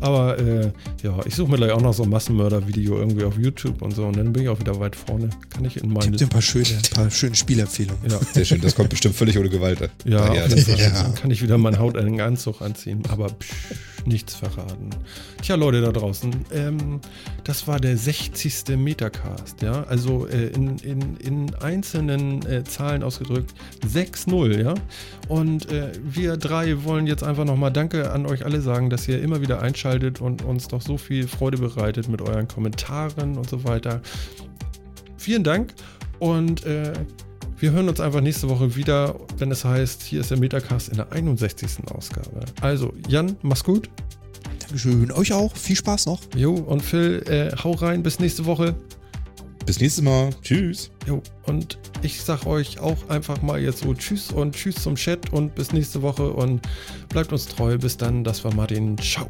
Aber 0.00 0.36
äh, 0.36 0.72
ja, 1.04 1.20
ich 1.24 1.36
suche 1.36 1.48
mir 1.48 1.58
gleich 1.58 1.70
auch 1.70 1.80
noch 1.80 1.94
so 1.94 2.02
ein 2.02 2.08
Massenmörder-Video 2.08 2.98
irgendwie 2.98 3.22
auf 3.22 3.38
YouTube 3.38 3.82
und 3.82 3.94
so 3.94 4.04
und 4.04 4.16
dann 4.16 4.32
bin 4.32 4.42
ich 4.42 4.48
auch 4.48 4.58
wieder 4.58 4.80
weit 4.80 4.96
vorne. 4.96 5.30
Kann 5.50 5.64
ich 5.64 5.76
in 5.76 5.92
meine. 5.92 6.10
Gibt 6.10 6.22
ein 6.22 6.28
paar 6.28 6.42
schöne, 6.42 6.66
ein 6.66 6.90
paar 6.92 7.08
schöne 7.08 7.36
Spielempfehlungen. 7.36 8.02
Ja. 8.10 8.18
Sehr 8.32 8.44
schön, 8.44 8.60
das 8.60 8.74
kommt 8.74 8.88
bestimmt 8.88 9.14
völlig 9.14 9.38
ohne 9.38 9.48
Gewalt. 9.48 9.78
Ja, 10.04 10.34
ja, 10.34 10.48
ja. 10.48 10.90
Dann 10.90 11.14
kann 11.14 11.30
ich 11.30 11.40
wieder 11.40 11.56
meinen 11.56 11.78
hautengen 11.78 12.20
Anzug 12.20 12.60
anziehen, 12.60 13.04
aber 13.08 13.28
psch, 13.28 13.52
nichts 14.06 14.34
verraten. 14.34 14.90
Tja, 15.42 15.56
Leute 15.56 15.80
da 15.80 15.92
draußen, 15.92 16.32
ähm, 16.52 17.00
das 17.44 17.66
war 17.66 17.80
der 17.80 17.96
60. 17.96 18.76
Metacast, 18.76 19.62
ja, 19.62 19.84
also 19.84 20.26
äh, 20.26 20.48
in, 20.48 20.78
in, 20.78 21.16
in 21.16 21.54
einzelnen 21.56 22.44
äh, 22.46 22.64
Zahlen 22.64 23.02
ausgedrückt 23.02 23.54
6-0, 23.86 24.62
ja. 24.62 24.74
Und 25.28 25.70
äh, 25.70 25.92
wir 26.02 26.36
drei 26.36 26.84
wollen 26.84 27.06
jetzt 27.06 27.22
einfach 27.22 27.44
nochmal 27.44 27.72
Danke 27.72 28.10
an 28.12 28.26
euch 28.26 28.44
alle 28.44 28.60
sagen, 28.60 28.90
dass 28.90 29.08
ihr 29.08 29.20
immer 29.20 29.40
wieder 29.40 29.60
einschaltet 29.60 30.20
und 30.20 30.42
uns 30.42 30.68
doch 30.68 30.80
so 30.80 30.96
viel 30.96 31.26
Freude 31.28 31.58
bereitet 31.58 32.08
mit 32.08 32.22
euren 32.22 32.48
Kommentaren 32.48 33.36
und 33.36 33.48
so 33.48 33.64
weiter. 33.64 34.00
Vielen 35.16 35.44
Dank 35.44 35.74
und 36.18 36.64
äh, 36.64 36.92
wir 37.58 37.72
hören 37.72 37.88
uns 37.88 38.00
einfach 38.00 38.20
nächste 38.20 38.48
Woche 38.48 38.76
wieder, 38.76 39.18
wenn 39.38 39.50
es 39.50 39.64
heißt, 39.64 40.02
hier 40.02 40.20
ist 40.20 40.30
der 40.30 40.38
Metacast 40.38 40.88
in 40.88 40.96
der 40.96 41.12
61. 41.12 41.70
Ausgabe. 41.90 42.44
Also, 42.60 42.92
Jan, 43.08 43.36
mach's 43.42 43.64
gut. 43.64 43.88
Dankeschön. 44.60 45.10
Euch 45.12 45.32
auch. 45.32 45.54
Viel 45.56 45.76
Spaß 45.76 46.06
noch. 46.06 46.20
Jo, 46.34 46.54
und 46.54 46.82
Phil, 46.82 47.22
äh, 47.28 47.56
hau 47.62 47.72
rein. 47.72 48.02
Bis 48.02 48.18
nächste 48.18 48.44
Woche. 48.44 48.74
Bis 49.64 49.80
nächstes 49.80 50.04
Mal. 50.04 50.30
Tschüss. 50.42 50.90
Jo, 51.06 51.22
und 51.44 51.78
ich 52.02 52.22
sag 52.22 52.46
euch 52.46 52.78
auch 52.78 53.08
einfach 53.08 53.42
mal 53.42 53.60
jetzt 53.60 53.80
so 53.80 53.94
Tschüss 53.94 54.30
und 54.30 54.54
Tschüss 54.54 54.76
zum 54.76 54.96
Chat 54.96 55.32
und 55.32 55.54
bis 55.54 55.72
nächste 55.72 56.02
Woche 56.02 56.30
und 56.30 56.60
bleibt 57.08 57.32
uns 57.32 57.46
treu. 57.46 57.78
Bis 57.78 57.96
dann. 57.96 58.22
Das 58.22 58.44
war 58.44 58.54
Martin. 58.54 58.98
Ciao. 58.98 59.28